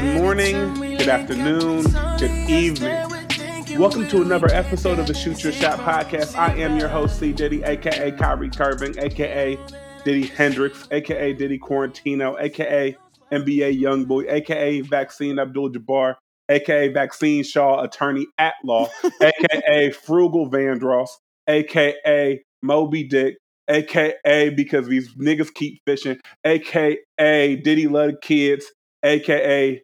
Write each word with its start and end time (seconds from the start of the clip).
Good 0.00 0.14
morning, 0.14 0.74
good 0.96 1.08
afternoon, 1.10 1.82
good 2.16 2.50
evening. 2.50 3.78
Welcome 3.78 4.08
to 4.08 4.22
another 4.22 4.46
episode 4.50 4.98
of 4.98 5.06
the 5.06 5.12
Shoot 5.12 5.44
Your 5.44 5.52
Shot 5.52 5.78
podcast. 5.80 6.34
I 6.38 6.54
am 6.54 6.78
your 6.78 6.88
host, 6.88 7.18
C. 7.20 7.34
Diddy, 7.34 7.62
aka 7.62 8.10
Kyrie 8.12 8.48
Curving, 8.48 8.98
aka 8.98 9.58
Diddy 10.02 10.26
Hendrix, 10.28 10.88
aka 10.90 11.34
Diddy 11.34 11.58
Quarantino, 11.58 12.40
aka 12.40 12.96
NBA 13.30 13.78
Youngboy, 13.78 14.26
aka 14.30 14.80
Vaccine 14.80 15.38
Abdul 15.38 15.72
Jabbar, 15.72 16.14
aka 16.48 16.88
Vaccine 16.88 17.44
Shaw 17.44 17.82
Attorney 17.82 18.26
at 18.38 18.54
Law, 18.64 18.88
aka 19.20 19.90
Frugal 19.90 20.50
Vandross, 20.50 21.10
aka 21.46 22.42
Moby 22.62 23.04
Dick, 23.04 23.36
aka 23.68 24.48
because 24.56 24.88
these 24.88 25.14
niggas 25.16 25.52
keep 25.52 25.82
fishing, 25.84 26.18
aka 26.42 26.96
Diddy 27.18 27.86
Love 27.86 28.14
Kids, 28.22 28.64
aka 29.02 29.82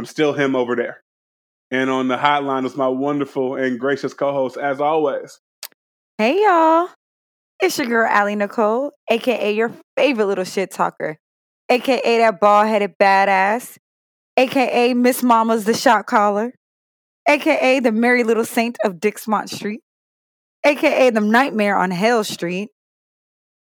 I'm 0.00 0.06
still 0.06 0.32
him 0.32 0.56
over 0.56 0.74
there. 0.76 1.02
And 1.70 1.90
on 1.90 2.08
the 2.08 2.16
hotline 2.16 2.64
is 2.64 2.74
my 2.74 2.88
wonderful 2.88 3.56
and 3.56 3.78
gracious 3.78 4.14
co-host, 4.14 4.56
as 4.56 4.80
always. 4.80 5.40
Hey 6.16 6.42
y'all. 6.42 6.88
It's 7.60 7.76
your 7.76 7.86
girl 7.86 8.08
Allie 8.10 8.34
Nicole, 8.34 8.92
aka 9.10 9.52
your 9.52 9.70
favorite 9.98 10.24
little 10.24 10.44
shit 10.44 10.70
talker, 10.70 11.18
aka 11.68 12.16
that 12.16 12.40
bald 12.40 12.68
headed 12.68 12.94
badass, 12.98 13.76
aka 14.38 14.94
Miss 14.94 15.22
Mama's 15.22 15.66
the 15.66 15.74
shot 15.74 16.06
caller, 16.06 16.54
aka 17.28 17.80
the 17.80 17.92
merry 17.92 18.24
little 18.24 18.46
saint 18.46 18.78
of 18.82 19.00
Dixmont 19.00 19.50
Street, 19.50 19.82
aka 20.64 21.10
the 21.10 21.20
nightmare 21.20 21.76
on 21.76 21.90
Hale 21.90 22.24
Street, 22.24 22.70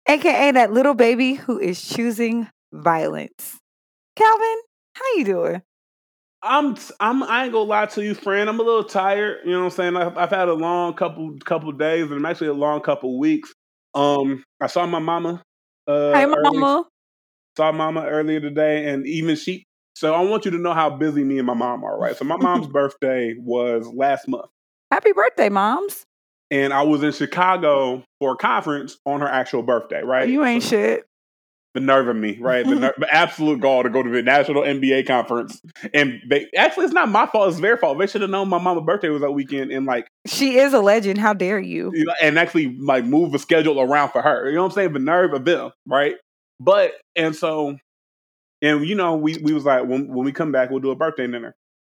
aka 0.10 0.52
that 0.54 0.74
little 0.74 0.96
baby 0.96 1.36
who 1.36 1.60
is 1.60 1.88
choosing 1.88 2.50
violence. 2.74 3.60
Calvin, 4.16 4.58
how 4.96 5.06
you 5.18 5.24
doing? 5.26 5.62
I'm 6.46 6.76
I'm 7.00 7.24
I 7.24 7.44
ain't 7.46 7.54
gonna 7.54 7.66
lie 7.70 7.86
to 7.88 8.04
you, 8.04 8.14
friend. 8.14 8.48
I'm 8.50 8.60
a 8.60 8.64
little 8.64 8.84
tired. 8.84 9.40
You 9.46 9.52
know 9.54 9.60
what 9.60 9.66
I'm 9.66 9.72
saying? 9.72 9.96
I've, 9.98 10.18
I've 10.18 10.30
had 10.30 10.48
a 10.48 10.54
long 10.54 10.94
couple 10.94 11.36
couple 11.44 11.72
days, 11.72 12.04
and 12.04 12.14
I'm 12.14 12.26
actually 12.26 12.48
a 12.48 12.54
long 12.54 12.82
couple 12.82 13.18
weeks. 13.20 13.54
Um, 13.94 14.44
I 14.62 14.68
saw 14.68 14.86
my 14.86 15.00
mama. 15.00 15.42
Uh, 15.88 16.14
Hey 16.14 16.26
early- 16.26 16.36
mama. 16.60 16.86
saw 17.58 17.72
mama 17.72 18.06
earlier 18.06 18.40
today, 18.40 18.88
and 18.90 19.06
even 19.08 19.36
she. 19.36 19.66
So 19.96 20.14
I 20.14 20.22
want 20.22 20.44
you 20.46 20.52
to 20.52 20.58
know 20.58 20.74
how 20.74 20.90
busy 20.90 21.24
me 21.24 21.38
and 21.38 21.48
my 21.48 21.54
mom 21.54 21.84
are, 21.86 21.98
right? 21.98 22.16
So 22.18 22.26
my 22.26 22.36
mom's 22.38 22.68
birthday 22.74 23.36
was 23.40 23.88
last 23.94 24.28
month, 24.28 24.50
Happy 24.92 25.14
birthday, 25.14 25.48
moms. 25.50 26.04
and 26.52 26.74
I 26.74 26.82
was 26.84 27.02
in 27.02 27.12
Chicago 27.14 28.04
for 28.20 28.34
a 28.34 28.36
conference 28.36 28.98
on 29.06 29.22
her 29.22 29.28
actual 29.28 29.64
birthday, 29.64 30.02
right? 30.04 30.28
You 30.30 30.44
ain't 30.44 30.64
So- 30.64 30.70
shit. 30.70 31.06
The 31.76 31.82
nerve 31.82 32.08
of 32.08 32.16
me, 32.16 32.38
right? 32.40 32.66
The, 32.66 32.76
ner- 32.76 32.94
the 32.98 33.14
absolute 33.14 33.60
gall 33.60 33.84
to 33.84 33.90
go 33.90 34.02
to 34.02 34.10
the 34.10 34.24
national 34.24 34.64
NBA 34.64 35.06
conference, 35.06 35.62
and 35.94 36.22
they 36.28 36.48
actually 36.58 36.86
it's 36.86 36.94
not 36.94 37.10
my 37.10 37.28
fault; 37.28 37.50
it's 37.50 37.60
their 37.60 37.78
fault. 37.78 38.00
They 38.00 38.08
should 38.08 38.22
have 38.22 38.32
known 38.32 38.50
my 38.50 38.58
mama's 38.58 38.86
birthday 38.86 39.10
was 39.10 39.22
that 39.22 39.32
weekend, 39.32 39.72
and 39.72 39.86
like, 39.86 40.08
She 40.26 40.58
is 40.58 40.74
a 40.74 40.80
legend. 40.80 41.20
How 41.20 41.34
dare 41.34 41.60
you? 41.60 41.92
you 41.94 42.06
know, 42.06 42.14
and 42.22 42.40
actually 42.40 42.76
like 42.78 43.06
move 43.06 43.34
the 43.34 43.40
schedule 43.40 43.80
around 43.80 44.12
for 44.12 44.22
her. 44.22 44.50
You 44.50 44.56
know 44.56 44.64
what 44.64 44.72
I'm 44.72 44.76
saying? 44.76 44.94
The 44.94 45.00
nerve 45.00 45.34
of 45.34 45.46
them, 45.46 45.72
right? 45.86 46.16
But 46.60 46.94
and 47.16 47.36
so, 47.36 47.78
and 48.62 48.86
you 48.86 48.96
know, 48.96 49.18
we 49.18 49.38
we 49.38 49.54
was 49.54 49.66
like, 49.66 49.86
when 49.86 50.08
when 50.08 50.26
we 50.26 50.32
come 50.32 50.54
back, 50.54 50.72
we'll 50.72 50.80
do 50.80 50.92
a 50.92 50.96
birthday 50.96 51.28
dinner. 51.28 51.56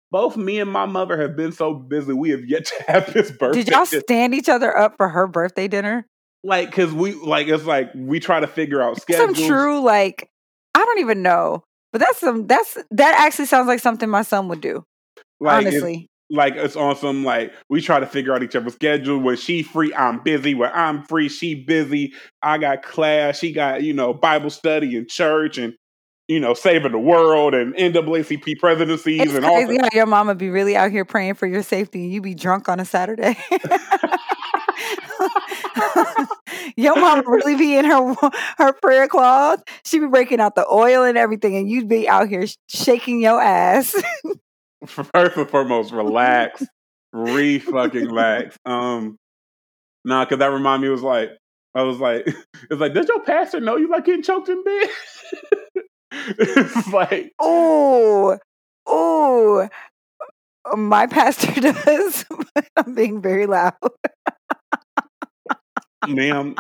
Both 0.10 0.38
me 0.38 0.60
and 0.60 0.72
my 0.72 0.86
mother 0.86 1.22
have 1.22 1.36
been 1.36 1.52
so 1.52 1.76
busy; 1.76 2.14
we 2.14 2.32
have 2.32 2.46
yet 2.46 2.66
to 2.66 2.84
have 2.88 3.14
this 3.14 3.30
birthday. 3.30 3.64
Did 3.64 3.72
y'all 3.72 3.86
stand 3.86 4.34
each 4.34 4.50
other 4.50 4.76
up 4.76 4.96
for 4.98 5.08
her 5.10 5.28
birthday 5.28 5.68
dinner? 5.68 6.08
Like 6.48 6.70
because 6.70 6.94
we 6.94 7.14
like 7.14 7.48
it's 7.48 7.66
like 7.66 7.92
we 7.94 8.20
try 8.20 8.40
to 8.40 8.48
figure 8.48 8.82
out 8.82 8.96
Some 9.02 9.36
schedules. 9.36 9.48
true 9.48 9.82
like 9.82 10.30
I 10.74 10.80
don't 10.86 11.00
even 11.00 11.22
know, 11.22 11.64
but 11.92 12.00
that's 12.00 12.20
some 12.20 12.48
that's 12.48 12.78
that 12.92 13.16
actually 13.20 13.46
sounds 13.46 13.68
like 13.68 13.80
something 13.82 14.10
my 14.10 14.22
son 14.22 14.48
would 14.48 14.62
do. 14.62 14.84
like, 15.40 15.66
it's- 15.68 15.74
honestly, 15.76 16.08
like 16.30 16.56
it's 16.56 16.76
on 16.76 16.96
some 16.96 17.24
like 17.24 17.54
we 17.70 17.82
try 17.82 18.00
to 18.00 18.06
figure 18.06 18.34
out 18.34 18.44
each 18.44 18.56
other's 18.56 18.74
schedule. 18.74 19.18
When 19.20 19.36
she 19.38 19.62
free, 19.64 19.94
I'm 19.94 20.24
busy. 20.24 20.54
When 20.56 20.72
I'm 20.74 21.04
free, 21.04 21.30
she 21.30 21.56
busy. 21.56 22.14
I 22.42 22.58
got 22.58 22.82
class. 22.84 23.38
She 23.40 23.52
got 23.52 23.84
you 23.84 23.94
know 23.94 24.14
Bible 24.14 24.50
study 24.50 24.96
and 24.98 25.08
church 25.08 25.58
and 25.58 25.74
you 26.28 26.40
know 26.40 26.54
saving 26.54 26.92
the 26.92 27.00
world 27.00 27.54
and 27.56 27.74
NAACP 27.76 28.60
presidencies 28.60 29.22
it's 29.22 29.34
and 29.34 29.46
all. 29.46 29.56
crazy 29.56 29.78
how 29.82 29.88
your 29.94 30.06
mama 30.06 30.36
be 30.36 30.50
really 30.50 30.76
out 30.76 30.92
here 30.92 31.06
praying 31.06 31.36
for 31.36 31.48
your 31.48 31.64
safety, 31.64 32.04
and 32.04 32.12
you 32.14 32.22
be 32.22 32.36
drunk 32.36 32.68
on 32.70 32.80
a 32.80 32.86
Saturday. 32.86 33.38
your 36.78 36.96
mama 36.96 37.24
really 37.26 37.56
be 37.56 37.78
in 37.78 37.86
her 37.86 38.16
her 38.58 38.74
prayer 38.74 39.08
cloth. 39.08 39.64
She 39.86 40.00
be 40.00 40.08
breaking 40.08 40.40
out 40.40 40.56
the 40.56 40.68
oil 40.72 41.04
and 41.04 41.18
everything, 41.18 41.56
and 41.56 41.70
you'd 41.70 41.88
be 41.88 42.08
out 42.08 42.28
here 42.30 42.46
shaking 42.68 43.22
your 43.22 43.42
ass. 43.42 43.96
First 44.86 45.38
and 45.38 45.50
foremost, 45.50 45.92
relax, 45.92 46.64
re 47.14 47.60
fucking 47.60 48.06
relax. 48.08 48.58
Um, 48.66 49.18
nah, 50.06 50.26
because 50.26 50.40
that 50.40 50.48
remind 50.52 50.82
me 50.84 50.90
was 50.90 51.02
like 51.02 51.32
I 51.76 51.84
was 51.84 51.98
like 52.00 52.26
it's 52.28 52.80
like 52.80 52.94
does 52.94 53.08
your 53.08 53.22
pastor 53.22 53.60
know 53.60 53.78
you 53.78 53.90
like 53.90 54.06
getting 54.06 54.24
choked 54.24 54.50
in 54.50 54.64
bed? 54.64 54.90
it's 56.12 56.88
like 56.94 57.32
Oh, 57.40 58.38
oh, 58.86 59.68
my 60.76 61.08
pastor 61.08 61.60
does. 61.60 62.26
but 62.54 62.68
I'm 62.78 62.94
being 62.94 63.22
very 63.22 63.46
loud. 63.48 63.74
Ma'am, 66.08 66.56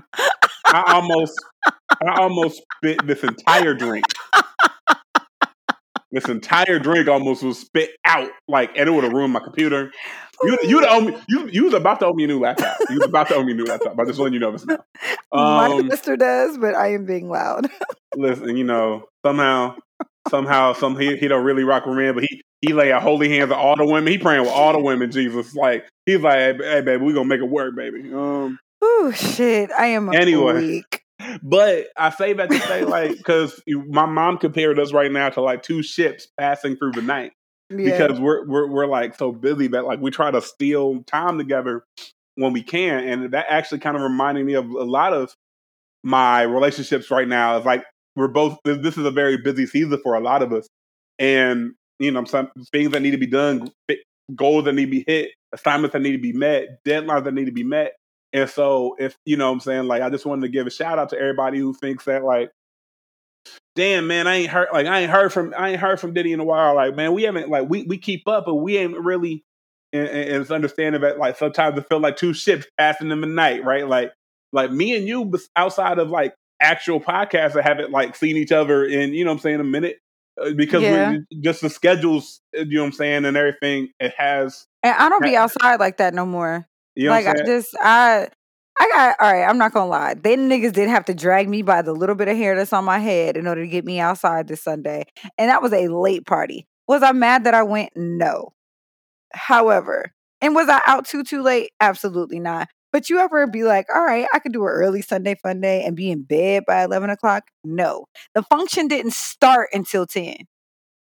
I 0.65 0.93
almost, 0.93 1.33
I 1.63 2.19
almost 2.21 2.61
spit 2.77 3.05
this 3.05 3.23
entire 3.23 3.73
drink. 3.73 4.05
This 6.11 6.25
entire 6.29 6.79
drink 6.79 7.07
almost 7.07 7.43
was 7.43 7.59
spit 7.59 7.91
out, 8.05 8.29
like, 8.47 8.71
and 8.77 8.87
it 8.87 8.91
would 8.91 9.03
have 9.03 9.13
ruined 9.13 9.33
my 9.33 9.41
computer. 9.41 9.91
You, 10.43 10.57
you, 10.63 10.85
owe 10.87 11.01
me, 11.01 11.17
you, 11.27 11.47
you 11.47 11.65
was 11.65 11.73
about 11.73 11.99
to 11.99 12.05
owe 12.05 12.13
me 12.13 12.23
a 12.23 12.27
new 12.27 12.39
laptop. 12.39 12.77
You 12.89 12.99
was 12.99 13.09
about 13.09 13.27
to 13.29 13.35
owe 13.35 13.43
me 13.43 13.51
a 13.51 13.55
new 13.55 13.65
laptop. 13.65 13.99
I'm 13.99 14.07
just 14.07 14.19
letting 14.19 14.33
you 14.33 14.39
know 14.39 14.51
this 14.51 14.65
now. 14.65 14.79
my 15.33 15.67
Um, 15.77 15.89
pastor 15.89 16.15
does, 16.15 16.57
but 16.57 16.75
I 16.75 16.93
am 16.93 17.05
being 17.05 17.29
loud. 17.29 17.67
listen, 18.15 18.55
you 18.55 18.63
know, 18.63 19.05
somehow, 19.25 19.75
somehow, 20.29 20.73
some 20.73 20.97
he, 20.97 21.17
he 21.17 21.27
don't 21.27 21.43
really 21.43 21.63
rock 21.63 21.85
with 21.85 21.97
men, 21.97 22.13
but 22.13 22.23
he 22.23 22.41
he 22.61 22.73
lay 22.73 22.89
a 22.89 22.99
holy 22.99 23.29
hands 23.29 23.51
on 23.51 23.57
all 23.57 23.75
the 23.75 23.85
women. 23.85 24.11
He 24.11 24.17
praying 24.17 24.41
with 24.41 24.51
all 24.51 24.73
the 24.73 24.79
women. 24.79 25.11
Jesus, 25.11 25.53
like 25.55 25.87
he's 26.05 26.21
like, 26.21 26.37
hey, 26.37 26.57
hey 26.57 26.81
baby, 26.81 27.03
we 27.03 27.13
gonna 27.13 27.27
make 27.27 27.39
it 27.39 27.49
work, 27.49 27.75
baby. 27.75 28.11
Um, 28.13 28.57
Oh 28.81 29.11
shit! 29.15 29.71
I 29.71 29.87
am 29.87 30.13
Anyway. 30.13 30.53
weak. 30.61 31.01
But 31.41 31.87
I 31.97 32.11
say 32.11 32.33
that 32.33 32.49
to 32.49 32.59
say, 32.59 32.83
like, 32.85 33.11
because 33.17 33.59
my 33.67 34.05
mom 34.05 34.37
compared 34.37 34.79
us 34.79 34.93
right 34.93 35.11
now 35.11 35.29
to 35.29 35.41
like 35.41 35.63
two 35.63 35.81
ships 35.81 36.27
passing 36.39 36.75
through 36.77 36.91
the 36.91 37.01
night 37.01 37.31
Yeah. 37.71 37.77
because 38.05 38.19
we're, 38.19 38.47
we're 38.47 38.67
we're 38.71 38.85
like 38.85 39.15
so 39.17 39.31
busy 39.31 39.67
that 39.69 39.85
like 39.85 39.99
we 39.99 40.11
try 40.11 40.29
to 40.29 40.41
steal 40.41 41.03
time 41.03 41.37
together 41.39 41.83
when 42.35 42.53
we 42.53 42.61
can, 42.61 43.03
and 43.07 43.31
that 43.33 43.47
actually 43.49 43.79
kind 43.79 43.95
of 43.97 44.03
reminded 44.03 44.45
me 44.45 44.53
of 44.53 44.69
a 44.69 44.83
lot 44.83 45.13
of 45.13 45.33
my 46.03 46.43
relationships 46.43 47.09
right 47.09 47.27
now. 47.27 47.57
Is 47.57 47.65
like 47.65 47.83
we're 48.15 48.27
both 48.27 48.57
this 48.63 48.97
is 48.97 49.05
a 49.05 49.11
very 49.11 49.37
busy 49.37 49.65
season 49.65 49.99
for 50.03 50.13
a 50.15 50.19
lot 50.19 50.43
of 50.43 50.53
us, 50.53 50.67
and 51.17 51.71
you 51.99 52.11
know 52.11 52.23
some 52.25 52.51
things 52.71 52.91
that 52.91 53.01
need 53.01 53.11
to 53.11 53.17
be 53.17 53.25
done, 53.27 53.71
goals 54.35 54.65
that 54.65 54.73
need 54.73 54.85
to 54.85 54.91
be 54.91 55.03
hit, 55.07 55.31
assignments 55.51 55.93
that 55.93 56.01
need 56.01 56.11
to 56.11 56.19
be 56.21 56.31
met, 56.33 56.83
deadlines 56.85 57.23
that 57.23 57.33
need 57.33 57.45
to 57.45 57.51
be 57.51 57.63
met. 57.63 57.93
And 58.37 58.49
so 58.49 58.95
if 58.99 59.17
you 59.25 59.35
know 59.37 59.47
what 59.47 59.53
I'm 59.53 59.59
saying, 59.61 59.85
like 59.85 60.01
I 60.03 60.09
just 60.09 60.25
wanted 60.25 60.43
to 60.43 60.49
give 60.49 60.67
a 60.67 60.71
shout 60.71 60.99
out 60.99 61.09
to 61.09 61.19
everybody 61.19 61.57
who 61.59 61.73
thinks 61.73 62.05
that 62.05 62.23
like 62.23 62.51
damn 63.75 64.07
man, 64.07 64.27
I 64.27 64.35
ain't 64.35 64.49
heard 64.49 64.67
like 64.73 64.87
I 64.87 64.99
ain't 65.01 65.11
heard 65.11 65.33
from 65.33 65.53
I 65.57 65.69
ain't 65.71 65.79
heard 65.79 65.99
from 65.99 66.13
Diddy 66.13 66.33
in 66.33 66.39
a 66.39 66.43
while. 66.45 66.75
Like, 66.75 66.95
man, 66.95 67.13
we 67.13 67.23
haven't 67.23 67.49
like 67.49 67.69
we 67.69 67.83
we 67.83 67.97
keep 67.97 68.27
up, 68.27 68.45
but 68.45 68.55
we 68.55 68.77
ain't 68.77 68.97
really 68.97 69.43
and, 69.93 70.07
and 70.07 70.41
it's 70.41 70.51
understanding 70.51 71.01
that 71.01 71.17
like 71.17 71.37
sometimes 71.37 71.77
it 71.77 71.87
feel 71.87 71.99
like 71.99 72.17
two 72.17 72.33
ships 72.33 72.65
passing 72.77 73.11
in 73.11 73.21
the 73.21 73.27
night, 73.27 73.63
right? 73.63 73.87
Like 73.87 74.13
like 74.51 74.71
me 74.71 74.95
and 74.95 75.07
you 75.07 75.31
outside 75.55 75.99
of 75.99 76.09
like 76.09 76.33
actual 76.59 76.99
podcasts 76.99 77.53
that 77.53 77.63
haven't 77.63 77.91
like 77.91 78.15
seen 78.15 78.37
each 78.37 78.51
other 78.51 78.83
in, 78.85 79.13
you 79.13 79.23
know 79.23 79.31
what 79.31 79.35
I'm 79.37 79.41
saying, 79.41 79.59
a 79.59 79.63
minute. 79.63 79.97
uh, 80.41 80.51
Because 80.55 80.83
Yeah. 80.83 81.17
we 81.31 81.41
just 81.41 81.61
the 81.61 81.69
schedules, 81.69 82.41
uh, 82.57 82.61
you 82.61 82.75
know 82.75 82.81
what 82.81 82.87
I'm 82.87 82.93
saying, 82.93 83.25
and 83.25 83.37
everything, 83.37 83.89
it 83.99 84.13
has 84.17 84.65
and 84.83 84.95
I 84.95 85.09
don't 85.09 85.23
be 85.23 85.35
outside 85.35 85.79
like 85.79 85.97
that 85.97 86.13
no 86.13 86.25
more. 86.25 86.67
you 86.95 87.05
know 87.07 87.11
like 87.11 87.25
what 87.25 87.27
I 87.27 87.31
I'm 87.31 87.37
saying? 87.37 87.57
just 87.57 87.77
I. 87.81 88.29
I 88.79 88.89
got 88.93 89.15
all 89.19 89.31
right. 89.31 89.43
I'm 89.47 89.57
not 89.57 89.73
gonna 89.73 89.89
lie. 89.89 90.13
They 90.13 90.35
niggas 90.37 90.73
did 90.73 90.89
have 90.89 91.05
to 91.05 91.13
drag 91.13 91.49
me 91.49 91.61
by 91.61 91.81
the 91.81 91.93
little 91.93 92.15
bit 92.15 92.27
of 92.27 92.37
hair 92.37 92.55
that's 92.55 92.73
on 92.73 92.85
my 92.85 92.99
head 92.99 93.37
in 93.37 93.47
order 93.47 93.61
to 93.61 93.67
get 93.67 93.85
me 93.85 93.99
outside 93.99 94.47
this 94.47 94.61
Sunday, 94.63 95.05
and 95.37 95.49
that 95.49 95.61
was 95.61 95.73
a 95.73 95.87
late 95.87 96.25
party. 96.25 96.67
Was 96.87 97.03
I 97.03 97.11
mad 97.11 97.43
that 97.45 97.53
I 97.53 97.63
went? 97.63 97.91
No. 97.95 98.53
However, 99.33 100.13
and 100.41 100.55
was 100.55 100.69
I 100.69 100.81
out 100.85 101.05
too 101.05 101.23
too 101.23 101.41
late? 101.41 101.71
Absolutely 101.79 102.39
not. 102.39 102.67
But 102.93 103.09
you 103.09 103.19
ever 103.19 103.45
be 103.47 103.63
like, 103.63 103.85
all 103.93 104.03
right, 104.03 104.27
I 104.33 104.39
could 104.39 104.53
do 104.53 104.61
an 104.63 104.69
early 104.69 105.01
Sunday 105.01 105.35
fun 105.35 105.59
day 105.59 105.83
and 105.83 105.95
be 105.95 106.09
in 106.09 106.23
bed 106.23 106.63
by 106.65 106.83
eleven 106.83 107.09
o'clock? 107.09 107.45
No, 107.63 108.05
the 108.33 108.43
function 108.43 108.87
didn't 108.87 109.13
start 109.13 109.69
until 109.73 110.05
ten. 110.05 110.37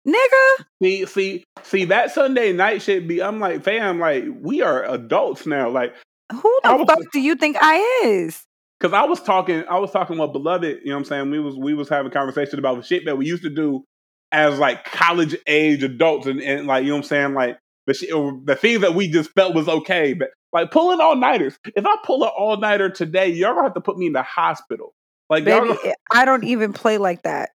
Nigga, 0.07 0.65
See, 0.81 1.05
see, 1.05 1.43
see 1.63 1.85
that 1.85 2.11
Sunday 2.11 2.53
night 2.53 2.81
shit 2.81 3.07
be. 3.07 3.21
I'm 3.21 3.39
like, 3.39 3.63
fam, 3.63 3.99
like 3.99 4.23
we 4.41 4.61
are 4.61 4.83
adults 4.85 5.45
now. 5.45 5.69
Like, 5.69 5.93
who 6.31 6.59
the 6.63 6.75
was- 6.75 6.85
fuck 6.87 6.99
do 7.11 7.19
you 7.19 7.35
think 7.35 7.57
I 7.59 7.77
is? 8.03 8.45
cause 8.79 8.93
I 8.93 9.03
was 9.03 9.21
talking, 9.21 9.63
I 9.69 9.77
was 9.77 9.91
talking 9.91 10.17
with 10.17 10.31
beloved. 10.31 10.79
You 10.83 10.85
know 10.85 10.93
what 10.93 10.99
I'm 10.99 11.05
saying? 11.05 11.31
We 11.31 11.39
was 11.39 11.55
we 11.55 11.73
was 11.73 11.89
having 11.89 12.11
a 12.11 12.13
conversation 12.13 12.59
about 12.59 12.77
the 12.77 12.83
shit 12.83 13.05
that 13.05 13.17
we 13.17 13.25
used 13.25 13.43
to 13.43 13.49
do 13.49 13.83
as 14.31 14.59
like 14.59 14.85
college 14.85 15.35
age 15.47 15.83
adults 15.83 16.27
and, 16.27 16.41
and 16.41 16.67
like 16.67 16.83
you 16.83 16.89
know 16.89 16.95
what 16.95 17.03
I'm 17.05 17.07
saying 17.07 17.33
like 17.33 17.57
the 17.87 17.93
shit, 17.93 18.09
the 18.45 18.55
things 18.55 18.81
that 18.81 18.93
we 18.93 19.09
just 19.09 19.31
felt 19.31 19.55
was 19.55 19.67
okay, 19.67 20.13
but 20.13 20.29
like 20.53 20.71
pulling 20.71 21.01
all 21.01 21.15
nighters. 21.15 21.57
If 21.75 21.85
I 21.85 21.95
pull 22.03 22.23
an 22.23 22.29
all 22.37 22.57
nighter 22.57 22.89
today, 22.89 23.29
y'all 23.29 23.53
gonna 23.53 23.63
have 23.63 23.73
to 23.73 23.81
put 23.81 23.97
me 23.97 24.07
in 24.07 24.13
the 24.13 24.23
hospital. 24.23 24.93
Like, 25.29 25.45
Baby, 25.45 25.75
I 26.11 26.25
don't 26.25 26.43
even 26.43 26.73
play 26.73 26.97
like 26.97 27.23
that. 27.23 27.51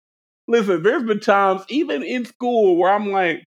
Listen, 0.47 0.83
there's 0.83 1.03
been 1.03 1.21
times 1.21 1.63
even 1.69 2.03
in 2.03 2.25
school 2.25 2.75
where 2.75 2.91
I'm 2.91 3.11
like, 3.11 3.45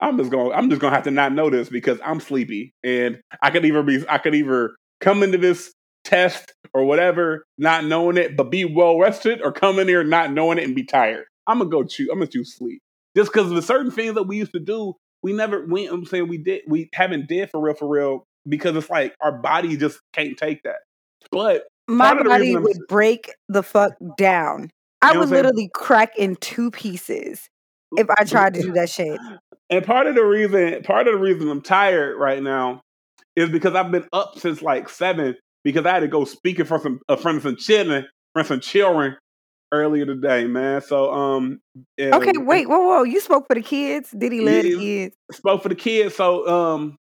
I'm 0.00 0.16
just 0.18 0.30
gonna 0.30 0.50
I'm 0.50 0.70
just 0.70 0.80
gonna 0.80 0.94
have 0.94 1.04
to 1.04 1.10
not 1.10 1.32
know 1.32 1.50
this 1.50 1.68
because 1.68 1.98
I'm 2.04 2.20
sleepy 2.20 2.72
and 2.84 3.20
I 3.42 3.50
could 3.50 3.64
either 3.64 3.82
be 3.82 4.04
I 4.08 4.18
could 4.18 4.34
either 4.34 4.76
come 5.00 5.22
into 5.22 5.38
this 5.38 5.72
test 6.04 6.52
or 6.72 6.84
whatever 6.84 7.44
not 7.58 7.84
knowing 7.84 8.16
it 8.16 8.36
but 8.36 8.50
be 8.50 8.64
well 8.64 8.98
rested 8.98 9.42
or 9.42 9.52
come 9.52 9.78
in 9.78 9.88
here 9.88 10.04
not 10.04 10.32
knowing 10.32 10.58
it 10.58 10.64
and 10.64 10.74
be 10.74 10.84
tired. 10.84 11.24
I'm 11.46 11.58
gonna 11.58 11.70
go 11.70 11.84
choose 11.84 12.08
I'm 12.10 12.18
gonna 12.18 12.28
choose 12.28 12.56
sleep 12.56 12.80
just 13.16 13.32
because 13.32 13.50
of 13.50 13.56
the 13.56 13.62
certain 13.62 13.90
things 13.90 14.14
that 14.14 14.24
we 14.24 14.36
used 14.36 14.52
to 14.52 14.60
do 14.60 14.94
we 15.22 15.32
never 15.32 15.64
we 15.66 15.86
I'm 15.86 16.04
saying 16.04 16.28
we 16.28 16.38
did 16.38 16.62
we 16.66 16.88
haven't 16.94 17.28
did 17.28 17.50
for 17.50 17.60
real 17.60 17.74
for 17.74 17.88
real 17.88 18.24
because 18.48 18.76
it's 18.76 18.90
like 18.90 19.14
our 19.20 19.32
body 19.32 19.76
just 19.76 20.00
can't 20.12 20.36
take 20.36 20.62
that. 20.62 20.78
But 21.30 21.64
my 21.86 22.14
body 22.22 22.56
would 22.56 22.86
break 22.88 23.34
the 23.48 23.62
fuck 23.62 23.92
down. 24.16 24.70
I 25.02 25.12
would 25.12 25.28
literally 25.28 25.70
crack 25.72 26.16
in 26.16 26.36
two 26.36 26.70
pieces 26.70 27.48
if 27.96 28.08
I 28.10 28.24
tried 28.24 28.54
to 28.54 28.62
do 28.62 28.72
that 28.72 28.90
shit. 28.90 29.18
And 29.70 29.84
part 29.84 30.06
of 30.06 30.14
the 30.14 30.24
reason, 30.24 30.82
part 30.82 31.08
of 31.08 31.14
the 31.14 31.18
reason 31.18 31.48
I'm 31.48 31.60
tired 31.60 32.16
right 32.18 32.42
now 32.42 32.80
is 33.36 33.50
because 33.50 33.74
I've 33.74 33.90
been 33.90 34.08
up 34.12 34.38
since 34.38 34.62
like 34.62 34.88
seven 34.88 35.36
because 35.64 35.84
I 35.86 35.92
had 35.92 36.00
to 36.00 36.08
go 36.08 36.24
speaking 36.24 36.64
for 36.64 36.78
some 36.78 37.00
uh, 37.08 37.16
for 37.16 37.38
some 37.40 37.56
children, 37.56 38.06
for 38.32 38.44
some 38.44 38.60
children 38.60 39.16
earlier 39.72 40.06
today, 40.06 40.46
man. 40.46 40.80
So 40.80 41.12
um 41.12 41.60
Okay, 42.00 42.32
wait, 42.36 42.68
whoa, 42.68 42.80
whoa. 42.80 43.02
You 43.02 43.20
spoke 43.20 43.46
for 43.46 43.54
the 43.54 43.62
kids? 43.62 44.10
Did 44.16 44.32
he 44.32 44.40
let 44.40 44.64
yeah, 44.64 44.70
the 44.70 44.78
kids? 44.78 45.16
Spoke 45.32 45.62
for 45.62 45.68
the 45.68 45.74
kids. 45.74 46.14
So 46.14 46.48
um 46.48 46.96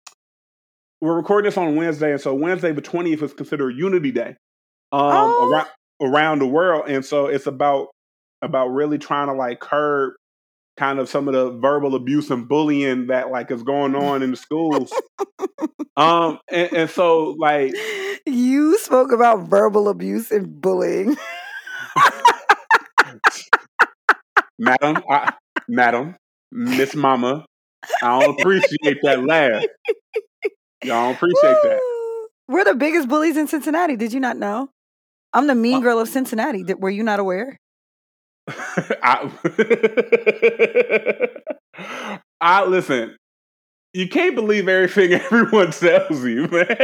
we're 1.01 1.15
recording 1.15 1.49
this 1.49 1.57
on 1.57 1.75
Wednesday, 1.75 2.11
and 2.13 2.21
so 2.21 2.33
Wednesday 2.33 2.71
the 2.71 2.81
20th 2.81 3.21
is 3.21 3.33
considered 3.33 3.71
Unity 3.77 4.11
Day. 4.11 4.35
Um 4.91 5.01
oh. 5.01 5.49
around 5.51 5.67
around 6.01 6.39
the 6.39 6.47
world. 6.47 6.85
And 6.87 7.03
so 7.03 7.27
it's 7.27 7.47
about 7.47 7.87
about 8.41 8.67
really 8.67 8.97
trying 8.97 9.27
to 9.27 9.33
like 9.33 9.59
curb 9.59 10.13
kind 10.77 10.99
of 10.99 11.09
some 11.09 11.27
of 11.27 11.33
the 11.33 11.51
verbal 11.59 11.95
abuse 11.95 12.29
and 12.31 12.47
bullying 12.47 13.07
that 13.07 13.31
like 13.31 13.51
is 13.51 13.63
going 13.63 13.95
on 13.95 14.23
in 14.23 14.31
the 14.31 14.37
schools. 14.37 14.91
um 15.97 16.39
and, 16.51 16.73
and 16.73 16.89
so 16.89 17.35
like 17.37 17.73
you 18.25 18.77
spoke 18.79 19.11
about 19.11 19.47
verbal 19.47 19.87
abuse 19.89 20.31
and 20.31 20.61
bullying. 20.61 21.15
madam, 24.57 25.03
I, 25.09 25.33
madam, 25.67 26.15
Miss 26.51 26.95
Mama, 26.95 27.45
I 28.01 28.19
don't 28.19 28.39
appreciate 28.39 28.99
that 29.03 29.23
laugh. 29.23 29.63
Y'all 30.83 31.07
don't 31.07 31.15
appreciate 31.15 31.57
Woo. 31.63 31.69
that. 31.69 31.79
We're 32.47 32.65
the 32.65 32.75
biggest 32.75 33.07
bullies 33.07 33.37
in 33.37 33.47
Cincinnati. 33.47 33.95
Did 33.95 34.13
you 34.13 34.19
not 34.19 34.37
know? 34.37 34.69
I'm 35.33 35.47
the 35.47 35.55
mean 35.55 35.81
girl 35.81 35.99
of 35.99 36.09
Cincinnati. 36.09 36.63
Were 36.77 36.89
you 36.89 37.03
not 37.03 37.19
aware? 37.19 37.57
I, 39.03 39.31
I 42.41 42.65
listen. 42.65 43.15
You 43.93 44.09
can't 44.09 44.35
believe 44.35 44.67
everything 44.67 45.13
everyone 45.31 45.71
tells 45.71 46.23
you, 46.25 46.47
man. 46.47 46.77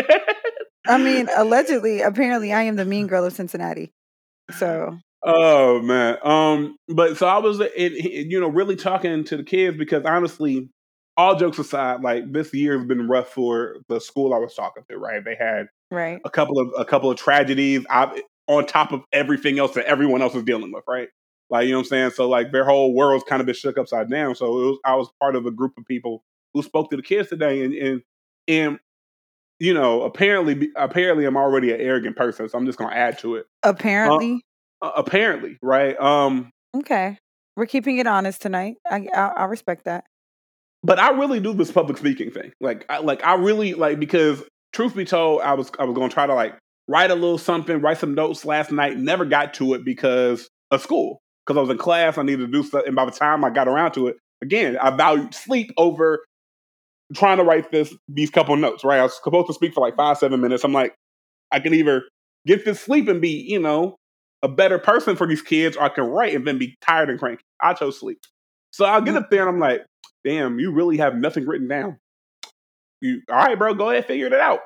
I 0.88 0.98
mean, 0.98 1.28
allegedly, 1.36 2.02
apparently, 2.02 2.54
I 2.54 2.64
am 2.64 2.76
the 2.76 2.86
mean 2.86 3.08
girl 3.08 3.26
of 3.26 3.34
Cincinnati. 3.34 3.92
So 4.52 4.98
Oh 5.24 5.82
man. 5.82 6.18
Um, 6.24 6.78
but 6.88 7.18
so 7.18 7.28
I 7.28 7.40
was, 7.40 7.60
it, 7.60 7.72
it, 7.76 8.28
you 8.28 8.40
know, 8.40 8.48
really 8.48 8.76
talking 8.76 9.24
to 9.26 9.38
the 9.38 9.44
kids 9.44 9.78
because 9.78 10.06
honestly, 10.06 10.70
all 11.18 11.36
jokes 11.36 11.60
aside, 11.60 12.02
like 12.02 12.32
this 12.32 12.54
year 12.54 12.78
has 12.78 12.88
been 12.88 13.10
rough 13.10 13.30
for 13.30 13.78
the 13.90 14.00
school 14.00 14.34
I 14.34 14.38
was 14.38 14.56
talking 14.56 14.84
to. 14.90 14.98
Right, 14.98 15.24
they 15.24 15.36
had 15.36 15.68
right 15.92 16.22
a 16.24 16.30
couple 16.30 16.60
of 16.60 16.70
a 16.78 16.86
couple 16.86 17.12
of 17.12 17.18
tragedies 17.18 17.86
I, 17.90 18.22
on 18.48 18.66
top 18.66 18.94
of 18.94 19.02
everything 19.12 19.60
else 19.60 19.74
that 19.74 19.86
everyone 19.86 20.22
else 20.22 20.36
is 20.36 20.44
dealing 20.44 20.72
with. 20.72 20.86
Right, 20.88 21.10
like 21.50 21.66
you 21.66 21.72
know 21.72 21.80
what 21.80 21.86
I'm 21.86 21.90
saying. 21.90 22.12
So 22.12 22.30
like 22.30 22.52
their 22.52 22.66
whole 22.66 22.94
world's 22.94 23.24
kind 23.24 23.40
of 23.40 23.46
been 23.46 23.56
shook 23.56 23.78
upside 23.78 24.10
down. 24.10 24.36
So 24.36 24.46
it 24.46 24.66
was, 24.66 24.80
I 24.86 24.96
was 24.96 25.10
part 25.20 25.36
of 25.36 25.46
a 25.46 25.52
group 25.52 25.74
of 25.78 25.86
people 25.86 26.24
who 26.54 26.64
spoke 26.64 26.90
to 26.92 26.98
the 26.98 27.04
kids 27.04 27.30
today, 27.30 27.64
and 27.64 27.74
and 27.74 28.02
and 28.48 28.80
you 29.60 29.74
know, 29.74 30.04
apparently, 30.04 30.70
apparently, 30.76 31.26
I'm 31.26 31.38
already 31.38 31.72
an 31.74 31.82
arrogant 31.82 32.16
person, 32.16 32.48
so 32.48 32.58
I'm 32.58 32.66
just 32.66 32.78
gonna 32.78 32.96
add 32.96 33.20
to 33.20 33.36
it. 33.36 33.46
Apparently, 33.64 34.42
uh, 34.82 34.92
apparently, 34.96 35.58
right? 35.62 36.00
Um, 36.00 36.52
okay, 36.76 37.18
we're 37.56 37.66
keeping 37.66 37.98
it 37.98 38.08
honest 38.08 38.42
tonight. 38.42 38.76
I, 38.90 39.08
I, 39.14 39.28
I 39.28 39.44
respect 39.46 39.86
that. 39.86 40.06
But 40.82 40.98
I 40.98 41.10
really 41.12 41.42
do 41.42 41.54
this 41.54 41.72
public 41.72 41.98
speaking 41.98 42.32
thing. 42.32 42.54
Like, 42.62 42.86
I, 42.88 43.00
like 43.00 43.24
I 43.26 43.36
really 43.36 43.74
like 43.74 44.00
because 44.00 44.42
truth 44.72 44.96
be 44.96 45.04
told, 45.04 45.42
I 45.42 45.54
was 45.54 45.70
I 45.78 45.84
was 45.84 45.96
gonna 45.96 46.10
try 46.10 46.26
to 46.26 46.34
like 46.34 46.58
write 46.88 47.12
a 47.12 47.16
little 47.16 47.38
something, 47.38 47.82
write 47.82 47.98
some 47.98 48.16
notes 48.16 48.46
last 48.46 48.72
night. 48.72 48.98
Never 48.98 49.26
got 49.26 49.54
to 49.56 49.74
it 49.74 49.84
because 49.84 50.50
of 50.72 50.82
school. 50.82 51.22
Because 51.50 51.58
I 51.58 51.62
was 51.62 51.72
in 51.72 51.80
class, 51.80 52.20
I 52.20 52.22
needed 52.22 52.46
to 52.46 52.52
do 52.52 52.62
stuff, 52.62 52.84
and 52.86 52.96
by 52.96 53.06
the 53.06 53.12
time 53.12 53.44
I 53.44 53.50
got 53.50 53.68
around 53.68 53.94
to 53.94 54.08
it, 54.08 54.18
again, 54.44 54.78
I 54.78 54.92
valued 54.92 55.34
sleep 55.34 55.72
over 55.78 56.24
trying 57.16 57.38
to 57.38 57.44
write 57.44 57.72
this 57.72 57.92
these 58.08 58.30
couple 58.30 58.56
notes. 58.56 58.84
Right, 58.84 59.00
I 59.00 59.04
was 59.04 59.20
supposed 59.24 59.48
to 59.48 59.54
speak 59.54 59.74
for 59.74 59.80
like 59.80 59.96
five 59.96 60.20
seven 60.20 60.42
minutes. 60.42 60.64
I'm 60.64 60.74
like, 60.74 60.94
I 61.52 61.60
can 61.60 61.74
either 61.74 62.04
get 62.46 62.66
this 62.66 62.80
sleep 62.80 63.08
and 63.08 63.20
be 63.20 63.32
you 63.32 63.58
know 63.58 63.96
a 64.44 64.48
better 64.48 64.78
person 64.78 65.16
for 65.16 65.26
these 65.26 65.42
kids, 65.42 65.76
or 65.76 65.82
I 65.82 65.90
can 65.90 66.04
write 66.04 66.36
and 66.36 66.46
then 66.46 66.60
be 66.60 66.76
tired 66.82 67.10
and 67.10 67.18
cranky. 67.18 67.42
I 67.60 67.74
chose 67.74 68.00
sleep. 68.00 68.20
So 68.72 68.86
I'll 68.86 69.02
get 69.02 69.16
mm. 69.16 69.24
up 69.24 69.32
there 69.32 69.42
and 69.42 69.50
I'm 69.50 69.60
like, 69.60 69.82
damn, 70.24 70.60
you 70.60 70.72
really 70.72 70.98
have 70.98 71.16
nothing 71.16 71.48
written 71.48 71.68
down. 71.68 71.98
You 73.02 73.24
all 73.28 73.38
right, 73.38 73.58
bro, 73.58 73.74
go 73.74 73.90
ahead, 73.90 74.06
figure 74.06 74.28
it 74.28 74.34
out. 74.34 74.60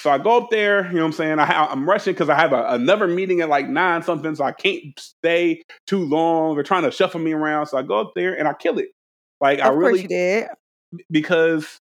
So 0.00 0.10
I 0.10 0.18
go 0.18 0.38
up 0.38 0.50
there, 0.50 0.86
you 0.86 0.94
know 0.94 1.00
what 1.00 1.06
I'm 1.06 1.12
saying? 1.12 1.38
I, 1.38 1.72
am 1.72 1.88
rushing 1.88 2.14
because 2.14 2.30
I 2.30 2.34
have 2.34 2.52
a, 2.52 2.64
another 2.68 3.06
meeting 3.06 3.40
at 3.42 3.48
like 3.48 3.68
nine 3.68 4.02
something, 4.02 4.34
so 4.34 4.44
I 4.44 4.52
can't 4.52 4.98
stay 4.98 5.62
too 5.86 6.04
long. 6.04 6.54
They're 6.54 6.64
trying 6.64 6.84
to 6.84 6.90
shuffle 6.90 7.20
me 7.20 7.32
around. 7.32 7.66
So 7.66 7.76
I 7.76 7.82
go 7.82 8.00
up 8.00 8.12
there 8.14 8.38
and 8.38 8.48
I 8.48 8.54
kill 8.54 8.78
it. 8.78 8.88
Like 9.40 9.58
of 9.58 9.66
I 9.66 9.68
really 9.70 10.06
did. 10.06 10.48
Because 11.10 11.78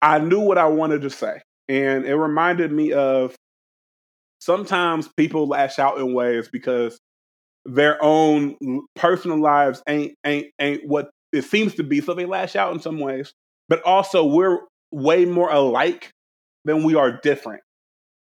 I 0.00 0.18
knew 0.18 0.40
what 0.40 0.58
I 0.58 0.66
wanted 0.66 1.02
to 1.02 1.10
say. 1.10 1.42
And 1.68 2.04
it 2.06 2.16
reminded 2.16 2.72
me 2.72 2.92
of 2.92 3.36
sometimes 4.40 5.08
people 5.16 5.46
lash 5.46 5.78
out 5.78 5.98
in 5.98 6.14
ways 6.14 6.48
because 6.48 6.98
their 7.66 8.02
own 8.02 8.56
personal 8.96 9.38
lives 9.38 9.82
ain't 9.86 10.14
ain't 10.24 10.46
ain't 10.58 10.86
what 10.86 11.10
it 11.32 11.42
seems 11.42 11.74
to 11.74 11.82
be. 11.82 12.00
So 12.00 12.14
they 12.14 12.24
lash 12.24 12.56
out 12.56 12.72
in 12.72 12.80
some 12.80 12.98
ways. 12.98 13.32
But 13.68 13.82
also 13.82 14.24
we're 14.24 14.60
way 14.90 15.26
more 15.26 15.50
alike 15.50 16.10
than 16.64 16.84
we 16.84 16.94
are 16.94 17.20
different. 17.22 17.62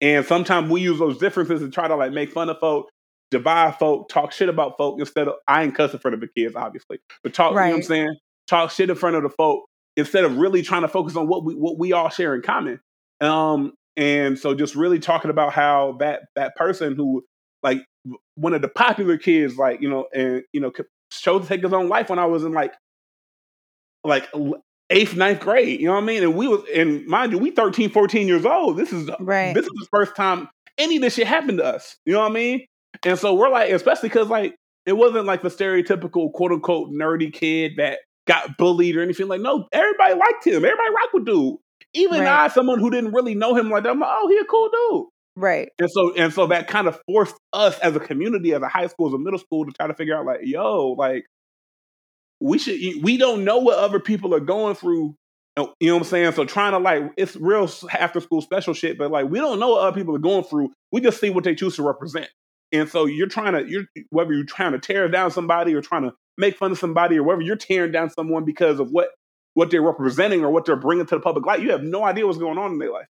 And 0.00 0.24
sometimes 0.26 0.70
we 0.70 0.82
use 0.82 0.98
those 0.98 1.18
differences 1.18 1.60
to 1.60 1.70
try 1.70 1.88
to 1.88 1.96
like 1.96 2.12
make 2.12 2.32
fun 2.32 2.50
of 2.50 2.58
folk, 2.58 2.90
divide 3.30 3.78
folk, 3.78 4.08
talk 4.08 4.32
shit 4.32 4.48
about 4.48 4.76
folk 4.76 4.98
instead 4.98 5.28
of 5.28 5.34
I 5.48 5.62
ain't 5.62 5.74
cussing 5.74 5.94
in 5.94 6.00
front 6.00 6.14
of 6.14 6.20
the 6.20 6.28
kids, 6.36 6.54
obviously. 6.54 6.98
But 7.22 7.34
talk, 7.34 7.54
right. 7.54 7.66
you 7.66 7.70
know 7.70 7.76
what 7.76 7.78
I'm 7.78 7.82
saying? 7.84 8.16
Talk 8.46 8.70
shit 8.70 8.90
in 8.90 8.96
front 8.96 9.16
of 9.16 9.22
the 9.22 9.30
folk 9.30 9.64
instead 9.96 10.24
of 10.24 10.36
really 10.36 10.62
trying 10.62 10.82
to 10.82 10.88
focus 10.88 11.16
on 11.16 11.26
what 11.26 11.44
we 11.44 11.54
what 11.54 11.78
we 11.78 11.92
all 11.92 12.10
share 12.10 12.34
in 12.34 12.42
common. 12.42 12.80
Um, 13.20 13.72
and 13.96 14.38
so 14.38 14.54
just 14.54 14.76
really 14.76 14.98
talking 14.98 15.30
about 15.30 15.52
how 15.52 15.96
that 16.00 16.22
that 16.36 16.54
person 16.54 16.94
who 16.94 17.24
like 17.62 17.84
one 18.34 18.54
of 18.54 18.62
the 18.62 18.68
popular 18.68 19.16
kids, 19.16 19.56
like, 19.56 19.80
you 19.80 19.88
know, 19.88 20.06
and 20.14 20.42
you 20.52 20.60
know, 20.60 20.70
chose 21.10 21.42
to 21.42 21.48
take 21.48 21.62
his 21.62 21.72
own 21.72 21.88
life 21.88 22.10
when 22.10 22.18
I 22.18 22.26
was 22.26 22.44
in 22.44 22.52
like 22.52 22.74
like 24.04 24.28
eighth, 24.90 25.16
ninth 25.16 25.40
grade. 25.40 25.80
You 25.80 25.86
know 25.86 25.94
what 25.94 26.02
I 26.02 26.06
mean? 26.06 26.22
And 26.22 26.34
we 26.34 26.48
was 26.48 26.62
and 26.74 27.06
mind 27.06 27.32
you, 27.32 27.38
we 27.38 27.50
13, 27.50 27.90
14 27.90 28.28
years 28.28 28.44
old. 28.44 28.76
This 28.76 28.92
is 28.92 29.10
right. 29.20 29.54
this 29.54 29.64
is 29.64 29.72
the 29.72 29.86
first 29.90 30.16
time 30.16 30.48
any 30.78 30.96
of 30.96 31.02
this 31.02 31.14
shit 31.14 31.26
happened 31.26 31.58
to 31.58 31.64
us. 31.64 31.96
You 32.04 32.12
know 32.12 32.20
what 32.20 32.30
I 32.30 32.34
mean? 32.34 32.66
And 33.04 33.18
so 33.18 33.34
we're 33.34 33.50
like, 33.50 33.70
especially 33.72 34.08
because 34.08 34.28
like 34.28 34.56
it 34.84 34.94
wasn't 34.94 35.26
like 35.26 35.42
the 35.42 35.48
stereotypical 35.48 36.32
quote 36.32 36.52
unquote 36.52 36.90
nerdy 36.90 37.32
kid 37.32 37.72
that 37.78 37.98
got 38.26 38.56
bullied 38.56 38.96
or 38.96 39.02
anything. 39.02 39.28
Like, 39.28 39.40
no, 39.40 39.66
everybody 39.72 40.14
liked 40.14 40.46
him. 40.46 40.56
Everybody 40.56 40.90
rocked 40.90 41.14
with 41.14 41.26
dude. 41.26 41.56
Even 41.94 42.20
right. 42.20 42.44
I, 42.44 42.48
someone 42.48 42.78
who 42.78 42.90
didn't 42.90 43.12
really 43.12 43.34
know 43.34 43.54
him 43.54 43.70
like 43.70 43.84
that, 43.84 43.90
I'm 43.90 44.00
like, 44.00 44.10
oh, 44.12 44.28
he 44.28 44.36
a 44.38 44.44
cool 44.44 44.68
dude. 44.68 45.06
Right. 45.36 45.68
And 45.78 45.90
so 45.90 46.14
and 46.14 46.32
so 46.32 46.46
that 46.46 46.66
kind 46.66 46.88
of 46.88 46.98
forced 47.06 47.36
us 47.52 47.78
as 47.80 47.94
a 47.94 48.00
community, 48.00 48.54
as 48.54 48.62
a 48.62 48.68
high 48.68 48.86
school, 48.86 49.08
as 49.08 49.14
a 49.14 49.18
middle 49.18 49.38
school, 49.38 49.66
to 49.66 49.72
try 49.72 49.86
to 49.86 49.94
figure 49.94 50.16
out 50.16 50.24
like, 50.24 50.40
yo, 50.42 50.92
like 50.92 51.24
we 52.46 52.58
should 52.58 52.78
we 53.02 53.16
don't 53.16 53.44
know 53.44 53.58
what 53.58 53.78
other 53.78 54.00
people 54.00 54.34
are 54.34 54.40
going 54.40 54.74
through. 54.74 55.16
Uh, 55.56 55.66
you 55.80 55.88
know 55.88 55.94
what 55.94 56.02
I'm 56.02 56.08
saying? 56.08 56.32
So 56.32 56.44
trying 56.44 56.72
to 56.72 56.78
like 56.78 57.12
it's 57.16 57.34
real 57.36 57.70
after 57.92 58.20
school 58.20 58.40
special 58.40 58.74
shit, 58.74 58.98
but 58.98 59.10
like 59.10 59.28
we 59.28 59.38
don't 59.38 59.58
know 59.58 59.70
what 59.70 59.82
other 59.82 59.96
people 59.96 60.14
are 60.14 60.20
going 60.20 60.44
through. 60.44 60.72
We 60.92 61.00
just 61.00 61.20
see 61.20 61.30
what 61.30 61.44
they 61.44 61.54
choose 61.54 61.76
to 61.76 61.82
represent. 61.82 62.28
And 62.72 62.88
so 62.88 63.06
you're 63.06 63.28
trying 63.28 63.52
to 63.54 63.68
you're 63.68 63.84
whether 64.10 64.32
you're 64.32 64.44
trying 64.44 64.72
to 64.72 64.78
tear 64.78 65.08
down 65.08 65.30
somebody 65.30 65.74
or 65.74 65.80
trying 65.80 66.02
to 66.02 66.14
make 66.38 66.56
fun 66.56 66.72
of 66.72 66.78
somebody 66.78 67.18
or 67.18 67.22
whether 67.22 67.40
you're 67.40 67.56
tearing 67.56 67.92
down 67.92 68.10
someone 68.10 68.44
because 68.44 68.78
of 68.80 68.90
what 68.90 69.08
what 69.54 69.70
they're 69.70 69.82
representing 69.82 70.44
or 70.44 70.50
what 70.50 70.66
they're 70.66 70.76
bringing 70.76 71.06
to 71.06 71.14
the 71.14 71.20
public 71.20 71.46
light, 71.46 71.62
you 71.62 71.70
have 71.70 71.82
no 71.82 72.04
idea 72.04 72.26
what's 72.26 72.38
going 72.38 72.58
on 72.58 72.72
in 72.72 72.78
their 72.78 72.92
life 72.92 73.06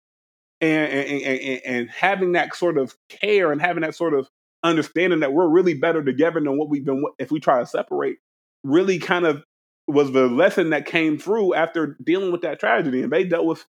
and, 0.60 0.92
and, 0.92 1.22
and, 1.22 1.60
and 1.64 1.90
having 1.90 2.32
that 2.32 2.54
sort 2.54 2.78
of 2.78 2.94
care 3.08 3.50
and 3.50 3.60
having 3.60 3.82
that 3.82 3.96
sort 3.96 4.14
of 4.14 4.28
understanding 4.62 5.20
that 5.20 5.32
we're 5.32 5.48
really 5.48 5.74
better 5.74 6.02
together 6.02 6.40
than 6.40 6.56
what 6.56 6.68
we've 6.68 6.84
been 6.84 7.04
if 7.18 7.30
we 7.30 7.40
try 7.40 7.58
to 7.58 7.66
separate 7.66 8.18
really 8.66 8.98
kind 8.98 9.24
of 9.24 9.42
was 9.88 10.12
the 10.12 10.26
lesson 10.26 10.70
that 10.70 10.86
came 10.86 11.18
through 11.18 11.54
after 11.54 11.96
dealing 12.04 12.32
with 12.32 12.42
that 12.42 12.58
tragedy. 12.58 13.02
And 13.02 13.12
they 13.12 13.24
dealt 13.24 13.46
with 13.46 13.64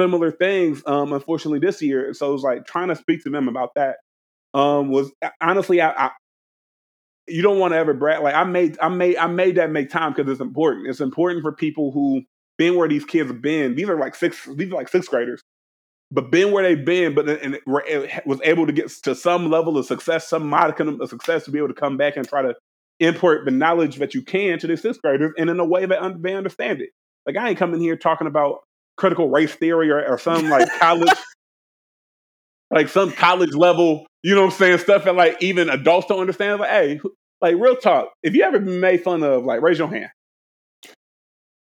similar 0.00 0.30
things, 0.30 0.82
um, 0.86 1.12
unfortunately, 1.12 1.58
this 1.58 1.82
year. 1.82 2.14
So 2.14 2.30
it 2.30 2.32
was 2.32 2.42
like 2.42 2.66
trying 2.66 2.88
to 2.88 2.96
speak 2.96 3.22
to 3.24 3.30
them 3.30 3.48
about 3.48 3.74
that 3.74 3.96
um, 4.54 4.90
was 4.90 5.12
honestly, 5.40 5.80
I, 5.80 5.90
I 5.90 6.10
you 7.26 7.42
don't 7.42 7.58
want 7.58 7.72
to 7.72 7.76
ever 7.78 7.92
brag. 7.92 8.22
Like 8.22 8.34
I 8.34 8.44
made, 8.44 8.78
I 8.80 8.88
made, 8.88 9.16
I 9.18 9.26
made 9.26 9.56
that 9.56 9.70
make 9.70 9.90
time 9.90 10.14
because 10.14 10.30
it's 10.30 10.40
important. 10.40 10.88
It's 10.88 11.00
important 11.00 11.42
for 11.42 11.52
people 11.52 11.92
who 11.92 12.22
been 12.56 12.74
where 12.74 12.88
these 12.88 13.04
kids 13.04 13.30
have 13.30 13.42
been. 13.42 13.74
These 13.74 13.88
are 13.88 13.98
like 13.98 14.14
six, 14.14 14.48
these 14.56 14.72
are 14.72 14.76
like 14.76 14.88
sixth 14.88 15.10
graders, 15.10 15.42
but 16.10 16.30
been 16.30 16.52
where 16.52 16.62
they've 16.62 16.84
been, 16.84 17.14
but 17.14 17.28
and 17.28 17.58
was 17.66 18.40
able 18.42 18.66
to 18.66 18.72
get 18.72 18.88
to 19.02 19.14
some 19.14 19.50
level 19.50 19.76
of 19.76 19.84
success, 19.84 20.26
some 20.26 20.48
modicum 20.48 21.00
of 21.00 21.08
success 21.10 21.44
to 21.44 21.50
be 21.50 21.58
able 21.58 21.68
to 21.68 21.74
come 21.74 21.98
back 21.98 22.16
and 22.16 22.26
try 22.26 22.40
to 22.40 22.54
import 23.00 23.44
the 23.44 23.50
knowledge 23.50 23.96
that 23.96 24.14
you 24.14 24.22
can 24.22 24.58
to 24.58 24.66
the 24.66 24.76
sixth 24.76 25.00
graders 25.02 25.32
and 25.38 25.48
in 25.48 25.60
a 25.60 25.64
way 25.64 25.86
that 25.86 26.02
un- 26.02 26.20
they 26.22 26.34
understand 26.34 26.80
it. 26.80 26.90
Like 27.26 27.36
I 27.36 27.50
ain't 27.50 27.58
coming 27.58 27.80
here 27.80 27.96
talking 27.96 28.26
about 28.26 28.60
critical 28.96 29.30
race 29.30 29.54
theory 29.54 29.90
or, 29.90 30.04
or 30.04 30.18
some 30.18 30.48
like 30.48 30.68
college, 30.80 31.18
like 32.70 32.88
some 32.88 33.12
college 33.12 33.54
level, 33.54 34.06
you 34.22 34.34
know 34.34 34.42
what 34.42 34.52
I'm 34.52 34.58
saying, 34.58 34.78
stuff 34.78 35.04
that 35.04 35.14
like 35.14 35.42
even 35.42 35.70
adults 35.70 36.06
don't 36.08 36.20
understand. 36.20 36.60
Like, 36.60 36.70
hey, 36.70 37.00
like 37.40 37.56
real 37.56 37.76
talk, 37.76 38.12
if 38.22 38.34
you 38.34 38.42
ever 38.42 38.58
been 38.58 38.80
made 38.80 39.02
fun 39.02 39.22
of, 39.22 39.44
like 39.44 39.62
raise 39.62 39.78
your 39.78 39.88
hand. 39.88 40.10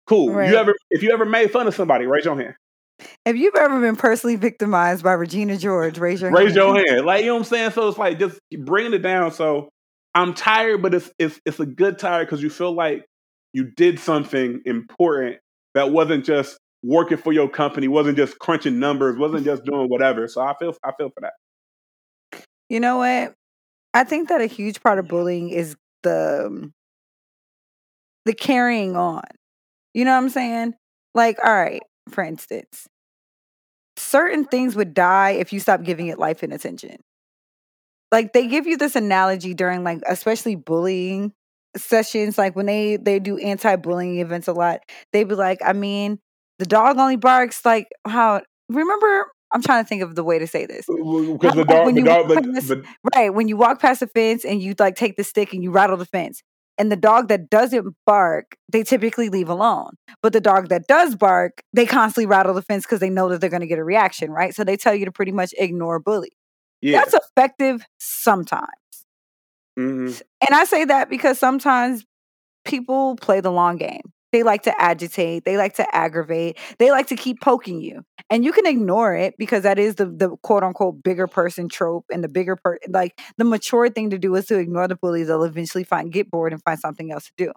Cool. 0.05 0.31
Right. 0.33 0.49
You 0.49 0.57
ever 0.57 0.73
if 0.89 1.01
you 1.01 1.11
ever 1.11 1.25
made 1.25 1.51
fun 1.51 1.67
of 1.67 1.75
somebody, 1.75 2.05
raise 2.05 2.25
your 2.25 2.39
hand. 2.39 2.55
If 3.25 3.35
you've 3.35 3.55
ever 3.55 3.79
been 3.79 3.95
personally 3.95 4.35
victimized 4.35 5.03
by 5.03 5.13
Regina 5.13 5.57
George, 5.57 5.97
raise 5.97 6.21
your 6.21 6.31
raise 6.31 6.55
hand. 6.55 6.55
your 6.55 6.75
hand. 6.87 7.05
Like 7.05 7.21
you 7.21 7.27
know 7.27 7.35
what 7.35 7.39
I'm 7.39 7.45
saying. 7.45 7.71
So 7.71 7.87
it's 7.87 7.97
like 7.97 8.19
just 8.19 8.39
bringing 8.59 8.93
it 8.93 8.99
down. 8.99 9.31
So 9.31 9.69
I'm 10.15 10.33
tired, 10.33 10.81
but 10.81 10.93
it's 10.93 11.11
it's 11.17 11.39
it's 11.45 11.59
a 11.59 11.65
good 11.65 11.97
tired 11.97 12.27
because 12.27 12.43
you 12.43 12.49
feel 12.49 12.71
like 12.71 13.05
you 13.53 13.65
did 13.65 13.99
something 13.99 14.61
important 14.65 15.37
that 15.73 15.91
wasn't 15.91 16.25
just 16.25 16.57
working 16.83 17.17
for 17.17 17.33
your 17.33 17.49
company, 17.49 17.87
wasn't 17.87 18.17
just 18.17 18.37
crunching 18.39 18.79
numbers, 18.79 19.17
wasn't 19.17 19.45
just 19.45 19.63
doing 19.63 19.87
whatever. 19.87 20.27
So 20.27 20.41
I 20.41 20.53
feel 20.59 20.75
I 20.83 20.91
feel 20.97 21.09
for 21.09 21.21
that. 21.21 22.43
You 22.69 22.79
know 22.79 22.97
what? 22.97 23.33
I 23.93 24.03
think 24.03 24.29
that 24.29 24.41
a 24.41 24.47
huge 24.47 24.81
part 24.81 24.99
of 24.99 25.07
bullying 25.07 25.49
is 25.49 25.75
the 26.03 26.45
um, 26.47 26.73
the 28.25 28.33
carrying 28.33 28.95
on. 28.95 29.23
You 29.93 30.05
know 30.05 30.11
what 30.11 30.23
I'm 30.23 30.29
saying? 30.29 30.73
Like, 31.13 31.37
all 31.43 31.53
right, 31.53 31.83
for 32.09 32.23
instance, 32.23 32.87
certain 33.97 34.45
things 34.45 34.75
would 34.75 34.93
die 34.93 35.31
if 35.31 35.53
you 35.53 35.59
stop 35.59 35.83
giving 35.83 36.07
it 36.07 36.17
life 36.17 36.43
and 36.43 36.53
attention. 36.53 36.97
Like 38.13 38.31
they 38.31 38.45
give 38.45 38.67
you 38.67 38.77
this 38.77 38.95
analogy 38.95 39.55
during 39.55 39.83
like 39.83 39.99
especially 40.07 40.53
bullying 40.53 41.33
sessions 41.75 42.37
like 42.37 42.55
when 42.55 42.67
they 42.67 42.97
they 42.97 43.17
do 43.17 43.39
anti-bullying 43.39 44.19
events 44.19 44.47
a 44.47 44.53
lot. 44.53 44.81
They'd 45.11 45.27
be 45.27 45.33
like, 45.33 45.57
I 45.65 45.73
mean, 45.73 46.19
the 46.59 46.67
dog 46.67 46.99
only 46.99 47.15
barks 47.15 47.65
like 47.65 47.87
how 48.05 48.43
remember 48.69 49.25
I'm 49.51 49.63
trying 49.63 49.83
to 49.83 49.87
think 49.87 50.03
of 50.03 50.13
the 50.13 50.23
way 50.23 50.37
to 50.37 50.45
say 50.45 50.67
this. 50.67 50.85
Because 50.85 51.55
the 51.55 51.65
dog, 51.67 51.95
the 51.95 52.03
dog 52.03 52.27
but, 52.27 52.53
past, 52.53 52.67
but, 52.67 52.83
right 53.15 53.33
when 53.33 53.47
you 53.47 53.57
walk 53.57 53.81
past 53.81 54.01
the 54.01 54.07
fence 54.07 54.45
and 54.45 54.61
you 54.61 54.75
like 54.77 54.95
take 54.95 55.15
the 55.15 55.23
stick 55.23 55.51
and 55.51 55.63
you 55.63 55.71
rattle 55.71 55.97
the 55.97 56.05
fence, 56.05 56.43
and 56.77 56.91
the 56.91 56.95
dog 56.95 57.29
that 57.29 57.49
doesn't 57.49 57.95
bark, 58.05 58.57
they 58.71 58.83
typically 58.83 59.29
leave 59.29 59.49
alone. 59.49 59.95
But 60.21 60.33
the 60.33 60.41
dog 60.41 60.69
that 60.69 60.85
does 60.87 61.15
bark, 61.15 61.63
they 61.73 61.87
constantly 61.87 62.27
rattle 62.27 62.53
the 62.53 62.61
fence 62.61 62.83
because 62.85 62.99
they 62.99 63.09
know 63.09 63.29
that 63.29 63.41
they're 63.41 63.49
going 63.49 63.61
to 63.61 63.67
get 63.67 63.79
a 63.79 63.83
reaction, 63.83 64.29
right? 64.29 64.53
So 64.53 64.63
they 64.63 64.77
tell 64.77 64.93
you 64.93 65.05
to 65.05 65.11
pretty 65.11 65.31
much 65.31 65.51
ignore 65.57 65.99
bully. 65.99 66.31
Yeah. 66.83 66.99
That's 66.99 67.13
effective 67.13 67.85
sometimes. 67.97 68.67
Mm-hmm. 69.79 70.21
And 70.47 70.55
I 70.55 70.65
say 70.65 70.85
that 70.85 71.09
because 71.09 71.39
sometimes 71.39 72.05
people 72.65 73.15
play 73.15 73.39
the 73.39 73.51
long 73.51 73.77
game. 73.77 74.01
They 74.33 74.43
like 74.43 74.63
to 74.63 74.81
agitate, 74.81 75.45
they 75.45 75.57
like 75.57 75.75
to 75.75 75.95
aggravate, 75.95 76.57
they 76.79 76.89
like 76.89 77.07
to 77.07 77.15
keep 77.15 77.39
poking 77.39 77.81
you. 77.81 78.01
And 78.31 78.43
you 78.43 78.51
can 78.51 78.65
ignore 78.65 79.15
it 79.15 79.35
because 79.37 79.61
that 79.61 79.77
is 79.77 79.95
the 79.95 80.07
the 80.07 80.35
quote 80.41 80.63
unquote 80.63 81.03
bigger 81.03 81.27
person 81.27 81.69
trope 81.69 82.05
and 82.11 82.23
the 82.23 82.27
bigger 82.27 82.55
per 82.55 82.79
like 82.89 83.19
the 83.37 83.45
mature 83.45 83.89
thing 83.89 84.09
to 84.09 84.17
do 84.17 84.33
is 84.35 84.47
to 84.47 84.57
ignore 84.57 84.87
the 84.87 84.95
bullies. 84.95 85.27
They'll 85.27 85.43
eventually 85.43 85.83
find 85.83 86.11
get 86.11 86.31
bored 86.31 86.51
and 86.51 86.61
find 86.63 86.79
something 86.79 87.11
else 87.11 87.25
to 87.25 87.33
do. 87.37 87.51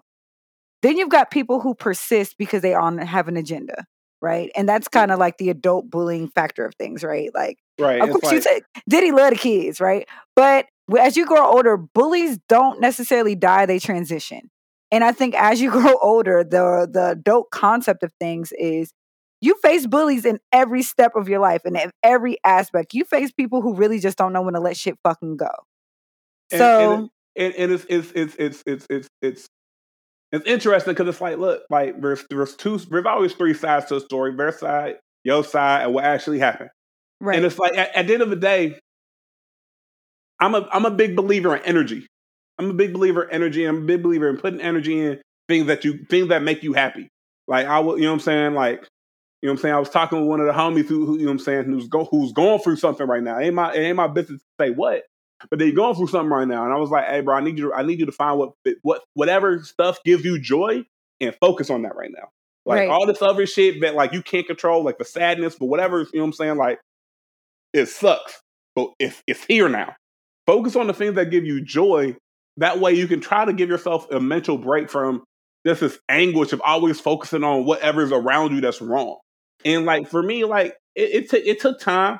Then 0.83 0.97
you've 0.97 1.09
got 1.09 1.31
people 1.31 1.59
who 1.59 1.73
persist 1.73 2.35
because 2.37 2.61
they 2.61 2.75
on 2.75 2.99
have 2.99 3.27
an 3.27 3.37
agenda, 3.37 3.85
right? 4.21 4.51
And 4.55 4.69
that's 4.69 4.87
kind 4.87 5.11
of 5.11 5.17
like 5.17 5.37
the 5.39 5.49
adult 5.49 5.89
bullying 5.89 6.27
factor 6.29 6.63
of 6.63 6.75
things, 6.75 7.03
right? 7.03 7.31
Like, 7.33 7.57
right. 7.79 8.01
Of 8.01 8.09
course, 8.09 8.23
like, 8.23 8.33
you 8.33 8.41
say 8.41 8.61
Diddy 8.87 9.11
love 9.11 9.31
the 9.31 9.35
kids, 9.37 9.79
right? 9.79 10.07
But 10.35 10.65
as 10.99 11.17
you 11.17 11.25
grow 11.25 11.45
older, 11.45 11.77
bullies 11.77 12.39
don't 12.49 12.79
necessarily 12.79 13.35
die; 13.35 13.65
they 13.65 13.79
transition. 13.79 14.49
And 14.91 15.03
I 15.03 15.11
think 15.11 15.35
as 15.35 15.61
you 15.61 15.71
grow 15.71 15.97
older, 16.01 16.43
the 16.43 16.87
the 16.91 17.11
adult 17.11 17.51
concept 17.51 18.03
of 18.03 18.11
things 18.19 18.51
is 18.57 18.91
you 19.41 19.55
face 19.61 19.85
bullies 19.85 20.25
in 20.25 20.39
every 20.51 20.81
step 20.81 21.15
of 21.15 21.29
your 21.29 21.39
life 21.39 21.61
and 21.65 21.77
in 21.77 21.91
every 22.03 22.37
aspect. 22.43 22.93
You 22.93 23.03
face 23.03 23.31
people 23.31 23.61
who 23.61 23.75
really 23.75 23.99
just 23.99 24.17
don't 24.17 24.33
know 24.33 24.41
when 24.41 24.55
to 24.55 24.59
let 24.59 24.77
shit 24.77 24.97
fucking 25.03 25.37
go. 25.37 25.51
And, 26.51 26.59
so 26.59 26.93
and, 26.93 27.09
and, 27.35 27.55
and 27.55 27.71
it's, 27.71 27.85
it's 27.89 28.11
it's 28.15 28.35
it's 28.35 28.63
it's 28.65 28.87
it's 28.89 29.07
it's 29.21 29.47
it's 30.31 30.45
interesting 30.45 30.93
because 30.93 31.07
it's 31.07 31.21
like, 31.21 31.37
look, 31.37 31.63
like 31.69 32.01
there's 32.01 32.25
there's 32.29 32.55
two 32.55 32.77
there's 32.77 33.05
always 33.05 33.33
three 33.33 33.53
sides 33.53 33.85
to 33.87 33.97
a 33.97 34.01
story: 34.01 34.35
their 34.35 34.51
side, 34.51 34.95
your 35.23 35.43
side, 35.43 35.83
and 35.83 35.93
what 35.93 36.03
actually 36.03 36.39
happened. 36.39 36.69
Right. 37.19 37.37
And 37.37 37.45
it's 37.45 37.57
like 37.57 37.77
at, 37.77 37.95
at 37.95 38.07
the 38.07 38.13
end 38.13 38.23
of 38.23 38.29
the 38.29 38.35
day, 38.35 38.79
I'm 40.39 40.55
a 40.55 40.67
I'm 40.71 40.85
a 40.85 40.91
big 40.91 41.15
believer 41.15 41.55
in 41.55 41.63
energy. 41.63 42.07
I'm 42.59 42.69
a 42.69 42.73
big 42.73 42.93
believer 42.93 43.23
in 43.23 43.31
energy. 43.31 43.65
I'm 43.65 43.83
a 43.83 43.85
big 43.85 44.03
believer 44.03 44.29
in 44.29 44.37
putting 44.37 44.61
energy 44.61 44.99
in 44.99 45.21
things 45.47 45.67
that 45.67 45.83
you 45.83 46.05
things 46.09 46.29
that 46.29 46.43
make 46.43 46.63
you 46.63 46.73
happy. 46.73 47.09
Like 47.47 47.67
I 47.67 47.79
will, 47.79 47.97
you 47.97 48.03
know 48.03 48.11
what 48.11 48.15
I'm 48.15 48.19
saying? 48.21 48.53
Like, 48.53 48.87
you 49.41 49.47
know 49.47 49.53
what 49.53 49.59
I'm 49.59 49.61
saying? 49.61 49.75
I 49.75 49.79
was 49.79 49.89
talking 49.89 50.19
with 50.19 50.27
one 50.27 50.41
of 50.41 50.47
the 50.47 50.53
homies 50.53 50.87
who, 50.87 51.05
who 51.05 51.13
you 51.13 51.25
know 51.25 51.25
what 51.27 51.31
I'm 51.33 51.39
saying, 51.39 51.65
who's 51.65 51.87
go, 51.87 52.05
who's 52.05 52.33
going 52.33 52.59
through 52.59 52.77
something 52.77 53.07
right 53.07 53.23
now. 53.23 53.39
It 53.39 53.45
ain't 53.45 53.55
my 53.55 53.73
it 53.73 53.79
ain't 53.79 53.97
my 53.97 54.07
business 54.07 54.41
to 54.41 54.65
say 54.65 54.71
what, 54.71 55.03
but 55.49 55.59
they're 55.59 55.71
going 55.71 55.95
through 55.95 56.07
something 56.07 56.31
right 56.31 56.47
now. 56.47 56.65
And 56.65 56.73
I 56.73 56.77
was 56.77 56.89
like, 56.89 57.07
hey, 57.07 57.21
bro, 57.21 57.35
I 57.35 57.41
need 57.41 57.57
you. 57.57 57.69
To, 57.69 57.75
I 57.75 57.83
need 57.83 57.99
you 57.99 58.05
to 58.07 58.11
find 58.11 58.37
what 58.37 58.51
what 58.81 59.01
whatever 59.13 59.63
stuff 59.63 59.99
gives 60.03 60.23
you 60.23 60.39
joy 60.39 60.83
and 61.19 61.35
focus 61.39 61.69
on 61.69 61.83
that 61.83 61.95
right 61.95 62.11
now. 62.11 62.29
Like 62.65 62.79
right. 62.79 62.89
all 62.89 63.05
this 63.05 63.21
other 63.21 63.45
shit 63.45 63.81
that 63.81 63.95
like 63.95 64.11
you 64.11 64.21
can't 64.21 64.45
control, 64.45 64.83
like 64.83 64.97
the 64.97 65.05
sadness, 65.05 65.55
but 65.55 65.67
whatever. 65.67 65.99
You 65.99 66.07
know 66.15 66.21
what 66.21 66.25
I'm 66.25 66.33
saying? 66.33 66.57
Like 66.57 66.79
it 67.73 67.87
sucks, 67.87 68.41
but 68.75 68.91
it's 68.99 69.21
it's 69.27 69.43
here 69.45 69.69
now. 69.69 69.95
Focus 70.45 70.75
on 70.75 70.87
the 70.87 70.93
things 70.93 71.15
that 71.15 71.29
give 71.29 71.45
you 71.45 71.61
joy 71.61 72.15
that 72.57 72.79
way 72.79 72.93
you 72.93 73.07
can 73.07 73.21
try 73.21 73.45
to 73.45 73.53
give 73.53 73.69
yourself 73.69 74.09
a 74.11 74.19
mental 74.19 74.57
break 74.57 74.89
from 74.89 75.23
this 75.63 75.81
is 75.81 75.99
anguish 76.09 76.53
of 76.53 76.61
always 76.65 76.99
focusing 76.99 77.43
on 77.43 77.65
whatever's 77.65 78.11
around 78.11 78.53
you 78.53 78.61
that's 78.61 78.81
wrong. 78.81 79.17
And 79.65 79.85
like 79.85 80.09
for 80.09 80.21
me, 80.21 80.43
like 80.43 80.75
it 80.95 81.25
it, 81.25 81.29
t- 81.29 81.49
it 81.49 81.59
took 81.59 81.79
time, 81.79 82.19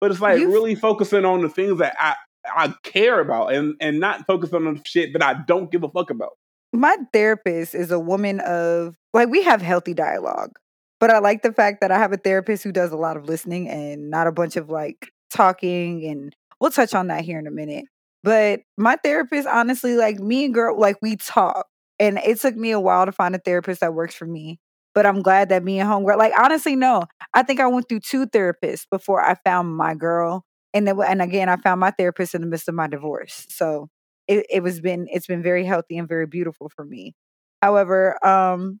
but 0.00 0.10
it's 0.10 0.20
like 0.20 0.40
you 0.40 0.52
really 0.52 0.74
focusing 0.74 1.24
on 1.24 1.42
the 1.42 1.48
things 1.48 1.78
that 1.78 1.96
I 1.98 2.14
I 2.46 2.74
care 2.82 3.20
about 3.20 3.52
and 3.52 3.74
and 3.80 4.00
not 4.00 4.26
focusing 4.26 4.66
on 4.66 4.74
the 4.74 4.82
shit 4.84 5.12
that 5.14 5.22
I 5.22 5.34
don't 5.46 5.70
give 5.70 5.84
a 5.84 5.88
fuck 5.88 6.10
about. 6.10 6.32
My 6.72 6.96
therapist 7.12 7.74
is 7.74 7.90
a 7.90 7.98
woman 7.98 8.40
of 8.40 8.94
like 9.14 9.28
we 9.28 9.42
have 9.42 9.62
healthy 9.62 9.94
dialogue. 9.94 10.52
But 11.00 11.10
I 11.10 11.18
like 11.18 11.42
the 11.42 11.52
fact 11.52 11.80
that 11.80 11.90
I 11.90 11.98
have 11.98 12.12
a 12.12 12.16
therapist 12.16 12.64
who 12.64 12.72
does 12.72 12.92
a 12.92 12.96
lot 12.96 13.16
of 13.16 13.24
listening 13.26 13.68
and 13.68 14.10
not 14.10 14.26
a 14.26 14.32
bunch 14.32 14.56
of 14.56 14.68
like 14.70 15.12
talking 15.30 16.04
and 16.06 16.34
we'll 16.60 16.70
touch 16.70 16.94
on 16.94 17.08
that 17.08 17.24
here 17.24 17.38
in 17.38 17.46
a 17.46 17.50
minute. 17.52 17.84
But 18.24 18.60
my 18.76 18.96
therapist, 19.02 19.46
honestly, 19.46 19.94
like 19.96 20.18
me 20.18 20.44
and 20.46 20.54
girl, 20.54 20.78
like 20.78 20.96
we 21.00 21.16
talk. 21.16 21.66
And 22.00 22.18
it 22.18 22.40
took 22.40 22.56
me 22.56 22.70
a 22.72 22.80
while 22.80 23.06
to 23.06 23.12
find 23.12 23.34
a 23.34 23.38
therapist 23.38 23.80
that 23.80 23.94
works 23.94 24.14
for 24.14 24.26
me. 24.26 24.58
But 24.94 25.06
I'm 25.06 25.22
glad 25.22 25.48
that 25.50 25.62
me 25.64 25.78
and 25.78 25.88
homegirl, 25.88 26.18
like 26.18 26.32
honestly, 26.38 26.74
no. 26.74 27.04
I 27.34 27.42
think 27.42 27.60
I 27.60 27.66
went 27.68 27.88
through 27.88 28.00
two 28.00 28.26
therapists 28.26 28.86
before 28.90 29.22
I 29.24 29.34
found 29.44 29.76
my 29.76 29.94
girl. 29.94 30.44
And 30.74 30.86
then, 30.86 30.98
and 31.06 31.22
again, 31.22 31.48
I 31.48 31.56
found 31.56 31.80
my 31.80 31.90
therapist 31.92 32.34
in 32.34 32.40
the 32.40 32.46
midst 32.46 32.68
of 32.68 32.74
my 32.74 32.88
divorce. 32.88 33.46
So 33.48 33.88
it, 34.26 34.46
it 34.50 34.62
was 34.62 34.80
been 34.80 35.06
it's 35.10 35.26
been 35.26 35.42
very 35.42 35.64
healthy 35.64 35.98
and 35.98 36.08
very 36.08 36.26
beautiful 36.26 36.68
for 36.74 36.84
me. 36.84 37.14
However, 37.62 38.24
um, 38.26 38.80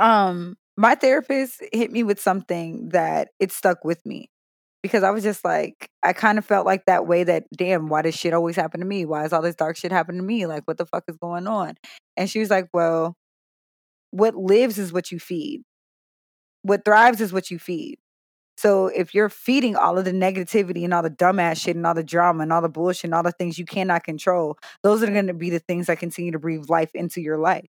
um, 0.00 0.56
my 0.76 0.94
therapist 0.94 1.62
hit 1.72 1.90
me 1.90 2.02
with 2.02 2.20
something 2.20 2.90
that 2.90 3.28
it 3.40 3.52
stuck 3.52 3.84
with 3.84 4.04
me 4.04 4.30
because 4.82 5.02
I 5.02 5.10
was 5.10 5.22
just 5.22 5.44
like, 5.44 5.90
I 6.02 6.12
kind 6.12 6.38
of 6.38 6.44
felt 6.44 6.66
like 6.66 6.84
that 6.86 7.06
way 7.06 7.24
that, 7.24 7.44
damn, 7.56 7.88
why 7.88 8.02
does 8.02 8.14
shit 8.14 8.34
always 8.34 8.56
happen 8.56 8.80
to 8.80 8.86
me? 8.86 9.04
Why 9.04 9.24
is 9.24 9.32
all 9.32 9.42
this 9.42 9.56
dark 9.56 9.76
shit 9.76 9.92
happening 9.92 10.20
to 10.20 10.26
me? 10.26 10.46
Like, 10.46 10.62
what 10.64 10.78
the 10.78 10.86
fuck 10.86 11.04
is 11.08 11.16
going 11.16 11.46
on? 11.46 11.74
And 12.16 12.30
she 12.30 12.38
was 12.38 12.50
like, 12.50 12.68
well, 12.72 13.16
what 14.10 14.36
lives 14.36 14.78
is 14.78 14.92
what 14.92 15.10
you 15.10 15.18
feed. 15.18 15.62
What 16.62 16.84
thrives 16.84 17.20
is 17.20 17.32
what 17.32 17.50
you 17.50 17.58
feed. 17.58 17.98
So 18.58 18.86
if 18.86 19.14
you're 19.14 19.28
feeding 19.28 19.76
all 19.76 19.98
of 19.98 20.04
the 20.04 20.12
negativity 20.12 20.84
and 20.84 20.94
all 20.94 21.02
the 21.02 21.10
dumbass 21.10 21.60
shit 21.60 21.76
and 21.76 21.86
all 21.86 21.94
the 21.94 22.02
drama 22.02 22.42
and 22.42 22.52
all 22.52 22.62
the 22.62 22.68
bullshit 22.68 23.04
and 23.04 23.14
all 23.14 23.22
the 23.22 23.32
things 23.32 23.58
you 23.58 23.66
cannot 23.66 24.04
control, 24.04 24.56
those 24.82 25.02
are 25.02 25.06
going 25.06 25.26
to 25.26 25.34
be 25.34 25.50
the 25.50 25.58
things 25.58 25.86
that 25.86 25.98
continue 25.98 26.32
to 26.32 26.38
breathe 26.38 26.64
life 26.68 26.90
into 26.94 27.20
your 27.20 27.38
life. 27.38 27.68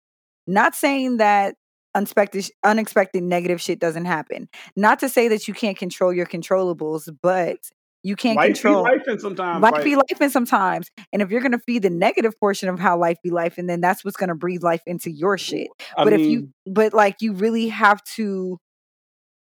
Not 0.47 0.75
saying 0.75 1.19
that 1.19 1.55
unexpected 1.95 2.51
unexpected 2.65 3.23
negative 3.23 3.61
shit 3.61 3.79
doesn't 3.79 4.05
happen. 4.07 4.49
Not 4.77 4.99
to 5.01 5.09
say 5.09 5.29
that 5.29 5.49
you 5.49 5.55
can't 5.55 5.77
control 5.77 6.13
your 6.13 6.27
controllables, 6.27 7.09
but 7.23 7.59
You 8.03 8.17
can't 8.17 8.37
life 8.37 8.55
control. 8.55 8.83
life 8.83 9.03
and 9.07 9.21
sometimes. 9.21 9.63
life 9.63 9.73
like, 9.73 9.85
be 9.85 9.95
life 9.97 10.21
and 10.21 10.33
sometimes. 10.33 10.89
And 11.13 11.23
if 11.23 11.31
you're 11.31 11.41
gonna 11.41 11.61
feed 11.61 11.83
the 11.83 11.91
negative 11.91 12.39
portion 12.41 12.69
of 12.69 12.79
how 12.81 12.99
life 12.99 13.19
be 13.23 13.31
life, 13.31 13.59
and 13.59 13.69
then 13.69 13.81
that's 13.81 14.05
what's 14.05 14.17
gonna 14.17 14.35
breathe 14.35 14.63
life 14.63 14.83
into 14.87 15.11
your 15.11 15.39
shit. 15.39 15.69
I 15.97 16.05
but 16.05 16.13
mean, 16.13 16.21
if 16.21 16.27
you 16.27 16.49
but 16.67 16.93
like 16.93 17.17
you 17.21 17.33
really 17.35 17.69
have 17.69 18.03
to 18.17 18.59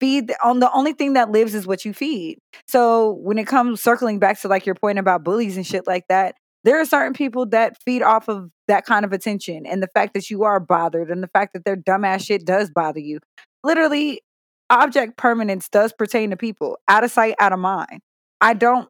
feed 0.01 0.33
on 0.43 0.61
the 0.61 0.73
only 0.73 0.95
thing 0.95 1.13
that 1.13 1.31
lives 1.31 1.55
is 1.55 1.67
what 1.67 1.85
you 1.85 1.93
feed. 1.93 2.39
So 2.67 3.13
when 3.21 3.37
it 3.39 3.47
comes 3.47 3.83
circling 3.83 4.19
back 4.19 4.41
to 4.41 4.49
like 4.49 4.65
your 4.65 4.75
point 4.75 4.99
about 4.99 5.23
bullies 5.25 5.57
and 5.57 5.67
shit 5.67 5.87
like 5.87 6.05
that, 6.09 6.37
there 6.65 6.81
are 6.81 6.85
certain 6.85 7.13
people 7.13 7.47
that 7.47 7.81
feed 7.83 8.03
off 8.03 8.29
of 8.29 8.51
that 8.69 8.85
kind 8.85 9.05
of 9.05 9.13
attention 9.13 9.67
and 9.67 9.83
the 9.83 9.89
fact 9.89 10.15
that 10.15 10.31
you 10.31 10.45
are 10.45 10.61
bothered 10.61 11.11
and 11.11 11.23
the 11.23 11.29
fact 11.29 11.55
that 11.55 11.65
their 11.65 11.77
dumbass 11.77 12.25
shit 12.27 12.45
does 12.45 12.71
bother 12.71 13.01
you. 13.01 13.19
Literally, 13.65 14.21
object 14.69 15.17
permanence 15.17 15.69
does 15.69 15.93
pertain 15.93 16.31
to 16.31 16.37
people. 16.37 16.79
Out 16.89 17.05
of 17.05 17.11
sight, 17.11 17.35
out 17.41 17.53
of 17.53 17.59
mind. 17.59 18.01
I 18.41 18.55
don't 18.55 18.89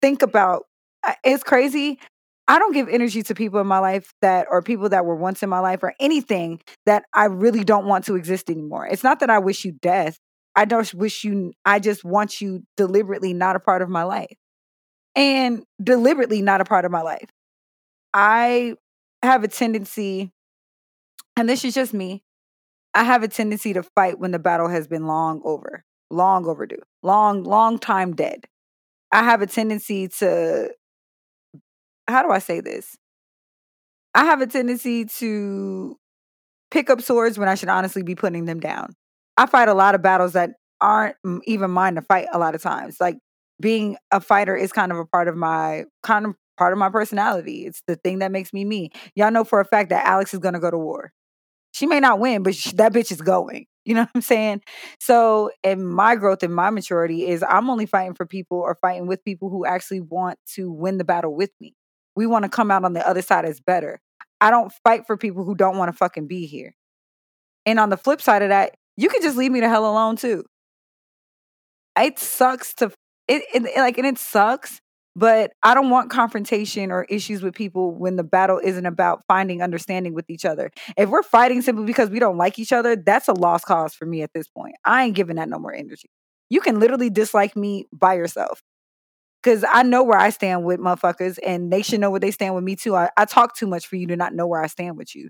think 0.00 0.22
about 0.22 0.64
uh, 1.02 1.14
it's 1.22 1.42
crazy. 1.42 1.98
I 2.46 2.58
don't 2.58 2.74
give 2.74 2.88
energy 2.88 3.22
to 3.22 3.34
people 3.34 3.60
in 3.60 3.66
my 3.66 3.78
life 3.78 4.12
that 4.20 4.46
or 4.50 4.60
people 4.62 4.90
that 4.90 5.06
were 5.06 5.16
once 5.16 5.42
in 5.42 5.48
my 5.48 5.60
life 5.60 5.82
or 5.82 5.94
anything 5.98 6.60
that 6.84 7.04
I 7.14 7.26
really 7.26 7.64
don't 7.64 7.86
want 7.86 8.04
to 8.06 8.16
exist 8.16 8.50
anymore. 8.50 8.86
It's 8.86 9.04
not 9.04 9.20
that 9.20 9.30
I 9.30 9.38
wish 9.38 9.64
you 9.64 9.72
death. 9.72 10.18
I 10.54 10.66
don't 10.66 10.92
wish 10.94 11.24
you 11.24 11.52
I 11.64 11.78
just 11.78 12.04
want 12.04 12.40
you 12.40 12.62
deliberately 12.76 13.32
not 13.32 13.56
a 13.56 13.60
part 13.60 13.82
of 13.82 13.88
my 13.88 14.04
life. 14.04 14.36
And 15.16 15.64
deliberately 15.82 16.42
not 16.42 16.60
a 16.60 16.64
part 16.64 16.84
of 16.84 16.90
my 16.90 17.02
life. 17.02 17.30
I 18.12 18.74
have 19.22 19.44
a 19.44 19.48
tendency 19.48 20.32
and 21.36 21.48
this 21.48 21.64
is 21.64 21.74
just 21.74 21.92
me. 21.92 22.22
I 22.94 23.04
have 23.04 23.22
a 23.22 23.28
tendency 23.28 23.72
to 23.72 23.82
fight 23.82 24.20
when 24.20 24.30
the 24.30 24.38
battle 24.38 24.68
has 24.68 24.86
been 24.86 25.06
long 25.06 25.40
over, 25.44 25.84
long 26.10 26.46
overdue, 26.46 26.82
long 27.02 27.42
long 27.42 27.78
time 27.78 28.14
dead. 28.14 28.44
I 29.10 29.24
have 29.24 29.42
a 29.42 29.46
tendency 29.46 30.08
to 30.18 30.70
how 32.06 32.22
do 32.22 32.30
I 32.30 32.38
say 32.38 32.60
this? 32.60 32.96
I 34.14 34.24
have 34.24 34.40
a 34.40 34.46
tendency 34.46 35.04
to 35.06 35.96
pick 36.70 36.90
up 36.90 37.00
swords 37.02 37.38
when 37.38 37.48
I 37.48 37.54
should 37.56 37.68
honestly 37.68 38.02
be 38.02 38.14
putting 38.14 38.44
them 38.44 38.60
down. 38.60 38.94
I 39.36 39.46
fight 39.46 39.68
a 39.68 39.74
lot 39.74 39.94
of 39.94 40.02
battles 40.02 40.34
that 40.34 40.50
aren't 40.80 41.16
even 41.46 41.70
mine 41.70 41.96
to 41.96 42.02
fight 42.02 42.28
a 42.32 42.38
lot 42.38 42.54
of 42.54 42.62
times. 42.62 42.98
Like 43.00 43.16
being 43.60 43.96
a 44.10 44.20
fighter 44.20 44.56
is 44.56 44.72
kind 44.72 44.92
of 44.92 44.98
a 44.98 45.04
part 45.04 45.28
of 45.28 45.36
my 45.36 45.84
kind 46.02 46.26
of 46.26 46.34
part 46.56 46.72
of 46.72 46.78
my 46.78 46.88
personality. 46.88 47.66
It's 47.66 47.82
the 47.86 47.96
thing 47.96 48.20
that 48.20 48.32
makes 48.32 48.52
me 48.52 48.64
me. 48.64 48.90
Y'all 49.14 49.30
know 49.30 49.44
for 49.44 49.60
a 49.60 49.64
fact 49.64 49.90
that 49.90 50.06
Alex 50.06 50.34
is 50.34 50.40
going 50.40 50.54
to 50.54 50.60
go 50.60 50.70
to 50.70 50.78
war. 50.78 51.12
She 51.72 51.86
may 51.86 51.98
not 52.00 52.20
win, 52.20 52.42
but 52.42 52.54
sh- 52.54 52.72
that 52.72 52.92
bitch 52.92 53.10
is 53.10 53.20
going. 53.20 53.66
You 53.86 53.92
know 53.92 54.00
what 54.00 54.12
I'm 54.14 54.22
saying? 54.22 54.62
So, 54.98 55.50
and 55.62 55.86
my 55.86 56.16
growth 56.16 56.42
and 56.42 56.54
my 56.54 56.70
maturity 56.70 57.28
is 57.28 57.44
I'm 57.46 57.68
only 57.68 57.84
fighting 57.84 58.14
for 58.14 58.24
people 58.24 58.56
or 58.58 58.78
fighting 58.80 59.06
with 59.06 59.22
people 59.22 59.50
who 59.50 59.66
actually 59.66 60.00
want 60.00 60.38
to 60.54 60.72
win 60.72 60.96
the 60.96 61.04
battle 61.04 61.34
with 61.36 61.50
me. 61.60 61.74
We 62.16 62.26
want 62.26 62.44
to 62.44 62.48
come 62.48 62.70
out 62.70 62.84
on 62.86 62.94
the 62.94 63.06
other 63.06 63.20
side 63.20 63.44
as 63.44 63.60
better. 63.60 64.00
I 64.40 64.50
don't 64.50 64.72
fight 64.84 65.06
for 65.06 65.18
people 65.18 65.44
who 65.44 65.54
don't 65.54 65.76
want 65.76 65.92
to 65.92 65.98
fucking 65.98 66.28
be 66.28 66.46
here. 66.46 66.74
And 67.66 67.78
on 67.78 67.90
the 67.90 67.98
flip 67.98 68.22
side 68.22 68.40
of 68.40 68.48
that, 68.48 68.74
you 68.96 69.10
can 69.10 69.20
just 69.20 69.36
leave 69.36 69.52
me 69.52 69.60
the 69.60 69.68
hell 69.68 69.84
alone 69.84 70.16
too. 70.16 70.44
It 71.98 72.18
sucks 72.18 72.72
to 72.76 72.90
it, 73.28 73.42
it 73.54 73.76
like 73.76 73.98
and 73.98 74.06
it 74.06 74.18
sucks, 74.18 74.80
but 75.16 75.52
I 75.62 75.74
don't 75.74 75.90
want 75.90 76.10
confrontation 76.10 76.90
or 76.90 77.04
issues 77.04 77.42
with 77.42 77.54
people 77.54 77.94
when 77.94 78.16
the 78.16 78.24
battle 78.24 78.60
isn't 78.62 78.86
about 78.86 79.22
finding 79.28 79.62
understanding 79.62 80.14
with 80.14 80.28
each 80.28 80.44
other. 80.44 80.70
If 80.96 81.08
we're 81.08 81.22
fighting 81.22 81.62
simply 81.62 81.84
because 81.84 82.10
we 82.10 82.18
don't 82.18 82.36
like 82.36 82.58
each 82.58 82.72
other, 82.72 82.96
that's 82.96 83.28
a 83.28 83.32
lost 83.32 83.64
cause 83.66 83.94
for 83.94 84.06
me 84.06 84.22
at 84.22 84.30
this 84.34 84.48
point. 84.48 84.74
I 84.84 85.04
ain't 85.04 85.14
giving 85.14 85.36
that 85.36 85.48
no 85.48 85.58
more 85.58 85.72
energy. 85.74 86.08
You 86.50 86.60
can 86.60 86.80
literally 86.80 87.10
dislike 87.10 87.56
me 87.56 87.86
by 87.92 88.14
yourself. 88.14 88.62
Cause 89.42 89.62
I 89.70 89.82
know 89.82 90.02
where 90.02 90.18
I 90.18 90.30
stand 90.30 90.64
with 90.64 90.80
motherfuckers 90.80 91.38
and 91.46 91.70
they 91.70 91.82
should 91.82 92.00
know 92.00 92.10
where 92.10 92.18
they 92.20 92.30
stand 92.30 92.54
with 92.54 92.64
me 92.64 92.76
too. 92.76 92.96
I, 92.96 93.10
I 93.16 93.26
talk 93.26 93.54
too 93.54 93.66
much 93.66 93.86
for 93.86 93.96
you 93.96 94.06
to 94.06 94.16
not 94.16 94.34
know 94.34 94.46
where 94.46 94.62
I 94.62 94.68
stand 94.68 94.96
with 94.96 95.14
you. 95.14 95.28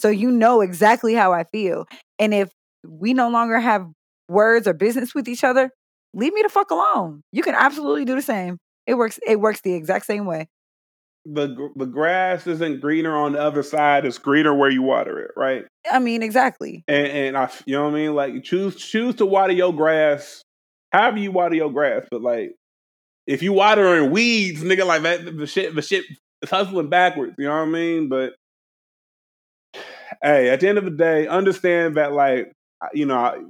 So 0.00 0.08
you 0.08 0.32
know 0.32 0.60
exactly 0.60 1.14
how 1.14 1.32
I 1.32 1.44
feel. 1.44 1.86
And 2.18 2.34
if 2.34 2.50
we 2.84 3.14
no 3.14 3.28
longer 3.30 3.60
have 3.60 3.86
words 4.28 4.66
or 4.66 4.74
business 4.74 5.14
with 5.14 5.28
each 5.28 5.44
other, 5.44 5.70
leave 6.14 6.32
me 6.32 6.42
the 6.42 6.48
fuck 6.48 6.70
alone. 6.70 7.22
You 7.32 7.42
can 7.42 7.54
absolutely 7.54 8.04
do 8.04 8.14
the 8.14 8.22
same. 8.22 8.58
It 8.86 8.94
works. 8.94 9.18
It 9.26 9.40
works 9.40 9.60
the 9.62 9.74
exact 9.74 10.06
same 10.06 10.26
way. 10.26 10.48
the 11.26 11.70
the 11.76 11.86
grass 11.86 12.46
isn't 12.46 12.80
greener 12.80 13.16
on 13.16 13.32
the 13.32 13.40
other 13.40 13.62
side; 13.62 14.04
it's 14.04 14.18
greener 14.18 14.54
where 14.54 14.70
you 14.70 14.82
water 14.82 15.18
it, 15.20 15.30
right? 15.36 15.64
I 15.90 15.98
mean, 15.98 16.22
exactly. 16.22 16.84
And, 16.86 17.06
and 17.06 17.36
I, 17.38 17.50
you 17.66 17.76
know 17.76 17.84
what 17.84 17.92
I 17.92 17.94
mean? 17.94 18.14
Like 18.14 18.42
choose 18.44 18.76
choose 18.76 19.14
to 19.16 19.26
water 19.26 19.52
your 19.52 19.72
grass, 19.74 20.42
however 20.92 21.18
you 21.18 21.32
water 21.32 21.54
your 21.54 21.72
grass. 21.72 22.06
But 22.10 22.22
like, 22.22 22.54
if 23.26 23.42
you 23.42 23.52
water 23.54 23.96
in 23.96 24.10
weeds, 24.10 24.62
nigga, 24.62 24.86
like 24.86 25.02
that, 25.02 25.24
the 25.36 25.46
shit, 25.46 25.74
the 25.74 25.82
shit 25.82 26.04
is 26.42 26.50
hustling 26.50 26.90
backwards. 26.90 27.34
You 27.38 27.46
know 27.46 27.56
what 27.56 27.68
I 27.68 27.72
mean? 27.72 28.08
But 28.10 28.34
hey, 30.22 30.50
at 30.50 30.60
the 30.60 30.68
end 30.68 30.78
of 30.78 30.84
the 30.84 30.90
day, 30.90 31.26
understand 31.26 31.96
that 31.96 32.12
like, 32.12 32.52
you 32.92 33.06
know, 33.06 33.48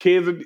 kids. 0.00 0.44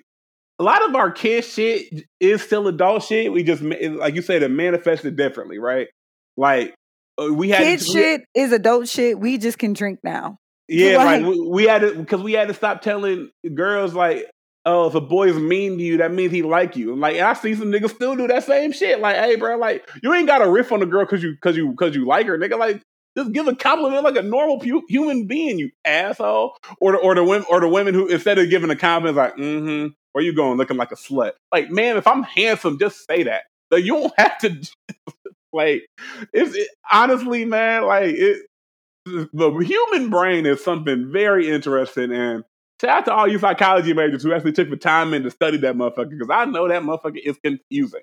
A 0.59 0.65
lot 0.65 0.89
of 0.89 0.95
our 0.97 1.11
kid 1.13 1.45
shit 1.45 2.05
is 2.19 2.43
still 2.43 2.67
adult 2.67 3.05
shit. 3.05 3.33
We 3.33 3.45
just, 3.45 3.63
like 3.63 4.15
you 4.15 4.23
said, 4.23 4.43
it 4.43 4.51
manifested 4.51 5.17
differently, 5.17 5.59
right? 5.59 5.89
Like 6.37 6.75
uh, 7.21 7.33
we 7.33 7.51
had 7.51 7.61
Kid 7.61 7.81
we- 7.81 7.87
shit 7.93 8.25
is 8.35 8.53
adult 8.53 8.89
shit. 8.89 9.19
We 9.19 9.39
just 9.39 9.59
can 9.59 9.73
drink 9.73 10.01
now. 10.03 10.39
Yeah, 10.71 10.99
like, 10.99 11.23
Like- 11.23 11.31
we, 11.31 11.41
we 11.49 11.65
had 11.65 11.81
to 11.81 11.95
because 11.95 12.21
we 12.23 12.35
had 12.35 12.49
to 12.49 12.55
stop 12.55 12.83
telling 12.83 13.31
girls 13.55 13.95
like, 13.95 14.27
oh, 14.67 14.87
if 14.89 14.95
a 14.95 15.01
boy's 15.01 15.37
mean 15.37 15.79
to 15.79 15.83
you, 15.83 15.97
that 15.97 16.13
means 16.13 16.31
he 16.31 16.43
like 16.43 16.77
you. 16.77 16.95
Like 16.95 17.17
I 17.17 17.33
see 17.33 17.55
some 17.55 17.73
niggas 17.73 17.95
still 17.95 18.15
do 18.17 18.27
that 18.29 18.45
same 18.45 18.73
shit. 18.73 19.01
Like, 19.01 19.17
hey, 19.17 19.37
bro, 19.37 19.57
like 19.57 19.89
you 20.03 20.13
ain't 20.13 20.27
got 20.27 20.39
to 20.39 20.51
riff 20.51 20.71
on 20.71 20.81
the 20.81 20.87
girl 20.87 21.07
because 21.07 21.23
you 21.23 21.33
because 21.33 21.57
you 21.57 21.71
because 21.71 21.95
you 21.95 22.05
like 22.07 22.27
her, 22.27 22.37
nigga. 22.37 22.59
Like 22.59 22.83
just 23.19 23.33
give 23.33 23.49
a 23.49 23.55
compliment 23.55 24.05
like 24.05 24.17
a 24.17 24.23
normal 24.23 24.61
pu- 24.61 24.85
human 24.89 25.27
being, 25.27 25.59
you 25.59 25.71
asshole. 25.85 26.57
Or 26.81 26.93
the 26.93 26.99
or 26.99 27.15
the 27.15 27.25
women 27.25 27.47
or 27.51 27.61
the 27.61 27.69
women 27.69 27.95
who 27.95 28.07
instead 28.07 28.39
of 28.39 28.49
giving 28.49 28.71
a 28.71 28.77
compliment 28.77 29.17
like, 29.17 29.37
mm-hmm, 29.37 29.89
where 30.13 30.25
you 30.25 30.35
going 30.35 30.57
looking 30.57 30.77
like 30.77 30.93
a 30.93 30.97
slut? 30.97 31.33
Like, 31.53 31.71
man, 31.71 31.97
if 31.97 32.07
I'm 32.07 32.23
handsome, 32.23 32.79
just 32.79 33.07
say 33.07 33.25
that. 33.25 33.43
Like 33.71 33.85
you 33.85 33.95
don't 33.95 34.13
have 34.19 34.39
to. 34.39 34.71
like, 35.53 35.87
it's 36.33 36.55
it, 36.55 36.69
honestly, 36.91 37.45
man, 37.45 37.85
like 37.85 38.15
it 38.15 38.47
the 39.05 39.51
human 39.65 40.11
brain 40.11 40.47
is 40.47 40.63
something 40.63 41.11
very 41.11 41.49
interesting 41.49 42.13
and 42.13 42.45
shout 42.81 42.91
out 42.91 43.05
to 43.07 43.13
all 43.13 43.27
you 43.27 43.39
psychology 43.39 43.95
majors 43.95 44.23
who 44.23 44.35
actually 44.35 44.53
took 44.53 44.69
the 44.69 44.77
time 44.77 45.15
in 45.15 45.23
to 45.23 45.31
study 45.31 45.57
that 45.57 45.75
motherfucker 45.75 46.11
because 46.11 46.29
I 46.31 46.45
know 46.45 46.69
that 46.69 46.83
motherfucker 46.83 47.21
is 47.25 47.39
confusing. 47.43 48.03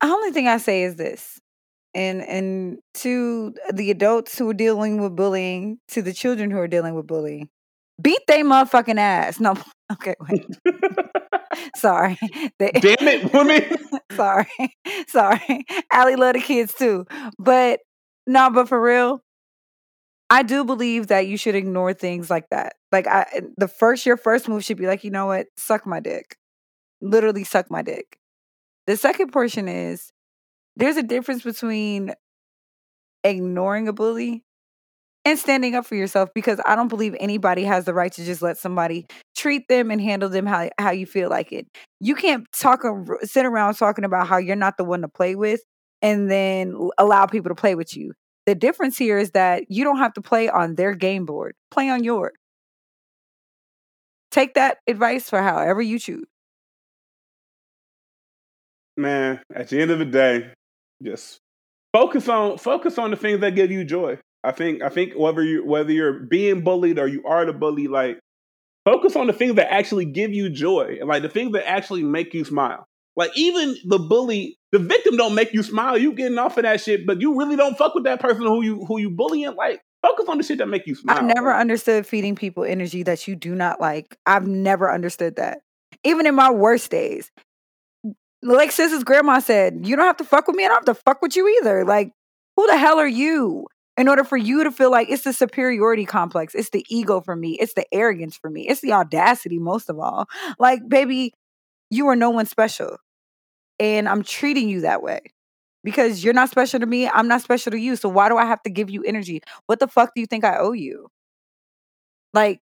The 0.00 0.08
only 0.08 0.32
thing 0.32 0.48
I 0.48 0.58
say 0.58 0.82
is 0.82 0.96
this. 0.96 1.40
And 1.94 2.22
and 2.22 2.78
to 2.94 3.54
the 3.72 3.90
adults 3.90 4.38
who 4.38 4.48
are 4.48 4.54
dealing 4.54 5.00
with 5.02 5.14
bullying, 5.14 5.78
to 5.88 6.00
the 6.02 6.12
children 6.14 6.50
who 6.50 6.58
are 6.58 6.68
dealing 6.68 6.94
with 6.94 7.06
bullying, 7.06 7.48
beat 8.00 8.20
they 8.28 8.42
motherfucking 8.42 8.98
ass. 8.98 9.40
No, 9.40 9.54
okay, 9.92 10.14
wait. 10.28 10.46
Sorry. 11.76 12.18
They- 12.58 12.70
Damn 12.72 13.08
it, 13.08 13.32
woman. 13.32 13.64
sorry, 14.12 14.46
sorry. 15.08 15.64
Allie 15.92 16.16
love 16.16 16.34
the 16.34 16.40
kids 16.40 16.72
too, 16.74 17.06
but 17.38 17.80
no, 18.26 18.50
but 18.50 18.68
for 18.68 18.80
real, 18.80 19.20
I 20.30 20.42
do 20.42 20.64
believe 20.64 21.08
that 21.08 21.26
you 21.26 21.36
should 21.36 21.54
ignore 21.54 21.92
things 21.92 22.30
like 22.30 22.48
that. 22.50 22.74
Like 22.90 23.06
I, 23.06 23.26
eh, 23.34 23.40
the 23.56 23.68
first 23.68 24.06
your 24.06 24.16
first 24.16 24.48
move 24.48 24.64
should 24.64 24.78
be 24.78 24.86
like, 24.86 25.04
you 25.04 25.10
know 25.10 25.26
what, 25.26 25.46
suck 25.56 25.86
my 25.86 26.00
dick, 26.00 26.36
literally 27.00 27.44
suck 27.44 27.70
my 27.70 27.82
dick. 27.82 28.18
The 28.86 28.96
second 28.96 29.32
portion 29.32 29.68
is 29.68 30.10
there's 30.76 30.96
a 30.96 31.02
difference 31.02 31.42
between 31.42 32.14
ignoring 33.24 33.88
a 33.88 33.92
bully 33.92 34.42
and 35.24 35.38
standing 35.38 35.74
up 35.74 35.86
for 35.86 35.94
yourself 35.94 36.30
because 36.34 36.60
I 36.66 36.74
don't 36.74 36.88
believe 36.88 37.14
anybody 37.20 37.64
has 37.64 37.84
the 37.84 37.94
right 37.94 38.12
to 38.12 38.24
just 38.24 38.42
let 38.42 38.58
somebody 38.58 39.06
treat 39.36 39.68
them 39.68 39.90
and 39.90 40.00
handle 40.00 40.28
them 40.28 40.46
how, 40.46 40.68
how 40.78 40.90
you 40.90 41.06
feel 41.06 41.30
like 41.30 41.52
it. 41.52 41.66
You 42.00 42.14
can't 42.14 42.46
talk 42.52 42.82
sit 43.22 43.46
around 43.46 43.74
talking 43.74 44.04
about 44.04 44.26
how 44.26 44.38
you're 44.38 44.56
not 44.56 44.76
the 44.76 44.84
one 44.84 45.02
to 45.02 45.08
play 45.08 45.36
with 45.36 45.60
and 46.00 46.30
then 46.30 46.76
allow 46.98 47.26
people 47.26 47.50
to 47.50 47.54
play 47.54 47.74
with 47.74 47.96
you. 47.96 48.12
The 48.46 48.56
difference 48.56 48.98
here 48.98 49.18
is 49.18 49.30
that 49.32 49.64
you 49.68 49.84
don't 49.84 49.98
have 49.98 50.14
to 50.14 50.20
play 50.20 50.48
on 50.48 50.74
their 50.74 50.94
game 50.94 51.24
board. 51.24 51.54
Play 51.70 51.88
on 51.88 52.02
yours. 52.02 52.32
Take 54.32 54.54
that 54.54 54.78
advice 54.88 55.30
for 55.30 55.40
however 55.40 55.80
you 55.80 55.98
choose. 55.98 56.24
Man, 58.96 59.40
at 59.54 59.68
the 59.68 59.80
end 59.80 59.90
of 59.90 60.00
the 60.00 60.04
day, 60.04 60.52
just 61.04 61.40
focus 61.92 62.28
on 62.28 62.58
focus 62.58 62.98
on 62.98 63.10
the 63.10 63.16
things 63.16 63.40
that 63.40 63.54
give 63.54 63.70
you 63.70 63.84
joy. 63.84 64.18
I 64.44 64.52
think 64.52 64.82
I 64.82 64.88
think 64.88 65.14
whether 65.14 65.42
you 65.42 65.64
whether 65.64 65.92
you're 65.92 66.20
being 66.20 66.62
bullied 66.62 66.98
or 66.98 67.06
you 67.06 67.24
are 67.26 67.44
the 67.46 67.52
bully, 67.52 67.88
like 67.88 68.18
focus 68.84 69.14
on 69.16 69.26
the 69.26 69.32
things 69.32 69.54
that 69.56 69.72
actually 69.72 70.04
give 70.04 70.32
you 70.32 70.50
joy, 70.50 70.96
and 71.00 71.08
like 71.08 71.22
the 71.22 71.28
things 71.28 71.52
that 71.52 71.68
actually 71.68 72.02
make 72.02 72.34
you 72.34 72.44
smile. 72.44 72.86
Like 73.14 73.30
even 73.36 73.76
the 73.84 73.98
bully, 73.98 74.56
the 74.72 74.78
victim 74.78 75.16
don't 75.16 75.34
make 75.34 75.52
you 75.52 75.62
smile. 75.62 75.98
You 75.98 76.14
getting 76.14 76.38
off 76.38 76.56
of 76.56 76.62
that 76.62 76.80
shit, 76.80 77.06
but 77.06 77.20
you 77.20 77.38
really 77.38 77.56
don't 77.56 77.76
fuck 77.76 77.94
with 77.94 78.04
that 78.04 78.20
person 78.20 78.42
who 78.42 78.62
you 78.62 78.84
who 78.86 78.98
you 78.98 79.10
bullying. 79.10 79.54
Like 79.54 79.80
focus 80.02 80.26
on 80.28 80.38
the 80.38 80.44
shit 80.44 80.58
that 80.58 80.66
make 80.66 80.86
you 80.86 80.94
smile. 80.94 81.18
I've 81.18 81.24
never 81.24 81.54
understood 81.54 82.06
feeding 82.06 82.34
people 82.34 82.64
energy 82.64 83.02
that 83.02 83.28
you 83.28 83.36
do 83.36 83.54
not 83.54 83.80
like. 83.80 84.16
I've 84.26 84.46
never 84.46 84.90
understood 84.90 85.36
that. 85.36 85.58
even 86.04 86.26
in 86.26 86.34
my 86.34 86.50
worst 86.50 86.90
days. 86.90 87.30
Like 88.42 88.72
Sis's 88.72 89.04
grandma 89.04 89.38
said, 89.38 89.86
you 89.86 89.94
don't 89.94 90.06
have 90.06 90.16
to 90.16 90.24
fuck 90.24 90.46
with 90.48 90.56
me, 90.56 90.64
I 90.64 90.68
don't 90.68 90.86
have 90.86 90.96
to 90.96 91.02
fuck 91.02 91.22
with 91.22 91.36
you 91.36 91.48
either. 91.60 91.84
Like, 91.84 92.12
who 92.56 92.66
the 92.66 92.76
hell 92.76 92.98
are 92.98 93.06
you? 93.06 93.66
In 93.96 94.08
order 94.08 94.24
for 94.24 94.38
you 94.38 94.64
to 94.64 94.70
feel 94.70 94.90
like 94.90 95.10
it's 95.10 95.24
the 95.24 95.32
superiority 95.32 96.06
complex, 96.06 96.54
it's 96.54 96.70
the 96.70 96.84
ego 96.88 97.20
for 97.20 97.36
me, 97.36 97.58
it's 97.60 97.74
the 97.74 97.84
arrogance 97.92 98.36
for 98.36 98.50
me, 98.50 98.66
it's 98.66 98.80
the 98.80 98.92
audacity 98.92 99.58
most 99.58 99.90
of 99.90 99.98
all. 99.98 100.28
Like, 100.58 100.88
baby, 100.88 101.34
you 101.90 102.08
are 102.08 102.16
no 102.16 102.30
one 102.30 102.46
special. 102.46 102.96
And 103.78 104.08
I'm 104.08 104.22
treating 104.22 104.68
you 104.68 104.80
that 104.80 105.02
way 105.02 105.20
because 105.84 106.24
you're 106.24 106.34
not 106.34 106.50
special 106.50 106.80
to 106.80 106.86
me. 106.86 107.08
I'm 107.08 107.28
not 107.28 107.42
special 107.42 107.72
to 107.72 107.78
you. 107.78 107.96
So 107.96 108.08
why 108.08 108.28
do 108.28 108.36
I 108.36 108.46
have 108.46 108.62
to 108.62 108.70
give 108.70 108.90
you 108.90 109.02
energy? 109.02 109.42
What 109.66 109.80
the 109.80 109.88
fuck 109.88 110.12
do 110.14 110.20
you 110.20 110.26
think 110.26 110.44
I 110.44 110.58
owe 110.58 110.72
you? 110.72 111.08
Like, 112.32 112.60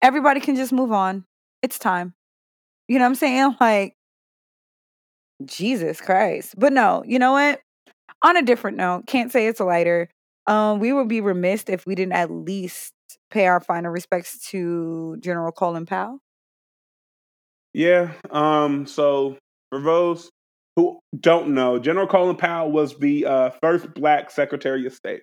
everybody 0.00 0.40
can 0.40 0.56
just 0.56 0.72
move 0.72 0.92
on. 0.92 1.24
It's 1.62 1.78
time. 1.78 2.14
You 2.88 2.98
know 2.98 3.04
what 3.04 3.10
I'm 3.10 3.14
saying? 3.16 3.56
Like, 3.60 3.96
Jesus 5.46 6.00
Christ. 6.00 6.54
But 6.58 6.72
no, 6.72 7.02
you 7.06 7.18
know 7.18 7.32
what? 7.32 7.60
On 8.22 8.36
a 8.36 8.42
different 8.42 8.76
note, 8.76 9.06
can't 9.06 9.30
say 9.30 9.46
it's 9.46 9.60
lighter. 9.60 10.08
Um, 10.46 10.78
we 10.78 10.92
would 10.92 11.08
be 11.08 11.20
remiss 11.20 11.64
if 11.68 11.86
we 11.86 11.94
didn't 11.94 12.12
at 12.12 12.30
least 12.30 12.92
pay 13.30 13.46
our 13.46 13.60
final 13.60 13.90
respects 13.90 14.38
to 14.50 15.16
General 15.20 15.52
Colin 15.52 15.86
Powell. 15.86 16.20
Yeah. 17.72 18.12
Um, 18.30 18.86
so 18.86 19.36
for 19.70 19.80
those 19.80 20.30
who 20.76 21.00
don't 21.18 21.48
know, 21.48 21.78
General 21.78 22.06
Colin 22.06 22.36
Powell 22.36 22.70
was 22.70 22.96
the 22.98 23.26
uh, 23.26 23.50
first 23.62 23.92
black 23.94 24.30
Secretary 24.30 24.86
of 24.86 24.94
State. 24.94 25.22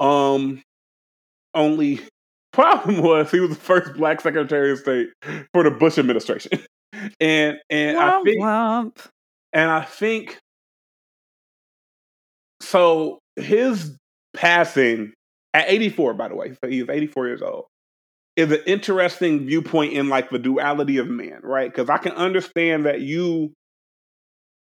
Um, 0.00 0.62
only 1.54 2.00
problem 2.52 3.00
was 3.02 3.30
he 3.30 3.40
was 3.40 3.50
the 3.50 3.56
first 3.56 3.94
black 3.94 4.20
Secretary 4.20 4.72
of 4.72 4.78
State 4.78 5.10
for 5.52 5.62
the 5.62 5.70
Bush 5.70 5.98
administration, 5.98 6.60
and 7.20 7.58
and 7.70 7.96
womp, 7.96 8.02
I 8.02 8.22
think 8.22 8.42
womp. 8.42 9.06
And 9.52 9.70
I 9.70 9.82
think 9.84 10.38
so. 12.60 13.18
His 13.36 13.96
passing 14.34 15.12
at 15.54 15.66
84, 15.68 16.14
by 16.14 16.28
the 16.28 16.34
way, 16.34 16.54
so 16.62 16.68
he 16.68 16.82
was 16.82 16.90
84 16.90 17.26
years 17.28 17.42
old, 17.42 17.66
is 18.36 18.52
an 18.52 18.62
interesting 18.66 19.46
viewpoint 19.46 19.94
in 19.94 20.08
like 20.08 20.30
the 20.30 20.38
duality 20.38 20.98
of 20.98 21.08
man, 21.08 21.40
right? 21.42 21.70
Because 21.70 21.90
I 21.90 21.98
can 21.98 22.12
understand 22.12 22.86
that 22.86 23.00
you 23.00 23.52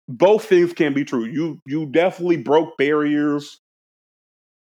both 0.07 0.45
things 0.45 0.73
can 0.73 0.93
be 0.93 1.05
true. 1.05 1.25
You 1.25 1.59
you 1.65 1.85
definitely 1.87 2.37
broke 2.37 2.77
barriers. 2.77 3.59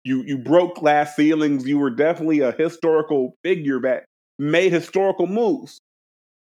You 0.05 0.23
you 0.27 0.39
broke 0.39 0.77
glass 0.77 1.17
ceilings. 1.17 1.67
You 1.67 1.79
were 1.79 1.91
definitely 1.91 2.41
a 2.41 2.53
historical 2.53 3.37
figure 3.43 3.81
that 3.83 4.05
made 4.39 4.73
historical 4.73 5.27
moves. 5.27 5.81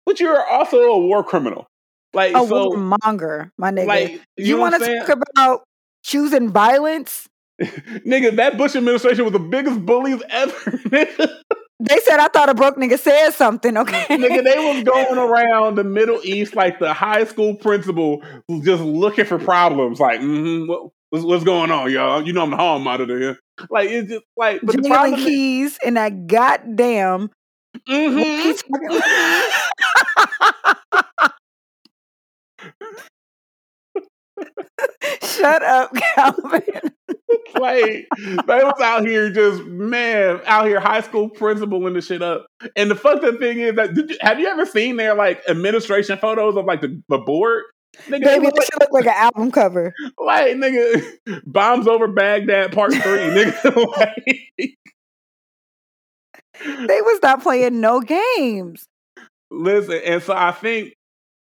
But 0.07 0.21
you're 0.21 0.45
also 0.47 0.79
a 0.79 0.99
war 0.99 1.25
criminal. 1.25 1.67
Like 2.13 2.35
a 2.35 2.47
so, 2.47 2.71
monger, 2.73 3.53
my 3.59 3.71
nigga. 3.71 3.87
Like, 3.87 4.11
you, 4.37 4.47
you 4.47 4.59
want 4.59 4.83
to 4.83 4.99
talk 4.99 5.09
about 5.09 5.65
choosing 6.03 6.51
violence? 6.51 7.29
nigga, 7.63 8.37
that 8.37 8.57
Bush 8.57 8.77
administration 8.77 9.25
was 9.25 9.33
the 9.33 9.39
biggest 9.39 9.85
bullies 9.85 10.23
ever. 10.29 10.81
They 11.79 11.99
said 11.99 12.21
I 12.21 12.29
thought 12.29 12.49
a 12.49 12.55
broke 12.55 12.77
nigga 12.77 12.99
said 12.99 13.33
something, 13.33 13.77
okay? 13.77 14.07
nigga, 14.09 14.43
they 14.43 14.59
was 14.59 14.83
going 14.85 15.19
around 15.19 15.75
the 15.77 15.85
Middle 15.85 16.21
East 16.25 16.57
like 16.57 16.79
the 16.79 16.95
high 16.95 17.25
school 17.25 17.55
principal 17.55 18.23
just 18.63 18.83
looking 18.83 19.27
for 19.27 19.39
problems. 19.39 20.01
Like, 20.01 20.21
mm-hmm, 20.21 20.69
what, 20.69 20.91
what's, 21.11 21.25
what's, 21.25 21.45
going 21.45 21.71
on, 21.71 21.93
y'all? 21.93 22.27
You 22.27 22.33
know 22.33 22.45
I'm 22.45 22.51
the 22.51 22.57
hall 22.57 22.79
monitor 22.79 23.19
here. 23.19 23.39
Like, 23.69 23.91
it's 23.91 24.09
just 24.11 24.25
like 24.39 24.61
but 24.63 24.77
Jingling 24.77 25.17
keys 25.17 25.79
in 25.85 25.95
that 25.95 26.27
goddamn. 26.27 27.31
Mm-hmm. 27.87 28.53
Shut 35.23 35.63
up, 35.63 35.95
Calvin. 35.95 36.63
like 37.59 38.07
they 38.19 38.45
was 38.47 38.81
out 38.83 39.07
here 39.07 39.31
just 39.31 39.65
man 39.65 40.41
out 40.47 40.67
here 40.67 40.81
high 40.81 41.01
school 41.01 41.29
principal 41.29 41.87
and 41.87 41.97
the 41.97 42.01
shit 42.01 42.23
up. 42.23 42.47
And 42.75 42.91
the 42.91 42.95
fucked 42.95 43.25
up 43.25 43.39
thing 43.39 43.61
is 43.61 43.77
that 43.77 43.95
did 43.95 44.11
you, 44.11 44.17
have 44.21 44.39
you 44.39 44.47
ever 44.47 44.67
seen 44.67 44.97
their 44.97 45.15
like 45.15 45.43
administration 45.49 46.19
photos 46.19 46.57
of 46.57 46.65
like 46.65 46.81
the, 46.81 47.01
the 47.09 47.19
board? 47.19 47.65
Nigga, 48.09 48.25
Baby, 48.25 48.51
this 48.55 48.69
look 48.79 48.93
like 48.93 49.07
an 49.07 49.15
album 49.15 49.51
cover. 49.51 49.95
Like 50.19 50.57
nigga, 50.57 51.43
bombs 51.47 51.87
over 51.87 52.09
Baghdad 52.09 52.73
part 52.73 52.93
three. 52.93 53.01
nigga, 53.03 53.87
like, 53.97 54.77
they 56.63 57.01
was 57.01 57.21
not 57.23 57.43
playing 57.43 57.81
no 57.81 58.01
games. 58.01 58.87
Listen, 59.51 60.01
and 60.05 60.23
so 60.23 60.35
I 60.35 60.53
think 60.53 60.95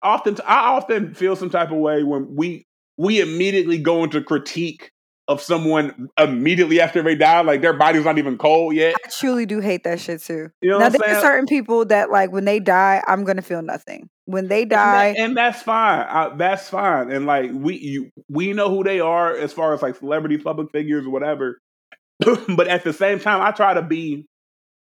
often 0.01 0.37
I 0.45 0.75
often 0.75 1.13
feel 1.13 1.35
some 1.35 1.49
type 1.49 1.71
of 1.71 1.77
way 1.77 2.03
when 2.03 2.35
we 2.35 2.65
we 2.97 3.21
immediately 3.21 3.77
go 3.77 4.03
into 4.03 4.21
critique 4.21 4.91
of 5.29 5.41
someone 5.41 6.09
immediately 6.17 6.81
after 6.81 7.03
they 7.03 7.15
die, 7.15 7.41
like 7.41 7.61
their 7.61 7.73
body's 7.73 8.03
not 8.03 8.17
even 8.17 8.37
cold 8.37 8.73
yet. 8.75 8.95
I 9.05 9.09
truly 9.09 9.45
do 9.45 9.59
hate 9.59 9.83
that 9.83 9.99
shit 9.99 10.21
too. 10.21 10.49
You 10.61 10.71
know 10.71 10.79
now 10.79 10.89
there's 10.89 11.21
certain 11.21 11.45
people 11.45 11.85
that 11.85 12.09
like 12.09 12.31
when 12.31 12.45
they 12.45 12.59
die, 12.59 13.03
I'm 13.07 13.23
gonna 13.23 13.43
feel 13.43 13.61
nothing. 13.61 14.09
When 14.25 14.47
they 14.47 14.65
die, 14.65 15.07
and, 15.07 15.15
that, 15.15 15.23
and 15.23 15.37
that's 15.37 15.61
fine. 15.61 16.05
I, 16.09 16.35
that's 16.35 16.67
fine. 16.67 17.11
And 17.11 17.25
like 17.25 17.51
we 17.53 17.77
you, 17.77 18.09
we 18.27 18.53
know 18.53 18.69
who 18.69 18.83
they 18.83 18.99
are 18.99 19.35
as 19.35 19.53
far 19.53 19.73
as 19.73 19.81
like 19.81 19.97
celebrities, 19.97 20.41
public 20.43 20.71
figures, 20.71 21.07
whatever. 21.07 21.59
but 22.19 22.67
at 22.67 22.83
the 22.83 22.91
same 22.91 23.19
time, 23.19 23.41
I 23.41 23.51
try 23.51 23.75
to 23.75 23.81
be 23.81 24.25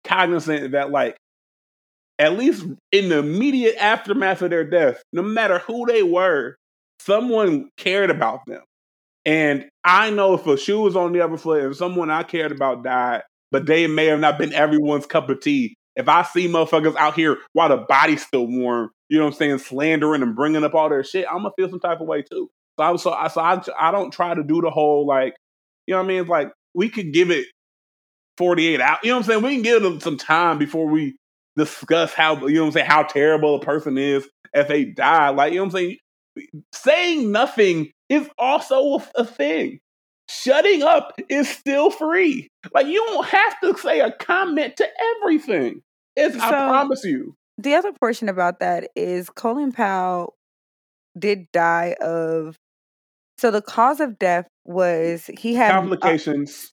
cognizant 0.03 0.73
that 0.73 0.91
like 0.91 1.17
at 2.19 2.37
least 2.37 2.65
in 2.91 3.09
the 3.09 3.19
immediate 3.19 3.75
aftermath 3.77 4.41
of 4.41 4.49
their 4.49 4.63
death, 4.63 5.01
no 5.11 5.21
matter 5.21 5.59
who 5.59 5.85
they 5.85 6.03
were, 6.03 6.55
someone 6.99 7.69
cared 7.77 8.09
about 8.09 8.45
them. 8.47 8.61
And 9.25 9.65
I 9.83 10.11
know 10.11 10.35
if 10.35 10.45
a 10.45 10.57
shoe 10.57 10.81
was 10.81 10.95
on 10.95 11.11
the 11.11 11.21
other 11.21 11.37
foot 11.37 11.63
and 11.63 11.75
someone 11.75 12.11
I 12.11 12.23
cared 12.23 12.51
about 12.51 12.83
died, 12.83 13.23
but 13.51 13.65
they 13.65 13.87
may 13.87 14.05
have 14.05 14.19
not 14.19 14.37
been 14.37 14.53
everyone's 14.53 15.05
cup 15.05 15.29
of 15.29 15.41
tea. 15.41 15.75
If 15.95 16.07
I 16.07 16.23
see 16.23 16.47
motherfuckers 16.47 16.95
out 16.95 17.15
here 17.15 17.37
while 17.53 17.69
the 17.69 17.77
body's 17.77 18.25
still 18.25 18.47
warm, 18.47 18.91
you 19.09 19.17
know 19.17 19.25
what 19.25 19.33
I'm 19.33 19.37
saying, 19.37 19.57
slandering 19.59 20.21
and 20.21 20.35
bringing 20.35 20.63
up 20.63 20.75
all 20.75 20.89
their 20.89 21.03
shit, 21.03 21.25
I'm 21.29 21.37
gonna 21.37 21.51
feel 21.57 21.69
some 21.69 21.79
type 21.79 22.01
of 22.01 22.07
way 22.07 22.21
too. 22.21 22.49
So 22.77 22.83
I 22.83 22.95
so 22.97 23.11
I 23.11 23.27
so 23.29 23.41
I, 23.41 23.61
I 23.79 23.91
don't 23.91 24.11
try 24.11 24.33
to 24.33 24.43
do 24.43 24.61
the 24.61 24.69
whole 24.69 25.07
like, 25.07 25.35
you 25.87 25.93
know 25.93 25.99
what 25.99 26.05
I 26.05 26.07
mean? 26.07 26.21
It's 26.21 26.29
Like 26.29 26.51
we 26.73 26.89
could 26.89 27.13
give 27.13 27.31
it 27.31 27.47
48 28.37 28.81
out. 28.81 28.99
You 29.03 29.09
know 29.09 29.15
what 29.15 29.23
I'm 29.23 29.27
saying? 29.29 29.43
We 29.43 29.53
can 29.53 29.61
give 29.61 29.81
them 29.81 29.99
some 30.01 30.17
time 30.17 30.57
before 30.57 30.87
we 30.87 31.15
discuss 31.57 32.13
how 32.13 32.47
you 32.47 32.55
know 32.55 32.61
what 32.61 32.67
I'm 32.67 32.71
saying 32.73 32.85
how 32.87 33.03
terrible 33.03 33.55
a 33.55 33.59
person 33.59 33.97
is 33.97 34.27
if 34.53 34.67
they 34.67 34.85
die. 34.85 35.29
Like 35.29 35.53
you 35.53 35.59
know 35.59 35.65
what 35.65 35.75
I'm 35.75 35.79
saying? 35.79 35.97
saying 36.73 37.31
nothing 37.31 37.91
is 38.09 38.27
also 38.37 38.97
a, 38.97 39.21
a 39.21 39.25
thing. 39.25 39.79
Shutting 40.29 40.81
up 40.81 41.13
is 41.29 41.47
still 41.47 41.91
free. 41.91 42.49
Like 42.73 42.87
you 42.87 43.05
don't 43.05 43.25
have 43.25 43.59
to 43.61 43.77
say 43.77 43.99
a 43.99 44.11
comment 44.11 44.77
to 44.77 44.87
everything. 45.21 45.81
It's, 46.15 46.35
so, 46.35 46.41
I 46.41 46.49
promise 46.49 47.03
you. 47.03 47.35
The 47.57 47.75
other 47.75 47.91
portion 47.93 48.27
about 48.27 48.59
that 48.59 48.89
is 48.95 49.29
Colin 49.29 49.71
Powell 49.71 50.35
did 51.17 51.51
die 51.51 51.95
of. 52.01 52.57
So 53.37 53.51
the 53.51 53.61
cause 53.61 53.99
of 53.99 54.17
death 54.17 54.47
was 54.63 55.29
he 55.37 55.53
had 55.55 55.71
complications. 55.71 56.71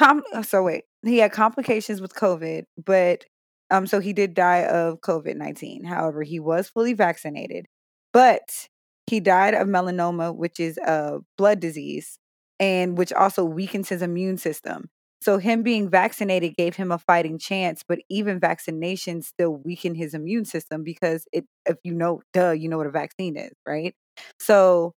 Uh, 0.00 0.22
com- 0.32 0.42
so 0.42 0.62
wait, 0.62 0.84
he 1.04 1.18
had 1.18 1.32
complications 1.32 2.00
with 2.00 2.14
COVID, 2.14 2.64
but 2.84 3.24
um, 3.70 3.86
so 3.86 4.00
he 4.00 4.12
did 4.12 4.34
die 4.34 4.64
of 4.64 5.00
COVID 5.00 5.36
nineteen. 5.36 5.84
However, 5.84 6.22
he 6.22 6.40
was 6.40 6.68
fully 6.68 6.94
vaccinated, 6.94 7.66
but 8.12 8.68
he 9.06 9.20
died 9.20 9.54
of 9.54 9.66
melanoma, 9.68 10.34
which 10.34 10.60
is 10.60 10.78
a 10.78 11.18
blood 11.36 11.60
disease 11.60 12.18
and 12.60 12.98
which 12.98 13.12
also 13.12 13.44
weakens 13.44 13.88
his 13.88 14.02
immune 14.02 14.36
system. 14.36 14.88
So 15.20 15.38
him 15.38 15.62
being 15.62 15.90
vaccinated 15.90 16.54
gave 16.56 16.76
him 16.76 16.92
a 16.92 16.98
fighting 16.98 17.38
chance, 17.38 17.82
but 17.86 17.98
even 18.08 18.38
vaccination 18.38 19.22
still 19.22 19.50
weaken 19.50 19.94
his 19.94 20.14
immune 20.14 20.44
system 20.44 20.84
because 20.84 21.26
it 21.32 21.44
if 21.66 21.76
you 21.82 21.94
know 21.94 22.22
duh, 22.32 22.50
you 22.50 22.68
know 22.68 22.76
what 22.76 22.86
a 22.86 22.90
vaccine 22.90 23.36
is, 23.36 23.52
right? 23.66 23.94
So 24.38 24.92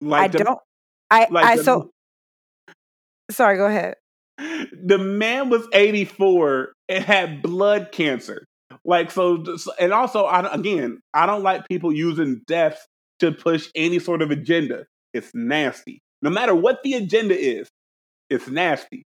like 0.00 0.22
I 0.22 0.28
the, 0.28 0.44
don't 0.44 0.58
I 1.10 1.28
like 1.30 1.44
I 1.44 1.56
the, 1.56 1.64
so 1.64 1.90
sorry, 3.30 3.58
go 3.58 3.66
ahead. 3.66 3.96
The 4.38 4.98
man 4.98 5.50
was 5.50 5.66
84 5.72 6.72
and 6.88 7.04
had 7.04 7.42
blood 7.42 7.90
cancer. 7.92 8.44
Like 8.84 9.10
so, 9.10 9.44
and 9.78 9.92
also, 9.92 10.24
I, 10.24 10.52
again, 10.54 11.00
I 11.12 11.26
don't 11.26 11.42
like 11.42 11.68
people 11.68 11.92
using 11.92 12.42
death 12.46 12.86
to 13.20 13.32
push 13.32 13.68
any 13.74 13.98
sort 13.98 14.22
of 14.22 14.30
agenda. 14.30 14.84
It's 15.12 15.30
nasty. 15.34 16.00
No 16.22 16.30
matter 16.30 16.54
what 16.54 16.82
the 16.82 16.94
agenda 16.94 17.38
is, 17.38 17.68
it's 18.30 18.48
nasty. 18.48 19.04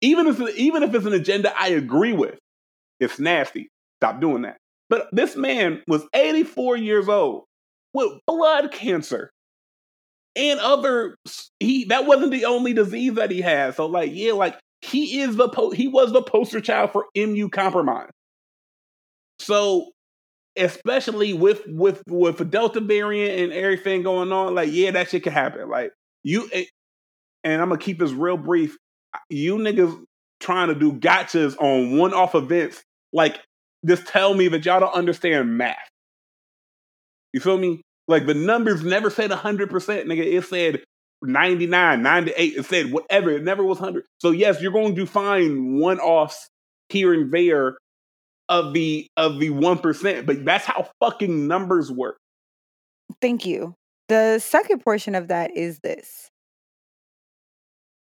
Even 0.00 0.26
if 0.26 0.40
even 0.56 0.82
if 0.82 0.94
it's 0.94 1.06
an 1.06 1.14
agenda 1.14 1.52
I 1.58 1.68
agree 1.68 2.12
with, 2.12 2.38
it's 3.00 3.18
nasty. 3.18 3.68
Stop 4.00 4.20
doing 4.20 4.42
that. 4.42 4.58
But 4.88 5.08
this 5.12 5.36
man 5.36 5.82
was 5.88 6.06
84 6.14 6.76
years 6.76 7.08
old 7.08 7.44
with 7.92 8.12
blood 8.26 8.70
cancer 8.72 9.30
and 10.36 10.60
other 10.60 11.16
he 11.58 11.86
that 11.86 12.06
wasn't 12.06 12.30
the 12.30 12.44
only 12.44 12.74
disease 12.74 13.14
that 13.14 13.30
he 13.30 13.40
had. 13.40 13.74
So 13.74 13.86
like 13.86 14.10
yeah, 14.12 14.32
like 14.32 14.58
he 14.86 15.20
is 15.20 15.36
the 15.36 15.48
po- 15.48 15.70
he 15.70 15.88
was 15.88 16.12
the 16.12 16.22
poster 16.22 16.60
child 16.60 16.92
for 16.92 17.06
immunocompromised. 17.16 18.10
So 19.38 19.90
especially 20.56 21.34
with 21.34 21.62
with 21.66 22.02
with 22.08 22.38
the 22.38 22.44
Delta 22.44 22.80
variant 22.80 23.40
and 23.40 23.52
everything 23.52 24.02
going 24.02 24.32
on, 24.32 24.54
like 24.54 24.70
yeah, 24.72 24.90
that 24.92 25.10
shit 25.10 25.22
can 25.22 25.32
happen. 25.32 25.68
Like 25.68 25.92
you, 26.22 26.48
eh, 26.52 26.64
and 27.44 27.60
I'm 27.60 27.68
gonna 27.68 27.80
keep 27.80 27.98
this 27.98 28.12
real 28.12 28.36
brief. 28.36 28.76
You 29.28 29.56
niggas 29.56 29.96
trying 30.40 30.68
to 30.68 30.74
do 30.74 30.92
gotchas 30.92 31.56
on 31.60 31.96
one-off 31.96 32.34
events, 32.34 32.82
like 33.12 33.40
just 33.86 34.06
tell 34.06 34.34
me 34.34 34.48
that 34.48 34.64
y'all 34.64 34.80
don't 34.80 34.94
understand 34.94 35.56
math. 35.56 35.76
You 37.32 37.40
feel 37.40 37.58
me? 37.58 37.82
Like 38.08 38.26
the 38.26 38.34
numbers 38.34 38.82
never 38.82 39.10
said 39.10 39.30
100%, 39.30 39.68
nigga. 39.68 40.24
It 40.24 40.44
said 40.44 40.82
99, 41.22 42.02
98. 42.02 42.56
It 42.56 42.66
said 42.66 42.92
whatever. 42.92 43.30
It 43.30 43.44
never 43.44 43.64
was 43.64 43.80
100. 43.80 44.04
So 44.20 44.30
yes, 44.30 44.60
you're 44.60 44.72
going 44.72 44.94
to 44.96 45.06
find 45.06 45.78
one-offs 45.78 46.48
here 46.88 47.12
and 47.12 47.32
there 47.32 47.76
of 48.48 48.72
the 48.74 49.08
of 49.16 49.40
the 49.40 49.50
1%, 49.50 50.26
but 50.26 50.44
that's 50.44 50.64
how 50.64 50.88
fucking 51.00 51.48
numbers 51.48 51.90
work. 51.90 52.18
Thank 53.20 53.44
you. 53.46 53.74
The 54.08 54.38
second 54.38 54.84
portion 54.84 55.14
of 55.14 55.28
that 55.28 55.56
is 55.56 55.80
this. 55.80 56.30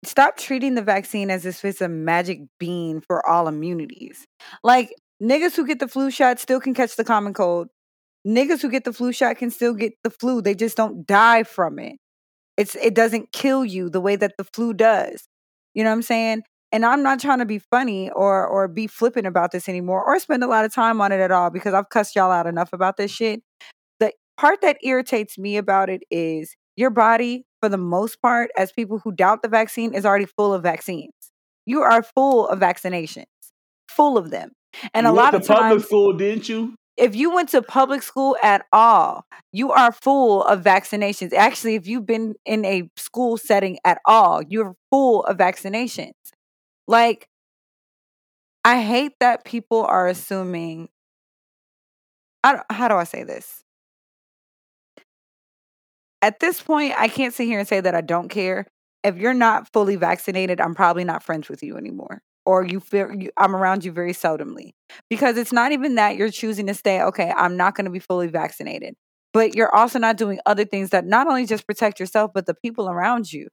Stop 0.04 0.38
treating 0.38 0.76
the 0.76 0.84
vaccine 0.84 1.32
as 1.32 1.46
if 1.46 1.66
it's 1.66 1.82
a 1.82 1.90
magic 1.90 2.42
bean 2.60 3.02
for 3.02 3.28
all 3.28 3.48
immunities. 3.48 4.26
Like 4.64 4.94
niggas 5.22 5.56
who 5.56 5.66
get 5.66 5.80
the 5.80 5.88
flu 5.88 6.12
shot 6.12 6.40
still 6.40 6.60
can 6.60 6.76
catch 6.76 6.96
the 6.96 7.04
common 7.04 7.34
cold. 7.34 7.70
Niggas 8.26 8.62
who 8.62 8.70
get 8.70 8.84
the 8.84 8.94
flu 8.94 9.12
shot 9.12 9.38
can 9.38 9.50
still 9.50 9.74
get 9.74 9.94
the 10.04 10.12
flu. 10.12 10.42
They 10.42 10.54
just 10.54 10.78
don't 10.78 11.08
die 11.08 11.44
from 11.44 11.80
it. 11.80 11.98
It's 12.58 12.76
it 12.76 12.96
doesn't 12.96 13.32
kill 13.32 13.64
you 13.64 13.90
the 13.90 14.02
way 14.02 14.16
that 14.16 14.34
the 14.38 14.44
flu 14.44 14.74
does. 14.74 15.28
You 15.74 15.84
know 15.84 15.92
what 15.92 15.98
I'm 15.98 16.02
saying? 16.02 16.44
And 16.72 16.86
I'm 16.86 17.02
not 17.02 17.20
trying 17.20 17.40
to 17.40 17.46
be 17.46 17.60
funny 17.60 18.10
or 18.10 18.46
or 18.46 18.68
be 18.68 18.88
flippant 18.88 19.28
about 19.28 19.52
this 19.52 19.70
anymore 19.70 20.04
or 20.04 20.20
spend 20.20 20.44
a 20.44 20.48
lot 20.48 20.66
of 20.66 20.74
time 20.74 21.00
on 21.00 21.12
it 21.12 21.20
at 21.20 21.32
all 21.32 21.50
because 21.50 21.74
I've 21.74 21.90
cussed 21.90 22.16
y'all 22.16 22.32
out 22.32 22.48
enough 22.48 22.74
about 22.74 22.98
this 22.98 23.12
shit. 23.12 23.42
The 24.00 24.12
part 24.38 24.62
that 24.62 24.78
irritates 24.84 25.38
me 25.38 25.58
about 25.58 25.90
it 25.90 26.02
is 26.12 26.56
your 26.76 26.90
body, 26.90 27.46
for 27.60 27.70
the 27.70 27.78
most 27.78 28.22
part, 28.22 28.52
as 28.58 28.72
people 28.72 29.00
who 29.04 29.12
doubt 29.12 29.42
the 29.42 29.48
vaccine, 29.48 29.94
is 29.94 30.06
already 30.06 30.26
full 30.26 30.54
of 30.54 30.64
vaccines. 30.64 31.12
You 31.66 31.82
are 31.82 32.04
full 32.04 32.48
of 32.48 32.60
vaccinations, 32.60 33.26
full 33.90 34.18
of 34.18 34.30
them. 34.30 34.52
And 34.94 35.06
you 35.06 35.12
a 35.12 35.14
lot 35.14 35.34
of 35.34 35.42
to 35.42 35.48
public 35.48 35.70
times, 35.70 35.86
school, 35.86 36.14
didn't 36.14 36.48
you? 36.48 36.76
If 36.98 37.16
you 37.16 37.32
went 37.32 37.50
to 37.50 37.62
public 37.62 38.02
school 38.02 38.36
at 38.42 38.66
all, 38.74 39.26
you 39.52 39.72
are 39.72 39.92
full 39.92 40.44
of 40.44 40.64
vaccinations. 40.64 41.32
Actually, 41.32 41.76
if 41.76 41.88
you've 41.88 42.08
been 42.08 42.36
in 42.46 42.66
a 42.66 42.90
school 42.98 43.38
setting 43.38 43.78
at 43.86 44.00
all, 44.06 44.42
you're 44.42 44.76
full 44.90 45.24
of 45.26 45.38
vaccinations. 45.38 46.14
Like, 46.88 47.28
I 48.66 48.82
hate 48.82 49.14
that 49.20 49.46
people 49.46 49.86
are 49.86 50.08
assuming. 50.08 50.90
I 52.44 52.62
how 52.70 52.88
do 52.88 52.96
I 52.96 53.04
say 53.04 53.24
this? 53.24 53.64
At 56.22 56.40
this 56.40 56.62
point, 56.62 56.94
I 56.98 57.08
can't 57.08 57.34
sit 57.34 57.46
here 57.46 57.60
and 57.60 57.68
say 57.68 57.80
that 57.80 57.94
I 57.94 58.02
don't 58.02 58.30
care. 58.30 58.66
If 59.04 59.18
you're 59.18 59.36
not 59.36 59.72
fully 59.72 59.96
vaccinated, 59.96 60.60
I'm 60.60 60.74
probably 60.74 61.04
not 61.04 61.24
friends 61.24 61.48
with 61.48 61.62
you 61.62 61.78
anymore. 61.78 62.22
Or 62.48 62.66
you 62.66 62.80
feel 62.80 63.14
you, 63.14 63.30
I'm 63.36 63.54
around 63.54 63.84
you 63.84 63.92
very 63.92 64.14
seldomly. 64.14 64.72
Because 65.10 65.36
it's 65.36 65.52
not 65.52 65.74
even 65.74 65.96
that 65.96 66.16
you're 66.16 66.32
choosing 66.32 66.68
to 66.68 66.74
stay. 66.74 67.02
Okay, 67.02 67.34
I'm 67.36 67.58
not 67.58 67.76
going 67.76 67.84
to 67.84 67.92
be 67.92 68.00
fully 68.00 68.28
vaccinated, 68.28 68.96
but 69.34 69.54
you're 69.54 69.76
also 69.76 70.00
not 70.00 70.16
doing 70.16 70.40
other 70.46 70.64
things 70.64 70.92
that 70.92 71.06
not 71.06 71.28
only 71.28 71.46
just 71.46 71.68
protect 71.68 72.00
yourself 72.00 72.32
but 72.34 72.46
the 72.46 72.54
people 72.54 72.90
around 72.90 73.34
you. 73.34 73.50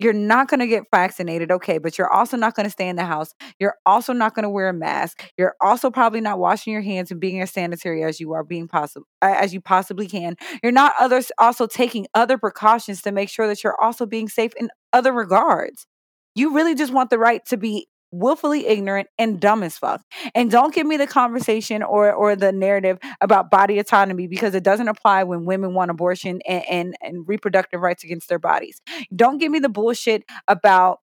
You're 0.00 0.12
not 0.12 0.48
going 0.48 0.58
to 0.58 0.66
get 0.66 0.84
vaccinated 0.92 1.52
okay 1.52 1.78
but 1.78 1.96
you're 1.96 2.12
also 2.12 2.36
not 2.36 2.56
going 2.56 2.64
to 2.64 2.70
stay 2.70 2.88
in 2.88 2.96
the 2.96 3.04
house. 3.04 3.34
You're 3.60 3.76
also 3.86 4.12
not 4.12 4.34
going 4.34 4.42
to 4.42 4.50
wear 4.50 4.68
a 4.68 4.72
mask. 4.72 5.30
You're 5.38 5.54
also 5.60 5.88
probably 5.88 6.20
not 6.20 6.40
washing 6.40 6.72
your 6.72 6.82
hands 6.82 7.12
and 7.12 7.20
being 7.20 7.40
as 7.40 7.52
sanitary 7.52 8.02
as 8.02 8.18
you 8.18 8.32
are 8.32 8.42
being 8.42 8.66
possible 8.66 9.06
as 9.22 9.54
you 9.54 9.60
possibly 9.60 10.08
can. 10.08 10.34
You're 10.60 10.72
not 10.72 10.92
others 10.98 11.30
also 11.38 11.68
taking 11.68 12.08
other 12.14 12.36
precautions 12.36 13.00
to 13.02 13.12
make 13.12 13.28
sure 13.28 13.46
that 13.46 13.62
you're 13.62 13.80
also 13.80 14.06
being 14.06 14.28
safe 14.28 14.52
in 14.58 14.70
other 14.92 15.12
regards. 15.12 15.86
You 16.34 16.52
really 16.52 16.74
just 16.74 16.92
want 16.92 17.10
the 17.10 17.18
right 17.18 17.44
to 17.46 17.56
be 17.56 17.86
willfully 18.10 18.66
ignorant 18.66 19.08
and 19.18 19.40
dumb 19.40 19.62
as 19.62 19.76
fuck. 19.76 20.02
And 20.34 20.50
don't 20.50 20.74
give 20.74 20.86
me 20.86 20.96
the 20.96 21.06
conversation 21.06 21.82
or 21.82 22.12
or 22.12 22.36
the 22.36 22.52
narrative 22.52 22.98
about 23.20 23.50
body 23.50 23.78
autonomy 23.78 24.26
because 24.26 24.54
it 24.54 24.62
doesn't 24.62 24.88
apply 24.88 25.24
when 25.24 25.44
women 25.44 25.74
want 25.74 25.90
abortion 25.90 26.40
and, 26.46 26.64
and, 26.68 26.94
and 27.02 27.28
reproductive 27.28 27.80
rights 27.80 28.04
against 28.04 28.28
their 28.28 28.38
bodies. 28.38 28.80
Don't 29.14 29.38
give 29.38 29.52
me 29.52 29.58
the 29.58 29.68
bullshit 29.68 30.24
about 30.46 31.00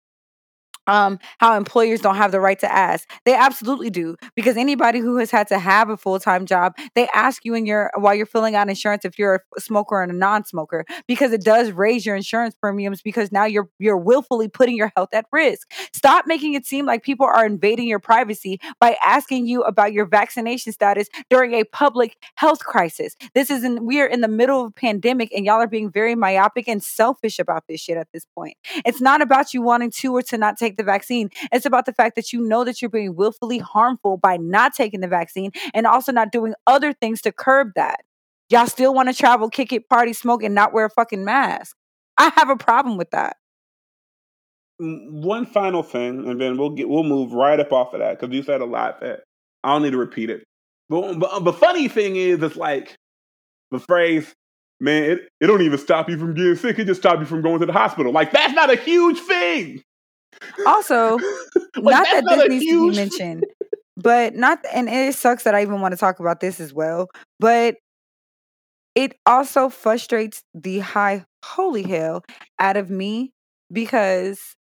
um, 0.87 1.19
how 1.39 1.55
employers 1.55 2.01
don't 2.01 2.15
have 2.15 2.31
the 2.31 2.39
right 2.39 2.59
to 2.59 2.71
ask. 2.71 3.09
They 3.25 3.33
absolutely 3.33 3.89
do 3.89 4.15
because 4.35 4.57
anybody 4.57 4.99
who 4.99 5.17
has 5.17 5.31
had 5.31 5.47
to 5.49 5.59
have 5.59 5.89
a 5.89 5.97
full 5.97 6.19
time 6.19 6.45
job, 6.45 6.75
they 6.95 7.07
ask 7.13 7.45
you 7.45 7.53
in 7.53 7.65
your 7.65 7.91
while 7.95 8.15
you're 8.15 8.25
filling 8.25 8.55
out 8.55 8.69
insurance 8.69 9.05
if 9.05 9.19
you're 9.19 9.43
a 9.57 9.61
smoker 9.61 10.01
and 10.01 10.11
a 10.11 10.15
non 10.15 10.45
smoker 10.45 10.85
because 11.07 11.31
it 11.31 11.43
does 11.43 11.71
raise 11.71 12.05
your 12.05 12.15
insurance 12.15 12.55
premiums 12.55 13.01
because 13.01 13.31
now 13.31 13.45
you're 13.45 13.69
you're 13.79 13.97
willfully 13.97 14.47
putting 14.47 14.75
your 14.75 14.91
health 14.95 15.09
at 15.13 15.25
risk. 15.31 15.71
Stop 15.93 16.25
making 16.27 16.53
it 16.53 16.65
seem 16.65 16.85
like 16.85 17.03
people 17.03 17.25
are 17.25 17.45
invading 17.45 17.87
your 17.87 17.99
privacy 17.99 18.59
by 18.79 18.97
asking 19.05 19.47
you 19.47 19.61
about 19.63 19.93
your 19.93 20.05
vaccination 20.05 20.71
status 20.71 21.07
during 21.29 21.53
a 21.53 21.63
public 21.65 22.17
health 22.35 22.59
crisis. 22.59 23.15
This 23.33 23.49
is 23.49 23.63
in 23.63 23.85
we 23.85 24.01
are 24.01 24.07
in 24.07 24.21
the 24.21 24.27
middle 24.27 24.65
of 24.65 24.67
a 24.67 24.71
pandemic 24.71 25.31
and 25.35 25.45
y'all 25.45 25.61
are 25.61 25.67
being 25.67 25.91
very 25.91 26.15
myopic 26.15 26.67
and 26.67 26.83
selfish 26.83 27.39
about 27.39 27.63
this 27.67 27.81
shit 27.81 27.97
at 27.97 28.07
this 28.13 28.25
point. 28.35 28.57
It's 28.85 29.01
not 29.01 29.21
about 29.21 29.53
you 29.53 29.61
wanting 29.61 29.91
to 29.91 30.15
or 30.15 30.21
to 30.23 30.37
not 30.37 30.57
take 30.57 30.70
the 30.77 30.83
vaccine. 30.83 31.29
It's 31.51 31.65
about 31.65 31.85
the 31.85 31.93
fact 31.93 32.15
that 32.15 32.33
you 32.33 32.41
know 32.41 32.63
that 32.63 32.81
you're 32.81 32.89
being 32.89 33.15
willfully 33.15 33.59
harmful 33.59 34.17
by 34.17 34.37
not 34.37 34.73
taking 34.73 35.01
the 35.01 35.07
vaccine 35.07 35.51
and 35.73 35.85
also 35.87 36.11
not 36.11 36.31
doing 36.31 36.53
other 36.67 36.93
things 36.93 37.21
to 37.21 37.31
curb 37.31 37.69
that. 37.75 38.01
Y'all 38.49 38.67
still 38.67 38.93
want 38.93 39.09
to 39.09 39.15
travel, 39.15 39.49
kick 39.49 39.71
it, 39.71 39.87
party, 39.87 40.13
smoke, 40.13 40.43
and 40.43 40.53
not 40.53 40.73
wear 40.73 40.85
a 40.85 40.89
fucking 40.89 41.23
mask. 41.23 41.75
I 42.17 42.31
have 42.35 42.49
a 42.49 42.57
problem 42.57 42.97
with 42.97 43.11
that. 43.11 43.37
One 44.79 45.45
final 45.45 45.83
thing, 45.83 46.27
and 46.27 46.41
then 46.41 46.57
we'll 46.57 46.71
get 46.71 46.89
we'll 46.89 47.03
move 47.03 47.33
right 47.33 47.59
up 47.59 47.71
off 47.71 47.93
of 47.93 47.99
that 47.99 48.19
because 48.19 48.35
you 48.35 48.41
said 48.43 48.61
a 48.61 48.65
lot 48.65 48.99
that 49.01 49.21
I 49.63 49.73
don't 49.73 49.83
need 49.83 49.91
to 49.91 49.97
repeat 49.97 50.29
it. 50.29 50.43
But, 50.89 51.19
but 51.19 51.31
uh, 51.31 51.39
the 51.39 51.53
funny 51.53 51.87
thing 51.87 52.15
is, 52.15 52.41
it's 52.43 52.57
like 52.57 52.95
the 53.69 53.79
phrase, 53.79 54.33
man, 54.79 55.03
it, 55.03 55.29
it 55.39 55.47
don't 55.47 55.61
even 55.61 55.77
stop 55.77 56.09
you 56.09 56.17
from 56.17 56.33
getting 56.33 56.55
sick. 56.55 56.77
It 56.79 56.85
just 56.85 56.99
stops 56.99 57.19
you 57.21 57.25
from 57.25 57.41
going 57.41 57.59
to 57.61 57.65
the 57.65 57.73
hospital. 57.73 58.11
Like, 58.11 58.31
that's 58.31 58.53
not 58.53 58.69
a 58.69 58.75
huge 58.75 59.19
thing. 59.19 59.81
Also, 60.65 61.17
not 61.77 62.09
that 62.11 62.25
this 62.27 62.47
needs 62.47 62.67
to 62.69 62.77
be 62.77 62.89
mentioned, 62.89 63.45
but 63.97 64.35
not, 64.35 64.59
and 64.73 64.89
it 64.89 65.15
sucks 65.15 65.43
that 65.43 65.55
I 65.55 65.61
even 65.61 65.81
want 65.81 65.93
to 65.93 65.97
talk 65.97 66.19
about 66.19 66.39
this 66.39 66.59
as 66.59 66.73
well, 66.73 67.09
but 67.39 67.75
it 68.95 69.15
also 69.25 69.69
frustrates 69.69 70.43
the 70.53 70.79
high 70.79 71.25
holy 71.43 71.83
hell 71.83 72.23
out 72.59 72.77
of 72.77 72.89
me 72.89 73.31
because, 73.71 74.55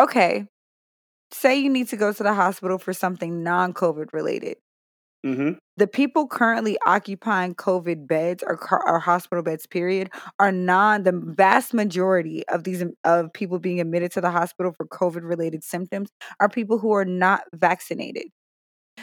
okay, 0.00 0.46
say 1.32 1.56
you 1.56 1.70
need 1.70 1.88
to 1.88 1.96
go 1.96 2.12
to 2.12 2.22
the 2.22 2.34
hospital 2.34 2.78
for 2.78 2.92
something 2.92 3.42
non 3.42 3.72
COVID 3.74 4.12
related. 4.12 4.56
Hmm 5.24 5.52
the 5.76 5.88
people 5.88 6.28
currently 6.28 6.78
occupying 6.86 7.56
COVID 7.56 8.06
beds 8.06 8.44
or, 8.46 8.58
or 8.86 9.00
hospital 9.00 9.42
beds, 9.42 9.66
period, 9.66 10.08
are 10.38 10.52
non. 10.52 11.02
The 11.02 11.20
vast 11.24 11.74
majority 11.74 12.46
of 12.48 12.62
these 12.62 12.84
of 13.02 13.32
people 13.32 13.58
being 13.58 13.80
admitted 13.80 14.12
to 14.12 14.20
the 14.20 14.30
hospital 14.30 14.72
for 14.76 14.86
COVID 14.86 15.28
related 15.28 15.64
symptoms 15.64 16.10
are 16.38 16.48
people 16.48 16.78
who 16.78 16.92
are 16.92 17.04
not 17.04 17.42
vaccinated. 17.54 18.26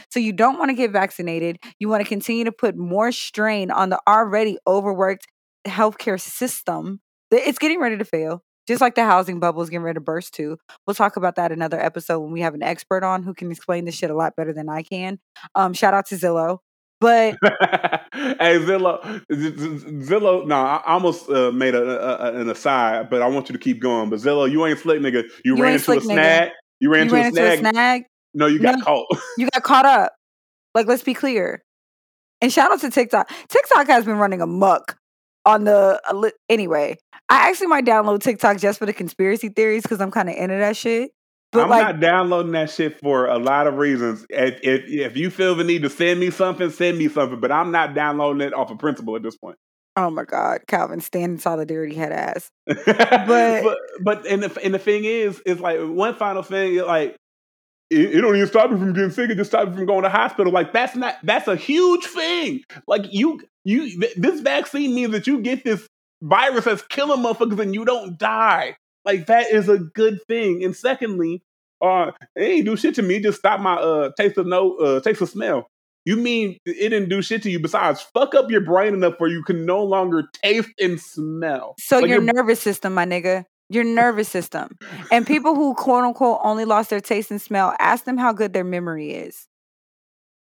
So 0.09 0.19
you 0.19 0.33
don't 0.33 0.57
want 0.57 0.69
to 0.69 0.75
get 0.75 0.91
vaccinated. 0.91 1.57
You 1.79 1.89
want 1.89 2.03
to 2.03 2.07
continue 2.07 2.45
to 2.45 2.51
put 2.53 2.77
more 2.77 3.11
strain 3.11 3.71
on 3.71 3.89
the 3.89 3.99
already 4.07 4.57
overworked 4.65 5.27
healthcare 5.67 6.19
system. 6.19 7.01
It's 7.31 7.59
getting 7.59 7.79
ready 7.81 7.97
to 7.97 8.05
fail. 8.05 8.43
Just 8.67 8.81
like 8.81 8.95
the 8.95 9.03
housing 9.05 9.39
bubble 9.39 9.61
is 9.61 9.69
getting 9.69 9.83
ready 9.83 9.95
to 9.95 10.01
burst 10.01 10.33
too. 10.33 10.57
We'll 10.85 10.93
talk 10.95 11.17
about 11.17 11.35
that 11.35 11.51
another 11.51 11.79
episode 11.79 12.19
when 12.19 12.31
we 12.31 12.41
have 12.41 12.53
an 12.53 12.63
expert 12.63 13.03
on 13.03 13.23
who 13.23 13.33
can 13.33 13.51
explain 13.51 13.85
this 13.85 13.95
shit 13.95 14.09
a 14.11 14.15
lot 14.15 14.35
better 14.35 14.53
than 14.53 14.69
I 14.69 14.83
can. 14.83 15.19
Um, 15.55 15.73
shout 15.73 15.93
out 15.93 16.05
to 16.07 16.15
Zillow. 16.15 16.59
But 16.99 17.35
hey 18.13 18.59
Zillow, 18.59 19.03
Zillow. 19.31 20.45
No, 20.45 20.55
I 20.55 20.81
almost 20.85 21.29
uh, 21.29 21.51
made 21.51 21.73
a, 21.73 21.81
a, 22.27 22.39
an 22.41 22.49
aside, 22.49 23.09
but 23.09 23.21
I 23.23 23.27
want 23.27 23.49
you 23.49 23.53
to 23.53 23.59
keep 23.59 23.79
going. 23.81 24.09
But 24.11 24.19
Zillow, 24.19 24.49
you 24.49 24.65
ain't 24.65 24.77
slick, 24.79 24.99
nigga. 25.01 25.23
You, 25.43 25.55
You 25.55 25.63
ran 25.63 25.73
into 25.73 25.91
a 25.93 25.95
slick, 25.95 25.99
nigga. 26.01 26.03
snag. 26.13 26.49
You 26.79 26.91
ran 26.91 27.09
you 27.09 27.15
into 27.15 27.15
ran 27.15 27.23
a 27.23 27.27
into 27.27 27.41
snag. 27.41 27.65
a 27.65 27.69
snag. 27.69 28.03
No, 28.35 28.45
you 28.45 28.59
got 28.59 28.77
No. 28.77 28.83
caught. 28.85 29.07
You 29.37 29.49
got 29.51 29.63
caught 29.63 29.85
up. 29.85 30.13
Like, 30.75 30.87
let's 30.87 31.03
be 31.03 31.13
clear. 31.13 31.63
And 32.41 32.51
shout 32.53 32.71
out 32.71 32.79
to 32.81 32.89
TikTok. 32.91 33.29
TikTok 33.49 33.87
has 33.87 34.05
been 34.05 34.17
running 34.17 34.41
amok 34.41 34.95
on 35.45 35.63
the 35.63 35.99
a 36.09 36.31
anyway. 36.49 36.97
I 37.31 37.47
actually 37.47 37.67
might 37.67 37.85
download 37.85 38.21
TikTok 38.21 38.57
just 38.57 38.77
for 38.77 38.85
the 38.85 38.91
conspiracy 38.91 39.47
theories 39.47 39.83
because 39.83 40.01
I'm 40.01 40.11
kind 40.11 40.27
of 40.29 40.35
into 40.35 40.57
that 40.57 40.75
shit. 40.75 41.11
But 41.53 41.63
I'm 41.63 41.69
like, 41.69 41.81
not 41.81 41.99
downloading 42.01 42.51
that 42.51 42.69
shit 42.69 42.99
for 42.99 43.27
a 43.27 43.39
lot 43.39 43.67
of 43.67 43.75
reasons. 43.75 44.25
If, 44.29 44.59
if 44.63 44.83
if 44.87 45.17
you 45.17 45.29
feel 45.29 45.55
the 45.55 45.63
need 45.63 45.83
to 45.83 45.89
send 45.89 46.19
me 46.19 46.29
something, 46.29 46.69
send 46.69 46.97
me 46.97 47.07
something. 47.07 47.39
But 47.39 47.53
I'm 47.53 47.71
not 47.71 47.95
downloading 47.95 48.41
it 48.41 48.53
off 48.53 48.69
of 48.69 48.79
principle 48.79 49.15
at 49.15 49.23
this 49.23 49.37
point. 49.37 49.57
oh 49.95 50.09
my 50.09 50.25
god, 50.25 50.61
Calvin, 50.67 50.99
stand 50.99 51.33
in 51.33 51.37
solidarity, 51.39 51.95
head 51.95 52.11
ass. 52.11 52.49
but 52.67 53.77
but 54.01 54.25
and 54.27 54.43
the 54.43 54.61
and 54.61 54.73
the 54.73 54.79
thing 54.79 55.05
is, 55.05 55.41
is 55.45 55.61
like 55.61 55.79
one 55.79 56.15
final 56.15 56.43
thing. 56.43 56.77
Like 56.79 57.15
it, 57.89 58.15
it 58.15 58.21
don't 58.21 58.35
even 58.35 58.47
stop 58.47 58.71
you 58.71 58.77
from 58.77 58.91
getting 58.91 59.11
sick. 59.11 59.29
It 59.29 59.35
just 59.35 59.51
stops 59.51 59.69
you 59.69 59.75
from 59.75 59.85
going 59.85 60.03
to 60.03 60.09
hospital. 60.09 60.51
Like 60.51 60.73
that's 60.73 60.97
not 60.97 61.15
that's 61.23 61.47
a 61.47 61.55
huge 61.55 62.05
thing. 62.05 62.61
Like 62.87 63.05
you 63.13 63.41
you 63.63 63.99
th- 64.01 64.15
this 64.15 64.41
vaccine 64.41 64.95
means 64.95 65.11
that 65.11 65.27
you 65.27 65.39
get 65.39 65.63
this 65.63 65.87
virus 66.21 66.65
that's 66.65 66.81
killing 66.83 67.19
motherfuckers 67.23 67.59
and 67.59 67.73
you 67.73 67.85
don't 67.85 68.17
die. 68.17 68.75
Like 69.05 69.25
that 69.27 69.49
is 69.51 69.67
a 69.69 69.79
good 69.79 70.19
thing. 70.27 70.63
And 70.63 70.75
secondly, 70.75 71.41
uh, 71.81 72.11
it 72.35 72.41
ain't 72.43 72.65
do 72.65 72.75
shit 72.77 72.95
to 72.95 73.01
me. 73.01 73.19
Just 73.19 73.39
stop 73.39 73.59
my 73.59 73.73
uh 73.75 74.11
taste 74.17 74.37
of 74.37 74.45
no 74.45 74.75
uh 74.77 74.99
taste 75.01 75.21
of 75.21 75.29
smell. 75.29 75.67
You 76.05 76.15
mean 76.17 76.57
it 76.65 76.89
didn't 76.89 77.09
do 77.09 77.21
shit 77.21 77.43
to 77.43 77.51
you 77.51 77.59
besides 77.59 78.01
fuck 78.01 78.33
up 78.35 78.49
your 78.51 78.61
brain 78.61 78.93
enough 78.93 79.15
where 79.19 79.29
you 79.29 79.43
can 79.43 79.65
no 79.65 79.83
longer 79.83 80.23
taste 80.43 80.69
and 80.79 80.99
smell. 80.99 81.75
So 81.79 81.97
Like, 81.99 82.09
your 82.09 82.21
your- 82.21 82.33
nervous 82.33 82.59
system, 82.61 82.93
my 82.93 83.05
nigga. 83.05 83.45
Your 83.69 83.83
nervous 83.85 84.27
system. 84.27 84.75
And 85.11 85.25
people 85.25 85.55
who 85.55 85.73
quote 85.75 86.03
unquote 86.03 86.41
only 86.43 86.65
lost 86.65 86.89
their 86.89 86.99
taste 86.99 87.31
and 87.31 87.41
smell, 87.41 87.73
ask 87.79 88.03
them 88.03 88.17
how 88.17 88.33
good 88.33 88.51
their 88.53 88.65
memory 88.65 89.11
is. 89.11 89.47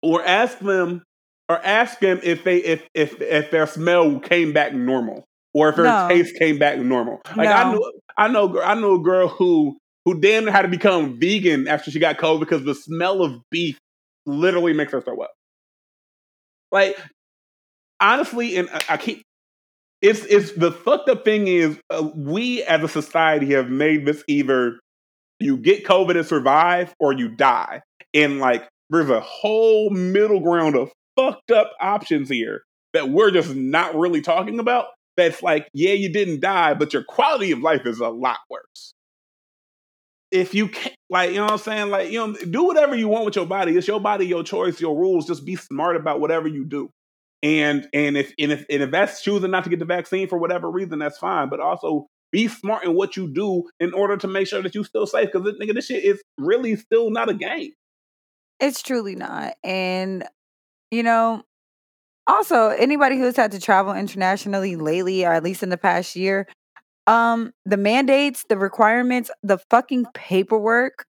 or 0.02 0.24
ask 0.26 0.58
them 0.60 1.04
or 1.50 1.64
ask 1.64 2.00
them 2.00 2.20
if 2.24 2.44
they 2.44 2.58
if 2.58 2.88
if 2.94 3.22
if 3.22 3.52
their 3.52 3.68
smell 3.68 4.20
came 4.20 4.54
back 4.54 4.74
normal 4.74 5.26
or 5.54 5.70
if 5.70 5.76
her 5.76 5.84
No. 5.84 6.08
taste 6.08 6.36
came 6.38 6.58
back 6.58 6.78
normal. 6.80 7.22
Like 7.36 7.50
I 7.50 7.72
know 7.72 7.92
I 8.18 8.28
know 8.28 8.62
I 8.62 8.76
know 8.76 8.96
a 8.96 9.00
girl 9.00 9.28
who 9.28 9.78
who 10.06 10.20
damn 10.20 10.46
near 10.46 10.52
had 10.52 10.64
to 10.64 10.68
become 10.68 11.20
vegan 11.20 11.68
after 11.68 11.92
she 11.92 12.00
got 12.00 12.18
COVID 12.18 12.40
because 12.40 12.64
the 12.64 12.76
smell 12.76 13.22
of 13.24 13.40
beef 13.52 13.78
literally 14.26 14.74
makes 14.74 14.92
her 14.92 15.02
throw 15.02 15.20
up. 15.22 15.32
Like 16.72 16.98
honestly, 18.00 18.58
and 18.58 18.70
I, 18.70 18.82
I 18.90 18.98
keep 18.98 19.24
it's 20.02 20.26
it's 20.26 20.54
the 20.54 20.72
fucked 20.72 21.10
up 21.10 21.24
thing 21.24 21.48
is 21.48 21.80
uh, 21.90 22.10
we 22.16 22.64
as 22.64 22.84
a 22.84 22.88
society 22.88 23.54
have 23.54 23.70
made 23.70 24.06
this 24.06 24.24
either 24.28 24.80
you 25.40 25.58
get 25.58 25.86
COVID 25.86 26.18
and 26.18 26.26
survive 26.26 26.94
or 27.00 27.14
you 27.14 27.30
die, 27.30 27.82
and 28.14 28.40
like 28.40 28.68
there's 28.90 29.10
a 29.10 29.20
whole 29.22 29.90
middle 29.90 30.40
ground 30.40 30.76
of 30.76 30.92
fucked 31.16 31.52
up 31.52 31.72
options 31.80 32.30
here 32.30 32.64
that 32.94 33.10
we're 33.10 33.32
just 33.32 33.56
not 33.56 33.96
really 33.96 34.22
talking 34.22 34.60
about. 34.60 34.88
That's 35.22 35.44
like, 35.44 35.70
yeah, 35.74 35.94
you 35.94 36.12
didn't 36.12 36.40
die, 36.40 36.74
but 36.74 36.94
your 36.94 37.04
quality 37.04 37.52
of 37.52 37.60
life 37.60 37.86
is 37.86 38.00
a 38.00 38.10
lot 38.10 38.40
worse. 38.50 38.94
If 40.32 40.56
you 40.56 40.70
can't, 40.70 40.96
like, 41.10 41.32
you 41.32 41.38
know 41.38 41.44
what 41.44 41.52
I'm 41.52 41.58
saying? 41.60 41.90
Like, 41.90 42.10
you 42.10 42.26
know, 42.26 42.34
do 42.34 42.64
whatever 42.64 42.96
you 42.96 43.08
want 43.08 43.26
with 43.26 43.36
your 43.36 43.46
body. 43.46 43.78
It's 43.78 43.88
your 43.88 44.00
body, 44.00 44.26
your 44.26 44.44
choice, 44.44 44.80
your 44.80 44.98
rules. 44.98 45.28
Just 45.28 45.46
be 45.46 45.56
smart 45.56 45.96
about 45.96 46.22
whatever 46.22 46.48
you 46.48 46.66
do. 46.66 46.90
And 47.44 47.88
and 47.94 48.16
if 48.16 48.34
and 48.40 48.52
if 48.52 48.66
and 48.70 48.84
if 48.84 48.92
that's 48.92 49.22
choosing 49.22 49.52
not 49.52 49.64
to 49.66 49.70
get 49.70 49.80
the 49.80 49.86
vaccine 49.86 50.28
for 50.28 50.38
whatever 50.38 50.70
reason, 50.70 51.00
that's 51.00 51.18
fine. 51.18 51.50
But 51.50 51.60
also 51.60 52.08
be 52.32 52.48
smart 52.48 52.86
in 52.86 52.94
what 52.94 53.18
you 53.18 53.28
do 53.28 53.70
in 53.80 53.94
order 53.94 54.16
to 54.18 54.28
make 54.28 54.48
sure 54.48 54.62
that 54.62 54.74
you 54.74 54.84
still 54.84 55.06
safe. 55.06 55.32
Because 55.32 55.48
nigga, 55.60 55.74
this 55.74 55.88
shit 55.88 56.04
is 56.04 56.22
really 56.38 56.76
still 56.78 57.10
not 57.10 57.30
a 57.30 57.34
game. 57.34 57.74
It's 58.60 58.82
truly 58.82 59.16
not. 59.16 59.56
And, 59.64 60.24
you 60.92 61.04
know, 61.04 61.44
also 62.32 62.70
anybody 62.70 63.18
who's 63.18 63.36
had 63.36 63.52
to 63.52 63.60
travel 63.60 63.94
internationally 63.94 64.76
lately, 64.76 65.26
or 65.26 65.34
at 65.34 65.44
least 65.44 65.64
in 65.64 65.70
the 65.70 65.78
past 65.78 66.16
year, 66.16 66.48
um, 67.08 67.52
the 67.66 67.78
mandates, 67.78 68.46
the 68.48 68.58
requirements, 68.58 69.30
the 69.44 69.58
fucking 69.70 70.06
paperwork 70.14 71.06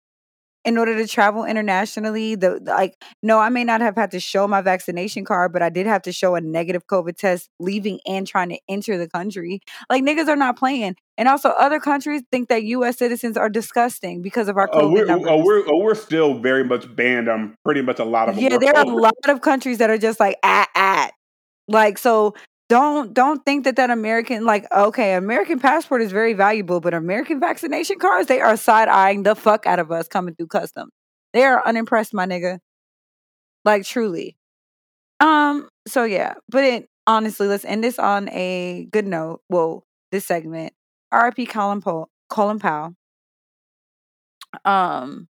in 0.68 0.76
order 0.78 0.94
to 0.96 1.06
travel 1.08 1.44
internationally, 1.44 2.34
the 2.34 2.60
the- 2.62 2.72
like, 2.72 2.94
no, 3.22 3.38
I 3.38 3.48
may 3.48 3.64
not 3.64 3.80
have 3.80 3.96
had 3.96 4.10
to 4.12 4.20
show 4.20 4.46
my 4.46 4.60
vaccination 4.60 5.24
card, 5.24 5.52
but 5.52 5.62
I 5.62 5.70
did 5.70 5.86
have 5.86 6.02
to 6.02 6.12
show 6.12 6.34
a 6.34 6.40
negative 6.40 6.86
COVID 6.86 7.16
test 7.16 7.48
leaving 7.58 7.98
and 8.06 8.26
trying 8.26 8.50
to 8.50 8.58
enter 8.68 8.98
the 8.98 9.08
country. 9.08 9.60
Like 9.88 10.04
niggas 10.04 10.28
are 10.28 10.36
not 10.36 10.58
playing. 10.58 10.96
And 11.16 11.26
also 11.26 11.48
other 11.48 11.80
countries 11.80 12.22
think 12.30 12.48
that 12.50 12.62
US 12.64 12.98
citizens 12.98 13.36
are 13.36 13.48
disgusting 13.48 14.22
because 14.22 14.48
of 14.48 14.56
our 14.56 14.68
Oh, 14.72 14.82
COVID 14.88 14.92
we're, 14.92 15.04
numbers. 15.06 15.30
oh, 15.32 15.42
we're, 15.44 15.62
oh, 15.68 15.78
we're 15.78 15.94
still 15.94 16.38
very 16.38 16.64
much 16.64 16.94
banned 16.94 17.28
on 17.28 17.56
pretty 17.64 17.82
much 17.82 17.98
a 17.98 18.04
lot 18.04 18.28
of. 18.28 18.38
Yeah, 18.38 18.58
there 18.58 18.76
are 18.76 18.84
a 18.84 18.88
lot 18.88 19.14
of 19.28 19.40
countries 19.40 19.78
that 19.78 19.90
are 19.90 19.98
just 19.98 20.20
like 20.20 20.36
at 20.44 20.68
at. 20.74 21.12
Like 21.66 21.98
so 21.98 22.34
don't 22.68 23.14
don't 23.14 23.44
think 23.44 23.64
that 23.64 23.76
that 23.76 23.90
American 23.90 24.44
like 24.44 24.66
okay, 24.70 25.14
American 25.14 25.58
passport 25.58 26.02
is 26.02 26.12
very 26.12 26.34
valuable, 26.34 26.80
but 26.80 26.92
American 26.94 27.40
vaccination 27.40 27.98
cards 27.98 28.28
they 28.28 28.40
are 28.40 28.56
side 28.56 28.88
eyeing 28.88 29.22
the 29.22 29.34
fuck 29.34 29.66
out 29.66 29.78
of 29.78 29.90
us 29.90 30.06
coming 30.06 30.34
through 30.34 30.48
customs. 30.48 30.92
They 31.32 31.44
are 31.44 31.66
unimpressed, 31.66 32.12
my 32.14 32.26
nigga. 32.26 32.58
Like 33.64 33.84
truly. 33.84 34.36
Um. 35.20 35.68
So 35.86 36.04
yeah, 36.04 36.34
but 36.48 36.64
it 36.64 36.88
honestly, 37.06 37.48
let's 37.48 37.64
end 37.64 37.84
this 37.84 37.98
on 37.98 38.28
a 38.30 38.86
good 38.92 39.06
note. 39.06 39.40
Well, 39.48 39.84
this 40.12 40.26
segment. 40.26 40.74
R.I.P. 41.10 41.46
Colin 41.46 41.80
Powell. 41.80 42.10
Colin 42.28 42.58
Powell. 42.58 42.94
Um. 44.64 45.28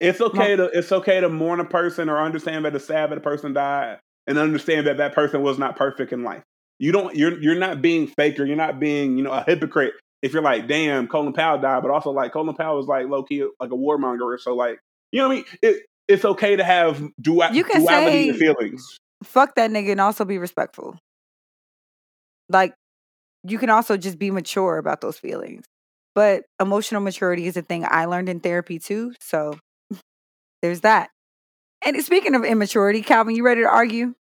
It's 0.00 0.20
okay 0.20 0.56
to 0.56 0.64
it's 0.64 0.92
okay 0.92 1.20
to 1.20 1.28
mourn 1.28 1.60
a 1.60 1.64
person 1.64 2.08
or 2.08 2.18
understand 2.22 2.64
that 2.64 2.74
a 2.74 2.80
sad 2.80 3.10
that 3.10 3.18
a 3.18 3.22
person 3.22 3.52
died 3.52 3.98
and 4.26 4.38
understand 4.38 4.86
that 4.86 4.98
that 4.98 5.14
person 5.14 5.42
was 5.42 5.58
not 5.58 5.76
perfect 5.76 6.12
in 6.12 6.22
life. 6.22 6.42
You 6.78 6.92
don't 6.92 7.14
you're 7.14 7.38
you're 7.40 7.54
not 7.58 7.82
being 7.82 8.06
faker. 8.06 8.44
you're 8.44 8.56
not 8.56 8.78
being 8.80 9.18
you 9.18 9.24
know 9.24 9.32
a 9.32 9.42
hypocrite 9.42 9.94
if 10.22 10.32
you're 10.32 10.42
like 10.42 10.66
damn 10.68 11.06
Colin 11.08 11.32
Powell 11.32 11.58
died, 11.60 11.82
but 11.82 11.90
also 11.90 12.10
like 12.10 12.32
Colin 12.32 12.54
Powell 12.56 12.76
was 12.76 12.86
like 12.86 13.06
low 13.08 13.22
key 13.22 13.44
like 13.60 13.70
a 13.70 13.76
warmonger. 13.76 14.38
So 14.38 14.54
like 14.54 14.78
you 15.12 15.20
know 15.20 15.28
what 15.28 15.32
I 15.34 15.36
mean. 15.36 15.44
It, 15.62 15.82
it's 16.08 16.24
okay 16.24 16.56
to 16.56 16.64
have 16.64 16.98
du- 17.20 17.40
You 17.52 17.62
can 17.64 17.82
duality 17.82 18.32
say- 18.32 18.38
feelings. 18.38 18.98
fuck 19.22 19.54
that 19.54 19.70
nigga 19.70 19.92
and 19.92 20.00
also 20.00 20.24
be 20.24 20.38
respectful. 20.38 20.98
Like, 22.48 22.74
you 23.44 23.58
can 23.58 23.70
also 23.70 23.96
just 23.96 24.18
be 24.18 24.30
mature 24.32 24.78
about 24.78 25.00
those 25.00 25.18
feelings. 25.18 25.64
But 26.16 26.42
emotional 26.60 27.00
maturity 27.00 27.46
is 27.46 27.56
a 27.56 27.62
thing 27.62 27.84
I 27.88 28.06
learned 28.06 28.28
in 28.28 28.40
therapy 28.40 28.78
too. 28.80 29.14
So 29.20 29.56
there's 30.62 30.80
that. 30.80 31.10
And 31.84 32.02
speaking 32.04 32.34
of 32.34 32.44
immaturity, 32.44 33.02
Calvin, 33.02 33.34
you 33.34 33.44
ready 33.44 33.62
to 33.62 33.68
argue? 33.68 34.14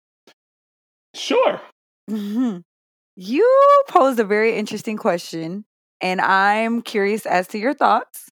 Sure. 1.16 1.62
Mhm. 2.10 2.64
You 3.16 3.84
posed 3.90 4.20
a 4.20 4.24
very 4.24 4.56
interesting 4.56 4.98
question, 4.98 5.66
and 6.02 6.22
I'm 6.22 6.82
curious 6.82 7.26
as 7.26 7.48
to 7.50 7.58
your 7.58 7.74
thoughts. 7.74 8.30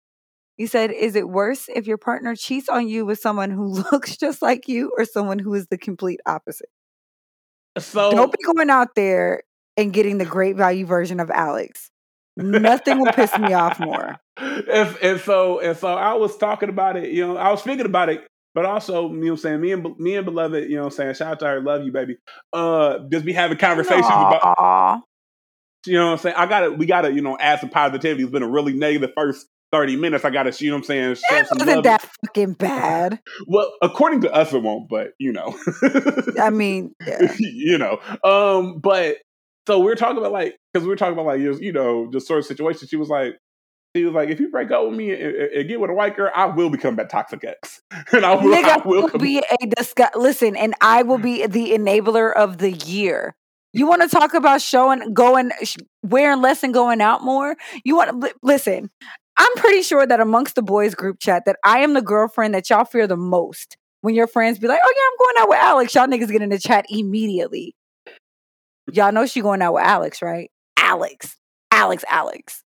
You 0.56 0.66
said, 0.66 0.90
Is 0.90 1.16
it 1.16 1.28
worse 1.28 1.68
if 1.68 1.86
your 1.86 1.98
partner 1.98 2.34
cheats 2.34 2.68
on 2.68 2.88
you 2.88 3.04
with 3.06 3.18
someone 3.18 3.50
who 3.50 3.64
looks 3.92 4.16
just 4.16 4.42
like 4.42 4.68
you 4.68 4.92
or 4.96 5.04
someone 5.04 5.38
who 5.38 5.54
is 5.54 5.66
the 5.68 5.78
complete 5.78 6.20
opposite? 6.26 6.68
So 7.78 8.10
Don't 8.10 8.32
be 8.32 8.38
going 8.44 8.70
out 8.70 8.94
there 8.94 9.42
and 9.76 9.92
getting 9.92 10.18
the 10.18 10.24
great 10.24 10.56
value 10.56 10.84
version 10.86 11.20
of 11.20 11.30
Alex. 11.30 11.90
Nothing 12.36 13.00
will 13.00 13.12
piss 13.12 13.36
me 13.38 13.52
off 13.52 13.80
more. 13.80 14.16
and, 14.36 14.96
and 15.02 15.20
so 15.20 15.60
and 15.60 15.76
so 15.76 15.88
I 15.88 16.14
was 16.14 16.36
talking 16.36 16.68
about 16.68 16.96
it, 16.96 17.10
you 17.10 17.26
know, 17.26 17.36
I 17.36 17.50
was 17.50 17.62
thinking 17.62 17.86
about 17.86 18.08
it, 18.08 18.26
but 18.54 18.64
also, 18.64 19.08
you 19.08 19.14
know 19.14 19.18
what 19.18 19.30
I'm 19.30 19.36
saying, 19.38 19.60
me 19.60 19.72
and 19.72 19.98
me 19.98 20.16
and 20.16 20.24
beloved, 20.24 20.64
you 20.68 20.76
know 20.76 20.82
what 20.82 20.92
I'm 20.92 20.96
saying, 20.96 21.14
shout 21.14 21.32
out 21.32 21.38
to 21.40 21.46
her, 21.46 21.60
love 21.60 21.84
you, 21.84 21.92
baby. 21.92 22.16
Uh 22.52 23.00
just 23.10 23.24
be 23.24 23.32
having 23.32 23.58
conversations 23.58 24.06
about 24.06 24.42
Aw. 24.42 25.00
you 25.86 25.94
know 25.94 26.06
what 26.06 26.12
I'm 26.12 26.18
saying? 26.18 26.36
I 26.36 26.46
gotta 26.46 26.72
we 26.72 26.86
gotta, 26.86 27.12
you 27.12 27.22
know, 27.22 27.36
add 27.38 27.60
some 27.60 27.70
positivity. 27.70 28.22
It's 28.22 28.32
been 28.32 28.42
a 28.42 28.48
really 28.50 28.72
negative 28.72 29.10
first 29.16 29.46
30 29.72 29.96
minutes. 29.96 30.24
I 30.24 30.30
gotta, 30.30 30.52
you 30.62 30.70
know 30.70 30.76
what 30.76 30.80
I'm 30.80 30.84
saying, 30.84 31.16
It 31.30 31.46
wasn't 31.52 31.84
that 31.84 32.08
fucking 32.26 32.54
bad. 32.54 33.20
Well, 33.46 33.72
according 33.82 34.22
to 34.22 34.32
us 34.32 34.52
it 34.52 34.62
won't, 34.62 34.88
but 34.88 35.12
you 35.18 35.32
know. 35.32 35.56
I 36.40 36.50
mean, 36.50 36.94
yeah. 37.06 37.32
you 37.38 37.78
know. 37.78 37.98
Um, 38.24 38.80
but 38.80 39.18
so 39.66 39.78
we 39.78 39.90
are 39.92 39.96
talking 39.96 40.18
about 40.18 40.32
like 40.32 40.56
because 40.72 40.86
we're 40.86 40.96
talking 40.96 41.12
about 41.12 41.26
like 41.26 41.40
you 41.40 41.56
you 41.60 41.72
know 41.72 42.10
the 42.10 42.20
sort 42.20 42.40
of 42.40 42.46
situation. 42.46 42.88
She 42.88 42.96
was 42.96 43.08
like, 43.08 43.36
she 43.94 44.04
was 44.04 44.14
like, 44.14 44.28
if 44.28 44.38
you 44.38 44.50
break 44.50 44.70
up 44.70 44.84
with 44.84 44.94
me 44.94 45.12
and, 45.12 45.34
and- 45.36 45.68
get 45.68 45.80
with 45.80 45.90
a 45.90 45.94
white 45.94 46.16
girl, 46.16 46.30
I 46.34 46.46
will 46.46 46.70
become 46.70 46.96
that 46.96 47.10
toxic 47.10 47.44
ex, 47.44 47.82
and 48.12 48.24
I 48.24 48.34
will, 48.34 48.54
I 48.54 48.62
Nigga 48.62 48.86
will 48.86 49.02
will 49.02 49.18
be 49.18 49.38
a 49.38 49.66
disgust. 49.66 50.16
Listen, 50.16 50.56
and 50.56 50.74
I 50.80 51.02
will 51.02 51.18
be 51.18 51.46
the 51.46 51.72
enabler 51.72 52.32
of 52.32 52.58
the 52.58 52.72
year. 52.72 53.34
You 53.72 53.86
want 53.86 54.02
to 54.02 54.08
talk 54.08 54.34
about 54.34 54.60
showing, 54.60 55.14
going, 55.14 55.52
wearing 56.02 56.40
less 56.40 56.64
and 56.64 56.74
going 56.74 57.00
out 57.00 57.22
more? 57.22 57.56
You 57.84 57.96
want 57.96 58.20
to 58.20 58.34
listen? 58.42 58.90
I'm 59.36 59.54
pretty 59.56 59.82
sure 59.82 60.06
that 60.06 60.20
amongst 60.20 60.56
the 60.56 60.62
boys 60.62 60.94
group 60.94 61.20
chat, 61.20 61.44
that 61.46 61.56
I 61.64 61.78
am 61.78 61.94
the 61.94 62.02
girlfriend 62.02 62.54
that 62.54 62.68
y'all 62.68 62.84
fear 62.84 63.06
the 63.06 63.16
most. 63.16 63.76
When 64.02 64.14
your 64.14 64.26
friends 64.26 64.58
be 64.58 64.66
like, 64.66 64.80
"Oh 64.82 64.94
yeah, 64.96 65.02
I'm 65.06 65.18
going 65.18 65.42
out 65.42 65.48
with 65.50 65.58
Alex," 65.58 65.94
y'all 65.94 66.06
niggas 66.06 66.32
get 66.32 66.42
in 66.42 66.48
the 66.48 66.58
chat 66.58 66.86
immediately. 66.88 67.74
Y'all 68.92 69.12
know 69.12 69.26
she 69.26 69.42
going 69.42 69.60
out 69.62 69.74
with 69.74 69.82
Alex, 69.82 70.22
right? 70.22 70.50
Alex, 70.78 71.36
Alex, 71.70 72.04
Alex. 72.08 72.62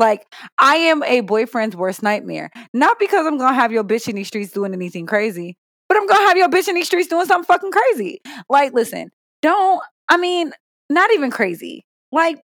Like 0.00 0.26
I 0.58 0.76
am 0.76 1.02
a 1.04 1.20
boyfriend's 1.20 1.76
worst 1.76 2.02
nightmare. 2.02 2.50
Not 2.72 2.98
because 2.98 3.26
I'm 3.26 3.38
gonna 3.38 3.54
have 3.54 3.70
your 3.70 3.84
bitch 3.84 4.08
in 4.08 4.16
these 4.16 4.28
streets 4.28 4.50
doing 4.50 4.72
anything 4.72 5.06
crazy, 5.06 5.58
but 5.88 5.98
I'm 5.98 6.06
gonna 6.06 6.26
have 6.26 6.38
your 6.38 6.48
bitch 6.48 6.66
in 6.68 6.74
these 6.74 6.86
streets 6.86 7.08
doing 7.08 7.26
something 7.26 7.46
fucking 7.46 7.70
crazy. 7.70 8.20
Like, 8.48 8.72
listen, 8.72 9.10
don't. 9.42 9.80
I 10.08 10.16
mean, 10.16 10.52
not 10.88 11.12
even 11.12 11.30
crazy. 11.30 11.84
Like, 12.10 12.40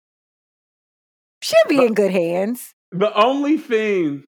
she'll 1.40 1.68
be 1.68 1.78
in 1.78 1.94
good 1.94 2.10
hands. 2.10 2.74
the 2.90 3.14
only 3.14 3.56
thing 3.56 4.24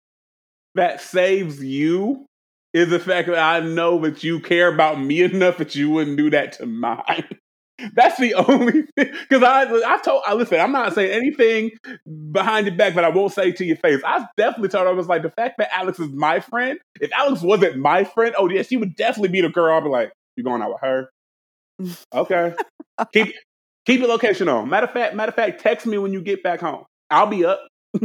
that 0.77 1.01
saves 1.01 1.63
you 1.63 2.27
is 2.73 2.91
the 2.91 3.01
fact 3.01 3.29
that 3.29 3.39
I 3.39 3.61
know 3.61 3.99
that 4.03 4.23
you 4.23 4.39
care 4.39 4.73
about 4.73 5.01
me 5.01 5.23
enough 5.23 5.59
that 5.59 5.75
you 5.75 5.91
wouldn't 5.91 6.17
do 6.17 6.31
that 6.31 6.53
to 6.53 6.67
mine. 6.67 7.25
That's 7.95 8.19
the 8.19 8.35
only 8.49 8.83
thing. 8.97 9.13
Because 9.29 9.43
I, 9.43 9.63
I 9.87 9.99
told, 9.99 10.23
I 10.27 10.35
listen. 10.35 10.61
I'm 10.61 10.73
not 10.73 10.95
saying 10.95 11.11
anything 11.11 11.71
behind 12.33 12.67
your 12.67 12.77
back, 12.77 12.95
but 12.95 13.05
I 13.05 13.11
won't 13.11 13.33
say 13.33 13.53
to 13.53 13.65
your 13.65 13.77
face. 13.77 14.01
I 14.05 14.27
definitely 14.37 14.69
told 14.71 14.85
her 14.85 14.91
I 14.91 14.95
was 14.95 15.09
like 15.09 15.23
the 15.23 15.31
fact 15.31 15.59
that 15.59 15.69
Alex 15.73 15.99
is 15.99 16.11
my 16.11 16.41
friend. 16.41 16.79
If 17.01 17.13
Alex 17.13 17.43
wasn't 17.43 17.77
my 17.77 18.05
friend, 18.05 18.35
oh 18.39 18.49
yeah, 18.49 18.63
she 18.63 18.77
would 18.77 18.97
definitely 18.97 19.29
be 19.31 19.43
the 19.43 19.51
girl. 19.51 19.77
I'd 19.77 19.85
be 19.85 19.91
like, 19.91 20.13
you 20.37 20.45
going 20.45 20.63
out 20.63 20.71
with 20.71 20.81
her? 20.81 21.11
Okay. 22.15 22.55
keep 23.13 23.35
keep 23.85 24.01
your 24.01 24.09
location 24.09 24.49
on. 24.49 24.69
Matter 24.69 24.87
of 24.87 24.93
fact, 24.93 25.15
matter 25.15 25.31
of 25.31 25.37
fact, 25.37 25.61
text 25.61 25.87
me 25.87 25.99
when 25.99 26.13
you 26.13 26.23
get 26.23 26.43
back 26.43 26.61
home. 26.61 26.85
I'll 27.11 27.27
be 27.27 27.45
up. 27.45 27.61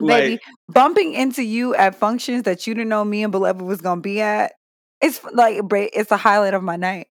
like, 0.00 0.22
Baby, 0.22 0.38
bumping 0.68 1.14
into 1.14 1.42
you 1.42 1.74
at 1.74 1.94
functions 1.94 2.44
that 2.44 2.66
you 2.66 2.74
didn't 2.74 2.88
know 2.88 3.04
me 3.04 3.22
and 3.22 3.32
Beloved 3.32 3.62
was 3.62 3.80
gonna 3.80 4.00
be 4.00 4.20
at. 4.20 4.52
It's 5.00 5.22
like 5.32 5.60
it's 5.70 6.10
a 6.10 6.16
highlight 6.16 6.54
of 6.54 6.62
my 6.62 6.76
night. 6.76 7.08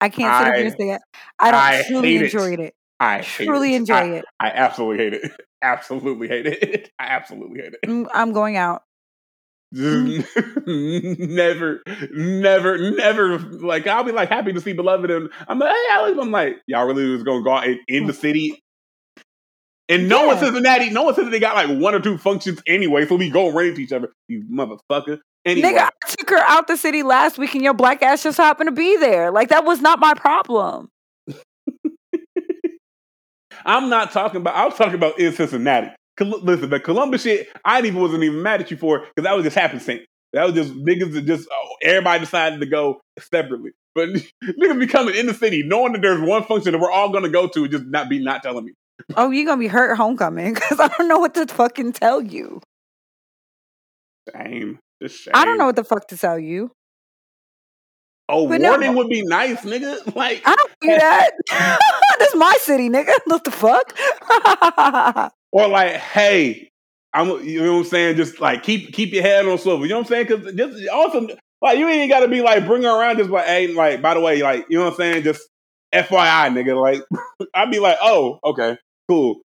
I 0.00 0.08
can't 0.08 0.38
sit 0.38 0.48
up 0.48 0.56
here 0.56 0.66
and 0.66 0.76
say 0.78 0.90
it. 0.90 1.02
I 1.38 1.50
don't 1.50 1.60
I 1.60 1.82
truly 1.86 2.16
enjoyed 2.16 2.60
it. 2.60 2.60
it. 2.60 2.74
I 3.00 3.20
truly 3.22 3.74
enjoy 3.74 3.94
I, 3.94 4.04
it. 4.04 4.24
I 4.38 4.48
absolutely 4.48 5.04
hate 5.04 5.14
it. 5.14 5.32
Absolutely 5.62 6.26
hate 6.26 6.46
it. 6.46 6.90
I 6.98 7.04
absolutely 7.08 7.60
hate 7.60 7.74
it. 7.74 7.86
Mm, 7.86 8.06
I'm 8.14 8.32
going 8.32 8.56
out. 8.56 8.82
Mm. 9.74 10.26
never, 11.28 11.82
never, 12.12 12.90
never. 12.92 13.38
Like 13.38 13.86
I'll 13.86 14.02
be 14.02 14.10
like 14.10 14.30
happy 14.30 14.54
to 14.54 14.60
see 14.62 14.72
beloved, 14.72 15.10
and 15.10 15.28
I'm 15.46 15.58
like, 15.58 15.70
hey, 15.70 15.86
Alex. 15.90 16.18
I'm 16.18 16.30
like, 16.30 16.62
y'all 16.66 16.86
really 16.86 17.10
was 17.10 17.24
gonna 17.24 17.42
go 17.42 17.52
out 17.52 17.66
in, 17.66 17.78
in 17.88 18.06
the 18.06 18.14
city, 18.14 18.58
and 19.90 20.08
no 20.08 20.22
yeah. 20.22 20.26
one 20.28 20.38
says 20.38 20.46
Cincinnati. 20.46 20.88
No 20.88 21.02
one 21.02 21.14
says 21.14 21.28
they 21.28 21.40
got 21.40 21.56
like 21.56 21.78
one 21.78 21.94
or 21.94 22.00
two 22.00 22.16
functions 22.16 22.62
anyway, 22.66 23.04
so 23.04 23.16
we 23.16 23.28
go 23.28 23.52
right 23.52 23.66
into 23.66 23.82
each 23.82 23.92
other. 23.92 24.08
You 24.28 24.44
motherfucker. 24.50 25.18
Anyway. 25.44 25.68
Nigga, 25.68 25.88
I 25.88 25.90
took 26.06 26.30
her 26.30 26.44
out 26.46 26.66
the 26.68 26.76
city 26.76 27.02
last 27.02 27.38
week, 27.38 27.54
and 27.54 27.64
your 27.64 27.74
black 27.74 28.02
ass 28.02 28.22
just 28.22 28.36
happened 28.36 28.68
to 28.68 28.72
be 28.72 28.96
there. 28.98 29.30
Like 29.30 29.48
that 29.48 29.64
was 29.64 29.80
not 29.80 29.98
my 29.98 30.14
problem. 30.14 30.90
I'm 33.64 33.88
not 33.88 34.12
talking 34.12 34.40
about. 34.40 34.54
I 34.54 34.66
was 34.66 34.74
talking 34.74 34.94
about 34.94 35.18
in 35.18 35.32
Cincinnati. 35.32 35.88
Listen, 36.20 36.68
the 36.68 36.80
Columbus 36.80 37.22
shit, 37.22 37.48
I 37.64 37.78
even 37.78 37.98
wasn't 37.98 38.22
even 38.24 38.42
mad 38.42 38.60
at 38.60 38.70
you 38.70 38.76
for 38.76 39.00
because 39.00 39.24
that 39.24 39.34
was 39.34 39.44
just 39.44 39.56
happenstance. 39.56 40.02
That 40.34 40.44
was 40.44 40.54
just 40.54 40.74
niggas 40.74 41.14
that 41.14 41.24
just 41.26 41.48
oh, 41.50 41.74
everybody 41.82 42.20
decided 42.20 42.60
to 42.60 42.66
go 42.66 43.00
separately. 43.18 43.70
But 43.94 44.10
niggas 44.44 44.78
be 44.78 44.86
coming 44.86 45.16
in 45.16 45.26
the 45.26 45.34
city 45.34 45.62
knowing 45.64 45.92
that 45.92 46.02
there's 46.02 46.20
one 46.20 46.44
function 46.44 46.72
that 46.72 46.78
we're 46.78 46.90
all 46.90 47.10
gonna 47.10 47.30
go 47.30 47.48
to 47.48 47.62
and 47.62 47.72
just 47.72 47.86
not 47.86 48.08
be 48.08 48.22
not 48.22 48.42
telling 48.42 48.66
me. 48.66 48.72
Oh, 49.16 49.30
you're 49.30 49.46
gonna 49.46 49.58
be 49.58 49.66
hurt 49.66 49.96
homecoming 49.96 50.54
because 50.54 50.78
I 50.78 50.88
don't 50.88 51.08
know 51.08 51.18
what 51.18 51.34
to 51.34 51.46
fucking 51.46 51.92
tell 51.92 52.20
you. 52.20 52.60
Shame. 54.34 54.78
I 55.32 55.44
don't 55.44 55.58
know 55.58 55.66
what 55.66 55.76
the 55.76 55.84
fuck 55.84 56.08
to 56.08 56.16
tell 56.16 56.38
you. 56.38 56.72
Oh, 58.28 58.48
but 58.48 58.60
warning 58.60 58.92
no. 58.92 58.98
would 58.98 59.08
be 59.08 59.22
nice, 59.22 59.60
nigga. 59.62 60.14
Like 60.16 60.42
I 60.44 60.54
don't 60.54 60.72
do 60.80 60.88
that. 60.88 61.30
That's 62.18 62.34
my 62.34 62.56
city, 62.60 62.88
nigga. 62.88 63.12
What 63.24 63.44
the 63.44 63.50
fuck? 63.50 63.96
or 65.52 65.68
like, 65.68 65.94
hey, 65.94 66.70
I'm 67.12 67.44
you 67.44 67.62
know 67.62 67.72
what 67.72 67.78
I'm 67.80 67.84
saying? 67.86 68.16
Just 68.16 68.40
like 68.40 68.62
keep 68.62 68.92
keep 68.92 69.12
your 69.12 69.22
head 69.22 69.46
on 69.46 69.58
swivel. 69.58 69.82
You 69.82 69.90
know 69.90 69.98
what 69.98 70.12
I'm 70.12 70.26
saying? 70.26 70.26
Because 70.26 70.54
just 70.54 70.88
also 70.90 71.28
like 71.60 71.78
you 71.78 71.88
ain't 71.88 72.10
got 72.10 72.20
to 72.20 72.28
be 72.28 72.40
like 72.40 72.66
bring 72.66 72.82
her 72.82 72.90
around 72.90 73.18
just 73.18 73.30
like 73.30 73.46
hey 73.46 73.68
like 73.68 74.00
by 74.00 74.14
the 74.14 74.20
way 74.20 74.42
like 74.42 74.66
you 74.68 74.78
know 74.78 74.84
what 74.84 74.92
I'm 74.92 74.96
saying? 74.96 75.24
Just 75.24 75.48
FYI, 75.92 76.52
nigga. 76.52 76.80
Like 76.80 77.02
I'd 77.54 77.70
be 77.70 77.80
like, 77.80 77.98
oh 78.00 78.38
okay, 78.44 78.78
cool. 79.08 79.40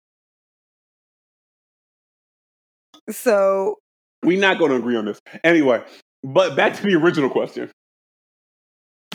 So 3.11 3.78
we're 4.25 4.41
not 4.41 4.59
going 4.59 4.70
to 4.70 4.77
agree 4.77 4.97
on 4.97 5.05
this 5.05 5.20
anyway. 5.43 5.83
But 6.22 6.57
back 6.57 6.75
to 6.75 6.83
the 6.83 6.95
original 6.95 7.31
question. 7.31 7.70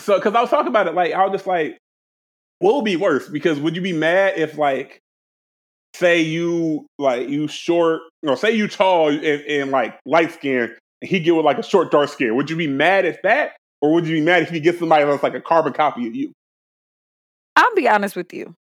So 0.00 0.16
because 0.16 0.34
I 0.34 0.40
was 0.40 0.50
talking 0.50 0.68
about 0.68 0.86
it, 0.86 0.94
like 0.94 1.12
I 1.12 1.24
was 1.24 1.32
just 1.32 1.46
like, 1.46 1.78
what 2.60 2.76
would 2.76 2.84
be 2.84 2.96
worse? 2.96 3.28
Because 3.28 3.58
would 3.58 3.76
you 3.76 3.82
be 3.82 3.92
mad 3.92 4.34
if 4.36 4.56
like 4.56 5.00
say 5.94 6.20
you 6.20 6.86
like 6.98 7.28
you 7.28 7.48
short 7.48 8.00
or 8.26 8.36
say 8.36 8.52
you 8.52 8.68
tall 8.68 9.08
and, 9.08 9.24
and 9.24 9.70
like 9.70 9.98
light 10.06 10.32
skin 10.32 10.74
and 11.02 11.10
he 11.10 11.20
get 11.20 11.34
with 11.34 11.44
like 11.44 11.58
a 11.58 11.62
short 11.62 11.90
dark 11.90 12.08
skin 12.08 12.36
would 12.36 12.48
you 12.48 12.56
be 12.56 12.66
mad 12.66 13.04
at 13.04 13.22
that 13.22 13.52
or 13.80 13.92
would 13.92 14.06
you 14.06 14.14
be 14.14 14.20
mad 14.20 14.42
if 14.42 14.50
he 14.50 14.60
gets 14.60 14.78
somebody 14.78 15.04
that's 15.04 15.22
like 15.22 15.34
a 15.34 15.40
carbon 15.40 15.72
copy 15.72 16.06
of 16.06 16.14
you 16.14 16.32
i'll 17.56 17.74
be 17.74 17.88
honest 17.88 18.14
with 18.16 18.32
you 18.32 18.54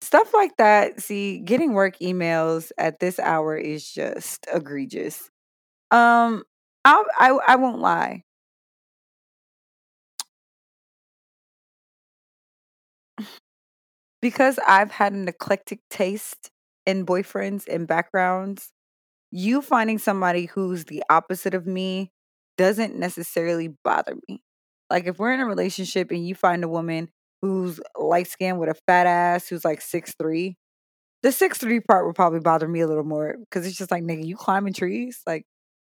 stuff 0.00 0.32
like 0.34 0.56
that 0.58 1.00
see 1.00 1.38
getting 1.38 1.72
work 1.72 1.98
emails 2.00 2.70
at 2.78 3.00
this 3.00 3.18
hour 3.18 3.56
is 3.56 3.90
just 3.90 4.46
egregious 4.52 5.30
um 5.90 6.44
i 6.84 7.04
i, 7.18 7.38
I 7.48 7.56
won't 7.56 7.80
lie 7.80 8.24
because 14.22 14.58
I've 14.66 14.90
had 14.90 15.12
an 15.12 15.28
eclectic 15.28 15.80
taste 15.90 16.50
in 16.84 17.04
boyfriends 17.06 17.66
and 17.68 17.86
backgrounds, 17.86 18.72
you 19.30 19.62
finding 19.62 19.98
somebody 19.98 20.46
who's 20.46 20.86
the 20.86 21.02
opposite 21.10 21.54
of 21.54 21.66
me 21.66 22.12
doesn't 22.58 22.96
necessarily 22.96 23.70
bother 23.84 24.16
me. 24.28 24.42
Like 24.90 25.06
if 25.06 25.18
we're 25.18 25.34
in 25.34 25.40
a 25.40 25.46
relationship 25.46 26.10
and 26.10 26.26
you 26.26 26.34
find 26.34 26.64
a 26.64 26.68
woman 26.68 27.10
who's 27.46 27.80
light 27.98 28.26
skinned 28.26 28.58
with 28.58 28.68
a 28.68 28.74
fat 28.86 29.06
ass 29.06 29.48
who's 29.48 29.64
like 29.64 29.80
six 29.80 30.14
three, 30.20 30.56
the 31.22 31.32
six 31.32 31.58
three 31.58 31.80
part 31.80 32.06
would 32.06 32.14
probably 32.14 32.40
bother 32.40 32.66
me 32.66 32.80
a 32.80 32.86
little 32.86 33.04
more 33.04 33.36
because 33.38 33.66
it's 33.66 33.76
just 33.76 33.90
like 33.90 34.02
nigga, 34.02 34.26
you 34.26 34.36
climbing 34.36 34.72
trees, 34.72 35.20
like. 35.26 35.44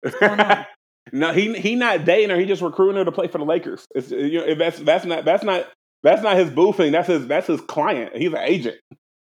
no, 1.12 1.32
he 1.34 1.54
he 1.54 1.76
not 1.76 2.06
dating 2.06 2.30
her. 2.30 2.38
He 2.38 2.46
just 2.46 2.62
recruiting 2.62 2.98
her 2.98 3.06
to 3.06 3.12
play 3.12 3.28
for 3.28 3.38
the 3.38 3.46
Lakers. 3.46 3.86
It's, 3.96 4.12
uh, 4.12 4.18
you 4.18 4.46
know, 4.46 4.56
that's 4.56 4.80
that's 4.80 5.06
not 5.06 5.26
that's 5.26 5.44
not 5.44 5.68
that's 6.04 6.22
not 6.22 6.38
his 6.38 6.50
boofing. 6.50 6.92
That's 6.92 7.08
his. 7.08 7.26
That's 7.28 7.48
his 7.48 7.62
client. 7.62 8.16
He's 8.16 8.32
an 8.32 8.40
agent. 8.40 8.78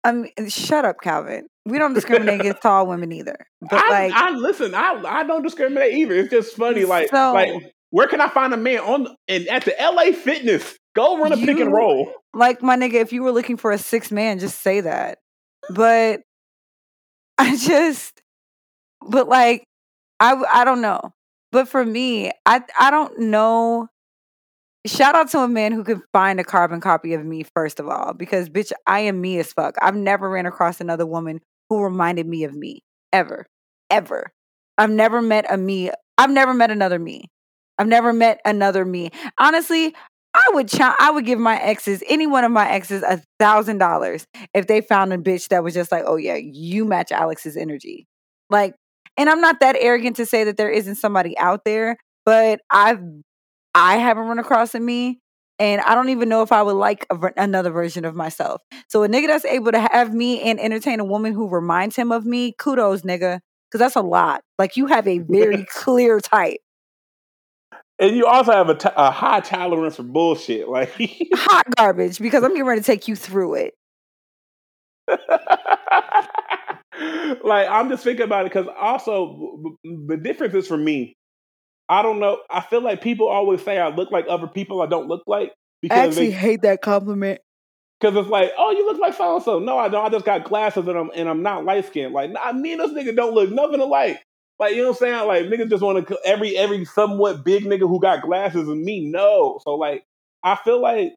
I 0.05 0.13
mean, 0.13 0.31
shut 0.49 0.85
up, 0.85 0.97
Calvin. 1.03 1.47
We 1.65 1.79
don't 1.79 1.95
discriminate 1.95 2.41
against 2.41 2.63
tall 2.63 2.87
women 2.87 3.11
either. 3.13 3.37
But 3.63 3.83
I, 3.85 3.91
like, 3.91 4.13
I 4.13 4.31
listen. 4.33 4.75
I 4.75 5.03
I 5.05 5.25
don't 5.25 5.43
discriminate 5.43 5.95
either. 5.95 6.15
It's 6.15 6.31
just 6.31 6.57
funny. 6.57 6.85
Like 6.85 7.09
so, 7.09 7.33
like 7.33 7.51
where 7.91 8.07
can 8.07 8.21
I 8.21 8.29
find 8.29 8.53
a 8.53 8.57
man 8.57 8.81
on 8.81 9.17
and 9.29 9.49
at 9.49 9.65
the 9.65 9.75
LA 9.81 10.13
Fitness? 10.13 10.77
Go 10.97 11.19
run 11.19 11.33
a 11.33 11.37
you, 11.37 11.47
pick 11.47 11.61
and 11.61 11.73
roll. 11.73 12.13
Like 12.35 12.63
my 12.63 12.77
nigga, 12.77 12.95
if 12.95 13.13
you 13.13 13.23
were 13.23 13.33
looking 13.33 13.57
for 13.57 13.71
a 13.71 13.79
six 13.79 14.11
man, 14.11 14.39
just 14.39 14.61
say 14.61 14.81
that. 14.81 15.19
But 15.71 16.23
I 17.39 17.57
just, 17.57 18.21
but 19.07 19.29
like, 19.29 19.65
I 20.19 20.43
I 20.53 20.65
don't 20.65 20.81
know. 20.81 21.13
But 21.53 21.69
for 21.69 21.85
me, 21.85 22.33
I 22.45 22.63
I 22.79 22.91
don't 22.91 23.19
know 23.21 23.89
Shout 24.87 25.17
out 25.17 25.29
to 25.31 25.41
a 25.41 25.49
man 25.49 25.73
who 25.73 25.83
can 25.83 26.03
find 26.13 26.39
a 26.39 26.45
carbon 26.45 26.81
copy 26.81 27.13
of 27.13 27.25
me, 27.25 27.45
first 27.55 27.81
of 27.81 27.89
all, 27.89 28.13
because 28.15 28.49
bitch, 28.49 28.71
I 28.87 29.01
am 29.01 29.21
me 29.21 29.39
as 29.39 29.53
fuck. 29.53 29.75
I've 29.83 29.97
never 29.97 30.31
ran 30.31 30.47
across 30.47 30.81
another 30.81 31.05
woman 31.05 31.41
who 31.69 31.83
reminded 31.83 32.29
me 32.29 32.45
of 32.45 32.55
me. 32.55 32.85
Ever. 33.13 33.47
Ever. 33.91 34.31
I've 34.79 34.91
never 34.91 35.21
met 35.21 35.45
a 35.51 35.57
me. 35.57 35.91
I've 36.19 36.31
never 36.31 36.55
met 36.55 36.71
another 36.71 37.01
me. 37.01 37.25
I've 37.79 37.89
never 37.89 38.13
met 38.13 38.41
another 38.45 38.85
me. 38.85 39.11
Honestly, 39.41 39.93
I 40.37 40.51
would 40.53 40.69
ch- 40.69 40.81
I 40.81 41.11
would 41.11 41.25
give 41.25 41.39
my 41.39 41.59
exes, 41.59 42.03
any 42.09 42.27
one 42.27 42.45
of 42.45 42.53
my 42.53 42.69
exes, 42.69 43.03
a 43.03 43.23
thousand 43.39 43.79
dollars 43.79 44.27
if 44.53 44.67
they 44.67 44.83
found 44.83 45.13
a 45.15 45.19
bitch 45.19 45.49
that 45.49 45.65
was 45.65 45.73
just 45.73 45.91
like, 45.91 46.05
oh 46.07 46.17
yeah, 46.17 46.37
you 46.37 46.85
match 46.85 47.11
Alex's 47.11 47.57
energy. 47.57 48.07
Like, 48.51 48.75
and 49.17 49.31
I'm 49.31 49.41
not 49.41 49.61
that 49.61 49.77
arrogant 49.79 50.17
to 50.17 50.27
say 50.27 50.45
that 50.45 50.59
there 50.59 50.71
isn't 50.71 50.97
somebody 50.97 51.37
out 51.39 51.65
there, 51.65 51.97
but 52.27 52.61
I've 52.71 53.01
I 53.75 53.97
haven't 53.97 54.27
run 54.27 54.39
across 54.39 54.75
a 54.75 54.81
me. 54.81 55.21
And 55.59 55.81
I 55.81 55.95
don't 55.95 56.11
even 56.11 56.29
know 56.29 56.43
if 56.43 56.53
I 56.53 56.63
would 56.63 56.75
like 56.75 57.07
a, 57.09 57.19
another 57.39 57.71
version 57.71 58.05
of 58.05 58.15
myself. 58.15 58.61
So 58.89 59.05
a 59.05 59.09
nigga 59.09 59.29
that's 59.29 59.47
able 59.47 59.73
to 59.73 59.81
have 59.91 60.13
me 60.13 60.43
and 60.43 60.61
entertain 60.61 61.01
a 61.01 61.05
woman 61.05 61.33
who 61.33 61.49
reminds 61.49 61.97
him 61.97 62.13
of 62.13 62.27
me, 62.27 62.53
kudos, 62.59 63.03
nigga, 63.03 63.41
because 63.71 63.79
that's 63.79 63.97
a 63.97 64.03
lot. 64.03 64.43
Like 64.59 64.77
you 64.77 64.87
have 64.87 65.09
a 65.09 65.19
very 65.31 65.65
clear 65.65 66.21
type. 66.21 66.59
And 67.99 68.15
you 68.15 68.27
also 68.27 68.53
have 68.53 68.69
a, 68.69 68.75
t- 68.75 68.89
a 68.95 69.11
high 69.11 69.41
tolerance 69.41 69.97
for 69.97 70.03
bullshit, 70.03 70.69
like 70.69 70.93
hot 71.35 71.67
garbage. 71.77 72.19
Because 72.19 72.43
I'm 72.45 72.51
getting 72.51 72.67
ready 72.67 72.81
to 72.83 72.87
take 72.87 73.09
you 73.09 73.17
through 73.17 73.55
it. 73.55 73.75
like 77.45 77.69
I'm 77.69 77.89
just 77.89 78.03
thinking 78.03 78.25
about 78.25 78.47
it 78.47 78.53
because 78.53 78.67
also 78.77 79.77
the 79.85 80.17
difference 80.17 80.53
is 80.55 80.67
for 80.67 80.77
me 80.77 81.17
I 81.89 82.03
don't 82.03 82.19
know. 82.19 82.41
I 82.51 82.61
feel 82.63 82.81
like 82.81 83.01
people 83.01 83.29
always 83.29 83.63
say 83.63 83.79
I 83.79 83.89
look 83.89 84.11
like 84.11 84.27
other 84.29 84.49
people 84.49 84.83
I 84.83 84.87
don't 84.87 85.09
look 85.09 85.23
like. 85.27 85.53
Because 85.83 85.99
I 85.99 86.07
actually 86.07 86.27
they, 86.29 86.33
hate 86.33 86.63
that 86.63 86.83
compliment. 86.83 87.41
Because 88.01 88.17
it's 88.17 88.29
like, 88.29 88.53
oh, 88.59 88.73
you 88.73 88.85
look 88.87 89.01
like 89.01 89.15
so 89.15 89.37
and 89.37 89.45
so. 89.45 89.59
No, 89.59 89.79
I 89.79 89.89
don't. 89.89 90.05
I 90.05 90.09
just 90.09 90.25
got 90.25 90.45
glasses 90.45 90.87
and 90.87 90.99
I'm 90.99 91.11
and 91.15 91.29
I'm 91.29 91.43
not 91.43 91.65
light 91.65 91.87
skinned. 91.87 92.13
Like, 92.13 92.31
nah, 92.31 92.53
me 92.53 92.73
and 92.73 92.81
this 92.81 92.91
nigga 92.91 93.15
don't 93.15 93.35
look 93.35 93.51
nothing 93.51 93.81
alike. 93.81 94.23
Like, 94.59 94.75
you 94.75 94.83
know 94.83 94.91
what 94.91 95.03
I'm 95.03 95.27
saying? 95.27 95.27
Like, 95.27 95.45
niggas 95.47 95.71
just 95.71 95.83
want 95.83 96.07
to 96.07 96.19
every 96.25 96.57
every 96.57 96.85
somewhat 96.85 97.45
big 97.45 97.65
nigga 97.65 97.81
who 97.81 98.01
got 98.01 98.23
glasses 98.23 98.69
and 98.69 98.83
me 98.83 99.07
no. 99.07 99.61
So 99.65 99.75
like, 99.75 100.05
I 100.43 100.57
feel 100.57 100.81
like, 100.81 101.15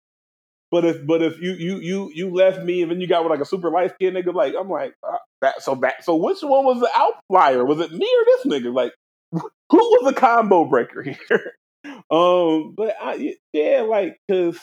but 0.71 0.85
if 0.85 1.05
but 1.07 1.21
if 1.21 1.39
you 1.41 1.53
you 1.53 1.77
you 1.79 2.11
you 2.13 2.29
left 2.33 2.63
me 2.63 2.81
and 2.81 2.91
then 2.91 3.01
you 3.01 3.07
got 3.07 3.23
with 3.23 3.31
like 3.31 3.41
a 3.41 3.45
super 3.45 3.71
light 3.71 3.93
skinned 3.95 4.17
nigga, 4.17 4.33
like 4.33 4.53
I'm 4.59 4.69
like 4.69 4.93
uh, 5.07 5.17
that. 5.41 5.61
So 5.63 5.75
that 5.75 6.03
so 6.03 6.15
which 6.17 6.41
one 6.41 6.65
was 6.65 6.79
the 6.79 6.89
outlier? 6.95 7.65
Was 7.65 7.79
it 7.79 7.91
me 7.91 8.05
or 8.05 8.25
this 8.25 8.45
nigga? 8.45 8.73
Like, 8.73 8.93
who 9.31 9.41
was 9.71 10.13
the 10.13 10.19
combo 10.19 10.65
breaker 10.65 11.01
here? 11.29 11.53
um, 12.11 12.73
but 12.75 12.95
I, 13.01 13.35
yeah, 13.53 13.81
like 13.81 14.17
because 14.27 14.59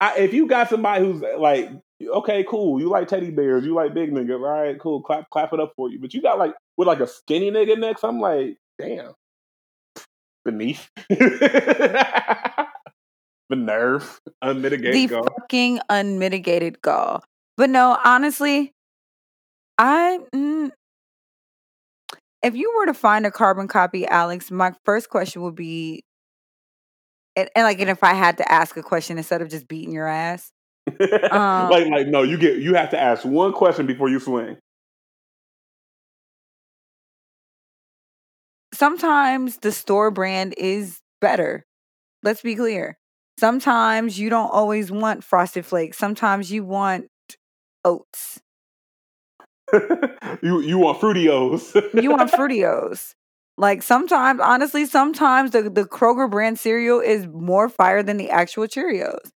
I, 0.00 0.18
if 0.18 0.34
you 0.34 0.46
got 0.46 0.68
somebody 0.68 1.04
who's 1.04 1.22
like, 1.38 1.70
okay, 2.02 2.44
cool, 2.48 2.80
you 2.80 2.88
like 2.88 3.08
teddy 3.08 3.30
bears, 3.30 3.64
you 3.64 3.74
like 3.74 3.94
big 3.94 4.12
niggas, 4.12 4.34
all 4.34 4.62
right, 4.62 4.78
cool, 4.78 5.02
clap 5.02 5.30
clap 5.30 5.52
it 5.52 5.60
up 5.60 5.72
for 5.76 5.90
you. 5.90 5.98
But 6.00 6.14
you 6.14 6.22
got 6.22 6.38
like 6.38 6.54
with 6.76 6.88
like 6.88 7.00
a 7.00 7.06
skinny 7.06 7.50
nigga 7.50 7.78
next, 7.78 8.04
I'm 8.04 8.20
like, 8.20 8.58
damn, 8.78 9.12
beneath. 10.44 10.88
the 11.08 12.66
nerve, 13.50 14.20
unmitigated 14.42 15.10
the 15.10 15.14
gall. 15.14 15.28
fucking 15.40 15.80
unmitigated 15.88 16.80
gall. 16.82 17.22
But 17.56 17.70
no, 17.70 17.98
honestly, 18.04 18.72
I 19.78 20.18
mm, 20.34 20.70
if 22.42 22.54
you 22.54 22.72
were 22.76 22.86
to 22.86 22.94
find 22.94 23.26
a 23.26 23.30
carbon 23.30 23.68
copy, 23.68 24.06
Alex, 24.06 24.50
my 24.50 24.72
first 24.84 25.10
question 25.10 25.42
would 25.42 25.56
be, 25.56 26.04
and, 27.34 27.48
and 27.56 27.64
like, 27.64 27.80
and 27.80 27.90
if 27.90 28.04
I 28.04 28.14
had 28.14 28.38
to 28.38 28.50
ask 28.50 28.76
a 28.76 28.82
question 28.82 29.18
instead 29.18 29.42
of 29.42 29.48
just 29.48 29.68
beating 29.68 29.92
your 29.92 30.06
ass, 30.06 30.52
um, 31.30 31.70
like, 31.70 31.86
like, 31.88 32.06
no, 32.06 32.22
you 32.22 32.38
get, 32.38 32.58
you 32.58 32.74
have 32.74 32.90
to 32.90 33.00
ask 33.00 33.24
one 33.24 33.52
question 33.52 33.86
before 33.86 34.08
you 34.08 34.20
swing. 34.20 34.56
Sometimes 38.72 39.58
the 39.58 39.72
store 39.72 40.10
brand 40.10 40.54
is 40.58 41.00
better. 41.20 41.64
Let's 42.22 42.42
be 42.42 42.54
clear. 42.54 42.98
Sometimes 43.38 44.18
you 44.18 44.30
don't 44.30 44.50
always 44.50 44.90
want 44.90 45.24
frosted 45.24 45.64
flakes. 45.66 45.98
Sometimes 45.98 46.50
you 46.50 46.64
want 46.64 47.06
oats. 47.84 48.40
you 50.42 50.60
you 50.60 50.78
want 50.78 51.00
Fruitios. 51.00 51.74
you 52.00 52.10
want 52.10 52.30
Fruitios. 52.32 53.14
Like 53.58 53.82
sometimes, 53.82 54.40
honestly, 54.42 54.84
sometimes 54.84 55.52
the, 55.52 55.62
the 55.70 55.84
Kroger 55.84 56.30
brand 56.30 56.58
cereal 56.58 57.00
is 57.00 57.26
more 57.26 57.68
fire 57.68 58.02
than 58.02 58.18
the 58.18 58.30
actual 58.30 58.66
Cheerios. 58.66 59.30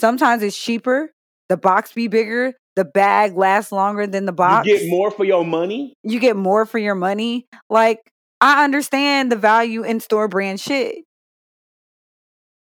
Sometimes 0.00 0.42
it's 0.42 0.56
cheaper, 0.56 1.12
the 1.50 1.58
box 1.58 1.92
be 1.92 2.08
bigger, 2.08 2.54
the 2.74 2.86
bag 2.86 3.36
lasts 3.36 3.70
longer 3.70 4.06
than 4.06 4.24
the 4.24 4.32
box. 4.32 4.66
You 4.66 4.78
get 4.78 4.88
more 4.88 5.10
for 5.10 5.24
your 5.24 5.44
money. 5.44 5.94
You 6.02 6.18
get 6.18 6.36
more 6.36 6.64
for 6.64 6.78
your 6.78 6.94
money. 6.94 7.46
Like 7.68 7.98
I 8.40 8.64
understand 8.64 9.30
the 9.30 9.36
value 9.36 9.82
in 9.82 10.00
store 10.00 10.28
brand 10.28 10.58
shit. 10.58 11.04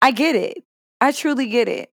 I 0.01 0.11
get 0.11 0.35
it. 0.35 0.63
I 0.99 1.11
truly 1.11 1.47
get 1.47 1.67
it. 1.67 1.89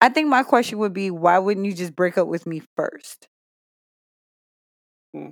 I 0.00 0.10
think 0.10 0.28
my 0.28 0.42
question 0.42 0.78
would 0.78 0.92
be 0.92 1.10
why 1.10 1.38
wouldn't 1.38 1.64
you 1.64 1.72
just 1.72 1.96
break 1.96 2.18
up 2.18 2.28
with 2.28 2.46
me 2.46 2.60
first? 2.76 3.28
Hmm. 5.14 5.30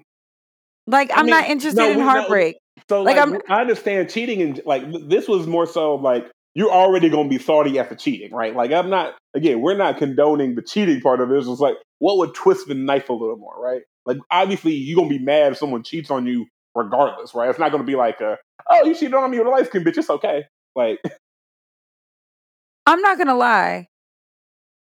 Like 0.86 1.10
I 1.10 1.16
I'm 1.16 1.26
mean, 1.26 1.34
not 1.34 1.50
interested 1.50 1.80
no, 1.80 1.90
in 1.90 2.00
heartbreak. 2.00 2.54
No. 2.54 2.82
So 2.88 3.02
like, 3.02 3.16
like 3.16 3.28
I'm, 3.28 3.38
I 3.50 3.60
understand 3.60 4.08
cheating 4.08 4.40
and 4.40 4.60
like 4.64 4.84
this 5.08 5.28
was 5.28 5.46
more 5.46 5.66
so 5.66 5.96
like 5.96 6.30
you're 6.54 6.70
already 6.70 7.08
going 7.08 7.28
to 7.30 7.38
be 7.38 7.42
salty 7.42 7.78
after 7.78 7.94
cheating, 7.94 8.32
right? 8.32 8.54
Like 8.54 8.72
I'm 8.72 8.90
not 8.90 9.14
again, 9.34 9.60
we're 9.60 9.76
not 9.76 9.98
condoning 9.98 10.54
the 10.54 10.62
cheating 10.62 11.00
part 11.00 11.20
of 11.20 11.30
it. 11.30 11.38
It's 11.38 11.46
like 11.60 11.76
what 11.98 12.18
would 12.18 12.34
twist 12.34 12.68
the 12.68 12.74
knife 12.74 13.08
a 13.08 13.12
little 13.12 13.36
more, 13.36 13.54
right? 13.58 13.82
Like 14.04 14.18
obviously 14.30 14.74
you're 14.74 14.96
gonna 14.96 15.08
be 15.08 15.18
mad 15.18 15.52
if 15.52 15.58
someone 15.58 15.82
cheats 15.82 16.10
on 16.10 16.26
you 16.26 16.46
regardless, 16.74 17.34
right? 17.34 17.48
It's 17.48 17.58
not 17.58 17.72
gonna 17.72 17.84
be 17.84 17.96
like 17.96 18.20
a, 18.20 18.38
oh 18.70 18.84
you 18.84 18.94
cheated 18.94 19.14
on 19.14 19.30
me 19.30 19.38
with 19.38 19.46
a 19.46 19.50
light 19.50 19.66
skin 19.66 19.84
bitch, 19.84 19.98
it's 19.98 20.10
okay. 20.10 20.44
Like 20.74 21.00
I'm 22.86 23.00
not 23.00 23.18
gonna 23.18 23.36
lie. 23.36 23.88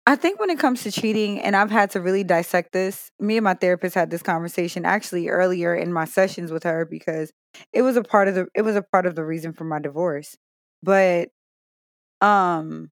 I 0.08 0.16
think 0.16 0.40
when 0.40 0.50
it 0.50 0.58
comes 0.58 0.82
to 0.84 0.92
cheating, 0.92 1.40
and 1.40 1.56
I've 1.56 1.70
had 1.70 1.92
to 1.92 2.02
really 2.02 2.24
dissect 2.24 2.72
this, 2.72 3.12
me 3.20 3.38
and 3.38 3.44
my 3.44 3.54
therapist 3.54 3.94
had 3.94 4.10
this 4.10 4.24
conversation 4.24 4.84
actually 4.84 5.28
earlier 5.28 5.76
in 5.76 5.94
my 5.94 6.06
sessions 6.06 6.52
with 6.52 6.64
her 6.64 6.84
because 6.84 7.32
it 7.74 7.84
was 7.84 7.96
a 7.96 8.02
part 8.02 8.28
of 8.28 8.34
the 8.34 8.48
it 8.56 8.64
was 8.64 8.76
a 8.76 8.82
part 8.82 9.06
of 9.06 9.16
the 9.16 9.24
reason 9.24 9.54
for 9.54 9.66
my 9.66 9.78
divorce. 9.78 10.36
But 10.82 11.30
um 12.22 12.90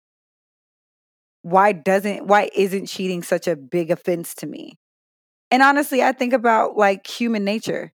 why 1.44 1.72
doesn't 1.72 2.28
why 2.28 2.50
isn't 2.56 2.88
cheating 2.88 3.24
such 3.24 3.48
a 3.48 3.56
big 3.56 3.92
offense 3.92 4.36
to 4.36 4.48
me? 4.48 4.78
And 5.52 5.64
honestly, 5.64 6.04
I 6.04 6.12
think 6.12 6.34
about 6.34 6.78
like 6.78 7.08
human 7.08 7.44
nature. 7.46 7.94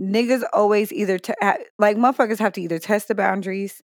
Niggas 0.00 0.42
always 0.52 0.92
either 0.92 1.18
t- 1.18 1.34
like 1.78 1.96
motherfuckers 1.96 2.38
have 2.38 2.52
to 2.54 2.62
either 2.62 2.78
test 2.78 3.08
the 3.08 3.14
boundaries 3.14 3.82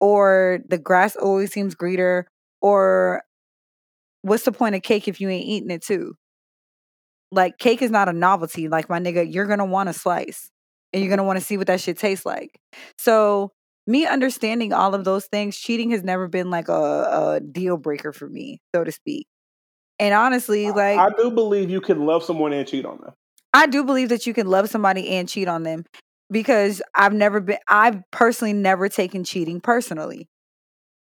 or 0.00 0.60
the 0.68 0.78
grass 0.78 1.16
always 1.16 1.52
seems 1.52 1.74
greener 1.74 2.28
or 2.60 3.22
what's 4.22 4.44
the 4.44 4.52
point 4.52 4.74
of 4.74 4.82
cake 4.82 5.08
if 5.08 5.20
you 5.20 5.28
ain't 5.28 5.46
eating 5.46 5.70
it 5.70 5.82
too? 5.84 6.14
Like 7.32 7.58
cake 7.58 7.82
is 7.82 7.90
not 7.90 8.08
a 8.08 8.12
novelty. 8.12 8.68
Like 8.68 8.88
my 8.88 9.00
nigga, 9.00 9.30
you're 9.32 9.46
gonna 9.46 9.64
want 9.64 9.88
a 9.88 9.92
slice 9.92 10.50
and 10.92 11.02
you're 11.02 11.10
gonna 11.10 11.24
want 11.24 11.38
to 11.38 11.44
see 11.44 11.56
what 11.56 11.66
that 11.66 11.80
shit 11.80 11.98
tastes 11.98 12.26
like. 12.26 12.60
So 12.98 13.52
me 13.86 14.06
understanding 14.06 14.72
all 14.72 14.94
of 14.94 15.04
those 15.04 15.26
things, 15.26 15.56
cheating 15.56 15.90
has 15.90 16.02
never 16.02 16.28
been 16.28 16.50
like 16.50 16.68
a, 16.68 16.72
a 16.72 17.40
deal 17.40 17.76
breaker 17.76 18.12
for 18.12 18.28
me, 18.28 18.60
so 18.74 18.84
to 18.84 18.92
speak. 18.92 19.26
And 19.98 20.14
honestly, 20.14 20.70
like 20.70 20.98
I 20.98 21.10
do 21.16 21.30
believe 21.30 21.70
you 21.70 21.80
can 21.80 22.04
love 22.06 22.24
someone 22.24 22.52
and 22.52 22.66
cheat 22.66 22.84
on 22.84 22.98
them. 23.00 23.12
I 23.52 23.66
do 23.66 23.84
believe 23.84 24.08
that 24.08 24.26
you 24.26 24.34
can 24.34 24.48
love 24.48 24.68
somebody 24.68 25.08
and 25.10 25.28
cheat 25.28 25.46
on 25.46 25.62
them 25.62 25.84
because 26.30 26.82
I've 26.94 27.12
never 27.12 27.40
been 27.40 27.58
I've 27.68 28.00
personally 28.10 28.52
never 28.52 28.88
taken 28.88 29.24
cheating 29.24 29.60
personally. 29.60 30.28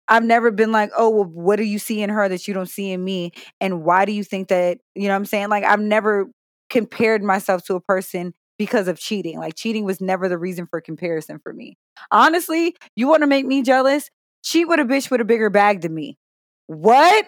I've 0.07 0.25
never 0.25 0.51
been 0.51 0.73
like, 0.73 0.91
oh, 0.97 1.09
well, 1.09 1.23
what 1.23 1.55
do 1.55 1.63
you 1.63 1.79
see 1.79 2.01
in 2.01 2.09
her 2.09 2.27
that 2.27 2.45
you 2.45 2.53
don't 2.53 2.69
see 2.69 2.91
in 2.91 3.01
me? 3.01 3.31
And 3.61 3.81
why 3.83 4.03
do 4.03 4.11
you 4.11 4.25
think 4.25 4.49
that, 4.49 4.79
you 4.93 5.03
know 5.03 5.13
what 5.13 5.19
I'm 5.19 5.25
saying? 5.25 5.47
Like, 5.47 5.63
I've 5.63 5.79
never 5.79 6.29
compared 6.69 7.23
myself 7.23 7.63
to 7.65 7.75
a 7.75 7.81
person 7.81 8.33
because 8.61 8.87
of 8.87 8.99
cheating. 8.99 9.39
Like, 9.39 9.55
cheating 9.55 9.85
was 9.85 9.99
never 9.99 10.29
the 10.29 10.37
reason 10.37 10.67
for 10.67 10.81
comparison 10.81 11.39
for 11.41 11.51
me. 11.51 11.79
Honestly, 12.11 12.75
you 12.95 13.07
want 13.07 13.23
to 13.23 13.27
make 13.27 13.43
me 13.43 13.63
jealous? 13.63 14.07
Cheat 14.45 14.67
with 14.67 14.79
a 14.79 14.83
bitch 14.83 15.09
with 15.09 15.19
a 15.19 15.25
bigger 15.25 15.49
bag 15.49 15.81
than 15.81 15.95
me. 15.95 16.19
What? 16.67 17.25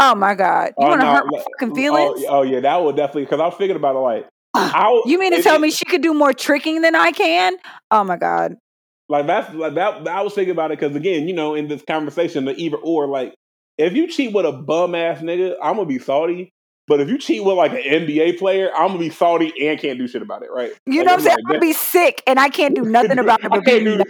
Oh 0.00 0.16
my 0.16 0.34
God. 0.34 0.72
You 0.76 0.84
oh, 0.84 0.88
want 0.88 1.00
to 1.00 1.06
no, 1.06 1.12
hurt 1.12 1.26
my 1.30 1.38
fucking 1.38 1.68
mm, 1.68 1.70
oh, 1.70 1.74
feelings? 1.76 2.24
Oh, 2.28 2.38
oh, 2.38 2.42
yeah, 2.42 2.58
that 2.58 2.82
will 2.82 2.92
definitely, 2.92 3.22
because 3.22 3.38
I 3.38 3.46
was 3.46 3.54
thinking 3.54 3.76
about 3.76 3.94
it 3.94 4.00
like, 4.00 4.28
ah, 4.56 4.68
how 4.74 5.02
you 5.06 5.16
mean 5.16 5.30
to 5.30 5.42
tell 5.44 5.54
it, 5.54 5.60
me 5.60 5.70
she 5.70 5.84
could 5.84 6.02
do 6.02 6.12
more 6.12 6.32
tricking 6.32 6.82
than 6.82 6.96
I 6.96 7.12
can? 7.12 7.56
Oh 7.92 8.02
my 8.02 8.16
God. 8.16 8.56
Like 9.08 9.28
that's 9.28 9.54
like 9.54 9.74
that. 9.74 10.08
I 10.08 10.22
was 10.22 10.34
thinking 10.34 10.50
about 10.50 10.72
it 10.72 10.80
because 10.80 10.96
again, 10.96 11.28
you 11.28 11.34
know, 11.34 11.54
in 11.54 11.68
this 11.68 11.82
conversation, 11.86 12.46
the 12.46 12.56
either 12.56 12.78
or, 12.78 13.06
like, 13.06 13.32
if 13.78 13.92
you 13.92 14.08
cheat 14.08 14.34
with 14.34 14.44
a 14.44 14.52
bum 14.52 14.96
ass 14.96 15.20
nigga, 15.20 15.54
I'm 15.62 15.76
gonna 15.76 15.86
be 15.86 16.00
salty. 16.00 16.50
But 16.86 17.00
if 17.00 17.08
you 17.08 17.18
cheat 17.18 17.44
with 17.44 17.56
like 17.56 17.72
an 17.72 17.78
NBA 17.78 18.38
player, 18.38 18.70
I'm 18.74 18.88
gonna 18.88 18.98
be 18.98 19.10
salty 19.10 19.52
and 19.66 19.78
can't 19.78 19.98
do 19.98 20.06
shit 20.06 20.22
about 20.22 20.42
it, 20.42 20.50
right? 20.52 20.72
You 20.86 20.98
like, 20.98 21.06
know 21.06 21.12
what 21.12 21.18
I'm 21.18 21.20
saying? 21.20 21.36
I'm 21.38 21.44
gonna 21.46 21.60
be 21.60 21.72
sick 21.72 22.22
and 22.26 22.38
I 22.38 22.48
can't 22.48 22.74
do 22.74 22.82
nothing 22.84 23.18
about 23.18 23.40
it 23.42 23.50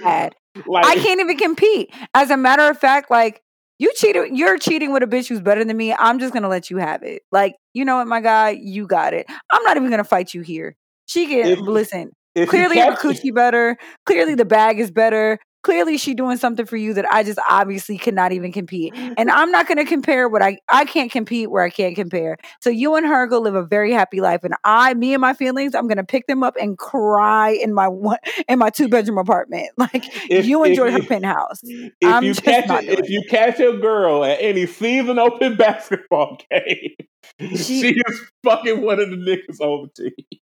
but. 0.03 0.35
Like, 0.67 0.87
I 0.87 0.95
can't 0.97 1.21
even 1.21 1.37
compete. 1.37 1.93
As 2.15 2.31
a 2.31 2.37
matter 2.37 2.63
of 2.63 2.79
fact, 2.79 3.11
like 3.11 3.43
you 3.79 3.93
cheated, 3.95 4.37
you're 4.37 4.59
cheating 4.59 4.93
with 4.93 5.03
a 5.03 5.07
bitch 5.07 5.29
who's 5.29 5.41
better 5.41 5.65
than 5.65 5.77
me. 5.77 5.93
I'm 5.93 6.19
just 6.19 6.33
gonna 6.33 6.49
let 6.49 6.71
you 6.71 6.79
have 6.79 7.03
it. 7.03 7.23
Like, 7.33 7.57
you 7.73 7.85
know 7.85 7.97
what, 7.97 8.07
my 8.07 8.21
guy, 8.21 8.51
you 8.51 8.87
got 8.87 9.15
it. 9.15 9.27
I'm 9.53 9.63
not 9.65 9.77
even 9.77 9.91
gonna 9.91 10.05
fight 10.05 10.35
you 10.35 10.43
here. 10.43 10.77
She 11.07 11.27
can 11.27 11.47
if, 11.47 11.61
listen. 11.61 12.13
If 12.35 12.49
clearly 12.49 12.79
her 12.79 12.97
coochie 12.97 13.35
better. 13.35 13.77
Clearly 14.07 14.35
the 14.35 14.45
bag 14.45 14.81
is 14.81 14.91
better. 14.91 15.39
Clearly 15.65 15.97
she 15.97 16.15
doing 16.15 16.37
something 16.37 16.67
for 16.67 16.77
you 16.77 16.93
that 16.95 17.07
I 17.11 17.23
just 17.23 17.39
obviously 17.49 17.97
cannot 17.97 18.33
even 18.33 18.53
compete. 18.53 18.93
Mm-hmm. 18.93 19.15
And 19.17 19.31
I'm 19.31 19.51
not 19.51 19.67
going 19.67 19.79
to 19.79 19.87
compare 19.87 20.29
what 20.29 20.43
I 20.43 20.59
I 20.69 20.85
can't 20.85 21.11
compete 21.11 21.51
where 21.51 21.65
I 21.65 21.71
can't 21.71 21.97
compare. 21.97 22.37
So 22.61 22.69
you 22.69 22.95
and 22.97 23.07
her 23.07 23.27
go 23.27 23.41
live 23.41 23.55
a 23.55 23.63
very 23.63 23.91
happy 23.91 24.21
life, 24.21 24.45
and 24.45 24.55
I, 24.63 24.93
me 24.93 25.15
and 25.15 25.23
my 25.23 25.33
feelings, 25.33 25.75
I'm 25.75 25.89
going 25.89 25.97
to 25.97 26.05
pick 26.05 26.27
them 26.27 26.43
up 26.43 26.55
and 26.61 26.77
cry 26.77 27.51
in 27.51 27.73
my 27.73 27.89
one 27.89 28.19
in 28.49 28.59
my 28.59 28.69
two 28.69 28.89
bedroom 28.89 29.19
apartment. 29.19 29.71
Like 29.85 30.05
if, 30.31 30.47
you 30.47 30.65
enjoy 30.65 30.91
her 30.93 31.03
penthouse. 31.03 31.61
If 31.63 31.93
I'm 32.03 32.25
you 32.25 32.35
catch 32.35 32.71
a, 32.71 33.01
if 33.01 33.11
you 33.11 33.23
catch 33.29 33.61
a 33.61 33.77
girl 33.77 34.25
at 34.25 34.39
any 34.41 34.67
season 34.67 35.19
open 35.19 35.57
basketball 35.59 36.39
game, 36.51 36.95
she, 37.41 37.57
she 37.57 37.89
is 37.91 38.21
fucking 38.43 38.81
one 38.81 39.01
of 39.01 39.11
the 39.11 39.17
niggas 39.17 39.61
on 39.61 39.91
the 39.95 40.05
team 40.05 40.39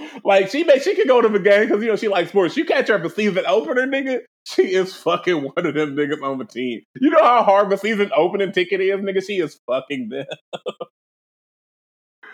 like 0.24 0.50
she 0.50 0.64
may 0.64 0.78
she 0.78 0.94
could 0.94 1.08
go 1.08 1.20
to 1.20 1.28
the 1.28 1.38
game 1.38 1.68
because 1.68 1.82
you 1.82 1.88
know 1.88 1.96
she 1.96 2.08
likes 2.08 2.30
sports. 2.30 2.56
You 2.56 2.64
catch 2.64 2.88
her 2.88 2.98
for 3.00 3.08
season 3.08 3.44
opener, 3.46 3.86
nigga. 3.86 4.20
She 4.44 4.74
is 4.74 4.94
fucking 4.96 5.42
one 5.54 5.66
of 5.66 5.74
them 5.74 5.96
niggas 5.96 6.22
on 6.22 6.38
the 6.38 6.44
team. 6.44 6.82
You 7.00 7.10
know 7.10 7.22
how 7.22 7.42
hard 7.42 7.70
the 7.70 7.76
season 7.76 8.10
opening 8.16 8.52
ticket 8.52 8.80
is, 8.80 9.00
nigga. 9.00 9.24
She 9.26 9.38
is 9.38 9.58
fucking 9.66 10.08
them. 10.10 10.26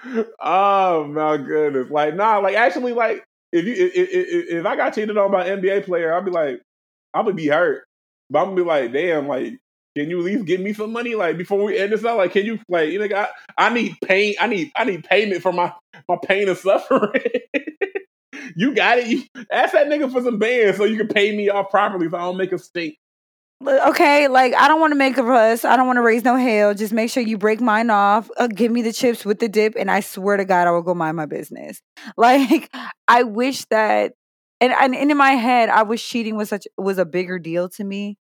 oh 0.40 1.04
my 1.06 1.36
goodness! 1.36 1.90
Like 1.90 2.14
nah, 2.14 2.38
like 2.38 2.56
actually, 2.56 2.92
like 2.92 3.24
if 3.52 3.64
you 3.64 3.72
if, 3.72 3.92
if, 3.94 4.50
if 4.50 4.66
I 4.66 4.76
got 4.76 4.94
cheated 4.94 5.16
on 5.16 5.30
by 5.30 5.48
NBA 5.48 5.84
player, 5.84 6.12
I'd 6.12 6.24
be 6.24 6.30
like, 6.30 6.60
I'm 7.14 7.24
gonna 7.24 7.34
be 7.34 7.48
hurt, 7.48 7.84
but 8.30 8.40
I'm 8.40 8.46
gonna 8.46 8.56
be 8.56 8.62
like, 8.62 8.92
damn, 8.92 9.26
like 9.26 9.58
can 9.96 10.10
you 10.10 10.18
at 10.18 10.24
least 10.24 10.44
give 10.44 10.60
me 10.60 10.72
some 10.72 10.92
money 10.92 11.14
like 11.14 11.36
before 11.36 11.62
we 11.62 11.78
end 11.78 11.92
this 11.92 12.04
out? 12.04 12.18
Like, 12.18 12.32
can 12.32 12.44
you 12.44 12.58
like 12.68 12.90
you 12.90 12.98
know 12.98 13.16
I, 13.16 13.28
I 13.56 13.72
need 13.72 13.96
pain 14.04 14.34
I 14.40 14.46
need 14.46 14.70
I 14.76 14.84
need 14.84 15.04
payment 15.04 15.42
for 15.42 15.52
my 15.52 15.72
my 16.08 16.16
pain 16.22 16.48
and 16.48 16.58
suffering. 16.58 17.22
you 18.56 18.74
got 18.74 18.98
it. 18.98 19.06
You, 19.08 19.22
ask 19.50 19.72
that 19.72 19.88
nigga 19.88 20.10
for 20.10 20.22
some 20.22 20.38
bands 20.38 20.76
so 20.76 20.84
you 20.84 20.96
can 20.96 21.08
pay 21.08 21.36
me 21.36 21.48
off 21.48 21.70
properly 21.70 22.08
so 22.08 22.16
I 22.16 22.20
don't 22.20 22.36
make 22.36 22.52
a 22.52 22.58
stink. 22.58 22.96
Okay, 23.66 24.28
like 24.28 24.54
I 24.54 24.68
don't 24.68 24.80
want 24.80 24.92
to 24.92 24.98
make 24.98 25.18
a 25.18 25.22
fuss. 25.22 25.64
I 25.64 25.76
don't 25.76 25.88
want 25.88 25.96
to 25.96 26.02
raise 26.02 26.22
no 26.22 26.36
hell. 26.36 26.74
Just 26.74 26.92
make 26.92 27.10
sure 27.10 27.22
you 27.22 27.36
break 27.36 27.60
mine 27.60 27.90
off. 27.90 28.30
Uh, 28.36 28.46
give 28.46 28.70
me 28.70 28.82
the 28.82 28.92
chips 28.92 29.24
with 29.24 29.40
the 29.40 29.48
dip, 29.48 29.74
and 29.76 29.90
I 29.90 29.98
swear 29.98 30.36
to 30.36 30.44
God, 30.44 30.68
I 30.68 30.70
will 30.70 30.82
go 30.82 30.94
mind 30.94 31.16
my 31.16 31.26
business. 31.26 31.80
Like 32.16 32.70
I 33.08 33.24
wish 33.24 33.64
that, 33.66 34.12
and 34.60 34.72
and, 34.72 34.94
and 34.94 35.10
in 35.10 35.16
my 35.16 35.32
head, 35.32 35.68
I 35.68 35.82
wish 35.82 36.08
cheating 36.08 36.36
was 36.36 36.48
such 36.48 36.68
was 36.76 36.98
a 36.98 37.04
bigger 37.04 37.40
deal 37.40 37.68
to 37.70 37.84
me. 37.84 38.16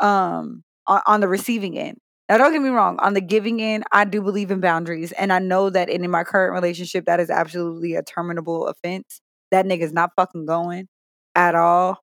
Um, 0.00 0.64
on, 0.86 1.00
on 1.06 1.20
the 1.20 1.28
receiving 1.28 1.78
end. 1.78 1.98
Now, 2.28 2.38
don't 2.38 2.52
get 2.52 2.62
me 2.62 2.70
wrong. 2.70 2.98
On 3.00 3.14
the 3.14 3.20
giving 3.20 3.60
end, 3.60 3.84
I 3.92 4.04
do 4.04 4.22
believe 4.22 4.50
in 4.50 4.60
boundaries, 4.60 5.12
and 5.12 5.32
I 5.32 5.38
know 5.38 5.68
that 5.70 5.88
in 5.90 6.08
my 6.10 6.24
current 6.24 6.54
relationship, 6.54 7.04
that 7.06 7.20
is 7.20 7.28
absolutely 7.30 7.94
a 7.94 8.02
terminable 8.02 8.68
offense. 8.68 9.20
That 9.50 9.66
nigga's 9.66 9.92
not 9.92 10.10
fucking 10.16 10.46
going 10.46 10.88
at 11.34 11.54
all. 11.54 11.98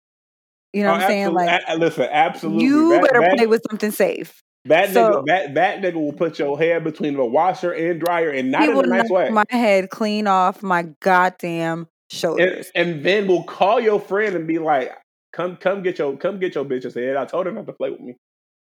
You 0.74 0.84
know 0.84 0.90
Oh, 0.90 0.94
what 0.94 1.02
I'm 1.04 1.08
saying? 1.08 1.34
Like, 1.34 1.62
a- 1.68 1.78
listen, 1.78 2.08
absolutely. 2.12 2.64
you 2.66 2.90
That- 2.90 3.02
better 3.04 3.22
that- 3.22 3.38
play 3.38 3.48
with 3.48 3.64
something 3.72 3.90
safe. 3.92 4.44
That 4.66 4.90
So- 4.90 5.24
nigga, 5.24 5.26
that 5.28 5.54
that 5.56 5.82
nigga 5.82 5.96
will 5.96 6.14
put 6.14 6.38
your 6.38 6.60
hair 6.60 6.80
between 6.80 7.16
the 7.16 7.26
washer 7.26 7.72
and 7.72 8.00
dryer, 8.00 8.30
and 8.30 8.52
not 8.52 8.70
in 8.70 8.78
a 8.78 8.82
nice 8.84 9.10
way. 9.10 9.30
my 9.30 9.46
head 9.50 9.90
clean 9.90 10.28
off 10.28 10.62
my 10.62 10.84
goddamn 11.00 11.80
and, 11.80 11.88
shoulders. 12.12 12.70
and 12.76 13.04
then 13.04 13.28
we'll 13.28 13.44
call 13.44 13.80
your 13.80 14.00
friend 14.00 14.36
and 14.36 14.46
be 14.46 14.60
like, 14.60 14.92
"Come, 15.34 15.56
come 15.56 15.82
get 15.82 15.98
your, 15.98 16.16
come 16.18 16.40
get 16.40 16.54
your 16.56 16.66
bitch's 16.66 16.94
head." 16.94 17.16
I 17.16 17.26
told 17.26 17.46
her 17.48 17.52
not 17.52 17.66
to 17.68 17.74
play 17.74 17.90
with 17.90 18.02
me. 18.02 18.16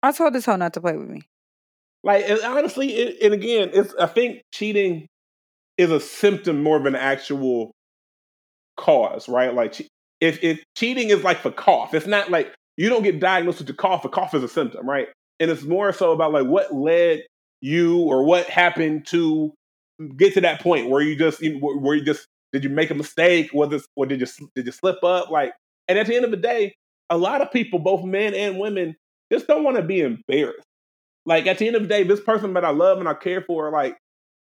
I 0.06 0.12
told 0.12 0.34
this 0.34 0.46
hoe 0.46 0.56
not 0.56 0.74
to 0.74 0.82
play 0.82 0.96
with 0.96 1.10
me. 1.10 1.22
Like, 2.04 2.26
honestly, 2.44 2.90
it, 2.90 3.18
and 3.24 3.34
again, 3.34 3.72
it's 3.74 3.94
I 4.00 4.06
think 4.06 4.42
cheating 4.54 5.08
is 5.78 5.92
a 5.92 6.00
symptom 6.00 6.62
more 6.62 6.78
of 6.78 6.86
an 6.86 6.96
actual 6.96 7.72
cause, 8.78 9.28
right? 9.28 9.54
Like, 9.54 9.88
if 10.22 10.44
if 10.44 10.64
cheating 10.78 11.10
is 11.10 11.24
like 11.24 11.40
for 11.40 11.52
cough, 11.52 11.94
it's 11.94 12.08
not 12.08 12.30
like 12.30 12.54
you 12.78 12.90
don't 12.90 13.04
get 13.04 13.20
diagnosed 13.20 13.60
with 13.60 13.68
the 13.68 13.74
cough. 13.74 14.06
A 14.06 14.10
cough 14.10 14.34
is 14.34 14.44
a 14.44 14.48
symptom, 14.48 14.88
right? 14.88 15.08
And 15.40 15.50
it's 15.50 15.64
more 15.64 15.92
so 15.92 16.12
about 16.12 16.32
like 16.32 16.46
what 16.46 16.74
led 16.74 17.24
you 17.62 18.00
or 18.00 18.24
what 18.24 18.46
happened 18.48 19.08
to 19.08 19.54
get 20.18 20.34
to 20.34 20.42
that 20.42 20.62
point 20.62 20.90
where 20.90 21.02
you 21.02 21.16
just 21.16 21.42
where 21.60 21.96
you 21.96 22.04
just 22.04 22.28
did 22.54 22.64
you 22.64 22.70
make 22.70 22.92
a 22.92 22.96
mistake? 22.96 23.52
Was 23.54 23.70
this 23.70 23.86
or 23.96 24.06
did 24.06 24.22
you 24.22 24.28
did 24.56 24.66
you 24.66 24.72
slip 24.72 25.04
up? 25.04 25.30
Like, 25.30 25.54
and 25.88 25.98
at 25.98 26.08
the 26.08 26.16
end 26.16 26.26
of 26.26 26.32
the 26.32 26.38
day, 26.38 26.74
a 27.10 27.18
lot 27.18 27.42
of 27.42 27.52
people, 27.52 27.80
both 27.80 28.04
men 28.04 28.34
and 28.34 28.60
women, 28.60 28.96
just 29.32 29.48
don't 29.48 29.64
want 29.64 29.78
to 29.78 29.84
be 29.84 30.02
embarrassed. 30.02 30.68
Like 31.26 31.48
at 31.48 31.58
the 31.58 31.68
end 31.68 31.76
of 31.76 31.82
the 31.82 31.88
day, 31.88 32.04
this 32.04 32.20
person 32.20 32.54
that 32.54 32.66
I 32.66 32.70
love 32.70 33.00
and 33.00 33.10
I 33.10 33.14
care 33.14 33.42
for, 33.42 33.72
like, 33.72 33.98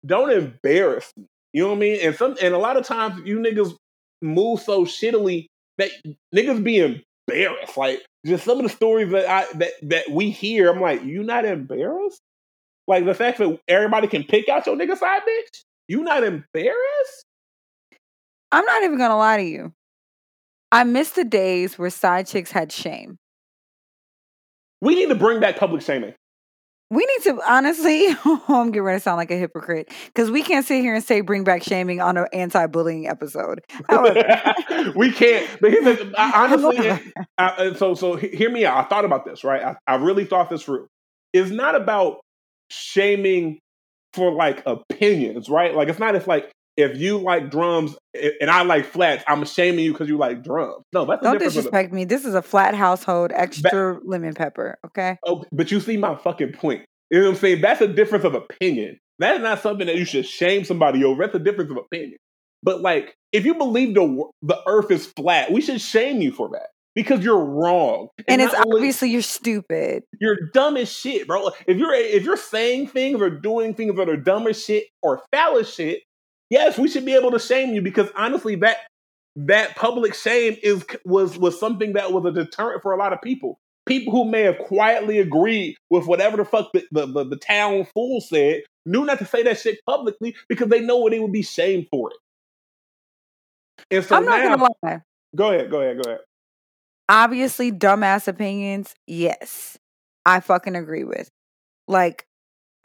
don't 0.06 0.32
embarrass 0.32 1.12
me. 1.16 1.26
You 1.54 1.64
know 1.64 1.70
what 1.70 1.76
I 1.76 1.80
mean? 1.80 2.00
And 2.02 2.16
some 2.16 2.36
and 2.42 2.54
a 2.54 2.58
lot 2.58 2.78
of 2.78 2.86
times 2.86 3.22
you 3.26 3.40
niggas 3.40 3.76
move 4.22 4.62
so 4.62 4.86
shittily 4.86 5.48
that 5.78 5.92
niggas 6.34 6.64
be 6.64 6.78
embarrassed. 6.78 7.78
Like 7.78 8.02
just 8.26 8.46
some 8.46 8.58
of 8.58 8.64
the 8.64 8.70
stories 8.70 9.12
that 9.12 9.30
I 9.30 9.52
that 9.58 9.72
that 9.84 10.12
we 10.12 10.30
hear, 10.30 10.72
I'm 10.72 10.82
like, 10.82 11.04
you 11.04 11.24
not 11.24 11.46
embarrassed? 11.46 12.22
Like 12.88 13.06
the 13.06 13.14
fact 13.14 13.38
that 13.40 13.60
everybody 13.68 14.08
can 14.08 14.24
pick 14.24 14.50
out 14.50 14.66
your 14.66 14.76
nigga 14.76 14.98
side 14.98 15.22
bitch? 15.22 15.62
You 15.88 16.04
not 16.04 16.24
embarrassed? 16.24 17.26
I'm 18.52 18.66
not 18.66 18.84
even 18.84 18.98
gonna 18.98 19.18
lie 19.18 19.38
to 19.38 19.44
you. 19.44 19.74
I 20.72 20.86
miss 20.86 21.12
the 21.12 21.26
days 21.26 21.78
where 21.78 21.90
side 21.90 22.28
chicks 22.28 22.52
had 22.52 22.72
shame. 22.72 23.18
We 24.82 24.96
need 24.96 25.10
to 25.10 25.16
bring 25.16 25.40
back 25.40 25.58
public 25.58 25.82
shaming. 25.82 26.14
We 26.90 27.06
need 27.06 27.24
to 27.24 27.42
honestly. 27.50 28.08
Oh, 28.26 28.44
I'm 28.62 28.68
getting 28.72 28.82
ready 28.84 29.00
to 29.00 29.04
sound 29.04 29.18
like 29.18 29.32
a 29.32 29.38
hypocrite 29.38 29.90
because 30.08 30.30
we 30.30 30.44
can't 30.44 30.66
sit 30.66 30.82
here 30.82 30.94
and 30.94 31.04
say 31.04 31.22
bring 31.22 31.44
back 31.46 31.64
shaming 31.64 32.02
on 32.02 32.18
an 32.18 32.28
anti-bullying 32.34 33.08
episode. 33.08 33.62
We 34.96 35.12
can't. 35.12 35.48
But 35.62 35.72
the, 35.72 36.14
I, 36.18 36.44
honestly, 36.46 36.78
it- 36.88 37.02
I, 37.38 37.74
so 37.74 37.94
so 37.94 38.16
hear 38.16 38.50
me 38.50 38.66
out. 38.66 38.84
I 38.84 38.88
thought 38.90 39.06
about 39.06 39.26
this, 39.26 39.44
right? 39.44 39.64
I, 39.64 39.76
I 39.88 39.96
really 39.96 40.26
thought 40.26 40.50
this 40.50 40.64
through. 40.64 40.88
It's 41.34 41.52
not 41.52 41.76
about 41.76 42.20
shaming 42.70 43.60
for 44.14 44.32
like 44.34 44.64
opinions, 44.66 45.50
right? 45.50 45.74
Like 45.76 45.88
it's 45.88 46.00
not 46.00 46.16
if 46.16 46.28
like 46.28 46.52
if 46.78 46.98
you 46.98 47.18
like 47.18 47.50
drums 47.52 47.96
and 48.14 48.50
I 48.50 48.64
like 48.64 48.86
flats, 48.86 49.24
I'm 49.28 49.46
shaming 49.46 49.84
you 49.86 49.92
because 49.94 50.08
you 50.08 50.18
like 50.18 50.44
drums. 50.44 50.84
No, 50.94 51.06
that's 51.06 51.22
don't 51.22 51.40
disrespect 51.40 51.92
me. 51.94 52.06
This 52.06 52.26
is 52.26 52.34
a 52.34 52.42
flat 52.42 52.76
household, 52.76 53.32
extra 53.34 54.00
lemon 54.04 54.34
pepper. 54.34 54.78
Okay. 54.88 55.18
Oh, 55.26 55.44
but 55.52 55.72
you 55.72 55.80
see 55.80 55.98
my 55.98 56.16
fucking 56.16 56.54
point. 56.54 56.86
You 57.10 57.20
know 57.20 57.26
what 57.26 57.32
I'm 57.36 57.40
saying? 57.40 57.62
That's 57.62 57.82
a 57.82 57.88
difference 57.88 58.24
of 58.24 58.36
opinion. 58.36 58.98
That 59.20 59.36
is 59.36 59.42
not 59.42 59.62
something 59.62 59.88
that 59.88 59.98
you 59.98 60.06
should 60.06 60.26
shame 60.26 60.64
somebody 60.64 61.04
over. 61.04 61.24
That's 61.24 61.36
a 61.36 61.40
difference 61.40 61.72
of 61.72 61.78
opinion. 61.78 62.18
But 62.64 62.82
like, 62.82 63.16
if 63.32 63.46
you 63.46 63.56
believe 63.56 63.94
the 63.96 64.26
the 64.42 64.58
Earth 64.68 64.92
is 64.92 65.06
flat, 65.08 65.52
we 65.52 65.62
should 65.62 65.82
shame 65.82 66.22
you 66.22 66.32
for 66.32 66.50
that 66.54 66.68
because 66.96 67.24
you're 67.24 67.44
wrong. 67.44 68.08
And 68.28 68.42
it's 68.42 68.54
not 68.54 68.66
only- 68.68 68.80
obviously 68.80 69.10
you're 69.10 69.22
stupid. 69.22 70.04
you're 70.20 70.38
dumb 70.54 70.78
as 70.78 70.92
shit, 70.92 71.28
bro. 71.28 71.50
If 71.68 71.78
you're 71.78 71.94
if 71.94 72.24
you're 72.24 72.38
saying 72.38 72.88
things 72.88 73.22
or 73.22 73.30
doing 73.30 73.74
things 73.74 73.96
that 73.98 74.10
are 74.10 74.18
dumb 74.18 74.48
as 74.48 74.64
shit 74.64 74.86
or 75.02 75.22
foul 75.34 75.58
as 75.58 75.74
shit, 75.74 76.02
yes, 76.52 76.78
we 76.78 76.88
should 76.88 77.06
be 77.06 77.16
able 77.16 77.32
to 77.32 77.40
shame 77.40 77.74
you 77.74 77.82
because 77.82 78.10
honestly, 78.16 78.58
that 78.58 78.78
that 79.36 79.76
public 79.76 80.14
shame 80.14 80.58
is 80.62 80.86
was 81.06 81.38
was 81.38 81.60
something 81.60 81.94
that 81.94 82.12
was 82.12 82.26
a 82.26 82.32
deterrent 82.32 82.84
for 82.84 82.92
a 82.92 82.98
lot 82.98 83.14
of 83.14 83.22
people. 83.24 83.60
People 83.88 84.14
who 84.14 84.26
may 84.30 84.42
have 84.42 84.60
quietly 84.60 85.18
agreed 85.18 85.76
with 85.90 86.06
whatever 86.06 86.38
the 86.38 86.46
fuck 86.46 86.70
the, 86.74 86.86
the, 86.92 87.08
the, 87.08 87.24
the 87.24 87.36
town 87.38 87.88
fool 87.96 88.22
said 88.22 88.62
knew 88.86 89.06
not 89.06 89.18
to 89.18 89.26
say 89.26 89.42
that 89.42 89.60
shit 89.60 89.80
publicly 89.88 90.36
because 90.48 90.70
they 90.70 90.82
know 90.82 90.98
what 90.98 91.12
they 91.12 91.20
would 91.20 91.32
be 91.32 91.42
shamed 91.42 91.88
for 91.90 92.12
it. 92.12 92.18
And 93.90 94.06
so 94.06 94.18
I'm 94.18 94.26
not 94.26 94.40
now, 94.40 94.56
gonna 94.56 94.70
lie. 94.84 95.02
go 95.36 95.52
ahead, 95.52 95.72
go 95.72 95.82
ahead, 95.82 96.02
go 96.04 96.10
ahead. 96.10 96.22
Obviously, 97.10 97.72
dumbass 97.72 98.28
opinions. 98.28 98.94
Yes, 99.08 99.78
I 100.26 100.40
fucking 100.40 100.76
agree 100.76 101.04
with. 101.04 101.30
Like, 101.88 102.26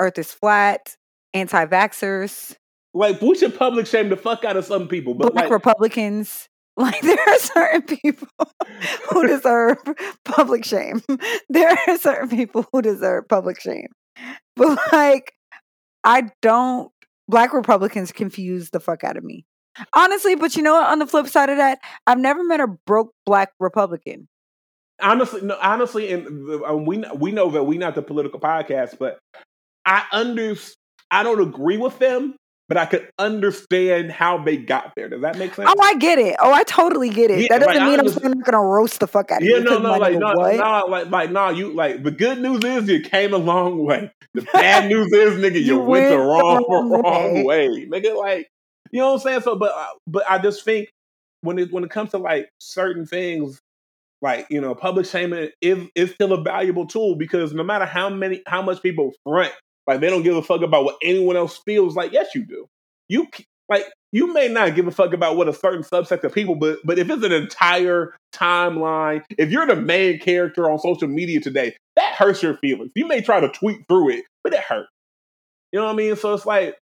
Earth 0.00 0.18
is 0.18 0.32
flat. 0.32 0.96
Anti-vaxxers. 1.32 2.56
Like 2.97 3.20
we 3.20 3.36
should 3.36 3.57
public 3.57 3.86
shame 3.86 4.09
the 4.09 4.16
fuck 4.16 4.44
out 4.44 4.57
of 4.57 4.64
some 4.64 4.88
people, 4.88 5.12
but 5.14 5.32
black 5.32 5.44
like, 5.44 5.53
Republicans. 5.53 6.49
Like 6.78 7.01
there 7.01 7.16
are 7.26 7.38
certain 7.38 7.82
people 7.84 8.28
who 9.09 9.26
deserve 9.26 9.78
public 10.26 10.62
shame. 10.62 11.01
There 11.49 11.70
are 11.70 11.97
certain 11.97 12.28
people 12.28 12.66
who 12.70 12.82
deserve 12.82 13.28
public 13.28 13.59
shame. 13.59 13.88
But 14.57 14.78
like 14.92 15.32
I 16.05 16.24
don't 16.42 16.92
black 17.28 17.55
Republicans 17.55 18.12
confuse 18.12 18.68
the 18.68 18.80
fuck 18.80 19.05
out 19.05 19.16
of 19.16 19.24
me. 19.24 19.47
Honestly, 19.94 20.34
but 20.34 20.55
you 20.55 20.62
know 20.62 20.74
what? 20.74 20.86
On 20.86 20.99
the 20.99 21.07
flip 21.07 21.28
side 21.28 21.49
of 21.49 21.57
that, 21.57 21.78
I've 22.07 22.18
never 22.18 22.44
met 22.44 22.61
a 22.61 22.66
broke 22.86 23.14
black 23.24 23.53
Republican. 23.59 24.28
honestly, 25.01 25.40
no, 25.40 25.57
honestly, 25.62 26.12
and 26.12 26.62
uh, 26.68 26.76
we 26.76 27.03
we 27.14 27.32
know 27.32 27.51
that 27.53 27.64
we 27.64 27.78
not 27.78 27.94
the 27.94 28.03
political 28.03 28.38
podcast, 28.38 28.99
but 28.99 29.18
I 29.86 30.05
under 30.12 30.57
I 31.11 31.22
don't 31.22 31.40
agree 31.40 31.78
with 31.78 31.99
them, 31.99 32.36
but 32.68 32.76
I 32.76 32.86
could 32.86 33.08
understand 33.18 34.10
how 34.10 34.38
they 34.42 34.56
got 34.56 34.92
there. 34.96 35.08
Does 35.08 35.22
that 35.22 35.38
make 35.38 35.54
sense? 35.54 35.70
Oh, 35.72 35.80
I 35.82 35.94
get 35.96 36.18
it. 36.18 36.36
Oh, 36.40 36.52
I 36.52 36.64
totally 36.64 37.10
get 37.10 37.30
it. 37.30 37.42
Yeah, 37.42 37.46
that 37.50 37.60
doesn't 37.60 37.76
like, 37.82 37.90
mean 37.90 38.00
I'm 38.00 38.08
still 38.08 38.30
not 38.34 38.44
gonna 38.44 38.62
roast 38.62 39.00
the 39.00 39.06
fuck 39.06 39.30
out 39.30 39.42
of 39.42 39.48
yeah, 39.48 39.58
you. 39.58 39.64
no, 39.64 39.70
'cause 39.70 39.82
no, 39.82 39.90
my 39.90 39.98
like 39.98 40.18
no, 40.18 40.32
what? 40.34 40.56
no, 40.56 40.84
like 40.88 41.10
like 41.10 41.30
no, 41.30 41.48
you 41.50 41.72
like 41.72 42.02
the 42.02 42.10
good 42.10 42.38
news 42.40 42.64
is 42.64 42.88
you 42.88 43.00
came 43.00 43.32
a 43.32 43.38
long 43.38 43.84
way. 43.84 44.10
The 44.34 44.42
bad 44.42 44.88
news 44.90 45.12
is, 45.12 45.34
nigga, 45.40 45.54
you, 45.54 45.60
You 45.62 45.78
went 45.78 45.88
the 45.88 45.90
went 45.90 46.08
the 46.08 46.18
wrong, 46.18 46.64
wrong 46.68 47.00
wrong 47.04 47.44
way. 47.44 47.44
way, 47.44 47.86
nigga. 47.86 48.16
Like 48.18 48.48
you 48.90 49.00
know 49.00 49.08
what 49.08 49.14
I'm 49.14 49.20
saying? 49.20 49.40
So, 49.42 49.56
but 49.56 49.72
uh, 49.74 49.86
but 50.06 50.24
I 50.28 50.38
just 50.38 50.64
think 50.64 50.88
when 51.42 51.58
it 51.58 51.72
when 51.72 51.84
it 51.84 51.90
comes 51.90 52.10
to 52.10 52.18
like 52.18 52.48
certain 52.58 53.06
things, 53.06 53.60
like 54.22 54.46
you 54.50 54.60
know, 54.60 54.74
public 54.74 55.06
shaming 55.06 55.50
is 55.60 55.88
is 55.94 56.10
still 56.10 56.32
a 56.32 56.42
valuable 56.42 56.86
tool 56.86 57.16
because 57.16 57.52
no 57.52 57.62
matter 57.62 57.84
how 57.84 58.10
many 58.10 58.42
how 58.46 58.62
much 58.62 58.82
people 58.82 59.12
front, 59.24 59.52
like 59.87 60.01
they 60.01 60.11
don't 60.11 60.22
give 60.22 60.37
a 60.37 60.43
fuck 60.43 60.62
about 60.62 60.84
what 60.84 60.97
anyone 61.03 61.37
else 61.37 61.59
feels. 61.59 61.97
Like 61.97 62.12
yes, 62.12 62.34
you 62.34 62.45
do. 62.45 62.66
You 63.09 63.28
like 63.68 63.84
you 64.12 64.32
may 64.32 64.49
not 64.49 64.74
give 64.74 64.87
a 64.87 64.91
fuck 64.91 65.12
about 65.12 65.37
what 65.37 65.49
a 65.49 65.53
certain 65.53 65.82
subset 65.82 66.22
of 66.24 66.32
people, 66.32 66.55
but 66.55 66.78
but 66.84 66.99
if 66.99 67.11
it's 67.11 67.24
an 67.24 67.32
entire 67.32 68.14
timeline, 68.32 69.22
if 69.30 69.51
you're 69.51 69.66
the 69.66 69.76
main 69.76 70.18
character 70.18 70.70
on 70.70 70.78
social 70.78 71.09
media 71.09 71.41
today, 71.41 71.76
that 71.97 72.14
hurts 72.14 72.43
your 72.43 72.57
feelings. 72.59 72.93
You 72.95 73.07
may 73.07 73.20
try 73.20 73.41
to 73.41 73.49
tweet 73.49 73.87
through 73.89 74.11
it, 74.11 74.24
but 74.43 74.53
it 74.55 74.61
hurts. 74.61 74.89
You 75.72 75.80
know 75.80 75.87
what 75.87 75.93
I 75.93 75.97
mean? 75.97 76.16
So 76.16 76.32
it's 76.34 76.47
like 76.47 76.78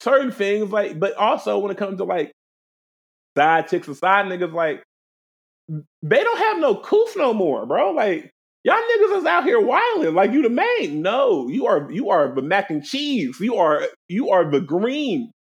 certain 0.00 0.30
things, 0.30 0.70
like, 0.70 0.98
but 0.98 1.14
also 1.16 1.58
when 1.58 1.70
it 1.70 1.78
comes 1.78 1.98
to 1.98 2.04
like 2.04 2.32
side 3.36 3.68
chicks 3.68 3.88
and 3.88 3.96
side 3.96 4.26
niggas, 4.26 4.52
like 4.52 4.82
they 5.68 6.22
don't 6.22 6.38
have 6.38 6.58
no 6.58 6.76
coof 6.76 7.16
no 7.16 7.32
more, 7.32 7.66
bro. 7.66 7.92
Like 7.92 8.30
y'all 8.64 8.76
niggas 8.76 9.18
is 9.18 9.24
out 9.26 9.44
here 9.44 9.60
wilding 9.60 10.14
like 10.14 10.32
you 10.32 10.42
the 10.42 10.50
main. 10.50 11.02
No, 11.02 11.48
you 11.48 11.66
are 11.66 11.90
you 11.90 12.10
are 12.10 12.34
the 12.34 12.42
mac 12.42 12.70
and 12.70 12.84
cheese. 12.84 13.38
You 13.40 13.56
are 13.56 13.86
you 14.08 14.30
are 14.30 14.50
the 14.50 14.60
green. 14.60 15.32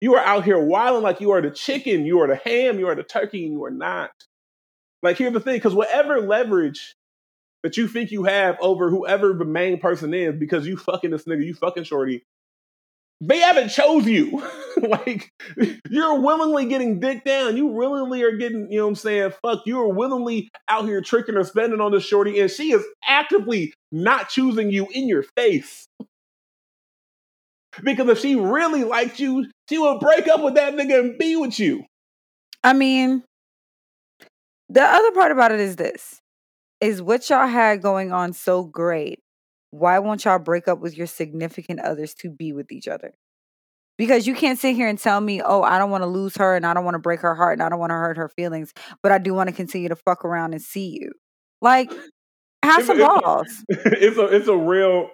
You 0.00 0.14
are 0.14 0.24
out 0.24 0.44
here 0.44 0.58
wilding 0.58 1.02
like 1.02 1.20
you 1.20 1.32
are 1.32 1.42
the 1.42 1.50
chicken. 1.50 2.06
You 2.06 2.20
are 2.20 2.28
the 2.28 2.36
ham. 2.36 2.78
You 2.78 2.88
are 2.88 2.94
the 2.94 3.02
turkey, 3.02 3.44
and 3.44 3.52
you 3.52 3.64
are 3.64 3.70
not. 3.70 4.10
Like 5.02 5.18
here's 5.18 5.32
the 5.32 5.40
thing, 5.40 5.56
because 5.56 5.74
whatever 5.74 6.20
leverage 6.20 6.94
that 7.62 7.76
you 7.76 7.88
think 7.88 8.10
you 8.10 8.24
have 8.24 8.56
over 8.60 8.90
whoever 8.90 9.34
the 9.34 9.44
main 9.44 9.78
person 9.78 10.14
is, 10.14 10.34
because 10.38 10.66
you 10.66 10.76
fucking 10.76 11.10
this 11.10 11.24
nigga, 11.24 11.44
you 11.44 11.54
fucking 11.54 11.84
shorty, 11.84 12.24
they 13.20 13.38
haven't 13.38 13.68
chose 13.68 14.06
you. 14.06 14.42
like 14.76 15.30
you're 15.90 16.20
willingly 16.20 16.66
getting 16.66 17.00
dick 17.00 17.24
down. 17.24 17.56
You 17.56 17.66
willingly 17.66 18.22
are 18.22 18.36
getting, 18.36 18.70
you 18.70 18.78
know 18.78 18.84
what 18.84 18.90
I'm 18.90 18.94
saying? 18.96 19.32
Fuck, 19.42 19.62
you 19.66 19.80
are 19.80 19.92
willingly 19.92 20.50
out 20.68 20.86
here 20.86 21.00
tricking 21.00 21.36
or 21.36 21.44
spending 21.44 21.80
on 21.80 21.92
this 21.92 22.04
shorty, 22.04 22.40
and 22.40 22.50
she 22.50 22.72
is 22.72 22.84
actively 23.06 23.74
not 23.92 24.28
choosing 24.28 24.70
you 24.70 24.86
in 24.92 25.08
your 25.08 25.24
face. 25.36 25.86
Because 27.82 28.08
if 28.08 28.18
she 28.18 28.34
really 28.36 28.84
liked 28.84 29.20
you, 29.20 29.46
she 29.68 29.78
would 29.78 30.00
break 30.00 30.26
up 30.28 30.40
with 30.40 30.54
that 30.54 30.74
nigga 30.74 31.00
and 31.00 31.18
be 31.18 31.36
with 31.36 31.58
you. 31.58 31.84
I 32.64 32.72
mean, 32.72 33.22
the 34.68 34.82
other 34.82 35.12
part 35.12 35.32
about 35.32 35.52
it 35.52 35.60
is 35.60 35.76
this 35.76 36.20
is 36.80 37.02
what 37.02 37.28
y'all 37.28 37.46
had 37.46 37.82
going 37.82 38.12
on 38.12 38.32
so 38.32 38.64
great 38.64 39.20
why 39.70 39.98
won't 39.98 40.24
y'all 40.24 40.38
break 40.38 40.68
up 40.68 40.80
with 40.80 40.96
your 40.96 41.06
significant 41.06 41.80
others 41.80 42.14
to 42.14 42.30
be 42.30 42.52
with 42.52 42.72
each 42.72 42.88
other? 42.88 43.14
Because 43.98 44.26
you 44.26 44.34
can't 44.34 44.58
sit 44.58 44.74
here 44.74 44.88
and 44.88 44.98
tell 44.98 45.20
me, 45.20 45.42
oh, 45.44 45.62
I 45.62 45.78
don't 45.78 45.90
want 45.90 46.02
to 46.02 46.06
lose 46.08 46.36
her 46.38 46.56
and 46.56 46.66
I 46.66 46.72
don't 46.72 46.84
want 46.84 46.94
to 46.94 47.00
break 47.00 47.20
her 47.20 47.34
heart 47.34 47.54
and 47.58 47.62
I 47.62 47.68
don't 47.68 47.78
want 47.78 47.90
to 47.90 47.94
hurt 47.96 48.16
her 48.16 48.28
feelings, 48.30 48.72
but 49.02 49.12
I 49.12 49.18
do 49.18 49.34
want 49.34 49.48
to 49.50 49.54
continue 49.54 49.88
to 49.90 49.96
fuck 49.96 50.24
around 50.24 50.54
and 50.54 50.62
see 50.62 50.98
you. 51.00 51.12
Like, 51.60 51.92
have 52.62 52.78
It's 52.78 52.86
some 52.86 53.00
it's, 53.00 53.08
balls. 53.08 53.48
it's 53.68 54.16
a 54.18 54.24
it's 54.24 54.48
a 54.48 54.56
real 54.56 55.10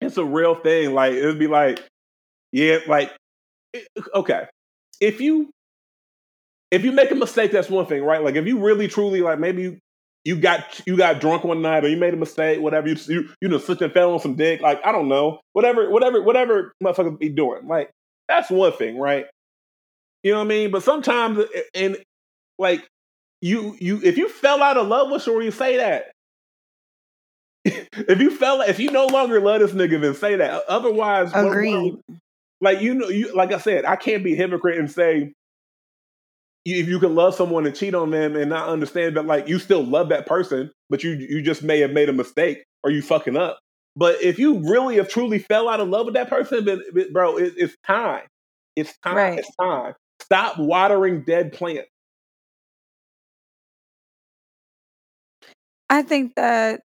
it's 0.00 0.16
a 0.16 0.24
real 0.24 0.54
thing. 0.54 0.94
Like 0.94 1.12
it'd 1.14 1.38
be 1.38 1.46
like, 1.46 1.82
yeah, 2.52 2.78
like 2.86 3.12
it- 3.72 3.86
okay, 4.14 4.46
if 5.00 5.20
you 5.20 5.50
if 6.70 6.84
you 6.84 6.92
make 6.92 7.10
a 7.10 7.14
mistake, 7.14 7.52
that's 7.52 7.70
one 7.70 7.86
thing, 7.86 8.02
right? 8.02 8.22
Like 8.22 8.34
if 8.36 8.46
you 8.46 8.58
really 8.58 8.88
truly 8.88 9.20
like 9.22 9.38
maybe 9.38 9.62
you 9.62 9.78
you 10.24 10.36
got 10.36 10.80
you 10.86 10.96
got 10.96 11.20
drunk 11.20 11.44
one 11.44 11.62
night 11.62 11.84
or 11.84 11.88
you 11.88 11.96
made 11.96 12.14
a 12.14 12.16
mistake, 12.16 12.60
whatever 12.60 12.88
you 12.88 12.96
you 13.08 13.28
you 13.40 13.48
know 13.48 13.58
slipped 13.58 13.82
and 13.82 13.92
fell 13.92 14.12
on 14.12 14.20
some 14.20 14.36
dick, 14.36 14.60
like 14.60 14.80
I 14.84 14.92
don't 14.92 15.08
know, 15.08 15.40
whatever 15.52 15.90
whatever 15.90 16.22
whatever 16.22 16.72
motherfuckers 16.82 17.18
be 17.18 17.28
doing, 17.28 17.66
like 17.68 17.90
that's 18.28 18.50
one 18.50 18.72
thing, 18.72 18.98
right? 18.98 19.26
You 20.22 20.32
know 20.32 20.38
what 20.38 20.46
I 20.46 20.48
mean? 20.48 20.70
But 20.70 20.82
sometimes 20.82 21.44
and 21.74 21.98
like 22.58 22.86
you 23.42 23.76
you 23.78 24.00
if 24.02 24.16
you 24.16 24.28
fell 24.28 24.62
out 24.62 24.78
of 24.78 24.86
love 24.88 25.10
with 25.10 25.22
Shorty, 25.22 25.50
say 25.50 25.76
that. 25.76 26.12
if 27.64 28.20
you 28.20 28.30
fell 28.30 28.62
if 28.62 28.78
you 28.78 28.90
no 28.90 29.06
longer 29.06 29.40
love 29.40 29.60
this 29.60 29.72
nigga, 29.72 30.00
then 30.00 30.14
say 30.14 30.36
that. 30.36 30.64
Otherwise, 30.68 31.32
Agreed. 31.34 31.96
like 32.62 32.80
you 32.80 32.94
know, 32.94 33.08
you 33.08 33.34
like 33.34 33.52
I 33.52 33.58
said, 33.58 33.84
I 33.84 33.96
can't 33.96 34.24
be 34.24 34.32
a 34.32 34.36
hypocrite 34.36 34.78
and 34.78 34.90
say 34.90 35.18
you- 35.18 35.34
if 36.64 36.88
you 36.88 36.98
can 36.98 37.14
love 37.14 37.34
someone 37.34 37.66
and 37.66 37.76
cheat 37.76 37.94
on 37.94 38.10
them 38.10 38.36
and 38.36 38.48
not 38.48 38.68
understand 38.68 39.16
that 39.16 39.26
like 39.26 39.48
you 39.48 39.58
still 39.58 39.84
love 39.84 40.08
that 40.08 40.26
person, 40.26 40.70
but 40.88 41.02
you 41.02 41.12
you 41.12 41.42
just 41.42 41.62
may 41.62 41.80
have 41.80 41.92
made 41.92 42.08
a 42.08 42.12
mistake 42.12 42.64
or 42.82 42.90
you 42.90 43.02
fucking 43.02 43.36
up. 43.36 43.58
But 43.96 44.22
if 44.22 44.38
you 44.38 44.58
really 44.68 44.96
have 44.96 45.08
truly 45.08 45.38
fell 45.38 45.68
out 45.68 45.80
of 45.80 45.88
love 45.88 46.06
with 46.06 46.14
that 46.14 46.28
person, 46.28 46.64
then 46.64 46.82
bro, 47.12 47.36
it, 47.36 47.54
it's 47.56 47.76
time. 47.86 48.22
It's 48.76 48.96
time. 48.98 49.16
Right. 49.16 49.38
It's 49.38 49.56
time. 49.60 49.94
Stop 50.20 50.58
watering 50.58 51.22
dead 51.24 51.52
plants. 51.52 51.88
I 55.90 56.02
think 56.02 56.34
that 56.36 56.80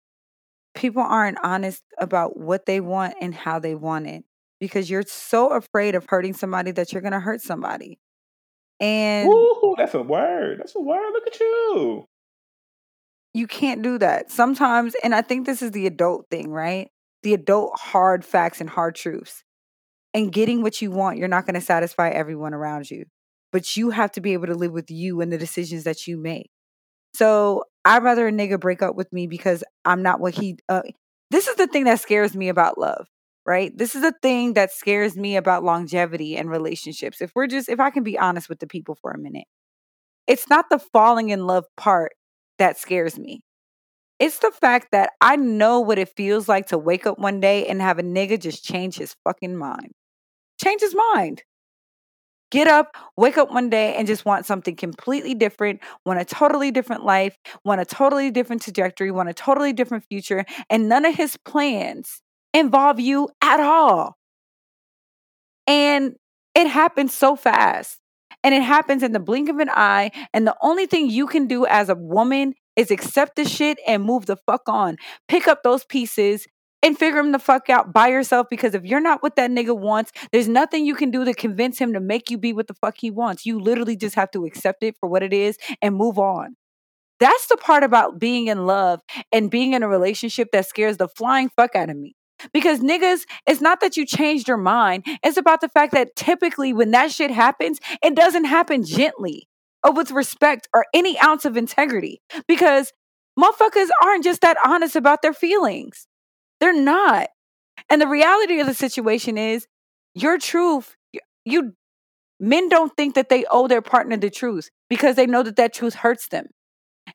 people 0.75 1.01
aren't 1.01 1.39
honest 1.43 1.81
about 1.97 2.37
what 2.37 2.65
they 2.65 2.79
want 2.79 3.15
and 3.21 3.33
how 3.33 3.59
they 3.59 3.75
want 3.75 4.07
it 4.07 4.23
because 4.59 4.89
you're 4.89 5.03
so 5.03 5.49
afraid 5.49 5.95
of 5.95 6.05
hurting 6.07 6.33
somebody 6.33 6.71
that 6.71 6.91
you're 6.91 7.01
going 7.01 7.13
to 7.13 7.19
hurt 7.19 7.41
somebody. 7.41 7.97
And 8.79 9.27
Woo, 9.27 9.75
that's 9.77 9.93
a 9.93 10.01
word. 10.01 10.59
That's 10.59 10.75
a 10.75 10.79
word. 10.79 11.11
Look 11.11 11.27
at 11.27 11.39
you. 11.39 12.05
you 13.33 13.47
can't 13.47 13.81
do 13.81 13.97
that. 13.97 14.31
Sometimes, 14.31 14.95
and 15.03 15.13
I 15.13 15.21
think 15.21 15.45
this 15.45 15.61
is 15.61 15.71
the 15.71 15.85
adult 15.85 16.27
thing, 16.31 16.49
right? 16.49 16.89
The 17.23 17.33
adult 17.33 17.77
hard 17.77 18.23
facts 18.23 18.61
and 18.61 18.69
hard 18.69 18.95
truths. 18.95 19.43
And 20.13 20.31
getting 20.31 20.63
what 20.63 20.81
you 20.81 20.89
want, 20.91 21.17
you're 21.17 21.27
not 21.27 21.45
going 21.45 21.55
to 21.55 21.61
satisfy 21.61 22.09
everyone 22.09 22.53
around 22.53 22.89
you. 22.89 23.05
But 23.51 23.75
you 23.77 23.89
have 23.91 24.11
to 24.13 24.21
be 24.21 24.33
able 24.33 24.47
to 24.47 24.55
live 24.55 24.71
with 24.71 24.89
you 24.89 25.21
and 25.21 25.31
the 25.31 25.37
decisions 25.37 25.83
that 25.83 26.07
you 26.07 26.17
make. 26.17 26.49
So 27.13 27.65
I'd 27.83 28.03
rather 28.03 28.27
a 28.27 28.31
nigga 28.31 28.59
break 28.59 28.81
up 28.81 28.95
with 28.95 29.11
me 29.11 29.27
because 29.27 29.63
I'm 29.85 30.01
not 30.03 30.19
what 30.19 30.35
he. 30.35 30.57
Uh, 30.69 30.83
this 31.31 31.47
is 31.47 31.55
the 31.55 31.67
thing 31.67 31.83
that 31.83 31.99
scares 31.99 32.35
me 32.35 32.49
about 32.49 32.77
love, 32.77 33.07
right? 33.49 33.75
This 33.75 33.95
is 33.95 34.03
the 34.03 34.13
thing 34.21 34.53
that 34.53 34.71
scares 34.71 35.17
me 35.17 35.35
about 35.35 35.63
longevity 35.63 36.37
and 36.37 36.51
relationships. 36.51 37.19
If 37.19 37.31
we're 37.33 37.47
just, 37.47 37.67
if 37.67 37.79
I 37.79 37.89
can 37.89 38.03
be 38.03 38.15
honest 38.15 38.47
with 38.47 38.59
the 38.59 38.67
people 38.67 38.93
for 38.93 39.09
a 39.09 39.17
minute, 39.17 39.45
it's 40.27 40.47
not 40.47 40.69
the 40.69 40.77
falling 40.77 41.29
in 41.29 41.47
love 41.47 41.65
part 41.75 42.11
that 42.59 42.77
scares 42.77 43.17
me. 43.17 43.41
It's 44.19 44.37
the 44.37 44.51
fact 44.51 44.89
that 44.91 45.13
I 45.19 45.35
know 45.35 45.79
what 45.79 45.97
it 45.97 46.13
feels 46.15 46.47
like 46.47 46.67
to 46.67 46.77
wake 46.77 47.07
up 47.07 47.17
one 47.17 47.39
day 47.39 47.65
and 47.65 47.81
have 47.81 47.97
a 47.97 48.03
nigga 48.03 48.39
just 48.39 48.63
change 48.63 48.97
his 48.97 49.15
fucking 49.23 49.57
mind. 49.57 49.93
Change 50.63 50.81
his 50.81 50.93
mind. 51.13 51.41
Get 52.51 52.67
up, 52.67 52.95
wake 53.17 53.39
up 53.39 53.51
one 53.51 53.71
day 53.71 53.95
and 53.95 54.05
just 54.05 54.25
want 54.25 54.45
something 54.45 54.75
completely 54.75 55.33
different, 55.33 55.79
want 56.05 56.19
a 56.19 56.25
totally 56.25 56.69
different 56.69 57.03
life, 57.03 57.35
want 57.65 57.81
a 57.81 57.85
totally 57.85 58.29
different 58.29 58.61
trajectory, 58.61 59.09
want 59.09 59.29
a 59.29 59.33
totally 59.33 59.73
different 59.73 60.03
future, 60.03 60.45
and 60.69 60.87
none 60.87 61.05
of 61.05 61.15
his 61.15 61.35
plans 61.37 62.21
involve 62.53 62.99
you 62.99 63.29
at 63.41 63.59
all. 63.59 64.17
And 65.67 66.15
it 66.55 66.67
happens 66.67 67.13
so 67.13 67.35
fast. 67.35 67.99
And 68.43 68.55
it 68.55 68.63
happens 68.63 69.03
in 69.03 69.11
the 69.11 69.19
blink 69.19 69.49
of 69.49 69.59
an 69.59 69.69
eye. 69.69 70.11
And 70.33 70.47
the 70.47 70.55
only 70.61 70.85
thing 70.85 71.09
you 71.09 71.27
can 71.27 71.47
do 71.47 71.65
as 71.65 71.89
a 71.89 71.95
woman 71.95 72.53
is 72.75 72.91
accept 72.91 73.35
the 73.35 73.45
shit 73.45 73.77
and 73.85 74.03
move 74.03 74.25
the 74.25 74.37
fuck 74.37 74.61
on. 74.67 74.95
Pick 75.27 75.47
up 75.47 75.63
those 75.63 75.83
pieces 75.83 76.47
and 76.81 76.97
figure 76.97 77.19
him 77.19 77.33
the 77.33 77.39
fuck 77.39 77.69
out 77.69 77.91
by 77.91 78.07
yourself 78.07 78.47
because 78.49 78.73
if 78.73 78.85
you're 78.85 79.01
not 79.01 79.21
what 79.21 79.35
that 79.35 79.51
nigga 79.51 79.77
wants, 79.77 80.11
there's 80.31 80.47
nothing 80.47 80.85
you 80.85 80.95
can 80.95 81.11
do 81.11 81.25
to 81.25 81.33
convince 81.33 81.77
him 81.77 81.93
to 81.93 81.99
make 81.99 82.29
you 82.29 82.37
be 82.37 82.53
what 82.53 82.67
the 82.67 82.73
fuck 82.73 82.95
he 82.97 83.11
wants. 83.11 83.45
You 83.45 83.59
literally 83.59 83.97
just 83.97 84.15
have 84.15 84.31
to 84.31 84.45
accept 84.45 84.83
it 84.83 84.95
for 84.99 85.09
what 85.09 85.23
it 85.23 85.33
is 85.33 85.57
and 85.81 85.95
move 85.95 86.17
on. 86.17 86.55
That's 87.19 87.47
the 87.47 87.57
part 87.57 87.83
about 87.83 88.17
being 88.17 88.47
in 88.47 88.65
love 88.65 89.01
and 89.31 89.51
being 89.51 89.73
in 89.73 89.83
a 89.83 89.89
relationship 89.89 90.49
that 90.53 90.67
scares 90.67 90.97
the 90.97 91.09
flying 91.09 91.49
fuck 91.49 91.75
out 91.75 91.89
of 91.89 91.97
me. 91.97 92.15
Because 92.53 92.79
niggas, 92.79 93.21
it's 93.47 93.61
not 93.61 93.81
that 93.81 93.97
you 93.97 94.05
changed 94.05 94.47
your 94.47 94.57
mind. 94.57 95.05
It's 95.23 95.37
about 95.37 95.61
the 95.61 95.69
fact 95.69 95.93
that 95.93 96.15
typically 96.15 96.73
when 96.73 96.91
that 96.91 97.11
shit 97.11 97.31
happens, 97.31 97.79
it 98.03 98.15
doesn't 98.15 98.45
happen 98.45 98.83
gently 98.83 99.47
or 99.83 99.93
with 99.93 100.11
respect 100.11 100.67
or 100.73 100.85
any 100.93 101.19
ounce 101.19 101.45
of 101.45 101.57
integrity. 101.57 102.21
Because 102.47 102.91
motherfuckers 103.39 103.87
aren't 104.03 104.23
just 104.23 104.41
that 104.41 104.57
honest 104.65 104.95
about 104.95 105.21
their 105.21 105.33
feelings. 105.33 106.07
They're 106.59 106.73
not. 106.73 107.29
And 107.89 108.01
the 108.01 108.07
reality 108.07 108.59
of 108.59 108.67
the 108.67 108.73
situation 108.73 109.37
is 109.37 109.67
your 110.13 110.37
truth, 110.37 110.95
you 111.45 111.73
men 112.39 112.69
don't 112.69 112.95
think 112.95 113.15
that 113.15 113.29
they 113.29 113.45
owe 113.49 113.67
their 113.67 113.81
partner 113.81 114.17
the 114.17 114.29
truth 114.29 114.69
because 114.89 115.15
they 115.15 115.25
know 115.25 115.43
that 115.43 115.55
that 115.57 115.73
truth 115.73 115.95
hurts 115.95 116.27
them. 116.29 116.47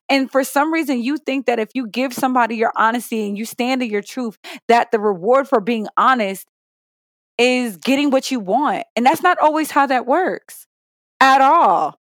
And 0.09 0.31
for 0.31 0.43
some 0.43 0.73
reason, 0.73 1.01
you 1.01 1.17
think 1.17 1.45
that 1.45 1.59
if 1.59 1.69
you 1.73 1.87
give 1.87 2.13
somebody 2.13 2.55
your 2.55 2.71
honesty 2.75 3.27
and 3.27 3.37
you 3.37 3.45
stand 3.45 3.81
in 3.81 3.89
your 3.89 4.01
truth, 4.01 4.37
that 4.67 4.91
the 4.91 4.99
reward 4.99 5.47
for 5.47 5.59
being 5.59 5.87
honest 5.97 6.47
is 7.37 7.77
getting 7.77 8.09
what 8.11 8.31
you 8.31 8.39
want. 8.39 8.85
And 8.95 9.05
that's 9.05 9.23
not 9.23 9.37
always 9.39 9.71
how 9.71 9.87
that 9.87 10.05
works 10.05 10.67
at 11.19 11.41
all. 11.41 11.99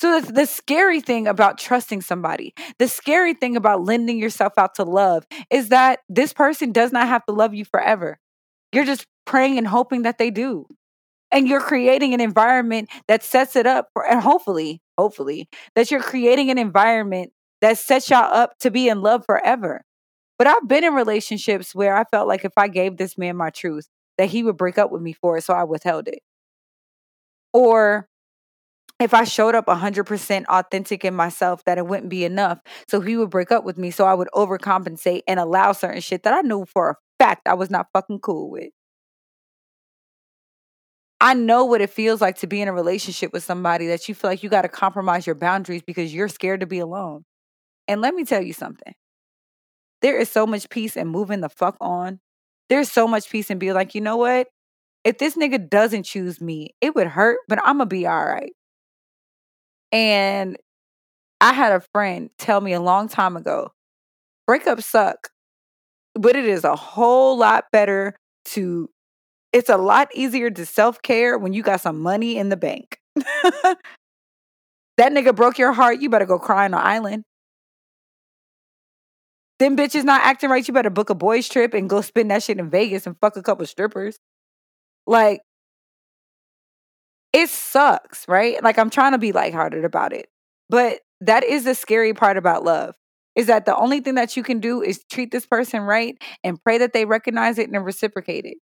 So 0.00 0.20
the, 0.20 0.32
the 0.32 0.46
scary 0.46 1.00
thing 1.00 1.26
about 1.26 1.58
trusting 1.58 2.00
somebody, 2.00 2.54
the 2.78 2.88
scary 2.88 3.34
thing 3.34 3.56
about 3.56 3.84
lending 3.84 4.18
yourself 4.18 4.54
out 4.56 4.76
to 4.76 4.84
love 4.84 5.26
is 5.50 5.68
that 5.68 6.00
this 6.08 6.32
person 6.32 6.72
does 6.72 6.90
not 6.90 7.06
have 7.06 7.24
to 7.26 7.32
love 7.32 7.52
you 7.54 7.66
forever. 7.66 8.18
You're 8.72 8.86
just 8.86 9.06
praying 9.26 9.58
and 9.58 9.66
hoping 9.66 10.02
that 10.02 10.16
they 10.16 10.30
do. 10.30 10.66
And 11.32 11.46
you're 11.46 11.60
creating 11.60 12.12
an 12.12 12.20
environment 12.20 12.88
that 13.06 13.22
sets 13.22 13.54
it 13.54 13.66
up 13.66 13.88
for, 13.92 14.04
and 14.04 14.20
hopefully, 14.20 14.82
hopefully, 14.98 15.48
that 15.76 15.90
you're 15.90 16.02
creating 16.02 16.50
an 16.50 16.58
environment 16.58 17.32
that 17.60 17.78
sets 17.78 18.10
y'all 18.10 18.34
up 18.34 18.58
to 18.58 18.70
be 18.70 18.88
in 18.88 19.00
love 19.00 19.24
forever. 19.26 19.82
But 20.38 20.46
I've 20.46 20.66
been 20.66 20.84
in 20.84 20.94
relationships 20.94 21.74
where 21.74 21.94
I 21.94 22.04
felt 22.04 22.26
like 22.26 22.44
if 22.44 22.52
I 22.56 22.68
gave 22.68 22.96
this 22.96 23.18
man 23.18 23.36
my 23.36 23.50
truth, 23.50 23.88
that 24.18 24.30
he 24.30 24.42
would 24.42 24.56
break 24.56 24.78
up 24.78 24.90
with 24.90 25.02
me 25.02 25.12
for 25.12 25.36
it. 25.36 25.44
So 25.44 25.54
I 25.54 25.64
withheld 25.64 26.08
it. 26.08 26.20
Or 27.52 28.08
if 28.98 29.14
I 29.14 29.24
showed 29.24 29.54
up 29.54 29.66
100% 29.66 30.44
authentic 30.46 31.04
in 31.04 31.14
myself, 31.14 31.64
that 31.64 31.78
it 31.78 31.86
wouldn't 31.86 32.10
be 32.10 32.24
enough. 32.24 32.60
So 32.88 33.00
he 33.00 33.16
would 33.16 33.30
break 33.30 33.50
up 33.52 33.64
with 33.64 33.78
me. 33.78 33.90
So 33.90 34.04
I 34.04 34.14
would 34.14 34.28
overcompensate 34.34 35.22
and 35.28 35.40
allow 35.40 35.72
certain 35.72 36.00
shit 36.00 36.22
that 36.24 36.34
I 36.34 36.40
knew 36.40 36.64
for 36.66 36.90
a 36.90 36.94
fact 37.18 37.46
I 37.46 37.54
was 37.54 37.70
not 37.70 37.88
fucking 37.92 38.20
cool 38.20 38.50
with. 38.50 38.70
I 41.20 41.34
know 41.34 41.64
what 41.64 41.80
it 41.82 41.90
feels 41.90 42.20
like 42.20 42.38
to 42.38 42.46
be 42.46 42.62
in 42.62 42.68
a 42.68 42.72
relationship 42.72 43.32
with 43.32 43.44
somebody 43.44 43.86
that 43.88 44.08
you 44.08 44.14
feel 44.14 44.30
like 44.30 44.42
you 44.42 44.48
got 44.48 44.62
to 44.62 44.68
compromise 44.68 45.26
your 45.26 45.34
boundaries 45.34 45.82
because 45.82 46.14
you're 46.14 46.28
scared 46.28 46.60
to 46.60 46.66
be 46.66 46.78
alone. 46.78 47.24
And 47.88 48.00
let 48.00 48.14
me 48.14 48.24
tell 48.24 48.42
you 48.42 48.52
something. 48.54 48.94
There 50.02 50.18
is 50.18 50.30
so 50.30 50.46
much 50.46 50.68
peace 50.70 50.96
in 50.96 51.08
moving 51.08 51.40
the 51.40 51.48
fuck 51.48 51.76
on. 51.80 52.20
There's 52.68 52.90
so 52.90 53.06
much 53.06 53.28
peace 53.30 53.50
in 53.50 53.58
being 53.58 53.74
like, 53.74 53.94
you 53.94 54.00
know 54.00 54.16
what? 54.16 54.48
If 55.04 55.18
this 55.18 55.36
nigga 55.36 55.68
doesn't 55.68 56.04
choose 56.04 56.40
me, 56.40 56.74
it 56.80 56.94
would 56.94 57.08
hurt, 57.08 57.40
but 57.48 57.58
I'm 57.64 57.78
to 57.78 57.86
be 57.86 58.06
all 58.06 58.24
right. 58.24 58.52
And 59.92 60.56
I 61.40 61.52
had 61.54 61.72
a 61.72 61.82
friend 61.94 62.30
tell 62.38 62.60
me 62.60 62.72
a 62.74 62.80
long 62.80 63.08
time 63.08 63.36
ago 63.36 63.72
breakups 64.48 64.84
suck, 64.84 65.30
but 66.14 66.36
it 66.36 66.46
is 66.46 66.64
a 66.64 66.76
whole 66.76 67.38
lot 67.38 67.64
better 67.72 68.16
to, 68.46 68.88
it's 69.52 69.68
a 69.68 69.76
lot 69.76 70.08
easier 70.14 70.50
to 70.50 70.66
self 70.66 71.02
care 71.02 71.38
when 71.38 71.52
you 71.52 71.62
got 71.62 71.80
some 71.80 72.00
money 72.00 72.36
in 72.36 72.48
the 72.48 72.56
bank. 72.56 72.98
that 73.14 73.78
nigga 74.98 75.34
broke 75.34 75.58
your 75.58 75.72
heart, 75.72 76.00
you 76.00 76.08
better 76.08 76.26
go 76.26 76.38
cry 76.38 76.64
on 76.64 76.72
the 76.72 76.78
island. 76.78 77.24
Them 79.58 79.76
bitches 79.76 80.04
not 80.04 80.22
acting 80.22 80.48
right, 80.48 80.66
you 80.66 80.72
better 80.72 80.90
book 80.90 81.10
a 81.10 81.14
boys 81.14 81.48
trip 81.48 81.74
and 81.74 81.90
go 81.90 82.00
spend 82.00 82.30
that 82.30 82.42
shit 82.42 82.58
in 82.58 82.70
Vegas 82.70 83.06
and 83.06 83.16
fuck 83.20 83.36
a 83.36 83.42
couple 83.42 83.66
strippers. 83.66 84.18
Like, 85.06 85.42
it 87.32 87.48
sucks, 87.48 88.26
right? 88.26 88.62
Like, 88.62 88.78
I'm 88.78 88.90
trying 88.90 89.12
to 89.12 89.18
be 89.18 89.32
lighthearted 89.32 89.84
about 89.84 90.12
it. 90.12 90.28
But 90.68 91.00
that 91.20 91.44
is 91.44 91.64
the 91.64 91.74
scary 91.74 92.14
part 92.14 92.36
about 92.36 92.64
love 92.64 92.94
is 93.36 93.46
that 93.46 93.64
the 93.64 93.76
only 93.76 94.00
thing 94.00 94.14
that 94.16 94.36
you 94.36 94.42
can 94.42 94.60
do 94.60 94.82
is 94.82 95.04
treat 95.10 95.30
this 95.30 95.46
person 95.46 95.82
right 95.82 96.16
and 96.42 96.62
pray 96.62 96.78
that 96.78 96.92
they 96.92 97.04
recognize 97.04 97.58
it 97.58 97.70
and 97.70 97.84
reciprocate 97.84 98.44
it. 98.44 98.58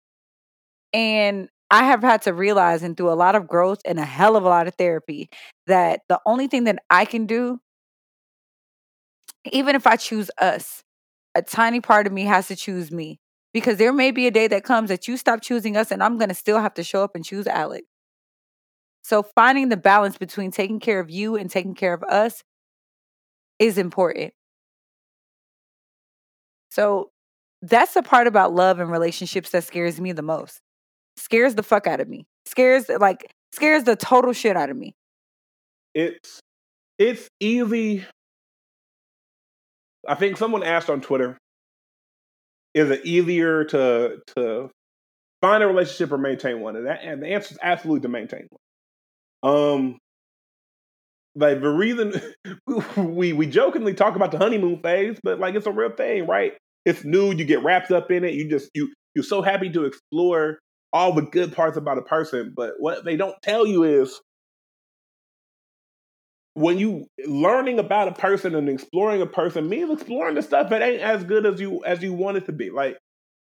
And 0.97 1.51
I 1.70 1.84
have 1.84 2.01
had 2.03 2.22
to 2.22 2.32
realize, 2.32 2.82
and 2.82 2.97
through 2.97 3.12
a 3.12 3.14
lot 3.14 3.34
of 3.34 3.47
growth 3.47 3.80
and 3.84 4.01
a 4.01 4.05
hell 4.05 4.34
of 4.34 4.44
a 4.44 4.49
lot 4.49 4.66
of 4.66 4.74
therapy, 4.76 5.28
that 5.66 6.01
the 6.09 6.18
only 6.24 6.49
thing 6.49 6.64
that 6.64 6.78
I 6.88 7.05
can 7.05 7.26
do, 7.26 7.61
even 9.53 9.76
if 9.76 9.86
I 9.86 9.97
choose 9.97 10.30
us, 10.40 10.82
a 11.34 11.42
tiny 11.42 11.80
part 11.80 12.07
of 12.07 12.14
me 12.14 12.24
has 12.24 12.49
to 12.49 12.57
choose 12.57 12.90
me. 12.90 13.20
Because 13.53 13.76
there 13.78 13.92
may 13.92 14.11
be 14.11 14.26
a 14.26 14.30
day 14.30 14.49
that 14.49 14.64
comes 14.64 14.88
that 14.88 15.09
you 15.09 15.18
stop 15.18 15.42
choosing 15.42 15.76
us, 15.76 15.90
and 15.90 16.03
I'm 16.03 16.18
going 16.18 16.30
to 16.30 16.34
still 16.34 16.61
have 16.61 16.74
to 16.74 16.84
show 16.84 17.05
up 17.05 17.12
and 17.14 17.24
choose 17.24 17.47
Alex. 17.47 17.86
So, 19.03 19.22
finding 19.22 19.68
the 19.68 19.76
balance 19.76 20.18
between 20.18 20.51
taking 20.51 20.80
care 20.80 21.01
of 21.01 21.11
you 21.11 21.36
and 21.36 21.51
taking 21.51 21.74
care 21.74 21.94
of 21.94 22.03
us 22.05 22.42
is 23.59 23.78
important. 23.78 24.32
So, 26.70 27.11
that's 27.62 27.94
the 27.94 28.03
part 28.03 28.26
about 28.26 28.55
love 28.55 28.80
and 28.80 28.90
relationships 28.90 29.51
that 29.51 29.64
scares 29.64 30.01
me 30.01 30.12
the 30.12 30.22
most 30.22 30.61
scares 31.16 31.54
the 31.54 31.62
fuck 31.62 31.86
out 31.86 32.00
of 32.00 32.08
me. 32.08 32.26
Scares 32.46 32.88
like 32.88 33.32
scares 33.52 33.84
the 33.84 33.96
total 33.96 34.32
shit 34.32 34.56
out 34.56 34.70
of 34.70 34.76
me. 34.76 34.94
It's 35.94 36.40
it's 36.98 37.28
easy. 37.40 38.04
I 40.08 40.14
think 40.14 40.36
someone 40.36 40.62
asked 40.62 40.88
on 40.88 41.00
Twitter, 41.00 41.36
is 42.74 42.90
it 42.90 43.04
easier 43.04 43.64
to 43.64 44.18
to 44.36 44.70
find 45.40 45.62
a 45.62 45.66
relationship 45.66 46.12
or 46.12 46.18
maintain 46.18 46.60
one? 46.60 46.76
And 46.76 46.86
that 46.86 47.00
and 47.02 47.22
the 47.22 47.28
answer 47.28 47.52
is 47.52 47.58
absolutely 47.62 48.02
to 48.02 48.08
maintain 48.08 48.46
one. 48.50 49.54
Um 49.54 49.98
like 51.34 51.60
the 51.60 51.68
reason 51.68 52.14
we 52.96 53.32
we 53.32 53.46
jokingly 53.46 53.94
talk 53.94 54.16
about 54.16 54.32
the 54.32 54.38
honeymoon 54.38 54.80
phase, 54.82 55.18
but 55.22 55.38
like 55.38 55.54
it's 55.54 55.66
a 55.66 55.72
real 55.72 55.90
thing, 55.90 56.26
right? 56.26 56.52
It's 56.84 57.04
new, 57.04 57.32
you 57.32 57.44
get 57.44 57.64
wrapped 57.64 57.90
up 57.90 58.10
in 58.10 58.24
it, 58.24 58.34
you 58.34 58.48
just 58.48 58.70
you 58.74 58.92
you're 59.14 59.24
so 59.24 59.42
happy 59.42 59.70
to 59.70 59.84
explore 59.84 60.58
all 60.97 61.12
the 61.12 61.22
good 61.22 61.55
parts 61.55 61.76
about 61.76 61.99
a 61.99 62.03
person, 62.03 62.55
but 62.57 62.72
what 62.78 63.05
they 63.05 63.16
don't 63.16 63.36
tell 63.42 63.66
you 63.66 63.84
is 63.84 64.18
when 66.55 66.78
you 66.78 67.07
learning 67.26 67.78
about 67.78 68.09
a 68.09 68.12
person 68.12 68.55
and 68.55 68.66
exploring 68.66 69.20
a 69.20 69.26
person 69.26 69.68
means 69.68 69.90
exploring 69.90 70.36
the 70.36 70.42
stuff 70.42 70.70
that 70.70 70.80
ain't 70.80 71.03
as 71.03 71.22
good 71.22 71.44
as 71.44 71.61
you 71.61 71.84
as 71.84 72.03
you 72.03 72.14
want 72.14 72.38
it 72.38 72.47
to 72.47 72.53
be. 72.53 72.70
Like 72.70 72.97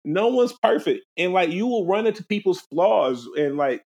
no 0.03 0.29
one's 0.29 0.53
perfect, 0.63 1.05
and 1.15 1.31
like 1.31 1.51
you 1.51 1.67
will 1.67 1.85
run 1.85 2.07
into 2.07 2.25
people's 2.25 2.59
flaws, 2.59 3.27
and 3.37 3.55
like 3.55 3.83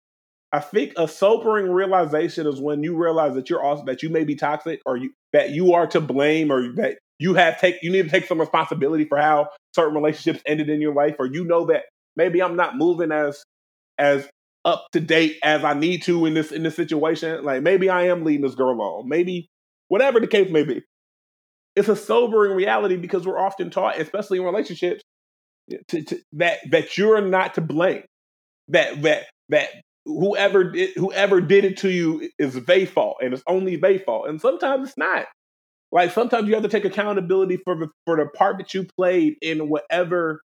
I 0.52 0.60
think 0.60 0.92
a 0.98 1.08
sobering 1.08 1.70
realization 1.70 2.46
is 2.46 2.60
when 2.60 2.82
you 2.82 2.96
realize 3.02 3.34
that 3.34 3.48
you're 3.48 3.62
also 3.62 3.86
that 3.86 4.02
you 4.02 4.10
may 4.10 4.24
be 4.24 4.36
toxic, 4.36 4.80
or 4.84 4.98
you 4.98 5.10
that 5.32 5.50
you 5.50 5.72
are 5.72 5.86
to 5.86 6.02
blame, 6.02 6.52
or 6.52 6.72
that 6.74 6.98
you 7.18 7.32
have 7.32 7.58
take 7.58 7.76
you 7.82 7.90
need 7.90 8.04
to 8.04 8.10
take 8.10 8.26
some 8.26 8.40
responsibility 8.40 9.06
for 9.06 9.16
how 9.16 9.48
certain 9.74 9.94
relationships 9.94 10.42
ended 10.44 10.68
in 10.68 10.82
your 10.82 10.94
life, 10.94 11.16
or 11.18 11.24
you 11.24 11.46
know 11.46 11.64
that 11.66 11.84
maybe 12.14 12.42
I'm 12.42 12.56
not 12.56 12.76
moving 12.76 13.10
as 13.10 13.42
as 13.98 14.28
up 14.64 14.86
to 14.92 15.00
date 15.00 15.38
as 15.42 15.62
I 15.62 15.74
need 15.74 16.02
to 16.04 16.24
in 16.26 16.34
this 16.34 16.52
in 16.52 16.62
this 16.62 16.76
situation. 16.76 17.44
Like 17.44 17.62
maybe 17.62 17.88
I 17.88 18.08
am 18.08 18.24
leading 18.24 18.42
this 18.42 18.54
girl 18.54 18.80
on. 18.80 19.08
Maybe 19.08 19.48
whatever 19.88 20.20
the 20.20 20.26
case 20.26 20.50
may 20.50 20.64
be. 20.64 20.82
It's 21.76 21.88
a 21.88 21.96
sobering 21.96 22.52
reality 22.52 22.96
because 22.96 23.26
we're 23.26 23.38
often 23.38 23.70
taught, 23.70 24.00
especially 24.00 24.38
in 24.38 24.44
relationships, 24.44 25.02
eh, 25.72 25.78
to, 25.88 26.02
to, 26.04 26.20
that 26.34 26.58
that 26.70 26.96
you're 26.96 27.20
not 27.20 27.54
to 27.54 27.60
blame. 27.60 28.04
That 28.68 29.02
that 29.02 29.26
that 29.50 29.68
whoever 30.06 30.64
did, 30.70 30.90
whoever 30.96 31.40
did 31.40 31.64
it 31.64 31.78
to 31.78 31.90
you 31.90 32.30
is 32.38 32.54
their 32.64 32.86
fault, 32.86 33.18
and 33.22 33.34
it's 33.34 33.42
only 33.46 33.76
their 33.76 33.98
fault. 33.98 34.28
And 34.28 34.40
sometimes 34.40 34.88
it's 34.88 34.98
not. 34.98 35.26
Like 35.92 36.10
sometimes 36.10 36.48
you 36.48 36.54
have 36.54 36.62
to 36.62 36.68
take 36.68 36.84
accountability 36.84 37.58
for 37.64 37.76
the 37.76 37.88
for 38.04 38.16
the 38.16 38.26
part 38.26 38.58
that 38.58 38.72
you 38.72 38.86
played 38.96 39.34
in 39.42 39.68
whatever 39.68 40.40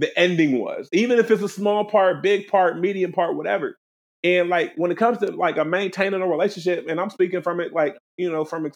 the 0.00 0.18
ending 0.18 0.58
was, 0.58 0.88
even 0.92 1.18
if 1.18 1.30
it's 1.30 1.42
a 1.42 1.48
small 1.48 1.84
part, 1.84 2.22
big 2.22 2.48
part, 2.48 2.78
medium 2.78 3.12
part, 3.12 3.36
whatever. 3.36 3.76
And 4.24 4.48
like 4.48 4.72
when 4.76 4.90
it 4.90 4.96
comes 4.96 5.18
to 5.18 5.30
like 5.30 5.56
a 5.58 5.64
maintaining 5.64 6.20
a 6.22 6.26
relationship, 6.26 6.86
and 6.88 7.00
I'm 7.00 7.10
speaking 7.10 7.42
from 7.42 7.60
it 7.60 7.72
like 7.72 7.96
you 8.16 8.30
know 8.30 8.44
from 8.44 8.70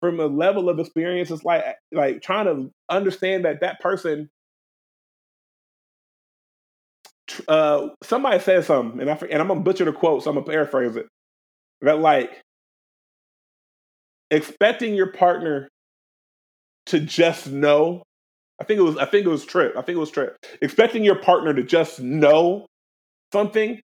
from 0.00 0.20
a 0.20 0.26
level 0.26 0.68
of 0.68 0.78
experience, 0.78 1.30
it's 1.30 1.44
like 1.44 1.64
like 1.92 2.22
trying 2.22 2.46
to 2.46 2.70
understand 2.90 3.44
that 3.44 3.60
that 3.60 3.80
person. 3.80 4.28
Uh, 7.48 7.88
somebody 8.02 8.38
said 8.38 8.64
something, 8.64 9.00
and 9.00 9.10
I 9.10 9.14
and 9.30 9.40
I'm 9.40 9.48
gonna 9.48 9.60
butcher 9.60 9.84
the 9.84 9.92
quote, 9.92 10.22
so 10.22 10.30
I'm 10.30 10.36
gonna 10.36 10.46
paraphrase 10.46 10.96
it. 10.96 11.06
That 11.82 11.98
like 11.98 12.42
expecting 14.30 14.94
your 14.94 15.12
partner 15.12 15.68
to 16.86 17.00
just 17.00 17.48
know 17.48 18.02
I 18.60 18.64
think 18.64 18.78
it 18.78 18.82
was 18.82 18.96
I 18.96 19.04
think 19.06 19.26
it 19.26 19.30
was 19.30 19.44
Trip. 19.44 19.74
I 19.76 19.82
think 19.82 19.96
it 19.96 20.00
was 20.00 20.10
Trip. 20.10 20.36
Expecting 20.60 21.04
your 21.04 21.16
partner 21.16 21.54
to 21.54 21.62
just 21.62 22.00
know 22.00 22.66
something 23.32 23.80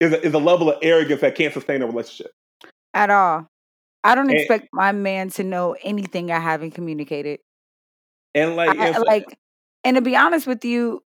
is 0.00 0.12
a, 0.12 0.24
is 0.24 0.34
a 0.34 0.38
level 0.38 0.70
of 0.70 0.78
arrogance 0.82 1.20
that 1.20 1.34
can't 1.34 1.52
sustain 1.52 1.82
a 1.82 1.86
relationship 1.86 2.32
at 2.94 3.10
all. 3.10 3.46
I 4.04 4.14
don't 4.14 4.30
and, 4.30 4.38
expect 4.38 4.68
my 4.72 4.92
man 4.92 5.30
to 5.30 5.44
know 5.44 5.76
anything 5.82 6.30
I 6.30 6.40
haven't 6.40 6.72
communicated. 6.72 7.40
And 8.34 8.56
like, 8.56 8.78
I, 8.78 8.98
like, 8.98 9.26
and 9.84 9.96
to 9.96 10.00
be 10.00 10.16
honest 10.16 10.46
with 10.46 10.64
you, 10.64 11.02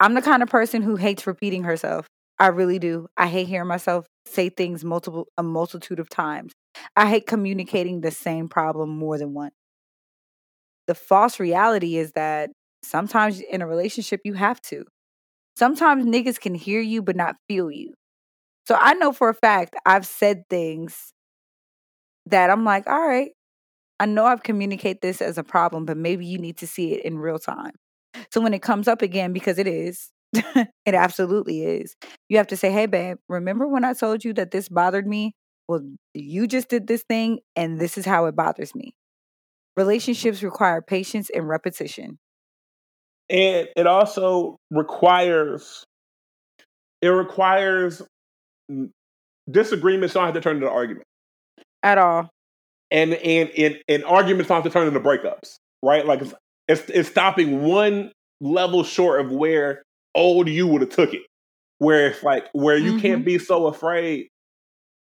I'm 0.00 0.14
the 0.14 0.22
kind 0.22 0.42
of 0.42 0.48
person 0.48 0.82
who 0.82 0.96
hates 0.96 1.26
repeating 1.26 1.64
herself. 1.64 2.06
I 2.38 2.48
really 2.48 2.78
do. 2.78 3.08
I 3.16 3.26
hate 3.26 3.46
hearing 3.46 3.68
myself 3.68 4.06
say 4.26 4.48
things 4.48 4.84
multiple 4.84 5.28
a 5.36 5.42
multitude 5.42 6.00
of 6.00 6.08
times. 6.08 6.52
I 6.96 7.08
hate 7.08 7.26
communicating 7.26 8.00
the 8.00 8.10
same 8.10 8.48
problem 8.48 8.90
more 8.90 9.18
than 9.18 9.34
once 9.34 9.54
the 10.86 10.94
false 10.94 11.40
reality 11.40 11.96
is 11.96 12.12
that 12.12 12.50
sometimes 12.82 13.40
in 13.40 13.62
a 13.62 13.66
relationship 13.66 14.20
you 14.24 14.34
have 14.34 14.60
to. 14.62 14.84
Sometimes 15.56 16.04
niggas 16.06 16.40
can 16.40 16.54
hear 16.54 16.80
you 16.80 17.02
but 17.02 17.16
not 17.16 17.36
feel 17.48 17.70
you. 17.70 17.94
So 18.66 18.76
I 18.80 18.94
know 18.94 19.12
for 19.12 19.28
a 19.28 19.34
fact 19.34 19.76
I've 19.86 20.06
said 20.06 20.44
things 20.50 21.12
that 22.26 22.50
I'm 22.50 22.64
like, 22.64 22.86
all 22.86 23.06
right, 23.06 23.30
I 24.00 24.06
know 24.06 24.26
I've 24.26 24.42
communicated 24.42 25.00
this 25.02 25.22
as 25.22 25.38
a 25.38 25.44
problem, 25.44 25.86
but 25.86 25.96
maybe 25.96 26.26
you 26.26 26.38
need 26.38 26.58
to 26.58 26.66
see 26.66 26.94
it 26.94 27.04
in 27.04 27.18
real 27.18 27.38
time. 27.38 27.72
So 28.32 28.40
when 28.40 28.54
it 28.54 28.62
comes 28.62 28.88
up 28.88 29.02
again, 29.02 29.32
because 29.32 29.58
it 29.58 29.66
is, 29.68 30.10
it 30.34 30.94
absolutely 30.94 31.64
is, 31.64 31.96
you 32.28 32.38
have 32.38 32.48
to 32.48 32.56
say, 32.56 32.72
hey, 32.72 32.86
babe, 32.86 33.18
remember 33.28 33.68
when 33.68 33.84
I 33.84 33.94
told 33.94 34.24
you 34.24 34.32
that 34.34 34.50
this 34.52 34.68
bothered 34.68 35.06
me? 35.06 35.34
Well, 35.68 35.82
you 36.14 36.46
just 36.46 36.68
did 36.68 36.86
this 36.88 37.04
thing, 37.08 37.40
and 37.56 37.80
this 37.80 37.98
is 37.98 38.06
how 38.06 38.26
it 38.26 38.36
bothers 38.36 38.74
me. 38.74 38.94
Relationships 39.76 40.42
require 40.42 40.80
patience 40.82 41.30
and 41.34 41.48
repetition. 41.48 42.18
And 43.30 43.68
it 43.76 43.86
also 43.86 44.58
requires 44.70 45.84
it 47.02 47.08
requires 47.08 48.02
disagreements 49.50 50.14
don't 50.14 50.24
have 50.24 50.34
to 50.34 50.40
turn 50.40 50.56
into 50.56 50.70
argument 50.70 51.06
at 51.82 51.98
all. 51.98 52.30
And 52.90 53.14
and 53.14 53.50
and, 53.50 53.78
and 53.88 54.04
arguments 54.04 54.48
don't 54.48 54.62
have 54.62 54.64
to 54.64 54.70
turn 54.70 54.88
into 54.88 55.00
breakups, 55.00 55.56
right? 55.82 56.04
Like 56.06 56.22
it's, 56.22 56.34
it's, 56.68 56.90
it's 56.90 57.08
stopping 57.08 57.62
one 57.62 58.12
level 58.40 58.84
short 58.84 59.24
of 59.24 59.30
where 59.30 59.82
old 60.14 60.48
you 60.48 60.66
would 60.66 60.80
have 60.80 60.90
took 60.90 61.14
it. 61.14 61.22
Where 61.78 62.08
it's 62.08 62.22
like 62.22 62.46
where 62.52 62.76
you 62.76 62.92
mm-hmm. 62.92 63.00
can't 63.00 63.24
be 63.24 63.38
so 63.38 63.66
afraid 63.66 64.28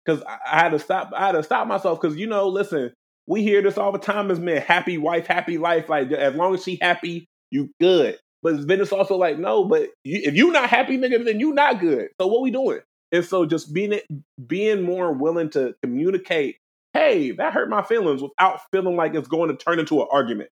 because 0.05 0.23
I, 0.23 0.39
I 0.47 0.59
had 0.61 0.71
to 0.71 0.79
stop. 0.79 1.12
I 1.15 1.27
had 1.27 1.33
to 1.33 1.43
stop 1.43 1.67
myself 1.67 2.01
because 2.01 2.17
you 2.17 2.27
know, 2.27 2.49
listen, 2.49 2.93
we 3.27 3.43
hear 3.43 3.62
this 3.62 3.79
all 3.79 3.93
the 3.93 3.99
time 3.99 4.31
as 4.31 4.39
men. 4.39 4.62
Happy 4.62 4.99
wife, 4.99 5.27
happy 5.27 5.59
life. 5.59 5.89
Like 5.89 6.11
as 6.12 6.35
long 6.35 6.55
as 6.55 6.62
she 6.62 6.79
happy, 6.81 7.27
you 7.51 7.70
good. 7.81 8.18
But 8.43 8.66
then 8.66 8.81
it's 8.81 8.93
also 8.93 9.16
like, 9.16 9.39
no, 9.39 9.64
but 9.64 9.89
you, 10.05 10.20
if 10.25 10.35
you 10.35 10.53
not 10.53 10.68
happy, 10.68 10.99
nigga, 10.99 11.25
then 11.25 11.41
you 11.41 11.55
not 11.55 11.81
good. 11.81 12.09
So 12.20 12.27
what 12.27 12.43
we 12.43 12.51
doing? 12.51 12.81
And 13.11 13.25
so 13.25 13.47
just 13.47 13.72
being 13.72 13.93
it, 13.93 14.05
being 14.47 14.83
more 14.83 15.12
willing 15.12 15.51
to 15.51 15.75
communicate, 15.83 16.57
hey, 16.93 17.31
that 17.33 17.53
hurt 17.55 17.70
my 17.70 17.83
feelings 17.83 18.20
without 18.20 18.61
feeling 18.70 18.97
like 18.97 19.14
it's 19.14 19.29
going 19.29 19.51
to 19.51 19.57
turn 19.57 19.79
into 19.79 20.03
an 20.03 20.09
argument. 20.11 20.51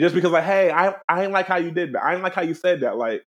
Just 0.00 0.14
because 0.14 0.32
like, 0.32 0.44
hey, 0.44 0.70
I 0.70 0.94
I 1.08 1.24
ain't 1.24 1.32
like 1.32 1.46
how 1.46 1.56
you 1.56 1.70
did 1.70 1.92
that. 1.92 2.02
I 2.02 2.14
ain't 2.14 2.22
like 2.22 2.34
how 2.34 2.42
you 2.42 2.54
said 2.54 2.80
that. 2.80 2.96
Like, 2.96 3.22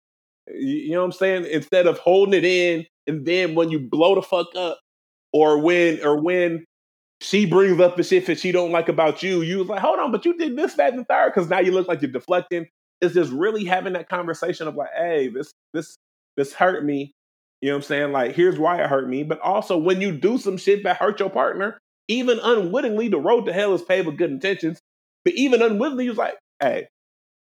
you, 0.48 0.76
you 0.76 0.92
know 0.92 1.00
what 1.00 1.06
I'm 1.06 1.12
saying? 1.12 1.46
Instead 1.46 1.86
of 1.86 1.98
holding 1.98 2.34
it 2.34 2.44
in 2.44 2.86
and 3.06 3.26
then 3.26 3.54
when 3.54 3.70
you 3.70 3.80
blow 3.80 4.14
the 4.14 4.22
fuck 4.22 4.54
up, 4.56 4.78
or 5.32 5.58
when 5.58 6.04
or 6.04 6.20
when 6.20 6.64
she 7.20 7.44
brings 7.44 7.80
up 7.80 7.96
the 7.96 8.02
shit 8.02 8.26
that 8.26 8.38
she 8.38 8.50
don't 8.50 8.72
like 8.72 8.88
about 8.88 9.22
you. 9.22 9.42
You 9.42 9.58
was 9.58 9.68
like, 9.68 9.80
hold 9.80 9.98
on, 9.98 10.10
but 10.10 10.24
you 10.24 10.36
did 10.36 10.56
this, 10.56 10.74
that, 10.74 10.94
and 10.94 11.06
third, 11.06 11.32
because 11.34 11.50
now 11.50 11.60
you 11.60 11.72
look 11.72 11.86
like 11.86 12.00
you're 12.00 12.10
deflecting. 12.10 12.66
It's 13.00 13.14
just 13.14 13.30
really 13.30 13.64
having 13.64 13.92
that 13.92 14.08
conversation 14.08 14.66
of 14.66 14.74
like, 14.74 14.90
hey, 14.96 15.28
this, 15.28 15.52
this, 15.74 15.96
this 16.36 16.52
hurt 16.52 16.84
me. 16.84 17.12
You 17.60 17.68
know 17.68 17.74
what 17.74 17.78
I'm 17.78 17.82
saying? 17.82 18.12
Like, 18.12 18.34
here's 18.34 18.58
why 18.58 18.82
it 18.82 18.88
hurt 18.88 19.08
me. 19.08 19.22
But 19.22 19.40
also, 19.40 19.76
when 19.76 20.00
you 20.00 20.12
do 20.12 20.38
some 20.38 20.56
shit 20.56 20.84
that 20.84 20.96
hurt 20.96 21.20
your 21.20 21.28
partner, 21.28 21.78
even 22.08 22.38
unwittingly, 22.42 23.08
the 23.08 23.20
road 23.20 23.44
to 23.46 23.52
hell 23.52 23.74
is 23.74 23.82
paved 23.82 24.06
with 24.06 24.16
good 24.16 24.30
intentions. 24.30 24.80
But 25.24 25.34
even 25.34 25.60
unwittingly, 25.60 26.04
you 26.04 26.10
was 26.10 26.18
like, 26.18 26.38
hey, 26.58 26.88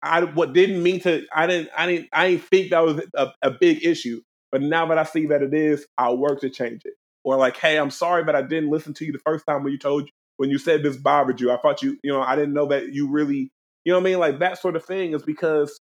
I 0.01 0.23
what 0.23 0.53
didn't 0.53 0.81
mean 0.81 1.01
to. 1.01 1.25
I 1.33 1.47
didn't. 1.47 1.69
I 1.77 1.85
didn't. 1.87 2.07
I 2.13 2.31
didn't 2.31 2.45
think 2.45 2.69
that 2.69 2.85
was 2.85 3.01
a, 3.13 3.27
a 3.41 3.51
big 3.51 3.83
issue. 3.83 4.21
But 4.51 4.61
now 4.61 4.85
that 4.87 4.97
I 4.97 5.03
see 5.03 5.25
that 5.27 5.41
it 5.41 5.53
is, 5.53 5.85
I'll 5.97 6.17
work 6.17 6.39
to 6.41 6.49
change 6.49 6.83
it 6.85 6.93
or 7.27 7.35
like, 7.35 7.57
hey, 7.57 7.77
I'm 7.77 7.91
sorry, 7.91 8.23
but 8.23 8.37
I 8.37 8.41
didn't 8.41 8.69
listen 8.69 8.93
to 8.93 9.05
you 9.05 9.11
the 9.11 9.19
first 9.19 9.45
time 9.45 9.61
when 9.61 9.73
you 9.73 9.77
told 9.77 10.09
when 10.37 10.49
you 10.49 10.57
said 10.57 10.81
this 10.81 10.95
bothered 10.95 11.41
you. 11.41 11.51
I 11.51 11.57
thought 11.57 11.83
you, 11.83 11.97
you 12.01 12.09
know, 12.09 12.21
I 12.21 12.37
didn't 12.37 12.53
know 12.53 12.67
that 12.67 12.93
you 12.93 13.09
really, 13.09 13.51
You 13.83 13.91
know 13.91 13.95
what 13.95 14.03
I 14.07 14.11
mean? 14.11 14.19
Like 14.19 14.39
that 14.39 14.61
sort 14.61 14.77
of 14.77 14.85
thing 14.85 15.13
is 15.13 15.23
because 15.23 15.77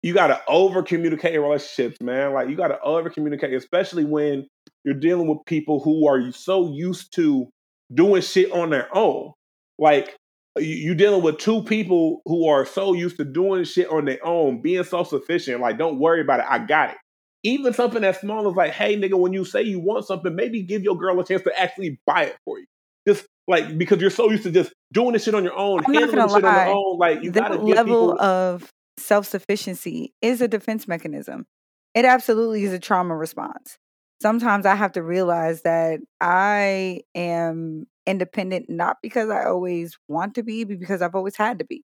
you 0.00 0.14
got 0.14 0.28
to 0.28 0.40
over 0.46 0.84
communicate 0.84 1.34
in 1.34 1.40
relationships, 1.40 2.00
man. 2.00 2.34
Like 2.34 2.48
you 2.48 2.54
got 2.54 2.68
to 2.68 2.80
over 2.82 3.10
communicate, 3.10 3.52
especially 3.52 4.04
when 4.04 4.46
you're 4.84 4.94
dealing 4.94 5.26
with 5.26 5.38
people 5.44 5.80
who 5.80 6.06
are 6.06 6.30
so 6.30 6.72
used 6.72 7.12
to 7.16 7.48
doing 7.92 8.22
shit 8.22 8.52
on 8.52 8.70
their 8.70 8.96
own. 8.96 9.32
Like 9.76 10.14
you 10.56 10.92
are 10.92 10.96
dealing 10.96 11.22
with 11.22 11.38
two 11.38 11.64
people 11.64 12.22
who 12.26 12.46
are 12.46 12.64
so 12.64 12.92
used 12.92 13.16
to 13.16 13.24
doing 13.24 13.64
shit 13.64 13.88
on 13.90 14.04
their 14.04 14.24
own, 14.24 14.62
being 14.62 14.84
self 14.84 15.08
sufficient. 15.08 15.60
Like, 15.60 15.78
don't 15.78 15.98
worry 15.98 16.20
about 16.20 16.38
it. 16.38 16.46
I 16.48 16.60
got 16.60 16.90
it. 16.90 16.96
Even 17.44 17.72
something 17.72 18.04
as 18.04 18.20
small 18.20 18.48
as 18.48 18.54
like, 18.54 18.72
hey, 18.72 18.96
nigga, 18.96 19.18
when 19.18 19.32
you 19.32 19.44
say 19.44 19.62
you 19.62 19.80
want 19.80 20.06
something, 20.06 20.34
maybe 20.34 20.62
give 20.62 20.82
your 20.82 20.96
girl 20.96 21.18
a 21.18 21.24
chance 21.24 21.42
to 21.42 21.60
actually 21.60 21.98
buy 22.06 22.24
it 22.24 22.36
for 22.44 22.58
you. 22.58 22.66
Just 23.06 23.26
like 23.48 23.76
because 23.76 24.00
you're 24.00 24.10
so 24.10 24.30
used 24.30 24.44
to 24.44 24.52
just 24.52 24.72
doing 24.92 25.12
this 25.12 25.24
shit 25.24 25.34
on 25.34 25.42
your 25.42 25.56
own, 25.56 25.82
I'm 25.86 25.94
handling 25.94 26.28
shit 26.28 26.42
lie. 26.42 26.60
on 26.60 26.66
your 26.68 26.76
own. 26.76 26.98
Like 26.98 27.22
you 27.22 27.30
the 27.32 27.40
gotta 27.40 27.56
level 27.56 28.12
people... 28.12 28.20
of 28.22 28.70
self 28.98 29.26
sufficiency 29.26 30.14
is 30.22 30.40
a 30.40 30.48
defense 30.48 30.86
mechanism. 30.86 31.46
It 31.94 32.04
absolutely 32.04 32.64
is 32.64 32.72
a 32.72 32.78
trauma 32.78 33.16
response. 33.16 33.76
Sometimes 34.20 34.66
I 34.66 34.76
have 34.76 34.92
to 34.92 35.02
realize 35.02 35.62
that 35.62 35.98
I 36.20 37.00
am 37.14 37.86
independent 38.06 38.66
not 38.68 38.98
because 39.02 39.30
I 39.30 39.46
always 39.46 39.98
want 40.08 40.36
to 40.36 40.44
be, 40.44 40.62
but 40.64 40.78
because 40.78 41.02
I've 41.02 41.16
always 41.16 41.36
had 41.36 41.58
to 41.58 41.64
be. 41.64 41.82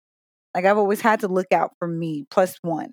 Like 0.54 0.64
I've 0.64 0.78
always 0.78 1.00
had 1.00 1.20
to 1.20 1.28
look 1.28 1.52
out 1.52 1.72
for 1.78 1.88
me 1.88 2.26
plus 2.30 2.56
one. 2.62 2.92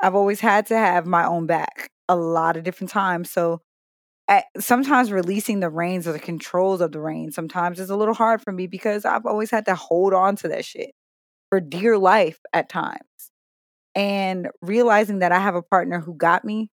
I've 0.00 0.14
always 0.14 0.40
had 0.40 0.66
to 0.66 0.76
have 0.76 1.06
my 1.06 1.26
own 1.26 1.46
back 1.46 1.90
a 2.08 2.16
lot 2.16 2.56
of 2.56 2.64
different 2.64 2.90
times. 2.90 3.30
So 3.30 3.60
at, 4.28 4.44
sometimes 4.58 5.12
releasing 5.12 5.60
the 5.60 5.70
reins 5.70 6.06
or 6.06 6.12
the 6.12 6.18
controls 6.18 6.80
of 6.80 6.92
the 6.92 7.00
reins 7.00 7.34
sometimes 7.34 7.78
is 7.78 7.90
a 7.90 7.96
little 7.96 8.14
hard 8.14 8.42
for 8.42 8.52
me 8.52 8.66
because 8.66 9.04
I've 9.04 9.26
always 9.26 9.50
had 9.50 9.66
to 9.66 9.74
hold 9.74 10.14
on 10.14 10.36
to 10.36 10.48
that 10.48 10.64
shit 10.64 10.92
for 11.48 11.60
dear 11.60 11.96
life 11.98 12.38
at 12.52 12.68
times. 12.68 13.00
And 13.94 14.48
realizing 14.60 15.20
that 15.20 15.32
I 15.32 15.38
have 15.38 15.54
a 15.54 15.62
partner 15.62 16.00
who 16.00 16.14
got 16.14 16.44
me, 16.44 16.70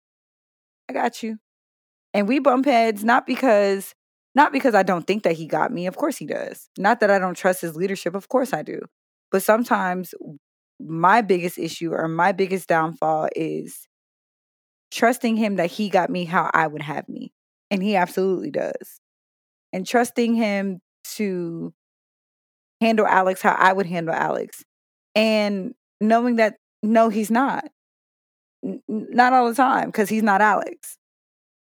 I 0.89 0.93
got 0.93 1.23
you. 1.23 1.39
And 2.15 2.29
we 2.29 2.39
bump 2.39 2.65
heads 2.65 3.05
not 3.05 3.27
because 3.27 3.95
not 4.35 4.53
because 4.53 4.75
I 4.75 4.85
don't 4.85 5.07
think 5.07 5.25
that 5.25 5.35
he 5.37 5.47
got 5.47 5.73
me. 5.73 5.87
Of 5.87 5.97
course 5.97 6.17
he 6.17 6.27
does. 6.27 6.69
Not 6.79 7.01
that 7.01 7.11
I 7.11 7.19
don't 7.19 7.37
trust 7.37 7.61
his 7.61 7.75
leadership. 7.75 8.15
Of 8.15 8.29
course 8.29 8.53
I 8.53 8.63
do. 8.63 8.81
But 9.33 9.43
sometimes 9.43 10.15
my 10.81 11.23
biggest 11.23 11.59
issue 11.59 11.93
or 11.93 12.07
my 12.07 12.31
biggest 12.33 12.69
downfall 12.69 13.31
is 13.35 13.89
trusting 14.91 15.37
him 15.37 15.57
that 15.57 15.71
he 15.71 15.89
got 15.89 16.11
me 16.11 16.25
how 16.25 16.51
I 16.53 16.67
would 16.67 16.83
have 16.83 17.09
me. 17.09 17.33
And 17.71 17.83
he 17.83 17.97
absolutely 17.97 18.51
does. 18.51 19.01
And 19.73 19.87
trusting 19.87 20.35
him 20.35 20.81
to 21.17 21.75
handle 22.81 23.07
Alex 23.07 23.43
how 23.43 23.53
I 23.53 23.73
would 23.73 23.87
handle 23.87 24.15
Alex. 24.15 24.65
And 25.15 25.75
knowing 26.01 26.37
that, 26.37 26.57
no, 26.83 27.09
he's 27.09 27.31
not. 27.31 27.65
Not 28.89 29.33
all 29.33 29.49
the 29.49 29.55
time, 29.55 29.87
because 29.87 30.09
he's 30.09 30.23
not 30.23 30.41
Alex. 30.41 30.97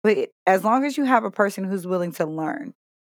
But 0.02 0.30
as 0.46 0.64
long 0.64 0.84
as 0.84 0.96
you 0.96 1.04
have 1.04 1.24
a 1.24 1.30
person 1.30 1.64
who's 1.64 1.86
willing 1.86 2.12
to 2.12 2.26
learn 2.26 2.74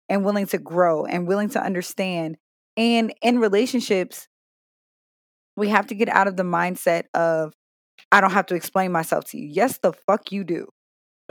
and 0.09 0.25
willing 0.25 0.47
to 0.47 0.59
grow 0.59 1.05
and 1.05 1.29
willing 1.29 1.51
to 1.51 1.63
understand, 1.63 2.37
and 2.77 3.13
in 3.23 3.39
relationships, 3.39 4.27
we 5.57 5.69
have 5.69 5.89
to 5.89 5.95
get 5.95 6.09
out 6.09 6.27
of 6.27 6.37
the 6.37 6.43
mindset 6.43 7.05
of, 7.13 7.53
I 8.13 8.21
don't 8.21 8.33
have 8.33 8.47
to 8.47 8.55
explain 8.55 8.93
myself 8.93 9.25
to 9.31 9.39
you. 9.39 9.47
Yes, 9.47 9.79
the 9.79 9.93
fuck 9.93 10.33
you 10.33 10.45
do. 10.45 10.69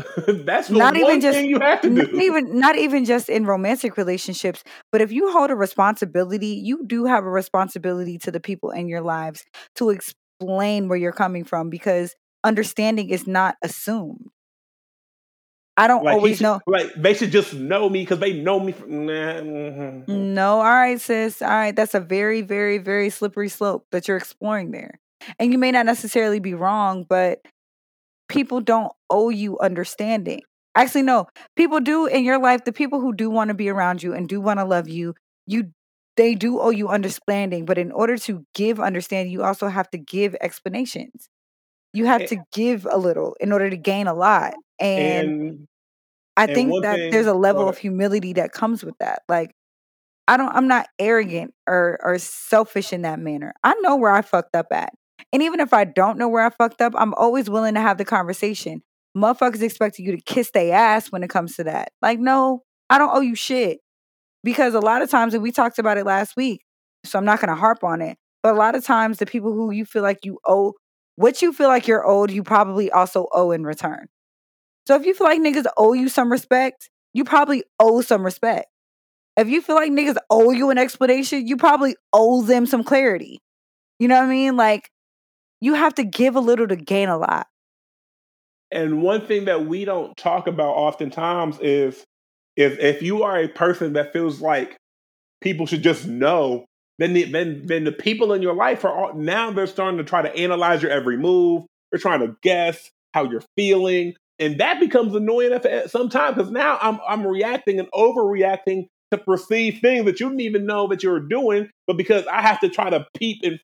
That's 0.27 0.69
not 0.69 0.95
even 0.95 1.19
just 1.19 1.39
you 1.41 1.59
have 1.59 1.82
to 1.82 1.89
do. 1.89 1.95
Not 1.95 2.13
even 2.13 2.59
not 2.59 2.75
even 2.77 3.05
just 3.05 3.27
in 3.27 3.45
romantic 3.45 3.97
relationships, 3.97 4.63
but 4.91 5.01
if 5.01 5.11
you 5.11 5.32
hold 5.32 5.51
a 5.51 5.55
responsibility, 5.55 6.47
you 6.47 6.86
do 6.86 7.05
have 7.05 7.25
a 7.25 7.30
responsibility 7.30 8.17
to 8.19 8.32
the 8.32 8.39
people 8.39 8.71
in 8.71 8.88
your 8.88 9.01
lives 9.01 9.43
to 9.75 9.89
explain 9.89 10.88
where 10.88 10.97
you're 10.97 11.11
coming 11.11 11.43
from 11.43 11.69
because 11.69 12.15
understanding 12.43 13.09
is 13.09 13.27
not 13.27 13.55
assumed. 13.61 14.30
I 15.80 15.88
don't 15.88 16.03
like 16.03 16.15
always 16.15 16.38
should, 16.38 16.43
know. 16.43 16.59
Like 16.67 16.93
they 16.95 17.13
should 17.13 17.32
just 17.32 17.53
know 17.53 17.89
me 17.89 18.01
because 18.01 18.19
they 18.19 18.34
know 18.34 18.59
me. 18.59 18.73
From, 18.73 19.05
nah, 19.05 19.11
mm-hmm. 19.11 20.34
No, 20.34 20.57
all 20.57 20.63
right, 20.63 20.99
sis. 20.99 21.41
All 21.41 21.47
right, 21.47 21.73
that's 21.73 21.93
a 21.93 22.01
very, 22.01 22.41
very, 22.41 22.80
very 22.80 23.09
slippery 23.09 23.47
slope 23.47 23.86
that 23.91 24.07
you're 24.07 24.17
exploring 24.17 24.71
there, 24.71 24.99
and 25.39 25.51
you 25.51 25.57
may 25.57 25.72
not 25.72 25.86
necessarily 25.86 26.39
be 26.39 26.53
wrong, 26.53 27.05
but 27.07 27.39
people 28.30 28.61
don't 28.61 28.91
owe 29.09 29.30
you 29.30 29.57
understanding. 29.59 30.41
Actually, 30.76 31.03
no, 31.03 31.28
people 31.55 31.80
do 31.80 32.05
in 32.05 32.24
your 32.24 32.39
life. 32.39 32.63
The 32.63 32.74
people 32.74 32.99
who 33.01 33.13
do 33.13 33.30
want 33.30 33.49
to 33.49 33.53
be 33.53 33.70
around 33.70 34.03
you 34.03 34.13
and 34.13 34.28
do 34.28 34.39
want 34.39 34.59
to 34.59 34.65
love 34.65 34.88
you, 34.88 35.15
you 35.47 35.72
they 36.17 36.36
do 36.36 36.59
owe 36.59 36.70
you 36.70 36.89
understanding. 36.89 37.65
But 37.65 37.78
in 37.78 37.91
order 37.91 38.17
to 38.20 38.45
give 38.53 38.80
understanding, 38.80 39.32
you 39.34 39.43
also 39.43 39.67
have 39.67 39.89
to 39.91 39.97
give 39.97 40.36
explanations. 40.41 41.30
You 41.93 42.05
have 42.05 42.24
eh 42.24 42.28
to 42.28 42.38
give 42.53 42.88
a 42.89 42.97
little 42.97 43.36
in 43.39 43.51
order 43.51 43.70
to 43.70 43.78
gain 43.78 44.07
a 44.07 44.13
lot. 44.13 44.53
And, 44.80 45.32
and 45.32 45.34
I 46.38 46.43
and 46.43 46.53
think 46.53 46.82
that 46.82 47.01
thing, 47.01 47.09
there's 47.11 47.28
a 47.28 47.34
level 47.34 47.67
of 47.67 47.78
humility 47.78 48.34
that 48.34 48.51
comes 48.51 48.84
with 48.84 48.97
that. 48.99 49.24
Like 49.28 49.51
I 50.28 50.38
don't 50.38 50.53
I'm 50.55 50.67
not 50.67 50.88
arrogant 50.99 51.53
or 51.67 51.99
or 52.03 52.17
selfish 52.20 52.93
in 52.93 53.03
that 53.03 53.20
manner. 53.20 53.53
I 53.63 53.74
know 53.82 53.95
where 53.97 54.11
I 54.11 54.22
fucked 54.22 54.55
up 54.55 54.67
at. 54.72 54.93
And 55.32 55.43
even 55.43 55.59
if 55.59 55.74
I 55.74 55.84
don't 55.84 56.17
know 56.17 56.28
where 56.28 56.45
I 56.45 56.49
fucked 56.49 56.82
up, 56.82 56.93
I'm 56.95 57.13
always 57.13 57.49
willing 57.49 57.76
to 57.76 57.82
have 57.82 57.97
the 57.97 58.05
conversation. 58.05 58.82
Motherfuckers 59.17 59.61
expect 59.61 59.99
you 59.99 60.15
to 60.15 60.22
kiss 60.22 60.51
their 60.51 60.74
ass 60.74 61.11
when 61.11 61.24
it 61.24 61.30
comes 61.30 61.55
to 61.55 61.63
that. 61.65 61.91
Like, 62.01 62.20
no, 62.20 62.63
I 62.89 62.97
don't 62.97 63.15
owe 63.15 63.22
you 63.22 63.36
shit. 63.36 63.80
Because 64.43 64.74
a 64.74 64.80
lot 64.80 65.01
of 65.01 65.09
times, 65.09 65.34
and 65.34 65.43
we 65.43 65.51
talked 65.51 65.80
about 65.80 65.97
it 65.97 66.05
last 66.05 66.36
week, 66.38 66.61
so 67.03 67.20
I'm 67.20 67.26
not 67.26 67.41
going 67.41 67.49
to 67.49 67.55
harp 67.55 67.84
on 67.84 68.01
it, 68.01 68.17
but 68.41 68.53
a 68.53 68.57
lot 68.57 68.76
of 68.76 68.86
times, 68.86 69.17
the 69.17 69.26
people 69.26 69.51
who 69.51 69.72
you 69.72 69.86
feel 69.86 70.03
like 70.03 70.24
you 70.24 70.39
owe, 70.47 70.74
what 71.17 71.41
you 71.41 71.51
feel 71.51 71.67
like 71.67 71.88
you're 71.88 72.07
owed, 72.07 72.32
you 72.32 72.43
probably 72.43 72.89
also 72.89 73.28
owe 73.34 73.51
in 73.51 73.63
return. 73.63 74.07
So 74.88 74.95
if 74.95 75.05
you 75.05 75.13
feel 75.13 75.28
like 75.28 75.41
niggas 75.41 75.65
owe 75.78 75.93
you 75.93 76.07
some 76.07 76.32
respect, 76.32 76.89
you 77.13 77.24
probably 77.26 77.63
owe 77.80 78.01
some 78.01 78.24
respect. 78.24 78.67
If 79.36 79.47
you 79.49 79.61
feel 79.61 79.76
like 79.76 79.91
niggas 79.91 80.17
owe 80.30 80.51
you 80.51 80.70
an 80.70 80.78
explanation, 80.78 81.47
you 81.47 81.57
probably 81.57 81.95
owe 82.13 82.41
them 82.41 82.65
some 82.65 82.84
clarity. 82.84 83.39
You 83.99 84.07
know 84.07 84.15
what 84.15 84.26
I 84.26 84.30
mean? 84.30 84.55
Like, 84.55 84.89
you 85.62 85.74
have 85.74 85.95
to 85.95 86.03
give 86.03 86.36
a 86.36 86.39
little 86.39 86.68
to 86.68 86.76
gain 86.76 87.10
a 87.10 87.18
lot. 87.18 87.47
And 88.72 89.01
one 89.01 89.26
thing 89.26 89.45
that 89.45 89.66
we 89.66 89.86
don't 89.86 90.16
talk 90.16 90.47
about 90.47 90.76
oftentimes 90.76 91.60
is 91.60 92.03
if 92.55 92.80
if 92.80 93.01
you 93.01 93.24
are 93.24 93.38
a 93.39 93.47
person 93.47 93.93
that 93.93 94.14
feels 94.14 94.41
like 94.41 94.78
people 95.41 95.66
should 95.66 95.82
just 95.82 96.05
know, 96.05 96.66
then 96.99 97.14
the, 97.14 97.24
then 97.32 97.66
then 97.66 97.84
the 97.84 97.91
people 97.91 98.34
in 98.34 98.41
your 98.41 98.53
life 98.53 98.86
are 98.86 98.93
all, 98.93 99.14
now 99.16 99.51
they're 99.51 99.68
starting 99.68 99.97
to 99.97 100.03
try 100.03 100.22
to 100.22 100.36
analyze 100.36 100.82
your 100.82 100.91
every 100.91 101.18
move. 101.18 101.64
They're 101.91 101.99
trying 101.99 102.20
to 102.20 102.36
guess 102.43 102.91
how 103.14 103.24
you're 103.24 103.43
feeling, 103.55 104.14
and 104.38 104.60
that 104.60 104.80
becomes 104.80 105.16
annoying 105.16 105.53
at 105.53 105.89
sometimes 105.89 106.36
because 106.36 106.51
now 106.51 106.78
I'm 106.80 106.99
I'm 107.07 107.26
reacting 107.26 107.80
and 107.80 107.89
overreacting 107.91 108.88
to 109.12 109.18
perceived 109.18 109.82
things 109.82 110.05
that 110.05 110.20
you 110.20 110.28
didn't 110.28 110.41
even 110.41 110.68
know 110.68 110.88
that 110.89 111.01
you 111.01 111.10
were 111.10 111.20
doing, 111.20 111.70
but 111.88 111.97
because 111.97 112.28
I 112.28 112.41
have 112.41 112.60
to 112.60 112.70
try 112.70 112.91
to 112.91 113.07
peep 113.18 113.39
and 113.43 113.60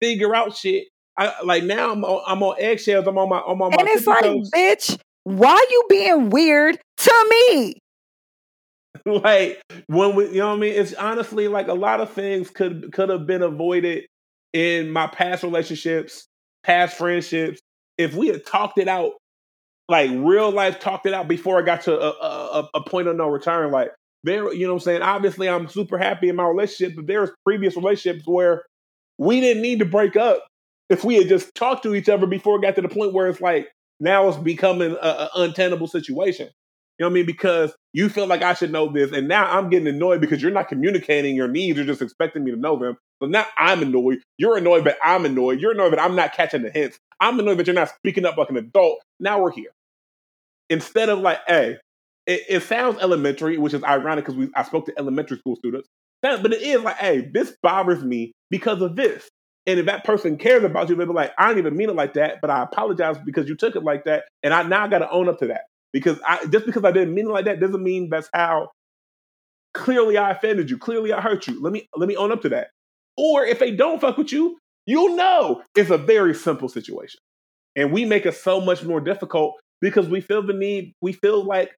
figure 0.00 0.34
out 0.34 0.56
shit, 0.56 0.88
I 1.18 1.34
like 1.42 1.64
now 1.64 1.92
I'm 1.92 2.04
on, 2.04 2.22
I'm 2.26 2.42
on 2.42 2.56
eggshells. 2.58 3.06
I'm 3.06 3.18
on 3.18 3.28
my 3.28 3.40
I'm 3.40 3.60
on 3.60 3.70
my. 3.70 3.76
And 3.78 3.88
it's 3.88 4.06
like, 4.06 4.22
toes. 4.22 4.50
bitch, 4.54 4.98
why 5.24 5.62
you 5.70 5.84
being 5.88 6.30
weird 6.30 6.78
to 6.98 7.26
me? 7.30 7.74
like 9.04 9.60
when 9.86 10.14
we, 10.14 10.28
you 10.28 10.38
know 10.38 10.48
what 10.48 10.56
I 10.56 10.60
mean? 10.60 10.74
It's 10.74 10.94
honestly 10.94 11.48
like 11.48 11.68
a 11.68 11.74
lot 11.74 12.00
of 12.00 12.10
things 12.10 12.50
could 12.50 12.92
could 12.92 13.08
have 13.08 13.26
been 13.26 13.42
avoided 13.42 14.06
in 14.52 14.90
my 14.90 15.06
past 15.06 15.42
relationships, 15.42 16.26
past 16.62 16.96
friendships, 16.96 17.60
if 17.98 18.14
we 18.14 18.28
had 18.28 18.46
talked 18.46 18.78
it 18.78 18.88
out, 18.88 19.12
like 19.88 20.10
real 20.12 20.50
life 20.50 20.78
talked 20.78 21.06
it 21.06 21.12
out 21.12 21.28
before 21.28 21.58
I 21.58 21.62
got 21.62 21.82
to 21.82 21.98
a, 21.98 22.10
a, 22.10 22.68
a 22.74 22.84
point 22.84 23.08
of 23.08 23.16
no 23.16 23.28
return. 23.28 23.72
Like 23.72 23.90
there, 24.22 24.52
you 24.54 24.66
know 24.66 24.74
what 24.74 24.82
I'm 24.82 24.84
saying? 24.84 25.02
Obviously, 25.02 25.48
I'm 25.48 25.68
super 25.68 25.98
happy 25.98 26.28
in 26.28 26.36
my 26.36 26.46
relationship, 26.46 26.96
but 26.96 27.06
there's 27.06 27.30
previous 27.44 27.76
relationships 27.76 28.24
where 28.26 28.64
we 29.18 29.40
didn't 29.40 29.62
need 29.62 29.80
to 29.80 29.84
break 29.84 30.16
up 30.16 30.46
if 30.88 31.04
we 31.04 31.16
had 31.16 31.28
just 31.28 31.54
talked 31.54 31.82
to 31.84 31.94
each 31.94 32.08
other 32.08 32.26
before 32.26 32.56
it 32.56 32.62
got 32.62 32.74
to 32.76 32.82
the 32.82 32.88
point 32.88 33.12
where 33.12 33.28
it's 33.28 33.40
like 33.40 33.68
now 34.00 34.28
it's 34.28 34.38
becoming 34.38 34.96
an 35.00 35.28
untenable 35.34 35.86
situation. 35.86 36.48
You 36.98 37.04
know 37.04 37.10
what 37.10 37.12
I 37.12 37.14
mean? 37.14 37.26
Because 37.26 37.72
you 37.92 38.08
feel 38.08 38.26
like 38.26 38.42
I 38.42 38.54
should 38.54 38.72
know 38.72 38.90
this, 38.92 39.12
and 39.12 39.28
now 39.28 39.44
I'm 39.46 39.70
getting 39.70 39.86
annoyed 39.86 40.20
because 40.20 40.42
you're 40.42 40.50
not 40.50 40.68
communicating 40.68 41.36
your 41.36 41.46
needs. 41.46 41.76
You're 41.76 41.86
just 41.86 42.02
expecting 42.02 42.42
me 42.42 42.50
to 42.50 42.56
know 42.56 42.76
them. 42.76 42.96
So 43.22 43.28
now 43.28 43.46
I'm 43.56 43.82
annoyed. 43.82 44.18
You're 44.36 44.56
annoyed, 44.56 44.82
but 44.82 44.98
I'm 45.02 45.24
annoyed. 45.24 45.60
You're 45.60 45.72
annoyed, 45.72 45.90
but 45.90 46.00
I'm 46.00 46.16
not 46.16 46.32
catching 46.32 46.62
the 46.62 46.70
hints. 46.70 46.98
I'm 47.20 47.38
annoyed 47.38 47.58
that 47.58 47.66
you're 47.68 47.74
not 47.74 47.90
speaking 47.94 48.24
up 48.24 48.36
like 48.36 48.50
an 48.50 48.56
adult. 48.56 48.98
Now 49.20 49.40
we're 49.40 49.52
here. 49.52 49.70
Instead 50.70 51.08
of 51.08 51.20
like, 51.20 51.38
hey, 51.46 51.78
it, 52.26 52.42
it 52.48 52.62
sounds 52.64 52.98
elementary, 53.00 53.58
which 53.58 53.74
is 53.74 53.84
ironic 53.84 54.24
because 54.24 54.36
we 54.36 54.50
I 54.56 54.64
spoke 54.64 54.86
to 54.86 54.94
elementary 54.98 55.38
school 55.38 55.56
students. 55.56 55.88
But 56.20 56.52
it 56.52 56.62
is 56.62 56.82
like, 56.82 56.96
hey, 56.96 57.20
this 57.20 57.56
bothers 57.62 58.02
me 58.02 58.32
because 58.50 58.82
of 58.82 58.96
this. 58.96 59.28
And 59.68 59.78
if 59.78 59.84
that 59.84 60.02
person 60.02 60.38
cares 60.38 60.64
about 60.64 60.88
you, 60.88 60.96
they'll 60.96 61.06
be 61.06 61.12
like, 61.12 61.32
I 61.36 61.48
didn't 61.48 61.58
even 61.58 61.76
mean 61.76 61.90
it 61.90 61.94
like 61.94 62.14
that, 62.14 62.40
but 62.40 62.48
I 62.48 62.62
apologize 62.62 63.18
because 63.18 63.50
you 63.50 63.54
took 63.54 63.76
it 63.76 63.84
like 63.84 64.06
that. 64.06 64.24
And 64.42 64.54
I 64.54 64.62
now 64.62 64.86
got 64.86 65.00
to 65.00 65.10
own 65.10 65.28
up 65.28 65.40
to 65.40 65.48
that. 65.48 65.66
Because 65.92 66.18
I 66.26 66.46
just 66.46 66.64
because 66.64 66.84
I 66.84 66.90
didn't 66.90 67.14
mean 67.14 67.26
it 67.26 67.32
like 67.32 67.44
that 67.44 67.60
doesn't 67.60 67.82
mean 67.82 68.08
that's 68.08 68.30
how 68.32 68.70
clearly 69.74 70.16
I 70.16 70.30
offended 70.30 70.70
you. 70.70 70.78
Clearly 70.78 71.12
I 71.12 71.20
hurt 71.20 71.46
you. 71.46 71.62
Let 71.62 71.74
me 71.74 71.86
let 71.94 72.08
me 72.08 72.16
own 72.16 72.32
up 72.32 72.40
to 72.42 72.48
that. 72.48 72.68
Or 73.18 73.44
if 73.44 73.58
they 73.58 73.70
don't 73.70 74.00
fuck 74.00 74.16
with 74.16 74.32
you, 74.32 74.58
you'll 74.86 75.16
know. 75.16 75.62
It's 75.74 75.90
a 75.90 75.98
very 75.98 76.34
simple 76.34 76.70
situation. 76.70 77.20
And 77.76 77.92
we 77.92 78.06
make 78.06 78.24
it 78.24 78.36
so 78.36 78.62
much 78.62 78.82
more 78.84 79.00
difficult 79.02 79.54
because 79.82 80.08
we 80.08 80.22
feel 80.22 80.42
the 80.42 80.54
need, 80.54 80.94
we 81.02 81.12
feel 81.12 81.44
like 81.44 81.72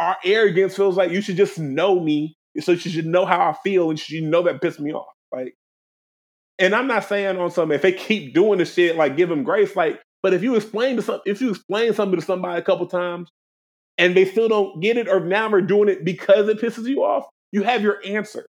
our 0.00 0.16
arrogance 0.24 0.74
feels 0.74 0.96
like 0.96 1.12
you 1.12 1.20
should 1.20 1.36
just 1.36 1.58
know 1.60 2.00
me. 2.00 2.34
So 2.60 2.72
you 2.72 2.78
should 2.78 3.06
know 3.06 3.24
how 3.24 3.50
I 3.50 3.54
feel 3.62 3.90
and 3.90 4.08
you 4.08 4.22
know 4.22 4.42
that 4.42 4.60
pissed 4.60 4.80
me 4.80 4.92
off. 4.92 5.06
Like, 5.32 5.54
and 6.60 6.74
I'm 6.74 6.86
not 6.86 7.04
saying 7.04 7.38
on 7.38 7.50
something, 7.50 7.74
if 7.74 7.82
they 7.82 7.92
keep 7.92 8.34
doing 8.34 8.58
the 8.58 8.66
shit, 8.66 8.94
like 8.94 9.16
give 9.16 9.30
them 9.30 9.42
grace, 9.42 9.74
like, 9.74 10.00
but 10.22 10.34
if 10.34 10.42
you 10.42 10.54
explain 10.54 10.96
to 10.96 11.02
some, 11.02 11.20
if 11.24 11.40
you 11.40 11.50
explain 11.50 11.94
something 11.94 12.20
to 12.20 12.24
somebody 12.24 12.60
a 12.60 12.62
couple 12.62 12.86
times 12.86 13.30
and 13.96 14.14
they 14.14 14.26
still 14.26 14.48
don't 14.48 14.80
get 14.80 14.98
it, 14.98 15.08
or 15.08 15.20
now 15.20 15.50
we're 15.50 15.62
doing 15.62 15.88
it 15.88 16.04
because 16.04 16.48
it 16.48 16.60
pisses 16.60 16.86
you 16.86 17.02
off, 17.02 17.24
you 17.50 17.62
have 17.62 17.82
your 17.82 17.98
answer. 18.04 18.44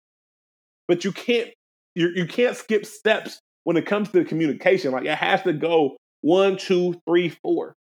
But 0.88 1.06
you 1.06 1.12
can't, 1.12 1.50
you 1.94 2.10
you 2.16 2.26
can't 2.26 2.58
skip 2.58 2.84
steps 2.84 3.40
when 3.64 3.78
it 3.78 3.86
comes 3.86 4.10
to 4.10 4.26
communication. 4.26 4.92
Like 4.92 5.06
it 5.06 5.16
has 5.16 5.44
to 5.44 5.54
go 5.54 5.96
one, 6.22 6.58
two, 6.58 7.00
three, 7.08 7.30
four. 7.30 7.76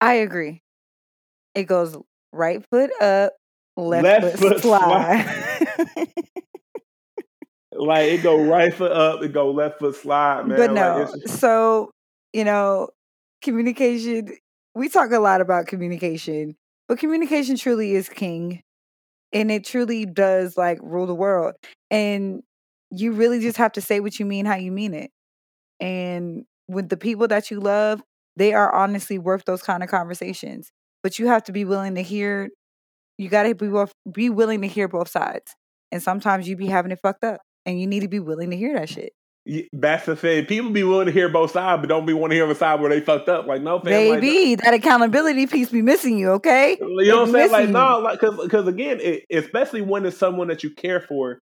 I 0.00 0.14
agree. 0.14 0.62
It 1.54 1.64
goes 1.64 1.96
right 2.32 2.64
foot 2.70 2.90
up, 3.00 3.34
left, 3.76 4.04
left 4.04 4.38
foot, 4.38 4.52
foot 4.54 4.62
slide. 4.62 5.24
slide. 5.94 6.08
like 7.78 8.12
it 8.12 8.22
go 8.22 8.42
right 8.42 8.72
foot 8.72 8.92
up, 8.92 9.22
it 9.22 9.32
go 9.32 9.50
left 9.50 9.78
foot 9.78 9.96
slide, 9.96 10.46
man. 10.46 10.58
But 10.58 10.72
no, 10.72 11.08
like 11.12 11.28
so 11.28 11.90
you 12.32 12.44
know, 12.44 12.88
communication. 13.42 14.36
We 14.74 14.88
talk 14.88 15.10
a 15.10 15.18
lot 15.18 15.40
about 15.40 15.66
communication, 15.66 16.56
but 16.88 16.98
communication 16.98 17.56
truly 17.56 17.94
is 17.94 18.08
king, 18.08 18.62
and 19.32 19.50
it 19.50 19.64
truly 19.64 20.04
does 20.04 20.56
like 20.56 20.78
rule 20.82 21.06
the 21.06 21.14
world. 21.14 21.54
And 21.90 22.42
you 22.90 23.12
really 23.12 23.40
just 23.40 23.56
have 23.56 23.72
to 23.72 23.80
say 23.80 24.00
what 24.00 24.18
you 24.18 24.26
mean, 24.26 24.46
how 24.46 24.56
you 24.56 24.70
mean 24.70 24.94
it. 24.94 25.10
And 25.80 26.44
with 26.68 26.88
the 26.88 26.96
people 26.96 27.28
that 27.28 27.50
you 27.50 27.60
love, 27.60 28.02
they 28.36 28.52
are 28.52 28.74
honestly 28.74 29.18
worth 29.18 29.44
those 29.44 29.62
kind 29.62 29.82
of 29.82 29.88
conversations. 29.88 30.70
But 31.02 31.18
you 31.18 31.28
have 31.28 31.44
to 31.44 31.52
be 31.52 31.64
willing 31.64 31.94
to 31.94 32.02
hear. 32.02 32.50
You 33.18 33.30
got 33.30 33.44
to 33.44 33.54
be 33.54 33.70
be 34.12 34.28
willing 34.28 34.60
to 34.60 34.68
hear 34.68 34.88
both 34.88 35.08
sides. 35.08 35.54
And 35.90 36.02
sometimes 36.02 36.48
you 36.48 36.56
be 36.56 36.66
having 36.66 36.90
it 36.90 36.98
fucked 37.02 37.24
up, 37.24 37.40
and 37.66 37.78
you 37.80 37.86
need 37.86 38.00
to 38.00 38.08
be 38.08 38.20
willing 38.20 38.50
to 38.50 38.56
hear 38.56 38.74
that 38.78 38.88
shit. 38.88 39.12
That's 39.72 40.06
the 40.06 40.16
thing. 40.16 40.46
People 40.46 40.70
be 40.70 40.82
willing 40.82 41.06
to 41.06 41.12
hear 41.12 41.28
both 41.28 41.52
sides, 41.52 41.80
but 41.80 41.88
don't 41.88 42.04
be 42.04 42.12
want 42.12 42.32
to 42.32 42.34
hear 42.34 42.48
the 42.48 42.54
side 42.54 42.80
where 42.80 42.90
they 42.90 43.00
fucked 43.00 43.28
up. 43.28 43.46
Like 43.46 43.62
no, 43.62 43.78
fam, 43.78 43.84
baby, 43.84 44.50
like, 44.50 44.64
that 44.64 44.74
accountability 44.74 45.46
piece 45.46 45.68
be 45.68 45.82
missing 45.82 46.18
you. 46.18 46.30
Okay, 46.30 46.78
you 46.80 47.06
know 47.06 47.20
what 47.20 47.28
I'm 47.28 47.32
saying? 47.32 47.52
Like 47.52 47.68
no, 47.68 48.00
like 48.00 48.20
because 48.20 48.40
because 48.42 48.66
again, 48.66 48.98
it, 49.00 49.24
especially 49.30 49.82
when 49.82 50.04
it's 50.04 50.16
someone 50.16 50.48
that 50.48 50.62
you 50.64 50.70
care 50.70 51.00
for. 51.00 51.38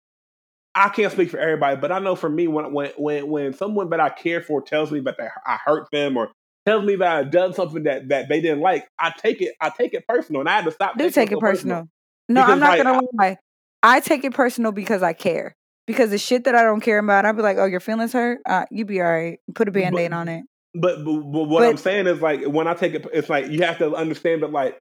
I 0.73 0.87
can't 0.87 1.11
speak 1.11 1.29
for 1.29 1.37
everybody, 1.37 1.75
but 1.75 1.91
I 1.91 1.99
know 1.99 2.15
for 2.15 2.29
me, 2.29 2.47
when 2.47 2.71
when 2.71 2.91
when 2.97 3.27
when 3.27 3.53
someone 3.53 3.89
that 3.89 3.99
I 3.99 4.09
care 4.09 4.41
for 4.41 4.61
tells 4.61 4.89
me 4.89 5.01
that 5.01 5.17
I 5.45 5.57
hurt 5.63 5.91
them 5.91 6.15
or 6.15 6.31
tells 6.65 6.85
me 6.85 6.95
that 6.95 7.07
I've 7.07 7.29
done 7.29 7.53
something 7.53 7.83
that 7.83 8.07
that 8.07 8.29
they 8.29 8.39
didn't 8.39 8.61
like, 8.61 8.87
I 8.97 9.11
take 9.15 9.41
it 9.41 9.53
I 9.59 9.69
take 9.69 9.93
it 9.93 10.07
personal, 10.07 10.39
and 10.39 10.49
I 10.49 10.55
had 10.55 10.65
to 10.65 10.71
stop. 10.71 10.97
Do 10.97 11.09
take 11.11 11.33
it 11.33 11.39
personal. 11.39 11.81
personal. 11.81 11.89
No, 12.29 12.41
I'm 12.41 12.59
not 12.59 12.69
like, 12.69 12.83
gonna 12.83 13.07
lie. 13.13 13.37
I 13.83 13.99
take 13.99 14.23
it 14.23 14.33
personal 14.33 14.71
because 14.71 15.03
I 15.03 15.11
care. 15.11 15.57
Because 15.87 16.11
the 16.11 16.17
shit 16.17 16.43
that 16.45 16.55
I 16.55 16.63
don't 16.63 16.81
care 16.81 16.99
about, 16.99 17.25
I'd 17.25 17.35
be 17.35 17.41
like, 17.41 17.57
"Oh, 17.57 17.65
your 17.65 17.79
feelings 17.79 18.13
hurt. 18.13 18.39
Uh, 18.45 18.65
you 18.71 18.85
be 18.85 19.01
all 19.01 19.11
right. 19.11 19.39
Put 19.55 19.67
a 19.67 19.71
band 19.71 19.97
aid 19.97 20.13
on 20.13 20.27
it." 20.27 20.43
But, 20.73 21.03
but, 21.03 21.13
but 21.13 21.43
what 21.43 21.61
but, 21.61 21.69
I'm 21.69 21.77
saying 21.77 22.07
is 22.07 22.21
like 22.21 22.43
when 22.45 22.67
I 22.67 22.73
take 22.73 22.93
it, 22.93 23.05
it's 23.13 23.29
like 23.29 23.49
you 23.49 23.63
have 23.63 23.77
to 23.79 23.93
understand 23.93 24.43
that 24.43 24.51
like 24.51 24.77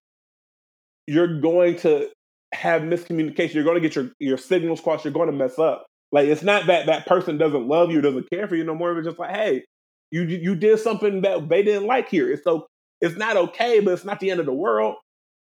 you're 1.06 1.40
going 1.40 1.76
to 1.78 2.08
have 2.52 2.82
miscommunication. 2.82 3.54
You're 3.54 3.64
going 3.64 3.74
to 3.74 3.80
get 3.80 3.96
your 3.96 4.10
your 4.18 4.36
signals 4.36 4.80
crossed. 4.80 5.04
You're 5.04 5.12
going 5.12 5.30
to 5.30 5.36
mess 5.36 5.58
up. 5.58 5.86
Like 6.12 6.28
it's 6.28 6.42
not 6.42 6.66
that 6.66 6.86
that 6.86 7.06
person 7.06 7.38
doesn't 7.38 7.66
love 7.66 7.90
you, 7.90 8.00
doesn't 8.00 8.30
care 8.30 8.46
for 8.46 8.56
you 8.56 8.64
no 8.64 8.74
more. 8.74 8.96
It's 8.96 9.06
just 9.06 9.18
like, 9.18 9.34
hey, 9.34 9.64
you 10.10 10.22
you 10.22 10.54
did 10.54 10.78
something 10.78 11.22
that 11.22 11.48
they 11.48 11.62
didn't 11.62 11.86
like 11.86 12.08
here. 12.08 12.30
It's 12.30 12.44
so 12.44 12.66
it's 13.00 13.16
not 13.16 13.36
okay, 13.36 13.80
but 13.80 13.92
it's 13.92 14.04
not 14.04 14.20
the 14.20 14.30
end 14.30 14.40
of 14.40 14.46
the 14.46 14.52
world. 14.52 14.96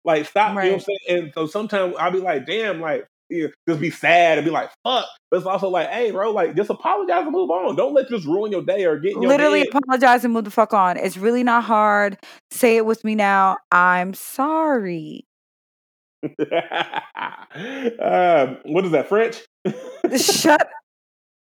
Like 0.05 0.25
stop, 0.25 0.55
right. 0.55 0.65
you 0.65 0.71
know 0.71 0.77
what 0.77 0.85
I'm 0.89 0.97
saying? 1.07 1.23
And 1.23 1.33
so 1.33 1.47
sometimes 1.47 1.95
I'll 1.99 2.11
be 2.11 2.19
like, 2.19 2.45
damn, 2.45 2.79
like 2.79 3.05
you 3.29 3.43
know, 3.43 3.49
just 3.67 3.81
be 3.81 3.89
sad 3.89 4.37
and 4.37 4.45
be 4.45 4.51
like, 4.51 4.69
fuck. 4.83 5.05
But 5.29 5.37
it's 5.37 5.45
also 5.45 5.69
like, 5.69 5.89
hey, 5.89 6.11
bro, 6.11 6.31
like 6.31 6.55
just 6.55 6.69
apologize 6.69 7.23
and 7.23 7.31
move 7.31 7.49
on. 7.49 7.75
Don't 7.75 7.93
let 7.93 8.09
this 8.09 8.25
ruin 8.25 8.51
your 8.51 8.63
day 8.63 8.85
or 8.85 8.99
get 8.99 9.13
your 9.13 9.27
literally 9.27 9.63
day. 9.63 9.69
apologize 9.73 10.23
and 10.23 10.33
move 10.33 10.45
the 10.45 10.51
fuck 10.51 10.73
on. 10.73 10.97
It's 10.97 11.17
really 11.17 11.43
not 11.43 11.63
hard. 11.63 12.17
Say 12.51 12.77
it 12.77 12.85
with 12.85 13.03
me 13.03 13.15
now. 13.15 13.57
I'm 13.71 14.13
sorry. 14.13 15.25
um, 16.23 16.29
what 18.65 18.85
is 18.85 18.91
that 18.91 19.05
French? 19.07 19.43
Shut 20.17 20.67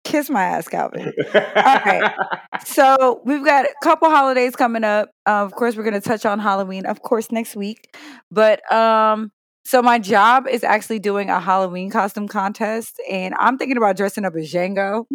Kiss 0.05 0.29
my 0.29 0.43
ass, 0.43 0.69
Calvin. 0.69 1.13
Okay. 1.35 2.03
so 2.65 3.23
we've 3.25 3.45
got 3.45 3.65
a 3.65 3.75
couple 3.83 4.11
holidays 4.11 4.55
coming 4.55 4.85
up. 4.85 5.09
Uh, 5.27 5.43
of 5.45 5.53
course, 5.53 5.77
we're 5.77 5.83
going 5.83 5.95
to 5.95 6.01
touch 6.01 6.27
on 6.27 6.39
Halloween, 6.39 6.85
of 6.85 7.01
course, 7.01 7.33
next 7.33 7.57
week. 7.57 7.97
But 8.31 8.71
um, 8.71 9.33
so 9.65 9.83
my 9.83 9.99
job 9.99 10.47
is 10.47 10.63
actually 10.63 10.99
doing 10.99 11.31
a 11.31 11.41
Halloween 11.41 11.91
costume 11.91 12.29
contest, 12.29 13.01
and 13.11 13.35
I'm 13.39 13.59
thinking 13.59 13.77
about 13.77 13.97
dressing 13.97 14.25
up 14.25 14.35
as 14.37 14.53
Django. 14.53 15.07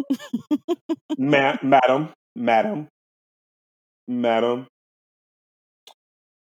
Ma- 1.18 1.56
madam, 1.62 2.10
madam, 2.34 2.88
madam, 4.08 4.66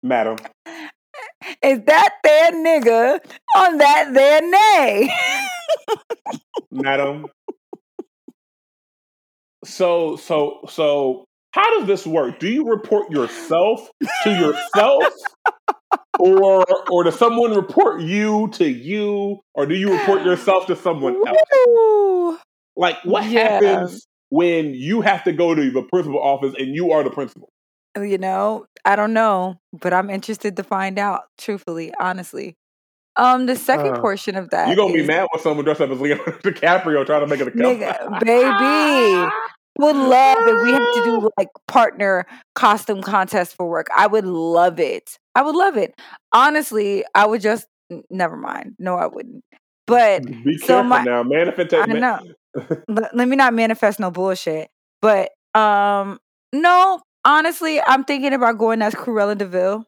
madam. 0.02 0.36
Is 1.62 1.80
that 1.86 2.14
there 2.22 2.52
nigga 2.52 3.20
on 3.56 3.78
that 3.78 4.14
there 4.14 4.40
nay? 4.50 5.14
madam, 6.70 7.26
so 9.64 10.16
so 10.16 10.60
so 10.68 11.24
how 11.52 11.78
does 11.78 11.86
this 11.86 12.06
work? 12.06 12.38
Do 12.38 12.48
you 12.48 12.64
report 12.64 13.10
yourself 13.10 13.90
to 14.22 14.30
yourself? 14.30 15.04
Or 16.18 16.64
or 16.90 17.04
does 17.04 17.18
someone 17.18 17.54
report 17.54 18.00
you 18.00 18.48
to 18.54 18.68
you? 18.68 19.40
Or 19.54 19.66
do 19.66 19.74
you 19.74 19.92
report 19.92 20.22
yourself 20.22 20.66
to 20.66 20.76
someone 20.76 21.16
else? 21.26 22.40
Like 22.76 22.96
what 23.04 23.28
yeah. 23.28 23.60
happens 23.60 24.06
when 24.30 24.74
you 24.74 25.00
have 25.00 25.24
to 25.24 25.32
go 25.32 25.54
to 25.54 25.70
the 25.70 25.82
principal 25.82 26.20
office 26.20 26.54
and 26.58 26.74
you 26.74 26.92
are 26.92 27.02
the 27.02 27.10
principal? 27.10 27.50
You 27.96 28.18
know, 28.18 28.66
I 28.84 28.96
don't 28.96 29.12
know, 29.12 29.60
but 29.72 29.92
I'm 29.92 30.10
interested 30.10 30.56
to 30.56 30.62
find 30.62 30.98
out, 30.98 31.22
truthfully, 31.38 31.92
honestly. 31.98 32.56
Um, 33.16 33.46
the 33.46 33.56
second 33.56 33.96
uh, 33.96 34.00
portion 34.00 34.36
of 34.36 34.50
that 34.50 34.68
you're 34.68 34.76
gonna 34.76 34.94
is, 34.94 35.02
be 35.02 35.06
mad 35.06 35.26
when 35.32 35.42
someone 35.42 35.64
dressed 35.64 35.80
up 35.80 35.90
as 35.90 36.00
Leonardo 36.00 36.32
DiCaprio 36.44 37.04
trying 37.04 37.22
to 37.22 37.26
make 37.26 37.40
it 37.40 37.48
a 37.48 37.50
couple. 37.50 38.18
baby, 38.20 39.30
would 39.78 39.96
love 39.96 40.38
if 40.40 40.62
we 40.62 40.72
had 40.72 40.78
to 40.78 41.02
do 41.04 41.30
like 41.38 41.48
partner 41.68 42.26
costume 42.54 43.02
contest 43.02 43.56
for 43.56 43.68
work. 43.68 43.86
I 43.96 44.06
would 44.06 44.24
love 44.24 44.80
it. 44.80 45.18
I 45.34 45.42
would 45.42 45.54
love 45.54 45.76
it. 45.76 45.94
Honestly, 46.32 47.04
I 47.14 47.26
would 47.26 47.40
just 47.40 47.66
never 48.10 48.36
mind. 48.36 48.74
No, 48.78 48.96
I 48.96 49.06
wouldn't. 49.06 49.44
But 49.86 50.26
be 50.44 50.58
careful 50.58 50.66
so 50.66 50.82
my, 50.82 51.02
now. 51.02 51.22
Manifest. 51.22 51.74
I 51.74 51.86
know. 51.86 52.20
let, 52.88 53.14
let 53.14 53.28
me 53.28 53.36
not 53.36 53.54
manifest 53.54 54.00
no 54.00 54.10
bullshit. 54.10 54.68
But 55.00 55.30
um, 55.54 56.18
no. 56.52 57.00
Honestly, 57.24 57.80
I'm 57.80 58.04
thinking 58.04 58.32
about 58.32 58.56
going 58.58 58.80
as 58.80 58.94
Cruella 58.94 59.36
de 59.36 59.46
Vil. 59.46 59.84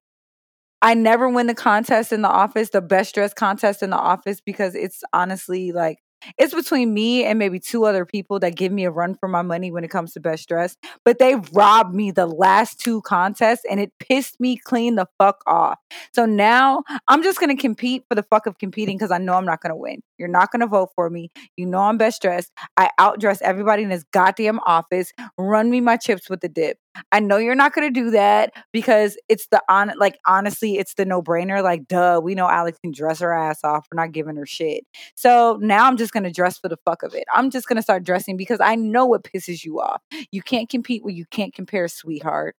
I 0.83 0.95
never 0.95 1.29
win 1.29 1.47
the 1.47 1.55
contest 1.55 2.13
in 2.13 2.23
the 2.23 2.29
office, 2.29 2.71
the 2.71 2.83
best 2.83 3.15
dress 3.15 3.33
contest 3.33 3.83
in 3.83 3.91
the 3.91 3.97
office, 3.97 4.41
because 4.41 4.75
it's 4.75 5.03
honestly 5.13 5.73
like 5.73 5.99
it's 6.39 6.55
between 6.55 6.95
me 6.95 7.25
and 7.25 7.39
maybe 7.39 7.59
two 7.59 7.85
other 7.85 8.05
people 8.05 8.39
that 8.41 8.57
give 8.57 8.73
me 8.73 8.85
a 8.85 8.91
run 8.91 9.15
for 9.15 9.29
my 9.29 9.43
money 9.43 9.71
when 9.71 9.85
it 9.85 9.89
comes 9.89 10.13
to 10.13 10.21
best 10.21 10.49
dress. 10.49 10.77
But 11.05 11.19
they 11.19 11.37
robbed 11.53 11.95
me 11.95 12.11
the 12.11 12.27
last 12.27 12.81
two 12.81 13.03
contests 13.03 13.63
and 13.71 13.81
it 13.81 13.93
pissed 13.99 14.41
me 14.41 14.57
clean 14.57 14.97
the 14.97 15.07
fuck 15.19 15.43
off. 15.47 15.79
So 16.13 16.27
now 16.27 16.83
I'm 17.09 17.23
just 17.23 17.41
gonna 17.41 17.57
compete 17.57 18.05
for 18.09 18.15
the 18.15 18.23
fuck 18.25 18.47
of 18.47 18.59
competing 18.59 18.97
because 18.97 19.11
I 19.11 19.19
know 19.19 19.35
I'm 19.35 19.47
not 19.47 19.61
gonna 19.61 19.77
win. 19.77 20.03
You're 20.19 20.29
not 20.29 20.51
gonna 20.53 20.67
vote 20.67 20.91
for 20.95 21.11
me. 21.11 21.31
You 21.57 21.67
know 21.67 21.81
I'm 21.81 21.99
best 21.99 22.23
dressed. 22.23 22.53
I 22.77 22.91
outdress 23.01 23.39
everybody 23.43 23.83
in 23.83 23.89
this 23.89 24.05
goddamn 24.13 24.61
office. 24.67 25.13
Run 25.39 25.71
me 25.71 25.81
my 25.81 25.97
chips 25.97 26.29
with 26.31 26.41
the 26.41 26.49
dip. 26.49 26.79
I 27.11 27.21
know 27.21 27.39
you're 27.39 27.55
not 27.55 27.75
going 27.75 27.93
to 27.93 28.01
do 28.01 28.11
that 28.11 28.53
because 28.73 29.17
it's 29.29 29.47
the 29.49 29.63
on 29.69 29.93
like 29.99 30.19
honestly, 30.27 30.79
it's 30.79 30.95
the 30.95 31.05
no 31.05 31.23
brainer. 31.23 31.63
Like, 31.63 31.89
duh, 31.89 32.21
we 32.23 32.35
know 32.35 32.49
Alex 32.49 32.79
can 32.79 32.93
dress 32.93 33.21
her 33.21 33.33
ass 33.33 33.61
off. 33.65 33.87
We're 33.91 34.03
not 34.03 34.13
giving 34.13 34.37
her 34.37 34.47
shit. 34.47 34.85
So 35.15 35.59
now 35.61 35.87
I'm 35.87 35.97
just 35.97 36.13
going 36.13 36.25
to 36.25 36.31
dress 36.31 36.59
for 36.59 36.69
the 36.69 36.77
fuck 36.85 37.03
of 37.03 37.15
it. 37.15 37.25
I'm 37.33 37.51
just 37.51 37.67
going 37.67 37.77
to 37.77 37.83
start 37.83 38.05
dressing 38.05 38.37
because 38.37 38.61
I 38.61 38.75
know 38.75 39.07
what 39.07 39.25
pisses 39.25 39.65
you 39.65 39.81
off. 39.81 40.03
You 40.31 40.43
can't 40.43 40.69
compete 40.69 41.03
where 41.03 41.15
you 41.15 41.25
can't 41.31 41.55
compare, 41.55 41.89
sweetheart. 41.89 42.57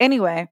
Anyway, 0.00 0.48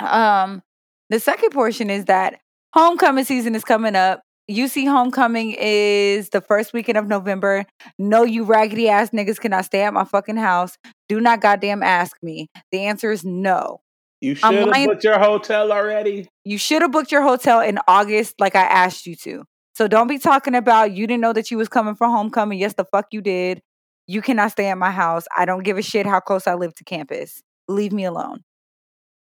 um, 0.00 0.62
the 1.10 1.20
second 1.20 1.50
portion 1.50 1.90
is 1.90 2.06
that 2.06 2.40
homecoming 2.74 3.24
season 3.24 3.54
is 3.54 3.64
coming 3.64 3.94
up. 3.94 4.22
UC 4.50 4.88
homecoming 4.88 5.56
is 5.58 6.28
the 6.28 6.40
first 6.40 6.72
weekend 6.72 6.96
of 6.96 7.08
November. 7.08 7.64
No, 7.98 8.22
you 8.22 8.44
raggedy 8.44 8.88
ass 8.88 9.10
niggas 9.10 9.40
cannot 9.40 9.64
stay 9.64 9.82
at 9.82 9.92
my 9.92 10.04
fucking 10.04 10.36
house. 10.36 10.76
Do 11.08 11.20
not 11.20 11.40
goddamn 11.40 11.82
ask 11.82 12.16
me. 12.22 12.48
The 12.70 12.84
answer 12.84 13.10
is 13.10 13.24
no. 13.24 13.80
You 14.20 14.34
should 14.34 14.54
have 14.54 14.86
booked 14.86 15.04
your 15.04 15.18
hotel 15.18 15.72
already. 15.72 16.28
You 16.44 16.58
should 16.58 16.82
have 16.82 16.92
booked 16.92 17.10
your 17.10 17.22
hotel 17.22 17.60
in 17.60 17.78
August, 17.88 18.34
like 18.38 18.54
I 18.54 18.62
asked 18.62 19.06
you 19.06 19.16
to. 19.16 19.44
So 19.74 19.88
don't 19.88 20.06
be 20.06 20.18
talking 20.18 20.54
about 20.54 20.92
you 20.92 21.06
didn't 21.06 21.20
know 21.20 21.32
that 21.32 21.50
you 21.50 21.58
was 21.58 21.68
coming 21.68 21.96
for 21.96 22.06
homecoming. 22.06 22.58
Yes, 22.58 22.74
the 22.74 22.84
fuck 22.84 23.06
you 23.10 23.20
did. 23.20 23.60
You 24.06 24.22
cannot 24.22 24.52
stay 24.52 24.66
at 24.66 24.78
my 24.78 24.92
house. 24.92 25.24
I 25.36 25.44
don't 25.44 25.64
give 25.64 25.76
a 25.76 25.82
shit 25.82 26.06
how 26.06 26.20
close 26.20 26.46
I 26.46 26.54
live 26.54 26.74
to 26.76 26.84
campus. 26.84 27.42
Leave 27.68 27.92
me 27.92 28.04
alone. 28.04 28.42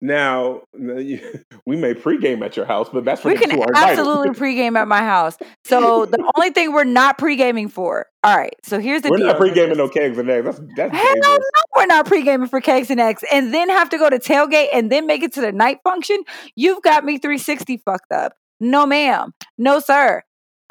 Now 0.00 0.62
we 0.72 1.76
may 1.76 1.94
pregame 1.94 2.44
at 2.44 2.56
your 2.56 2.66
house, 2.66 2.88
but 2.92 3.04
that's 3.04 3.20
for 3.20 3.28
we 3.28 3.34
the 3.34 3.46
can 3.46 3.62
absolutely 3.74 4.30
pregame 4.40 4.78
at 4.78 4.88
my 4.88 5.00
house. 5.00 5.36
So 5.64 6.06
the 6.06 6.32
only 6.36 6.50
thing 6.50 6.72
we're 6.72 6.84
not 6.84 7.18
pregaming 7.18 7.70
for. 7.70 8.06
All 8.22 8.36
right. 8.36 8.54
So 8.62 8.78
here's 8.80 9.02
the 9.02 9.10
We're 9.10 9.18
deal. 9.18 9.26
not 9.26 9.38
pregaming 9.38 9.76
no 9.76 9.88
kegs 9.88 10.18
and 10.18 10.28
eggs. 10.28 10.44
That's 10.44 10.60
that's 10.76 10.94
Hell 10.94 11.14
no, 11.16 11.38
we're 11.76 11.86
not 11.86 12.06
pre-gaming 12.06 12.48
for 12.48 12.60
cakes 12.60 12.90
and 12.90 13.00
eggs, 13.00 13.24
and 13.32 13.52
then 13.52 13.68
have 13.70 13.88
to 13.90 13.98
go 13.98 14.10
to 14.10 14.18
tailgate 14.18 14.68
and 14.72 14.90
then 14.90 15.06
make 15.06 15.22
it 15.22 15.32
to 15.34 15.40
the 15.40 15.52
night 15.52 15.78
function. 15.84 16.22
You've 16.54 16.82
got 16.82 17.04
me 17.04 17.18
360 17.18 17.78
fucked 17.78 18.12
up. 18.12 18.34
No, 18.60 18.84
ma'am. 18.86 19.32
No, 19.56 19.78
sir. 19.80 20.22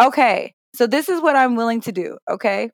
Okay, 0.02 0.54
so 0.76 0.86
this 0.88 1.10
is 1.10 1.22
what 1.22 1.36
I'm 1.36 1.56
willing 1.56 1.82
to 1.82 1.92
do. 1.92 2.18
Okay, 2.30 2.70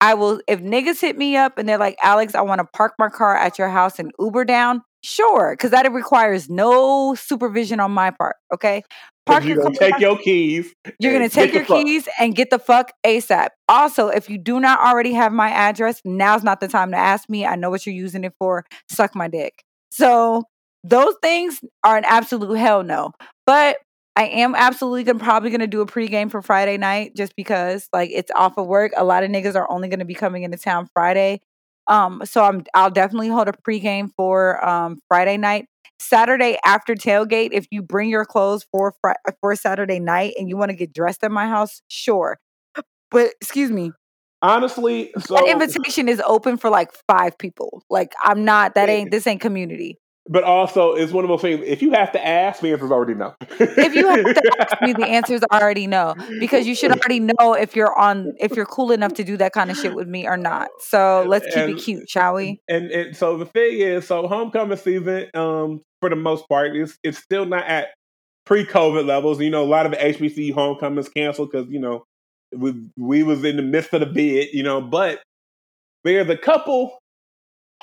I 0.00 0.14
will. 0.14 0.40
If 0.46 0.60
niggas 0.60 1.00
hit 1.00 1.16
me 1.16 1.36
up 1.36 1.56
and 1.56 1.68
they're 1.68 1.78
like, 1.78 1.96
Alex, 2.02 2.34
I 2.34 2.42
want 2.42 2.58
to 2.60 2.64
park 2.64 2.92
my 2.98 3.08
car 3.08 3.36
at 3.36 3.58
your 3.58 3.68
house 3.70 3.98
and 3.98 4.12
Uber 4.18 4.44
down. 4.44 4.82
Sure, 5.06 5.52
because 5.52 5.70
that 5.72 5.90
requires 5.92 6.48
no 6.48 7.14
supervision 7.14 7.78
on 7.78 7.90
my 7.92 8.10
part. 8.10 8.36
Okay, 8.54 8.82
Park 9.26 9.44
you're 9.44 9.56
your 9.56 9.64
gonna 9.64 9.76
take 9.76 9.98
your 9.98 10.16
keys. 10.16 10.72
you're 10.98 11.12
gonna 11.12 11.28
take 11.28 11.52
your 11.52 11.66
fuck- 11.66 11.84
keys 11.84 12.08
and 12.18 12.34
get 12.34 12.48
the 12.48 12.58
fuck 12.58 12.90
ASAP. 13.04 13.48
Also, 13.68 14.08
if 14.08 14.30
you 14.30 14.38
do 14.38 14.60
not 14.60 14.80
already 14.80 15.12
have 15.12 15.30
my 15.30 15.50
address, 15.50 16.00
now's 16.06 16.42
not 16.42 16.60
the 16.60 16.68
time 16.68 16.90
to 16.92 16.96
ask 16.96 17.28
me. 17.28 17.44
I 17.44 17.54
know 17.54 17.68
what 17.68 17.84
you're 17.84 17.94
using 17.94 18.24
it 18.24 18.32
for. 18.38 18.64
Suck 18.90 19.14
my 19.14 19.28
dick. 19.28 19.62
So, 19.90 20.44
those 20.84 21.14
things 21.20 21.60
are 21.84 21.98
an 21.98 22.04
absolute 22.06 22.54
hell 22.54 22.82
no. 22.82 23.12
But 23.44 23.76
I 24.16 24.24
am 24.24 24.54
absolutely 24.54 25.04
gonna, 25.04 25.18
probably 25.18 25.50
going 25.50 25.60
to 25.60 25.66
do 25.66 25.80
a 25.82 25.86
pregame 25.86 26.30
for 26.30 26.40
Friday 26.40 26.78
night 26.78 27.14
just 27.14 27.34
because 27.36 27.88
like 27.92 28.10
it's 28.10 28.30
off 28.34 28.56
of 28.56 28.66
work. 28.66 28.92
A 28.96 29.04
lot 29.04 29.22
of 29.22 29.30
niggas 29.30 29.54
are 29.54 29.70
only 29.70 29.88
going 29.88 29.98
to 29.98 30.04
be 30.06 30.14
coming 30.14 30.44
into 30.44 30.56
town 30.56 30.88
Friday. 30.94 31.40
Um 31.86 32.22
so 32.24 32.44
I'm 32.44 32.64
I'll 32.74 32.90
definitely 32.90 33.28
hold 33.28 33.48
a 33.48 33.52
pregame 33.52 34.10
for 34.16 34.64
um 34.66 34.98
Friday 35.08 35.36
night. 35.36 35.66
Saturday 36.00 36.58
after 36.64 36.94
tailgate, 36.94 37.50
if 37.52 37.66
you 37.70 37.80
bring 37.80 38.10
your 38.10 38.24
clothes 38.24 38.66
for 38.70 38.94
Fri- 39.00 39.32
for 39.40 39.54
Saturday 39.54 40.00
night 40.00 40.34
and 40.38 40.48
you 40.48 40.56
want 40.56 40.70
to 40.70 40.76
get 40.76 40.92
dressed 40.92 41.24
at 41.24 41.30
my 41.30 41.46
house, 41.46 41.82
sure. 41.88 42.38
But 43.10 43.32
excuse 43.40 43.70
me, 43.70 43.92
Honestly, 44.42 45.10
so 45.18 45.34
that 45.36 45.48
invitation 45.48 46.06
is 46.06 46.20
open 46.26 46.58
for 46.58 46.68
like 46.68 46.90
five 47.08 47.38
people. 47.38 47.82
Like 47.88 48.12
I'm 48.22 48.44
not. 48.44 48.74
That 48.74 48.90
ain't. 48.90 49.10
This 49.10 49.26
ain't 49.26 49.40
community. 49.40 49.98
But 50.28 50.42
also 50.42 50.94
it's 50.94 51.12
one 51.12 51.24
of 51.24 51.28
those 51.28 51.42
things. 51.42 51.62
If 51.64 51.82
you 51.82 51.92
have 51.92 52.12
to 52.12 52.26
ask, 52.26 52.60
the 52.60 52.70
answer's 52.72 52.90
already 52.90 53.14
no. 53.14 53.34
If 53.58 53.94
you 53.94 54.08
have 54.08 54.24
to 54.24 54.56
ask 54.58 54.82
me, 54.82 54.92
the 54.94 55.06
answer 55.08 55.34
is 55.34 55.44
already 55.52 55.86
no 55.86 56.14
because 56.40 56.66
you 56.66 56.74
should 56.74 56.92
already 56.92 57.20
know 57.20 57.52
if 57.52 57.76
you're 57.76 57.94
on 57.94 58.32
if 58.38 58.56
you're 58.56 58.66
cool 58.66 58.92
enough 58.92 59.14
to 59.14 59.24
do 59.24 59.36
that 59.36 59.52
kind 59.52 59.70
of 59.70 59.76
shit 59.76 59.94
with 59.94 60.08
me 60.08 60.26
or 60.26 60.36
not. 60.36 60.68
So 60.80 61.24
let's 61.28 61.44
keep 61.46 61.68
it 61.68 61.78
cute, 61.78 62.08
shall 62.08 62.34
we? 62.34 62.60
and 62.68 62.90
and 62.90 63.16
so 63.16 63.36
the 63.36 63.46
thing 63.46 63.80
is, 63.80 64.06
so 64.06 64.26
homecoming 64.26 64.78
season, 64.78 65.28
um, 65.34 65.82
for 66.00 66.08
the 66.08 66.16
most 66.16 66.48
part, 66.48 66.74
is 66.74 66.98
it's 67.02 67.18
still 67.18 67.44
not 67.44 67.66
at 67.66 67.88
pre-COVID 68.46 69.06
levels. 69.06 69.40
You 69.40 69.50
know, 69.50 69.62
a 69.62 69.66
lot 69.66 69.86
of 69.86 69.92
the 69.92 69.98
HBC 69.98 70.54
homecomings 70.54 71.08
canceled 71.08 71.50
because 71.50 71.68
you 71.70 71.80
know 71.80 72.04
we 72.56 72.74
we 72.96 73.22
was 73.22 73.44
in 73.44 73.56
the 73.56 73.62
midst 73.62 73.92
of 73.92 74.00
the 74.00 74.06
bid. 74.06 74.54
You 74.54 74.62
know, 74.62 74.80
but 74.80 75.22
there's 76.02 76.28
a 76.30 76.36
couple 76.36 76.98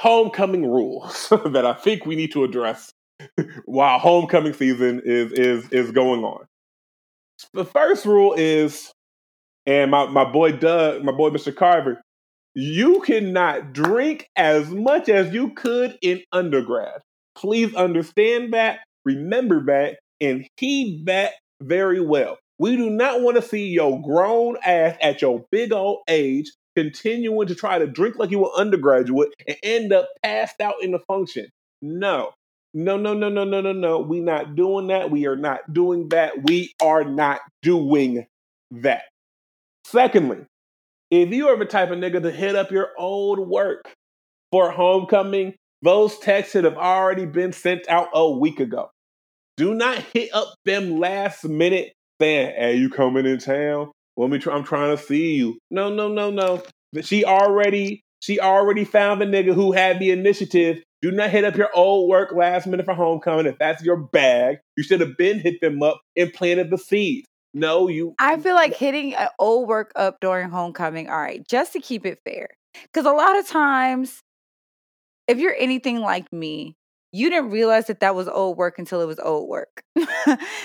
homecoming 0.01 0.65
rules 0.65 1.29
that 1.45 1.63
I 1.63 1.73
think 1.73 2.07
we 2.07 2.15
need 2.15 2.31
to 2.31 2.43
address 2.43 2.91
while 3.65 3.99
homecoming 3.99 4.53
season 4.53 5.01
is 5.05 5.31
is 5.31 5.69
is 5.69 5.91
going 5.91 6.23
on. 6.23 6.47
The 7.53 7.65
first 7.65 8.05
rule 8.05 8.33
is, 8.33 8.91
and 9.67 9.91
my 9.91 10.07
my 10.07 10.25
boy 10.25 10.53
Doug, 10.53 11.03
my 11.03 11.11
boy 11.11 11.29
Mr. 11.29 11.55
Carver, 11.55 12.01
you 12.55 13.01
cannot 13.01 13.73
drink 13.73 14.27
as 14.35 14.71
much 14.71 15.07
as 15.07 15.33
you 15.33 15.51
could 15.51 15.97
in 16.01 16.21
undergrad. 16.31 17.01
Please 17.35 17.73
understand 17.75 18.53
that, 18.53 18.79
remember 19.05 19.63
that, 19.65 19.99
and 20.19 20.47
heed 20.57 21.05
that 21.05 21.33
very 21.61 22.01
well. 22.01 22.39
We 22.57 22.75
do 22.75 22.89
not 22.89 23.21
want 23.21 23.37
to 23.37 23.43
see 23.43 23.67
your 23.67 24.01
grown 24.01 24.57
ass 24.65 24.97
at 24.99 25.21
your 25.21 25.45
big 25.51 25.71
old 25.71 25.99
age 26.07 26.51
continuing 26.75 27.47
to 27.47 27.55
try 27.55 27.79
to 27.79 27.87
drink 27.87 28.17
like 28.17 28.31
you 28.31 28.39
were 28.39 28.51
undergraduate 28.55 29.29
and 29.47 29.57
end 29.63 29.93
up 29.93 30.07
passed 30.23 30.61
out 30.61 30.75
in 30.81 30.91
the 30.91 30.99
function. 30.99 31.47
No. 31.81 32.31
No, 32.73 32.95
no, 32.95 33.13
no, 33.13 33.27
no, 33.29 33.43
no, 33.43 33.59
no, 33.61 33.73
no. 33.73 33.99
We're 33.99 34.23
not 34.23 34.55
doing 34.55 34.87
that. 34.87 35.11
We 35.11 35.27
are 35.27 35.35
not 35.35 35.73
doing 35.73 36.09
that. 36.09 36.43
We 36.43 36.73
are 36.81 37.03
not 37.03 37.41
doing 37.61 38.25
that. 38.71 39.03
Secondly, 39.85 40.45
if 41.09 41.29
you 41.31 41.49
are 41.49 41.57
the 41.57 41.65
type 41.65 41.91
of 41.91 41.99
nigga 41.99 42.21
to 42.23 42.31
hit 42.31 42.55
up 42.55 42.71
your 42.71 42.89
old 42.97 43.39
work 43.39 43.93
for 44.51 44.71
homecoming, 44.71 45.55
those 45.81 46.17
texts 46.19 46.53
should 46.53 46.63
have 46.63 46.77
already 46.77 47.25
been 47.25 47.51
sent 47.51 47.89
out 47.89 48.07
a 48.13 48.29
week 48.29 48.61
ago. 48.61 48.89
Do 49.57 49.73
not 49.73 49.97
hit 50.13 50.29
up 50.33 50.53
them 50.63 50.97
last 50.97 51.43
minute 51.43 51.91
saying, 52.21 52.55
"Hey, 52.55 52.75
you 52.77 52.89
coming 52.89 53.25
in 53.25 53.39
town? 53.39 53.91
Let 54.17 54.29
me. 54.29 54.39
Try, 54.39 54.55
I'm 54.55 54.63
trying 54.63 54.95
to 54.95 55.01
see 55.01 55.35
you." 55.35 55.57
No, 55.69 55.93
no, 55.93 56.07
no, 56.07 56.29
no. 56.29 56.63
She 57.01 57.23
already, 57.25 58.03
she 58.19 58.39
already 58.39 58.83
found 58.83 59.21
the 59.21 59.25
nigga 59.25 59.53
who 59.53 59.71
had 59.71 59.99
the 59.99 60.11
initiative. 60.11 60.83
Do 61.01 61.11
not 61.11 61.31
hit 61.31 61.43
up 61.43 61.55
your 61.55 61.69
old 61.73 62.09
work 62.09 62.31
last 62.31 62.67
minute 62.67 62.85
for 62.85 62.93
homecoming. 62.93 63.47
If 63.47 63.57
that's 63.57 63.83
your 63.83 63.97
bag, 63.97 64.57
you 64.77 64.83
should 64.83 64.99
have 64.99 65.17
been 65.17 65.39
hit 65.39 65.59
them 65.61 65.81
up 65.81 66.01
and 66.15 66.31
planted 66.31 66.69
the 66.69 66.77
seeds. 66.77 67.27
No, 67.53 67.87
you. 67.87 68.15
I 68.19 68.37
feel 68.37 68.55
like 68.55 68.75
hitting 68.75 69.15
an 69.15 69.29
old 69.39 69.67
work 69.67 69.91
up 69.95 70.19
during 70.21 70.49
homecoming, 70.49 71.09
all 71.09 71.19
right, 71.19 71.45
just 71.47 71.73
to 71.73 71.79
keep 71.79 72.05
it 72.05 72.19
fair. 72.23 72.49
Because 72.83 73.05
a 73.05 73.11
lot 73.11 73.37
of 73.37 73.47
times, 73.47 74.21
if 75.27 75.37
you're 75.37 75.55
anything 75.57 75.99
like 75.99 76.31
me, 76.31 76.75
you 77.11 77.29
didn't 77.29 77.51
realize 77.51 77.87
that 77.87 77.99
that 77.99 78.15
was 78.15 78.27
old 78.29 78.57
work 78.57 78.79
until 78.79 79.01
it 79.01 79.05
was 79.05 79.19
old 79.19 79.49
work. 79.49 79.83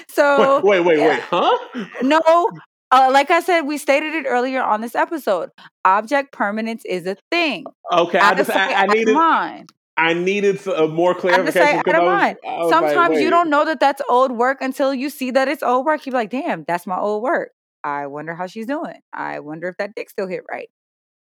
so, 0.09 0.61
Wait, 0.63 0.81
wait, 0.81 0.87
wait, 0.87 0.99
yeah. 0.99 1.09
wait, 1.11 1.21
huh? 1.23 1.87
no, 2.03 2.49
uh, 2.93 3.11
like 3.13 3.31
I 3.31 3.41
said, 3.41 3.63
we 3.63 3.79
stated 3.79 4.15
it 4.15 4.27
earlier 4.29 4.63
on 4.63 4.81
this 4.81 4.95
episode. 4.95 5.51
Object 5.85 6.33
permanence 6.33 6.85
is 6.85 7.07
a 7.07 7.17
thing. 7.31 7.65
Okay, 7.93 8.19
I 8.19 8.33
of 8.33 8.37
just, 8.39 8.51
I, 8.51 8.75
I 8.75 8.87
needed, 8.87 9.15
mind. 9.15 9.73
I 9.97 10.15
needed 10.15 10.65
a 10.67 10.87
more 10.89 11.13
Out 11.13 11.19
clarification. 11.19 11.79
because 11.79 11.95
I 11.95 12.01
was- 12.01 12.07
mind. 12.07 12.39
I 12.47 12.49
was 12.59 12.71
like, 12.71 12.91
Sometimes 12.91 13.21
you 13.21 13.31
don't 13.31 13.51
know 13.51 13.65
that 13.65 13.81
that's 13.81 14.03
old 14.09 14.33
work 14.33 14.59
until 14.61 14.93
you 14.95 15.11
see 15.11 15.31
that 15.33 15.49
it's 15.49 15.63
old 15.63 15.85
work. 15.87 16.07
You're 16.07 16.13
like, 16.15 16.31
damn, 16.31 16.65
that's 16.65 16.87
my 16.87 16.99
old 16.99 17.23
work. 17.23 17.51
I 17.83 18.07
wonder 18.09 18.35
how 18.35 18.47
she's 18.47 18.67
doing. 18.67 19.01
I 19.13 19.41
wonder 19.41 19.69
if 19.69 19.77
that 19.79 19.95
dick 19.95 20.11
still 20.11 20.27
hit 20.27 20.43
right. 20.51 20.69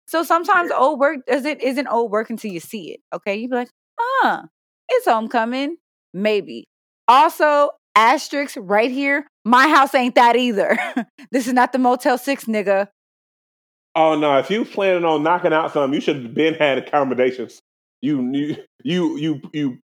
So 0.08 0.22
sometimes 0.22 0.70
old 0.70 0.98
work 1.00 1.26
doesn't 1.26 1.60
isn't 1.60 1.86
old 1.88 2.10
work 2.10 2.30
until 2.30 2.50
you 2.52 2.60
see 2.60 2.92
it. 2.92 3.00
Okay, 3.12 3.36
you 3.36 3.48
be 3.48 3.56
like, 3.56 3.70
huh, 3.98 4.42
it's 4.88 5.06
homecoming. 5.06 5.76
Maybe. 6.14 6.68
Also, 7.08 7.70
asterisk 7.94 8.56
right 8.60 8.90
here. 8.90 9.26
My 9.47 9.68
house 9.68 9.94
ain't 9.94 10.16
that 10.16 10.35
either. 10.35 10.77
this 11.31 11.47
is 11.47 11.52
not 11.52 11.73
the 11.73 11.78
Motel 11.78 12.18
Six, 12.18 12.47
nigga. 12.47 12.89
Oh 13.94 14.18
no! 14.18 14.39
If 14.39 14.51
you 14.51 14.64
planning 14.64 15.05
on 15.05 15.23
knocking 15.23 15.52
out 15.52 15.73
something, 15.73 15.94
you 15.94 16.01
should 16.01 16.20
have 16.20 16.35
been 16.35 16.55
had 16.59 16.78
accommodations. 16.78 17.60
You 18.02 18.28
you 18.32 18.56
you 18.82 19.16
you 19.16 19.40
you 19.52 19.78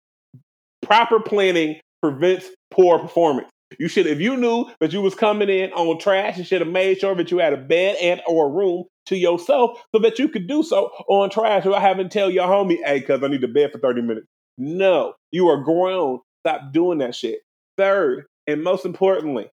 proper 0.82 1.20
planning 1.20 1.82
prevents 2.02 2.50
poor 2.72 3.00
performance. 3.00 3.50
You 3.78 3.90
should 3.90 4.08
if 4.08 4.22
you 4.22 4.38
knew 4.38 4.72
that 4.80 4.94
you 4.94 5.02
was 5.02 5.14
coming 5.14 5.50
in 5.50 5.74
on 5.74 6.00
trash, 6.00 6.38
you 6.38 6.46
should 6.46 6.62
have 6.62 6.70
made 6.70 7.02
sure 7.02 7.14
that 7.16 7.30
you 7.30 7.40
had 7.40 7.52
a 7.52 7.58
bed 7.58 7.98
and 8.02 8.22
or 8.28 8.46
a 8.46 8.50
room 8.50 8.86
to 9.08 9.18
yourself 9.18 9.84
so 9.94 10.00
that 10.02 10.20
you 10.20 10.30
could 10.30 10.48
do 10.48 10.64
so 10.64 10.86
on 11.10 11.30
trash 11.30 11.66
without 11.66 11.82
having 11.82 12.08
to 12.08 12.18
tell 12.18 12.30
your 12.30 12.48
homie, 12.48 12.78
hey, 12.86 13.02
cuz 13.02 13.22
I 13.22 13.28
need 13.28 13.42
to 13.42 13.50
bed 13.50 13.74
for 13.74 13.80
30 13.80 14.04
minutes. 14.04 14.28
No, 14.58 15.16
you 15.34 15.50
are 15.50 15.62
grown. 15.62 16.22
Stop 16.48 16.72
doing 16.72 17.00
that 17.00 17.14
shit. 17.14 17.42
Third, 17.78 18.26
and 18.50 18.64
most 18.64 18.86
importantly, 18.86 19.50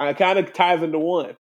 it 0.00 0.16
kind 0.18 0.38
of 0.38 0.52
ties 0.52 0.82
into 0.82 0.98
one. 0.98 1.36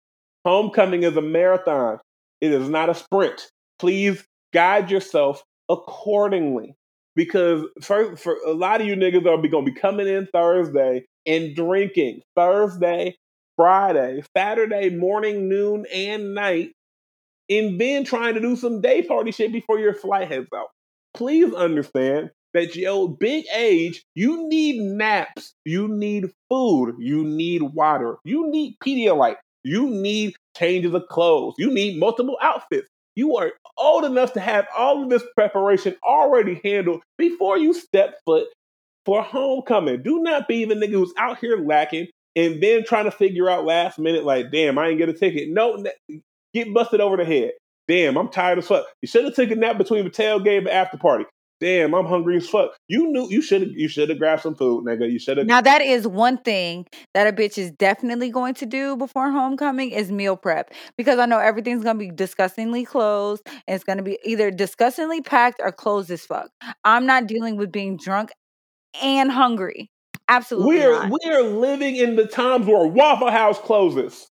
Homecoming 0.45 1.03
is 1.03 1.17
a 1.17 1.23
marathon. 1.23 1.99
It 2.41 2.53
is 2.53 2.69
not 2.69 2.91
a 2.91 2.95
sprint. 2.95 3.51
Please 3.79 4.25
guide 4.53 4.91
yourself 4.91 5.43
accordingly. 5.69 6.75
Because 7.17 7.65
for, 7.83 8.17
for 8.17 8.37
a 8.47 8.53
lot 8.53 8.81
of 8.81 8.87
you 8.87 8.95
niggas 8.95 9.27
are 9.27 9.37
going 9.49 9.65
to 9.65 9.73
be 9.73 9.73
coming 9.73 10.07
in 10.07 10.29
Thursday 10.33 11.05
and 11.27 11.57
drinking 11.57 12.21
Thursday, 12.37 13.17
Friday, 13.57 14.23
Saturday 14.37 14.91
morning, 14.91 15.49
noon, 15.49 15.85
and 15.93 16.35
night, 16.35 16.71
and 17.51 17.81
then 17.81 18.05
trying 18.05 18.35
to 18.35 18.41
do 18.41 18.55
some 18.55 18.81
day 18.81 19.03
party 19.03 19.33
shit 19.33 19.53
before 19.53 19.81
your 19.81 19.95
flight 19.95 20.29
heads 20.29 20.47
out. 20.55 20.69
Please 21.15 21.53
understand 21.55 22.31
that 22.55 22.77
your 22.77 23.09
big 23.09 23.45
age, 23.55 24.05
you 24.15 24.49
need 24.49 24.81
naps, 24.81 25.55
you 25.65 25.89
need 25.89 26.31
food, 26.49 26.97
you 26.99 27.25
need 27.25 27.63
water, 27.63 28.17
you 28.25 28.51
need 28.51 28.77
Pedialyte, 28.85 29.37
you 29.65 29.89
need 29.89 30.35
changes 30.57 30.95
of 30.95 31.07
clothes, 31.09 31.55
you 31.59 31.73
need 31.73 31.99
multiple 31.99 32.39
outfits. 32.41 32.89
You 33.17 33.37
are 33.37 33.51
old 33.77 34.05
enough 34.05 34.35
to 34.35 34.41
have 34.41 34.69
all 34.77 35.03
of 35.03 35.11
this 35.11 35.25
preparation 35.35 35.97
already 36.05 36.61
handled 36.63 37.03
before 37.17 37.59
you 37.59 37.75
step 37.75 38.15
foot 38.25 38.47
for 39.05 39.23
homecoming. 39.23 40.03
Do 40.03 40.21
not 40.21 40.47
be 40.47 40.65
the 40.65 40.77
nigga 40.77 40.93
who's 40.93 41.13
out 41.19 41.39
here 41.39 41.57
lacking 41.57 42.07
and 42.37 42.63
then 42.63 42.85
trying 42.85 43.07
to 43.07 43.11
figure 43.11 43.51
out 43.51 43.65
last 43.65 43.99
minute, 43.99 44.25
like, 44.25 44.53
damn, 44.53 44.79
I 44.79 44.89
ain't 44.89 44.99
get 44.99 45.09
a 45.09 45.13
ticket. 45.13 45.49
No, 45.49 45.85
get 46.55 46.73
busted 46.73 47.01
over 47.01 47.17
the 47.17 47.25
head. 47.25 47.53
Damn, 47.89 48.17
I'm 48.17 48.29
tired 48.29 48.59
as 48.59 48.69
fuck. 48.69 48.87
You 49.03 49.09
should 49.09 49.25
have 49.25 49.35
taken 49.35 49.59
a 49.59 49.61
nap 49.63 49.79
between 49.79 50.05
the 50.05 50.11
tailgate 50.11 50.59
and 50.59 50.69
after 50.69 50.99
party. 50.99 51.25
Damn, 51.61 51.93
I'm 51.93 52.07
hungry 52.07 52.37
as 52.37 52.49
fuck. 52.49 52.71
You 52.87 53.11
knew 53.11 53.29
you 53.29 53.43
should 53.43 53.63
have 53.63 53.71
you 53.73 53.89
should 53.89 54.09
have 54.11 54.19
grabbed 54.19 54.43
some 54.43 54.55
food, 54.55 54.85
nigga. 54.85 55.11
You 55.11 55.19
should 55.19 55.39
have. 55.39 55.47
Now 55.47 55.61
that 55.61 55.81
is 55.81 56.07
one 56.07 56.39
thing 56.39 56.87
that 57.15 57.27
a 57.27 57.33
bitch 57.33 57.59
is 57.59 57.73
definitely 57.73 58.31
going 58.31 58.55
to 58.55 58.67
do 58.67 58.97
before 58.97 59.31
homecoming 59.33 59.91
is 59.91 60.13
meal 60.13 60.37
prep 60.37 60.73
because 60.97 61.19
I 61.19 61.27
know 61.27 61.39
everything's 61.39 61.83
gonna 61.83 61.99
be 61.99 62.13
disgustingly 62.13 62.85
closed 62.85 63.43
and 63.47 63.75
it's 63.75 63.83
gonna 63.83 64.05
be 64.05 64.19
either 64.25 64.53
disgustingly 64.53 65.21
packed 65.21 65.61
or 65.61 65.73
closed 65.73 66.11
as 66.13 66.25
fuck. 66.25 66.49
I'm 66.85 67.07
not 67.07 67.27
dealing 67.27 67.57
with 67.57 67.73
being 67.73 67.97
drunk 67.97 68.31
and 69.03 69.31
hungry. 69.31 69.91
Absolutely, 70.29 70.77
we're 70.77 70.93
not. 70.93 71.11
we're 71.25 71.43
living 71.43 71.97
in 71.97 72.15
the 72.15 72.27
times 72.27 72.67
where 72.67 72.87
Waffle 72.87 73.33
House 73.33 73.59
closes. 73.59 74.29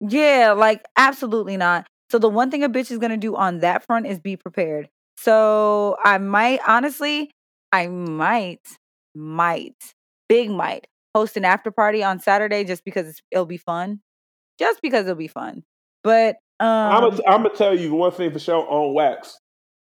Yeah, 0.00 0.52
like 0.52 0.84
absolutely 0.98 1.56
not. 1.56 1.86
So 2.10 2.18
the 2.18 2.28
one 2.28 2.50
thing 2.50 2.62
a 2.62 2.68
bitch 2.68 2.90
is 2.90 2.98
gonna 2.98 3.16
do 3.16 3.36
on 3.36 3.60
that 3.60 3.86
front 3.86 4.06
is 4.06 4.18
be 4.18 4.36
prepared. 4.36 4.90
So 5.20 5.96
I 6.04 6.18
might 6.18 6.60
honestly, 6.66 7.32
I 7.72 7.88
might, 7.88 8.60
might, 9.16 9.74
big 10.28 10.50
might 10.50 10.86
host 11.14 11.36
an 11.36 11.44
after 11.44 11.72
party 11.72 12.04
on 12.04 12.20
Saturday 12.20 12.62
just 12.62 12.84
because 12.84 13.08
it's, 13.08 13.20
it'll 13.32 13.46
be 13.46 13.56
fun. 13.56 14.00
Just 14.60 14.80
because 14.80 15.02
it'll 15.06 15.16
be 15.16 15.26
fun. 15.26 15.64
But 16.04 16.36
I'm 16.60 17.04
um 17.04 17.10
gonna 17.10 17.22
I'm 17.26 17.42
gonna 17.42 17.56
tell 17.56 17.76
you 17.76 17.94
one 17.94 18.12
thing 18.12 18.32
for 18.32 18.38
sure 18.38 18.64
on 18.68 18.94
wax. 18.94 19.38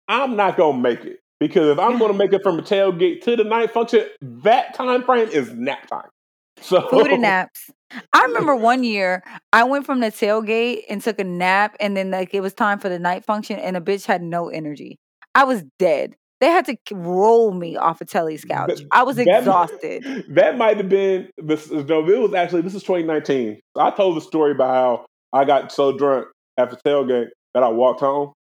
I'm 0.07 0.35
not 0.35 0.57
gonna 0.57 0.79
make 0.79 1.05
it 1.05 1.19
because 1.39 1.69
if 1.69 1.79
I'm 1.79 1.99
gonna 1.99 2.13
make 2.13 2.33
it 2.33 2.41
from 2.41 2.57
the 2.57 2.63
tailgate 2.63 3.21
to 3.23 3.35
the 3.35 3.43
night 3.43 3.71
function, 3.71 4.05
that 4.21 4.73
time 4.73 5.03
frame 5.03 5.29
is 5.29 5.51
nap 5.53 5.87
time. 5.87 6.09
So 6.61 6.87
food 6.89 7.07
and 7.07 7.21
naps. 7.23 7.71
I 8.13 8.23
remember 8.25 8.55
one 8.55 8.83
year 8.83 9.23
I 9.51 9.63
went 9.63 9.85
from 9.85 9.99
the 9.99 10.07
tailgate 10.07 10.83
and 10.89 11.01
took 11.01 11.19
a 11.19 11.23
nap, 11.23 11.75
and 11.79 11.97
then 11.97 12.11
like 12.11 12.33
it 12.33 12.41
was 12.41 12.53
time 12.53 12.77
for 12.77 12.89
the 12.89 12.99
night 12.99 13.25
function, 13.25 13.57
and 13.57 13.75
a 13.75 13.81
bitch 13.81 14.05
had 14.05 14.21
no 14.21 14.49
energy. 14.49 14.99
I 15.35 15.43
was 15.45 15.63
dead. 15.79 16.15
They 16.39 16.47
had 16.47 16.65
to 16.65 16.75
roll 16.91 17.51
me 17.53 17.77
off 17.77 18.01
of 18.01 18.07
Telly's 18.07 18.43
couch. 18.43 18.69
That- 18.69 18.87
I 18.91 19.03
was 19.03 19.17
that- 19.17 19.27
exhausted. 19.27 20.03
That 20.29 20.57
might 20.57 20.77
have 20.77 20.89
been 20.89 21.29
this. 21.37 21.69
No, 21.69 22.07
it 22.07 22.19
was 22.19 22.33
actually 22.33 22.61
this 22.63 22.73
is 22.75 22.83
2019. 22.83 23.59
I 23.77 23.91
told 23.91 24.17
the 24.17 24.21
story 24.21 24.51
about 24.51 24.69
how 24.73 25.05
I 25.39 25.45
got 25.45 25.71
so 25.71 25.95
drunk 25.97 26.27
after 26.57 26.75
tailgate 26.77 27.27
that 27.53 27.63
I 27.63 27.69
walked 27.69 27.99
home. 27.99 28.33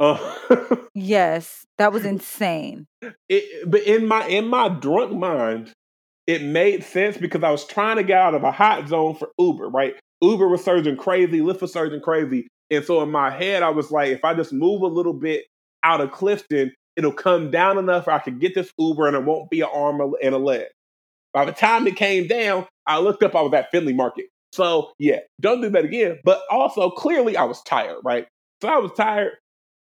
Uh, 0.00 0.34
Yes, 0.94 1.64
that 1.78 1.92
was 1.92 2.04
insane. 2.04 2.86
it, 3.28 3.70
but 3.70 3.82
in 3.82 4.06
my 4.06 4.26
in 4.26 4.48
my 4.48 4.68
drunk 4.68 5.12
mind, 5.16 5.72
it 6.26 6.42
made 6.42 6.82
sense 6.82 7.16
because 7.16 7.42
I 7.44 7.50
was 7.50 7.64
trying 7.64 7.96
to 7.96 8.02
get 8.02 8.18
out 8.18 8.34
of 8.34 8.42
a 8.42 8.50
hot 8.50 8.88
zone 8.88 9.14
for 9.14 9.28
Uber. 9.38 9.68
Right, 9.68 9.94
Uber 10.20 10.48
was 10.48 10.64
surging 10.64 10.96
crazy, 10.96 11.38
Lyft 11.40 11.60
was 11.60 11.72
surging 11.72 12.00
crazy, 12.00 12.48
and 12.70 12.84
so 12.84 13.02
in 13.02 13.10
my 13.10 13.30
head, 13.30 13.62
I 13.62 13.70
was 13.70 13.90
like, 13.90 14.10
if 14.10 14.24
I 14.24 14.34
just 14.34 14.52
move 14.52 14.82
a 14.82 14.86
little 14.86 15.12
bit 15.12 15.44
out 15.82 16.00
of 16.00 16.12
Clifton, 16.12 16.72
it'll 16.96 17.12
come 17.12 17.50
down 17.50 17.78
enough 17.78 18.08
I 18.08 18.18
can 18.18 18.38
get 18.38 18.54
this 18.54 18.72
Uber 18.78 19.06
and 19.06 19.16
it 19.16 19.24
won't 19.24 19.50
be 19.50 19.60
an 19.60 19.68
arm 19.72 20.00
and 20.22 20.34
a 20.34 20.38
leg. 20.38 20.66
By 21.32 21.44
the 21.44 21.52
time 21.52 21.86
it 21.86 21.96
came 21.96 22.26
down, 22.26 22.66
I 22.86 22.98
looked 22.98 23.22
up, 23.22 23.36
I 23.36 23.42
was 23.42 23.52
at 23.54 23.70
Findlay 23.70 23.92
Market. 23.92 24.26
So 24.52 24.92
yeah, 24.98 25.20
don't 25.40 25.60
do 25.60 25.70
that 25.70 25.84
again. 25.84 26.18
But 26.24 26.42
also, 26.50 26.90
clearly, 26.90 27.36
I 27.36 27.44
was 27.44 27.62
tired, 27.62 27.98
right? 28.04 28.26
So 28.62 28.68
I 28.68 28.78
was 28.78 28.90
tired. 28.96 29.32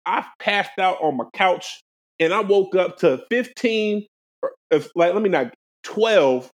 I 0.06 0.26
passed 0.40 0.80
out 0.80 0.98
on 1.02 1.18
my 1.18 1.26
couch 1.34 1.82
and 2.20 2.34
I 2.34 2.42
woke 2.42 2.76
up 2.76 2.98
to 3.00 3.24
15, 3.30 4.06
or, 4.42 4.52
uh, 4.72 4.80
like, 4.96 5.14
let 5.14 5.22
me 5.22 5.30
not, 5.30 5.54
12 5.84 6.50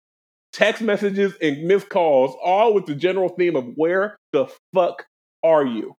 text 0.53 0.81
messages 0.81 1.33
and 1.41 1.63
missed 1.63 1.89
calls, 1.89 2.35
all 2.43 2.73
with 2.73 2.85
the 2.85 2.95
general 2.95 3.29
theme 3.29 3.55
of 3.55 3.65
where 3.75 4.17
the 4.33 4.47
fuck 4.73 5.05
are 5.43 5.65
you? 5.65 5.93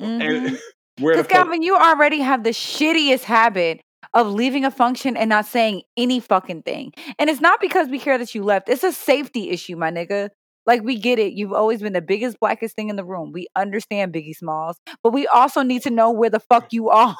Mhm. 0.00 0.20
And 0.20 0.58
where 1.00 1.16
the 1.16 1.22
Because 1.22 1.26
fuck 1.30 1.46
Calvin, 1.46 1.62
you 1.62 1.76
already 1.76 2.20
have 2.20 2.44
the 2.44 2.50
shittiest 2.50 3.24
habit 3.24 3.80
of 4.14 4.28
leaving 4.28 4.64
a 4.64 4.70
function 4.70 5.16
and 5.16 5.28
not 5.28 5.46
saying 5.46 5.82
any 5.96 6.20
fucking 6.20 6.62
thing. 6.62 6.92
And 7.18 7.28
it's 7.30 7.40
not 7.40 7.60
because 7.60 7.88
we 7.88 7.98
care 7.98 8.18
that 8.18 8.34
you 8.34 8.42
left. 8.42 8.68
It's 8.68 8.84
a 8.84 8.92
safety 8.92 9.50
issue, 9.50 9.76
my 9.76 9.90
nigga. 9.90 10.30
Like 10.66 10.82
we 10.82 10.98
get 10.98 11.18
it. 11.18 11.32
You've 11.32 11.52
always 11.52 11.80
been 11.80 11.94
the 11.94 12.02
biggest, 12.02 12.38
blackest 12.40 12.76
thing 12.76 12.90
in 12.90 12.96
the 12.96 13.04
room. 13.04 13.32
We 13.32 13.48
understand 13.56 14.12
Biggie 14.12 14.34
Smalls, 14.36 14.78
but 15.02 15.12
we 15.12 15.26
also 15.26 15.62
need 15.62 15.82
to 15.82 15.90
know 15.90 16.10
where 16.10 16.30
the 16.30 16.40
fuck 16.40 16.72
you 16.72 16.88
are. 16.90 17.16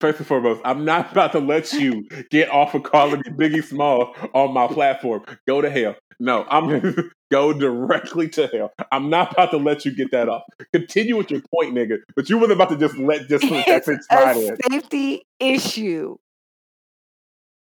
First 0.00 0.18
and 0.18 0.26
foremost, 0.26 0.60
I'm 0.64 0.84
not 0.84 1.12
about 1.12 1.32
to 1.32 1.40
let 1.40 1.72
you 1.72 2.04
get 2.30 2.50
off 2.50 2.74
of 2.74 2.82
calling 2.82 3.22
me 3.24 3.30
Biggie 3.32 3.64
Small 3.64 4.14
on 4.34 4.52
my 4.52 4.66
platform. 4.66 5.24
Go 5.48 5.62
to 5.62 5.70
hell. 5.70 5.94
No, 6.18 6.44
I'm 6.48 6.68
gonna 6.68 6.94
go 7.30 7.52
directly 7.52 8.28
to 8.30 8.46
hell. 8.46 8.72
I'm 8.90 9.10
not 9.10 9.32
about 9.32 9.50
to 9.50 9.58
let 9.58 9.84
you 9.84 9.94
get 9.94 10.10
that 10.12 10.28
off. 10.28 10.42
Continue 10.72 11.16
with 11.16 11.30
your 11.30 11.42
point, 11.54 11.74
nigga. 11.74 11.98
But 12.14 12.30
you 12.30 12.38
wasn't 12.38 12.54
about 12.60 12.70
to 12.70 12.76
just 12.76 12.96
let 12.96 13.28
this 13.28 13.42
that 13.50 13.84
it's 13.86 14.06
slide 14.06 14.36
a 14.36 14.48
in. 14.48 14.56
safety 14.70 15.22
issue. 15.38 16.16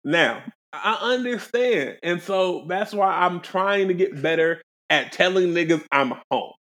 Now, 0.04 0.44
I 0.74 0.98
understand. 1.02 1.98
And 2.02 2.22
so 2.22 2.66
that's 2.68 2.94
why 2.94 3.14
I'm 3.14 3.42
trying 3.42 3.90
to 3.90 3.94
get 3.94 4.20
better 4.22 4.62
at 4.90 5.12
telling 5.12 5.54
niggas 5.54 5.84
I'm 5.92 6.14
home. 6.32 6.54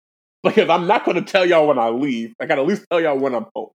Because 0.43 0.69
I'm 0.69 0.87
not 0.87 1.05
gonna 1.05 1.21
tell 1.21 1.45
y'all 1.45 1.67
when 1.67 1.77
I 1.77 1.89
leave. 1.89 2.33
I 2.39 2.45
gotta 2.47 2.61
at 2.61 2.67
least 2.67 2.85
tell 2.91 2.99
y'all 2.99 3.19
when 3.19 3.35
I'm 3.35 3.45
home. 3.55 3.69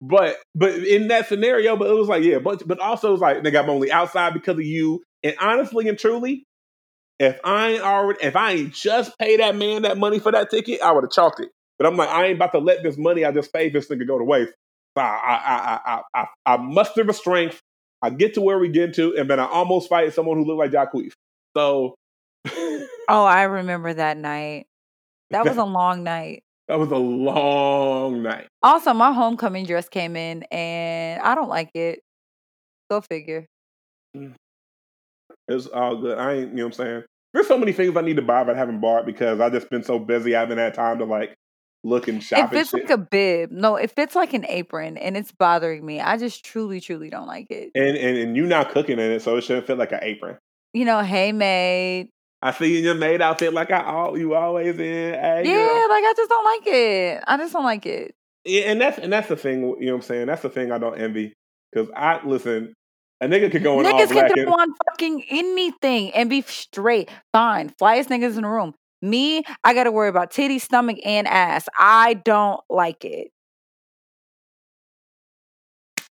But 0.00 0.36
but 0.54 0.74
in 0.74 1.08
that 1.08 1.28
scenario, 1.28 1.76
but 1.76 1.88
it 1.90 1.94
was 1.94 2.08
like, 2.08 2.22
yeah, 2.22 2.38
but 2.38 2.66
but 2.66 2.78
also 2.80 3.12
it's 3.12 3.22
like, 3.22 3.38
nigga, 3.38 3.62
I'm 3.62 3.70
only 3.70 3.90
outside 3.90 4.34
because 4.34 4.54
of 4.54 4.64
you. 4.64 5.02
And 5.24 5.34
honestly 5.40 5.88
and 5.88 5.98
truly, 5.98 6.44
if 7.18 7.38
I 7.44 7.70
ain't 7.70 7.82
already 7.82 8.24
if 8.24 8.36
I 8.36 8.52
ain't 8.52 8.74
just 8.74 9.18
pay 9.18 9.36
that 9.38 9.56
man 9.56 9.82
that 9.82 9.98
money 9.98 10.18
for 10.18 10.32
that 10.32 10.50
ticket, 10.50 10.80
I 10.80 10.92
would 10.92 11.04
have 11.04 11.10
chalked 11.10 11.40
it. 11.40 11.50
But 11.78 11.86
I'm 11.86 11.96
like, 11.96 12.08
I 12.08 12.26
ain't 12.26 12.36
about 12.36 12.52
to 12.52 12.58
let 12.58 12.82
this 12.82 12.96
money 12.96 13.24
I 13.24 13.32
just 13.32 13.52
paid 13.52 13.72
this 13.72 13.88
nigga 13.88 14.06
go 14.06 14.18
to 14.18 14.24
waste. 14.24 14.52
So 14.96 15.02
I 15.02 15.06
I 15.06 15.46
I 15.46 15.80
I 15.94 16.02
I, 16.14 16.54
I 16.54 16.56
muster 16.56 17.04
the 17.04 17.12
strength. 17.12 17.60
I 18.00 18.10
get 18.10 18.34
to 18.34 18.40
where 18.40 18.58
we 18.58 18.68
get 18.68 18.94
to, 18.94 19.16
and 19.16 19.28
then 19.28 19.40
I 19.40 19.46
almost 19.46 19.88
fight 19.88 20.12
someone 20.14 20.38
who 20.38 20.44
looked 20.44 20.58
like 20.58 20.70
Jacquees. 20.72 21.12
So 21.56 21.94
Oh, 23.08 23.24
I 23.24 23.44
remember 23.44 23.92
that 23.94 24.16
night. 24.16 24.66
That 25.30 25.44
was 25.44 25.56
a 25.56 25.64
long 25.64 26.04
night. 26.04 26.42
that 26.68 26.78
was 26.78 26.90
a 26.90 26.96
long 26.96 28.22
night. 28.22 28.46
Also, 28.62 28.92
my 28.92 29.12
homecoming 29.12 29.66
dress 29.66 29.88
came 29.88 30.16
in 30.16 30.42
and 30.44 31.20
I 31.22 31.34
don't 31.34 31.48
like 31.48 31.70
it. 31.74 32.00
Go 32.90 33.00
figure. 33.00 33.46
Mm. 34.16 34.34
It's 35.48 35.66
all 35.66 35.96
good. 35.96 36.18
I 36.18 36.34
ain't, 36.34 36.50
you 36.50 36.56
know 36.56 36.64
what 36.64 36.78
I'm 36.78 36.84
saying? 36.84 37.02
There's 37.34 37.46
so 37.46 37.58
many 37.58 37.72
things 37.72 37.96
I 37.96 38.00
need 38.02 38.16
to 38.16 38.22
buy 38.22 38.44
but 38.44 38.54
I 38.54 38.58
haven't 38.58 38.80
bought 38.80 39.06
because 39.06 39.40
I 39.40 39.50
just 39.50 39.68
been 39.70 39.82
so 39.82 39.98
busy. 39.98 40.34
I 40.36 40.40
haven't 40.40 40.58
had 40.58 40.74
time 40.74 40.98
to 40.98 41.04
like 41.04 41.36
look 41.84 42.08
and 42.08 42.22
shop 42.22 42.38
It 42.38 42.42
and 42.42 42.50
fits 42.52 42.70
shit. 42.70 42.82
like 42.82 42.90
a 42.90 42.98
bib. 42.98 43.50
No, 43.50 43.76
it 43.76 43.90
fits 43.90 44.14
like 44.14 44.32
an 44.34 44.44
apron 44.46 44.96
and 44.96 45.16
it's 45.16 45.32
bothering 45.32 45.84
me. 45.84 46.00
I 46.00 46.16
just 46.16 46.44
truly, 46.44 46.80
truly 46.80 47.10
don't 47.10 47.26
like 47.26 47.50
it. 47.50 47.70
and, 47.74 47.96
and 47.96 48.16
and 48.16 48.36
you 48.36 48.46
not 48.46 48.70
cooking 48.70 48.98
in 48.98 49.10
it, 49.12 49.22
so 49.22 49.36
it 49.36 49.42
shouldn't 49.42 49.66
fit 49.66 49.78
like 49.78 49.92
an 49.92 50.00
apron. 50.02 50.36
You 50.72 50.84
know, 50.84 51.00
hey 51.02 51.32
maid. 51.32 52.08
I 52.40 52.52
see 52.52 52.72
you 52.72 52.78
in 52.78 52.84
your 52.84 52.94
maid 52.94 53.20
outfit 53.20 53.52
like 53.52 53.70
I 53.70 53.82
all 53.84 54.16
you 54.18 54.34
always 54.34 54.74
in. 54.78 55.14
Hey, 55.14 55.42
Yeah, 55.44 55.86
like 55.88 56.04
I 56.04 56.14
just 56.16 56.28
don't 56.30 56.44
like 56.44 56.66
it. 56.66 57.24
I 57.26 57.36
just 57.36 57.52
don't 57.52 57.64
like 57.64 57.84
it. 57.86 58.14
Yeah, 58.44 58.62
and 58.70 58.80
that's 58.80 58.98
and 58.98 59.12
that's 59.12 59.28
the 59.28 59.36
thing. 59.36 59.62
You 59.62 59.86
know 59.86 59.92
what 59.92 59.94
I'm 59.96 60.02
saying? 60.02 60.26
That's 60.26 60.42
the 60.42 60.50
thing 60.50 60.70
I 60.72 60.78
don't 60.78 60.98
envy 60.98 61.34
because 61.72 61.90
I 61.96 62.24
listen. 62.24 62.74
A 63.20 63.26
nigga 63.26 63.50
could 63.50 63.62
go 63.62 63.80
in 63.80 63.86
all 63.86 63.92
Niggas 63.92 64.08
can 64.08 64.44
throw 64.44 64.52
on 64.52 64.68
fucking 64.86 65.24
anything 65.28 66.12
and 66.12 66.30
be 66.30 66.42
straight. 66.42 67.10
Fine. 67.32 67.70
Flyest 67.80 68.08
niggas 68.08 68.36
in 68.36 68.42
the 68.42 68.48
room. 68.48 68.74
Me, 69.02 69.42
I 69.64 69.74
gotta 69.74 69.92
worry 69.92 70.08
about 70.08 70.30
titty, 70.30 70.58
stomach, 70.58 70.98
and 71.04 71.26
ass. 71.26 71.68
I 71.78 72.14
don't 72.14 72.60
like 72.68 73.04
it. 73.04 73.28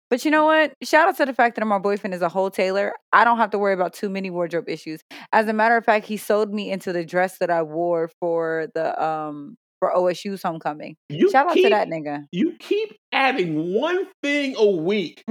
But 0.09 0.25
you 0.25 0.31
know 0.31 0.45
what? 0.45 0.73
Shout 0.83 1.07
out 1.07 1.15
to 1.17 1.25
the 1.25 1.33
fact 1.33 1.55
that 1.55 1.65
my 1.65 1.79
boyfriend 1.79 2.13
is 2.13 2.21
a 2.21 2.27
wholesaler. 2.27 2.93
I 3.13 3.23
don't 3.23 3.37
have 3.37 3.51
to 3.51 3.57
worry 3.57 3.73
about 3.73 3.93
too 3.93 4.09
many 4.09 4.29
wardrobe 4.29 4.67
issues. 4.67 5.01
As 5.31 5.47
a 5.47 5.53
matter 5.53 5.77
of 5.77 5.85
fact, 5.85 6.05
he 6.05 6.17
sold 6.17 6.53
me 6.53 6.69
into 6.69 6.91
the 6.91 7.05
dress 7.05 7.37
that 7.37 7.49
I 7.49 7.61
wore 7.63 8.09
for 8.19 8.67
the 8.75 9.01
um 9.01 9.57
for 9.81 9.91
OSU's 9.91 10.43
homecoming. 10.43 10.95
you 11.09 11.31
Shout 11.31 11.49
out 11.49 11.55
to 11.55 11.69
that 11.69 11.87
nigga. 11.87 12.25
You 12.31 12.55
keep 12.59 12.95
adding 13.11 13.73
one 13.73 14.05
thing 14.21 14.53
a 14.55 14.69
week 14.69 15.23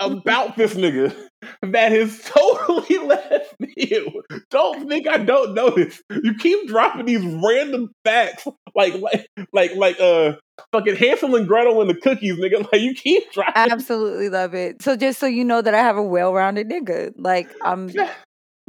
about 0.00 0.56
this 0.56 0.74
nigga 0.74 1.14
that 1.62 1.92
is 1.92 2.20
totally 2.24 2.98
left 2.98 3.54
field. 3.78 4.26
Don't 4.50 4.88
think 4.88 5.06
I 5.06 5.18
don't 5.18 5.54
notice. 5.54 6.02
You 6.10 6.34
keep 6.34 6.66
dropping 6.66 7.06
these 7.06 7.24
random 7.24 7.92
facts 8.04 8.48
like 8.74 8.94
like 8.94 9.28
like 9.52 9.76
like 9.76 10.00
uh 10.00 10.32
fucking 10.72 10.96
Hansel 10.96 11.36
and 11.36 11.46
Gretel 11.46 11.80
and 11.80 11.88
the 11.88 11.94
cookies, 11.94 12.36
nigga. 12.36 12.70
Like 12.72 12.82
you 12.82 12.94
keep 12.94 13.30
dropping. 13.32 13.70
Absolutely 13.72 14.28
love 14.28 14.54
it. 14.54 14.82
So 14.82 14.96
just 14.96 15.20
so 15.20 15.26
you 15.26 15.44
know 15.44 15.62
that 15.62 15.72
I 15.72 15.78
have 15.78 15.96
a 15.96 16.02
well-rounded 16.02 16.68
nigga. 16.68 17.12
Like 17.16 17.48
I'm 17.62 17.92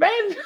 Man, 0.00 0.36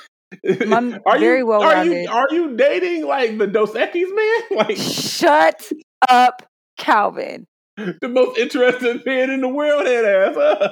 Are 1.07 1.19
very 1.19 1.39
you, 1.39 1.47
well-rounded. 1.47 2.09
Are 2.09 2.29
you 2.33 2.45
are 2.45 2.51
you 2.51 2.57
dating 2.57 3.07
like 3.07 3.39
the 3.39 3.47
Dos 3.47 3.73
Equis 3.73 4.15
man? 4.15 4.43
Like 4.59 4.77
Shut 4.77 5.71
up, 6.09 6.43
Calvin. 6.79 7.47
the 7.77 8.09
most 8.09 8.39
interesting 8.39 9.03
man 9.05 9.31
in 9.31 9.41
the 9.41 9.49
world, 9.49 9.87
head 9.87 10.05
ass. 10.05 10.71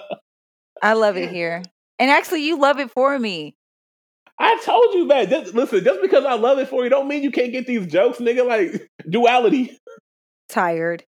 I 0.82 0.94
love 0.94 1.16
it 1.16 1.30
here. 1.30 1.62
And 1.98 2.10
actually, 2.10 2.44
you 2.44 2.58
love 2.58 2.78
it 2.78 2.90
for 2.90 3.18
me. 3.18 3.54
I 4.38 4.58
told 4.64 4.94
you 4.94 5.08
that. 5.08 5.28
Just, 5.28 5.54
listen, 5.54 5.84
just 5.84 6.00
because 6.00 6.24
I 6.24 6.34
love 6.34 6.58
it 6.58 6.68
for 6.68 6.82
you, 6.82 6.88
don't 6.90 7.08
mean 7.08 7.22
you 7.22 7.30
can't 7.30 7.52
get 7.52 7.66
these 7.66 7.86
jokes, 7.86 8.18
nigga. 8.18 8.46
Like 8.46 8.88
duality. 9.10 9.78
Tired. 10.48 11.04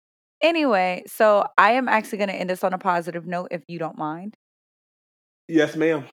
Anyway, 0.43 1.03
so 1.07 1.45
I 1.59 1.73
am 1.73 1.89
actually 1.89 2.19
going 2.19 2.31
to 2.31 2.35
end 2.35 2.49
this 2.49 2.65
on 2.65 2.73
a 2.73 2.79
positive 2.79 3.27
note, 3.27 3.49
if 3.51 3.63
you 3.69 3.79
don't 3.79 3.99
mind. 3.99 4.35
Yes, 5.49 5.77
ma'am. 5.77 6.05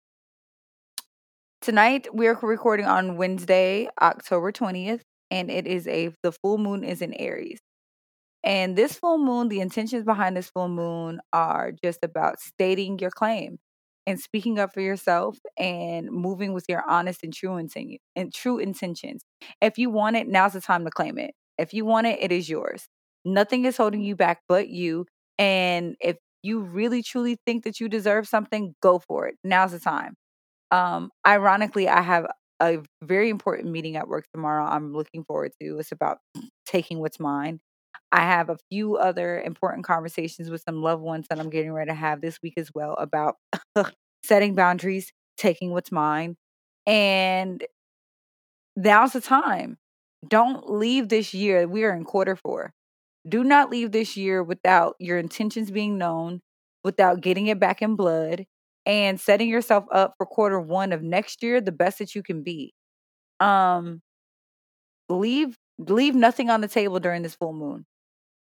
Tonight 1.65 2.07
we're 2.13 2.37
recording 2.43 2.85
on 2.85 3.17
Wednesday, 3.17 3.89
October 3.99 4.51
twentieth, 4.51 5.01
and 5.31 5.49
it 5.49 5.65
is 5.65 5.87
a 5.87 6.11
the 6.21 6.31
full 6.31 6.59
moon 6.59 6.83
is 6.83 7.01
in 7.01 7.11
Aries. 7.15 7.57
And 8.43 8.75
this 8.75 8.93
full 8.99 9.17
moon, 9.17 9.49
the 9.49 9.61
intentions 9.61 10.03
behind 10.05 10.37
this 10.37 10.47
full 10.51 10.69
moon 10.69 11.21
are 11.33 11.71
just 11.83 12.03
about 12.03 12.39
stating 12.39 12.99
your 12.99 13.09
claim 13.09 13.57
and 14.05 14.19
speaking 14.19 14.59
up 14.59 14.75
for 14.75 14.81
yourself 14.81 15.39
and 15.57 16.11
moving 16.11 16.53
with 16.53 16.65
your 16.69 16.87
honest 16.87 17.23
and 17.23 17.33
true 17.33 17.53
inten- 17.55 17.97
and 18.15 18.31
true 18.31 18.59
intentions. 18.59 19.23
If 19.59 19.79
you 19.79 19.89
want 19.89 20.17
it, 20.17 20.27
now's 20.27 20.53
the 20.53 20.61
time 20.61 20.85
to 20.85 20.91
claim 20.91 21.17
it. 21.17 21.31
If 21.57 21.73
you 21.73 21.83
want 21.83 22.05
it, 22.05 22.19
it 22.21 22.31
is 22.31 22.47
yours. 22.47 22.85
Nothing 23.25 23.65
is 23.65 23.75
holding 23.75 24.01
you 24.01 24.15
back 24.15 24.41
but 24.47 24.69
you. 24.69 25.07
And 25.39 25.95
if 25.99 26.17
you 26.43 26.59
really 26.59 27.01
truly 27.01 27.37
think 27.43 27.63
that 27.63 27.79
you 27.79 27.89
deserve 27.89 28.27
something, 28.27 28.75
go 28.83 28.99
for 28.99 29.25
it. 29.27 29.37
Now's 29.43 29.71
the 29.71 29.79
time. 29.79 30.13
Um, 30.71 31.11
ironically, 31.25 31.87
I 31.87 32.01
have 32.01 32.27
a 32.61 32.79
very 33.03 33.29
important 33.29 33.69
meeting 33.71 33.95
at 33.95 34.07
work 34.07 34.25
tomorrow. 34.33 34.65
I'm 34.65 34.93
looking 34.93 35.23
forward 35.23 35.51
to. 35.61 35.79
It's 35.79 35.91
about 35.91 36.19
taking 36.65 36.99
what's 36.99 37.19
mine. 37.19 37.59
I 38.11 38.21
have 38.21 38.49
a 38.49 38.57
few 38.71 38.97
other 38.97 39.41
important 39.41 39.85
conversations 39.85 40.49
with 40.49 40.63
some 40.67 40.81
loved 40.81 41.01
ones 41.01 41.27
that 41.29 41.39
I'm 41.39 41.49
getting 41.49 41.73
ready 41.73 41.89
to 41.91 41.95
have 41.95 42.21
this 42.21 42.39
week 42.41 42.53
as 42.57 42.69
well 42.73 42.93
about 42.93 43.35
setting 44.23 44.55
boundaries, 44.55 45.11
taking 45.37 45.71
what's 45.71 45.91
mine. 45.91 46.37
And 46.87 47.63
now's 48.75 49.13
the 49.13 49.21
time. 49.21 49.77
Don't 50.27 50.69
leave 50.71 51.09
this 51.09 51.33
year. 51.33 51.67
We 51.67 51.83
are 51.83 51.93
in 51.95 52.03
quarter 52.03 52.35
four. 52.35 52.73
Do 53.27 53.43
not 53.43 53.69
leave 53.69 53.91
this 53.91 54.17
year 54.17 54.43
without 54.43 54.95
your 54.99 55.17
intentions 55.17 55.71
being 55.71 55.97
known, 55.97 56.41
without 56.83 57.21
getting 57.21 57.47
it 57.47 57.59
back 57.59 57.81
in 57.81 57.95
blood, 57.95 58.45
and 58.85 59.19
setting 59.19 59.49
yourself 59.49 59.85
up 59.91 60.13
for 60.17 60.25
quarter 60.25 60.59
one 60.59 60.93
of 60.93 61.01
next 61.01 61.41
year 61.43 61.59
the 61.61 61.71
best 61.71 61.99
that 61.99 62.15
you 62.15 62.23
can 62.23 62.43
be. 62.43 62.73
Um, 63.39 64.01
leave 65.09 65.55
leave 65.77 66.15
nothing 66.15 66.49
on 66.49 66.61
the 66.61 66.67
table 66.67 66.99
during 66.99 67.21
this 67.21 67.35
full 67.35 67.53
moon. 67.53 67.85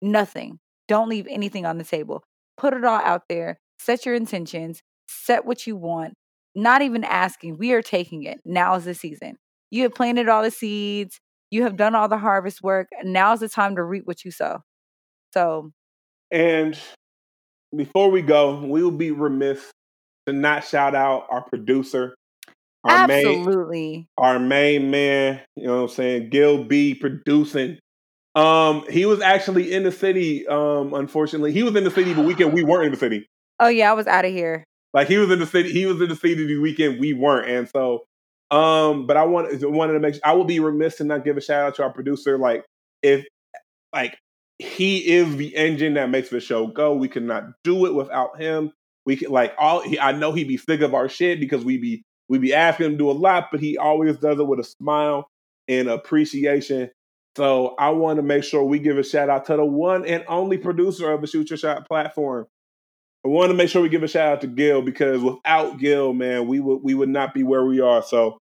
Nothing. 0.02 0.60
Don't 0.88 1.10
leave 1.10 1.28
anything 1.30 1.66
on 1.66 1.78
the 1.78 1.84
table. 1.84 2.24
Put 2.58 2.74
it 2.74 2.84
all 2.84 3.00
out 3.00 3.24
there. 3.30 3.60
Set 3.80 4.06
your 4.06 4.16
intentions. 4.16 4.82
Set 5.08 5.46
what 5.46 5.66
you 5.66 5.76
want. 5.76 6.16
Not 6.56 6.82
even 6.82 7.04
asking. 7.04 7.58
We 7.58 7.72
are 7.74 7.82
taking 7.82 8.24
it. 8.24 8.40
Now 8.46 8.76
is 8.76 8.86
the 8.86 8.94
season. 8.94 9.38
You 9.72 9.84
have 9.84 9.96
planted 9.96 10.28
all 10.28 10.44
the 10.44 10.52
seeds. 10.52 11.20
You 11.50 11.64
have 11.64 11.78
done 11.78 11.96
all 11.96 12.08
the 12.08 12.18
harvest 12.18 12.62
work. 12.62 12.88
Now 13.04 13.34
is 13.34 13.40
the 13.40 13.50
time 13.50 13.76
to 13.76 13.84
reap 13.84 14.06
what 14.06 14.26
you 14.26 14.32
sow. 14.32 14.60
So, 15.34 15.72
And 16.32 16.78
before 17.76 18.12
we 18.12 18.22
go, 18.22 18.60
we 18.60 18.84
will 18.84 18.92
be 18.92 19.12
remiss 19.12 19.72
to 20.28 20.34
not 20.34 20.64
shout 20.64 20.96
out 20.96 21.28
our 21.30 21.44
producer, 21.44 22.16
our 22.84 23.08
main 23.08 23.28
absolutely. 23.28 24.08
our 24.18 24.40
main 24.40 24.92
man, 24.92 25.42
you 25.56 25.68
know 25.68 25.84
what 25.84 25.90
I'm 25.90 25.96
saying, 25.96 26.30
Gil 26.30 26.64
B 26.64 26.96
producing. 26.96 27.80
Um, 28.36 28.84
he 28.90 29.06
was 29.06 29.22
actually 29.22 29.72
in 29.74 29.84
the 29.84 29.92
city, 29.92 30.48
um, 30.48 30.94
unfortunately. 30.94 31.52
He 31.52 31.62
was 31.62 31.76
in 31.76 31.84
the 31.84 31.92
city 31.92 32.14
the 32.14 32.24
weekend 32.24 32.54
we 32.54 32.64
weren't 32.64 32.86
in 32.86 32.92
the 32.92 33.00
city. 33.00 33.28
Oh 33.60 33.68
yeah, 33.68 33.92
I 33.92 33.94
was 33.94 34.08
out 34.08 34.26
of 34.26 34.32
here. 34.32 34.66
Like 34.94 35.08
he 35.08 35.18
was 35.18 35.30
in 35.30 35.40
the 35.40 35.46
city, 35.46 35.72
he 35.72 35.86
was 35.86 36.02
in 36.02 36.10
the 36.10 36.16
city 36.16 36.34
the 36.34 36.58
weekend 36.58 37.00
we 37.00 37.14
weren't. 37.14 37.50
And 37.50 37.70
so 37.70 38.04
um, 38.54 39.08
but 39.08 39.18
I 39.18 39.24
wanted 39.26 39.64
wanted 39.64 39.94
to 39.94 40.00
make 40.00 40.14
sure 40.14 40.22
I 40.24 40.34
will 40.34 40.44
be 40.44 40.60
remiss 40.60 40.98
to 40.98 41.04
not 41.04 41.26
give 41.26 41.38
a 41.38 41.42
shout 41.42 41.66
out 41.66 41.76
to 41.76 41.84
our 41.84 41.92
producer. 41.92 42.38
Like 42.38 42.64
if 43.02 43.26
like 43.94 44.16
he 44.60 45.00
is 45.00 45.36
the 45.38 45.56
engine 45.56 45.96
that 45.96 46.12
makes 46.12 46.30
the 46.30 46.40
show 46.40 46.68
go. 46.68 46.94
We 46.96 47.08
could 47.08 47.24
not 47.24 47.46
do 47.64 47.88
it 47.88 47.96
without 47.96 48.40
him. 48.40 48.72
We 49.06 49.18
can, 49.18 49.32
like 49.32 49.54
all 49.58 49.82
he, 49.82 50.00
I 50.00 50.14
know 50.14 50.32
he'd 50.32 50.48
be 50.48 50.58
sick 50.58 50.82
of 50.82 50.94
our 50.94 51.10
shit 51.10 51.40
because 51.40 51.66
we 51.66 51.78
be 51.78 52.04
we 52.30 52.38
be 52.38 52.54
asking 52.54 52.86
him 52.88 52.92
to 52.94 52.98
do 52.98 53.12
a 53.12 53.14
lot, 53.14 53.50
but 53.52 53.60
he 53.60 53.78
always 53.78 54.18
does 54.18 54.40
it 54.40 54.48
with 54.48 54.60
a 54.60 54.64
smile 54.64 55.28
and 55.68 55.90
appreciation. 55.90 56.90
So 57.36 57.76
I 57.80 57.90
want 57.90 58.18
to 58.18 58.24
make 58.24 58.44
sure 58.44 58.64
we 58.64 58.80
give 58.80 58.98
a 58.98 59.04
shout 59.04 59.30
out 59.30 59.46
to 59.46 59.58
the 59.58 59.66
one 59.66 60.06
and 60.06 60.24
only 60.28 60.58
producer 60.58 61.12
of 61.12 61.22
the 61.22 61.28
Shoot 61.28 61.50
Your 61.50 61.58
Shot 61.58 61.88
platform. 61.88 62.48
I 63.26 63.30
want 63.30 63.52
to 63.52 63.56
make 63.56 63.70
sure 63.70 63.82
we 63.82 63.90
give 63.90 64.04
a 64.04 64.08
shout 64.08 64.34
out 64.34 64.42
to 64.42 64.48
Gil 64.48 64.82
because 64.82 65.22
without 65.22 65.80
Gil, 65.80 66.14
man, 66.14 66.48
we 66.48 66.60
would 66.60 66.80
we 66.84 66.94
would 66.94 67.10
not 67.10 67.34
be 67.34 67.44
where 67.44 67.66
we 67.66 67.80
are. 67.80 68.04
So 68.04 68.38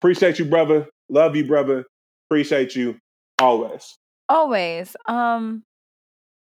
appreciate 0.00 0.38
you, 0.38 0.44
brother. 0.44 0.88
Love 1.08 1.36
you, 1.36 1.46
brother. 1.46 1.84
Appreciate 2.28 2.74
you 2.74 2.98
always. 3.38 3.96
Always. 4.28 4.96
Um 5.06 5.62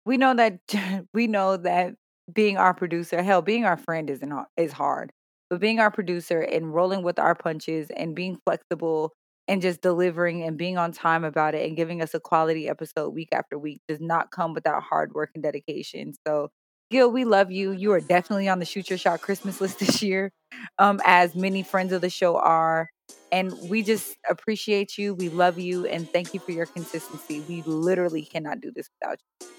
we 0.06 0.18
know 0.18 0.34
that 0.34 0.60
we 1.14 1.28
know 1.28 1.58
that 1.58 1.96
being 2.34 2.58
our 2.58 2.74
producer, 2.74 3.22
hell, 3.22 3.42
being 3.42 3.66
our 3.66 3.78
friend 3.78 4.10
isn't 4.10 4.34
is 4.58 4.74
hard. 4.74 5.12
But 5.50 5.60
being 5.60 5.80
our 5.80 5.90
producer 5.90 6.42
and 6.42 6.74
rolling 6.74 7.02
with 7.02 7.18
our 7.18 7.34
punches 7.34 7.90
and 7.90 8.16
being 8.16 8.38
flexible 8.46 9.14
and 9.48 9.64
just 9.64 9.82
delivering 9.82 10.44
and 10.44 10.58
being 10.58 10.78
on 10.78 10.92
time 10.92 11.24
about 11.24 11.56
it 11.56 11.68
and 11.68 11.76
giving 11.76 12.04
us 12.04 12.14
a 12.14 12.20
quality 12.20 12.70
episode 12.70 13.10
week 13.10 13.30
after 13.32 13.58
week 13.58 13.82
does 13.88 14.00
not 14.00 14.30
come 14.30 14.54
without 14.54 14.84
hard 14.84 15.14
work 15.14 15.32
and 15.34 15.42
dedication. 15.42 16.14
So 16.28 16.50
Gil, 16.92 17.12
we 17.12 17.24
love 17.24 17.52
you. 17.52 17.72
You 17.72 17.92
are 17.94 18.00
definitely 18.00 18.50
on 18.50 18.60
the 18.60 18.66
Shoot 18.66 18.90
Your 18.90 18.98
Shot 18.98 19.22
Christmas 19.22 19.62
list 19.62 19.80
this 19.80 20.02
year, 20.02 20.32
um, 20.78 21.00
as 21.06 21.36
many 21.36 21.64
friends 21.64 21.94
of 21.94 22.02
the 22.02 22.10
show 22.10 22.38
are. 22.38 22.90
And 23.32 23.54
we 23.70 23.84
just 23.84 24.18
appreciate 24.30 24.98
you. 24.98 25.14
We 25.14 25.30
love 25.30 25.60
you 25.60 25.86
and 25.86 26.10
thank 26.12 26.34
you 26.34 26.40
for 26.40 26.52
your 26.52 26.66
consistency. 26.66 27.44
We 27.48 27.62
literally 27.64 28.24
cannot 28.24 28.62
do 28.62 28.72
this 28.76 28.90
without 29.00 29.20
you. 29.42 29.59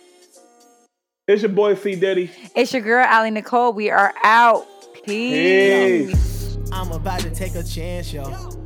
It's 1.30 1.42
your 1.42 1.52
boy 1.52 1.76
C 1.76 1.94
Daddy. 1.94 2.28
It's 2.56 2.72
your 2.72 2.82
girl, 2.82 3.06
Ali 3.08 3.30
Nicole. 3.30 3.72
We 3.72 3.88
are 3.88 4.12
out. 4.24 4.66
Peace. 5.04 6.10
Peace. 6.10 6.58
I'm 6.72 6.90
about 6.90 7.20
to 7.20 7.30
take 7.30 7.54
a 7.54 7.62
chance, 7.62 8.12
yo. 8.12 8.24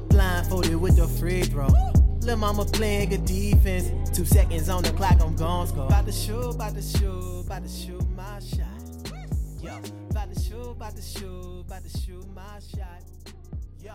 Blindfolded 0.09 0.77
with 0.77 0.97
the 0.97 1.07
free 1.07 1.43
throw. 1.43 1.69
Lil' 2.23 2.39
mama 2.39 2.65
playing 2.65 3.11
good 3.11 3.27
defense. 3.27 4.16
Two 4.16 4.24
seconds 4.24 4.70
on 4.70 4.82
the 4.82 4.93
clock, 4.93 5.20
I'm 5.20 5.36
gon' 5.36 5.66
score. 5.66 5.85
About 5.85 6.07
to 6.07 6.12
shoot, 6.12 6.55
about 6.55 6.74
to 6.74 6.81
shoot, 6.81 7.43
about 7.45 7.65
to 7.65 7.69
shoot 7.69 8.09
my 8.16 8.41
shot. 8.41 9.12
Yo, 9.61 9.78
about 10.09 10.32
to 10.32 10.41
shoot, 10.41 10.70
about 10.70 10.97
to 10.97 11.03
shoot, 11.03 11.61
about 11.66 11.82
to 11.82 11.99
shoot 11.99 12.27
my 12.35 12.61
shot. 12.74 13.03
Yo, 13.82 13.93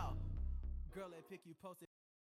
girl, 0.94 1.08
that 1.10 1.28
pick 1.28 1.40
you 1.48 1.56
posted. 1.60 1.88